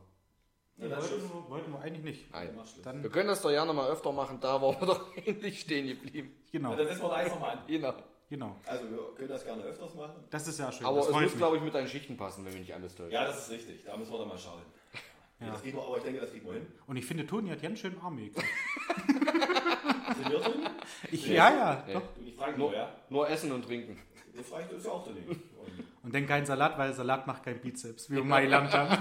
Ja, 0.76 0.88
dann 0.90 1.00
tschüss. 1.00 1.22
wollten 1.48 1.72
wir 1.72 1.80
eigentlich 1.80 2.05
nicht. 2.05 2.30
Nein. 2.30 2.56
Dann, 2.84 3.02
Wir 3.02 3.10
können 3.10 3.26
das 3.26 3.42
doch 3.42 3.50
gerne 3.50 3.72
mal 3.72 3.90
öfter 3.90 4.12
machen, 4.12 4.38
da 4.40 4.62
waren 4.62 4.80
wir 4.80 4.86
doch 4.86 5.16
endlich 5.26 5.59
stehen 5.59 5.88
geblieben. 5.88 6.36
genau, 6.52 6.70
Ja, 6.70 6.76
dann 6.76 6.86
setzen 6.86 7.02
wir 7.02 7.09
da 7.09 7.14
einfach 7.16 7.40
mal 7.40 7.50
an. 7.50 7.59
Genau. 7.66 7.94
Genau. 8.28 8.56
Also 8.66 8.90
wir 8.90 8.98
können 9.16 9.28
das 9.28 9.44
gerne 9.44 9.62
öfters 9.62 9.94
machen. 9.94 10.24
Das 10.30 10.46
ist 10.48 10.59
ja 10.59 10.70
schön. 10.72 10.86
Aber 10.86 10.98
das 10.98 11.09
es 11.09 11.14
muss, 11.14 11.36
glaube 11.36 11.56
ich, 11.56 11.62
mit 11.62 11.74
deinen 11.74 11.88
Schichten 11.88 12.16
passen, 12.16 12.44
wenn 12.44 12.52
wir 12.52 12.60
nicht 12.60 12.74
alles 12.74 12.94
täuschen. 12.94 13.12
Ja, 13.12 13.24
das 13.24 13.38
ist 13.44 13.50
richtig. 13.50 13.84
Da 13.84 13.96
müssen 13.96 14.12
wir 14.12 14.18
dann 14.18 14.28
mal 14.28 14.38
schauen. 14.38 14.62
Ja. 15.40 15.52
Das 15.52 15.62
geht 15.62 15.74
noch, 15.74 15.86
aber 15.86 15.98
ich 15.98 16.02
denke, 16.02 16.20
das 16.20 16.30
kriegen 16.30 16.46
wir 16.46 16.55
hin. 16.55 16.66
Und 16.86 16.96
ich 16.96 17.06
finde, 17.06 17.24
Toni 17.26 17.50
hat 17.50 17.62
ganz 17.62 17.78
schön 17.78 17.96
Arme? 18.00 18.30
Ich, 21.10 21.26
ja, 21.28 21.50
ja, 21.50 21.84
Nee. 21.86 21.92
doch. 21.94 22.02
Ich 22.24 22.34
frage 22.34 22.59
nur, 22.59 22.74
ja? 22.74 22.92
Nur 23.09 23.28
essen 23.28 23.52
und 23.52 23.64
trinken. 23.64 23.98
Das 24.36 24.46
frage 24.48 24.64
ich 24.64 24.68
das 24.70 24.78
ist 24.80 24.86
ja 24.86 24.92
auch 24.92 25.05
drin. 25.05 25.16
Und 25.28 25.84
Und 26.02 26.14
dann 26.14 26.26
kein 26.26 26.44
Salat, 26.44 26.76
weil 26.78 26.92
Salat 26.92 27.26
macht 27.26 27.44
kein 27.44 27.60
Bizeps, 27.60 28.10
wie 28.10 28.16
wir 28.16 28.24
mal 28.24 28.42
gelernt 28.42 28.72
haben. 28.72 28.98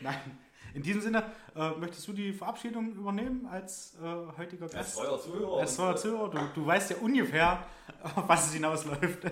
Nein. 0.00 0.38
In 0.74 0.82
diesem 0.82 1.00
Sinne, 1.00 1.24
äh, 1.56 1.70
möchtest 1.72 2.06
du 2.08 2.12
die 2.12 2.32
Verabschiedung 2.32 2.92
übernehmen 2.92 3.46
als 3.46 3.96
äh, 4.00 4.38
heutiger 4.38 4.64
als 4.64 4.74
Gast? 4.74 4.96
treuer 4.96 5.20
Zuhörer. 5.20 5.60
Als 5.60 5.76
treuer 5.76 5.92
äh, 5.92 5.96
Zuhörer, 5.96 6.30
du, 6.30 6.38
du 6.54 6.66
weißt 6.66 6.90
ja 6.90 6.96
ungefähr, 6.98 7.66
auf 8.02 8.28
was 8.28 8.46
es 8.46 8.54
hinausläuft. 8.54 9.24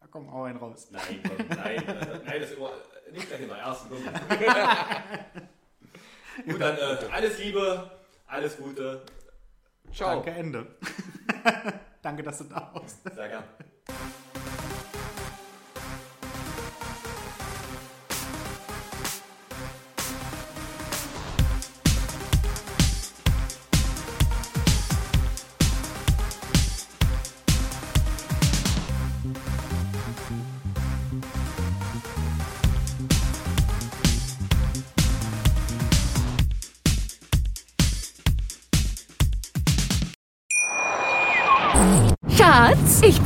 Da 0.00 0.06
kommt 0.10 0.30
auch 0.30 0.44
ein 0.44 0.56
raus. 0.56 0.88
Nein, 0.90 1.20
komm, 1.22 1.46
nein, 1.48 1.86
äh, 1.86 2.20
nein, 2.24 2.40
das 2.40 2.50
ist 2.50 2.56
immer 2.56 2.70
äh, 2.70 3.12
nicht 3.12 3.28
gleich 3.28 3.42
in 3.42 3.48
der 3.48 3.58
ersten 3.58 3.92
Runde. 3.92 4.10
Gut, 6.46 6.60
dann 6.60 6.76
äh, 6.76 6.98
alles 7.12 7.38
Liebe, 7.38 7.90
alles 8.26 8.56
Gute. 8.56 9.02
Ciao. 9.92 10.14
Danke, 10.22 10.30
Ende. 10.30 10.66
Danke, 12.02 12.22
dass 12.22 12.38
du 12.38 12.44
da 12.44 12.70
warst. 12.72 13.02
Sehr 13.14 13.28
gern. 13.28 13.44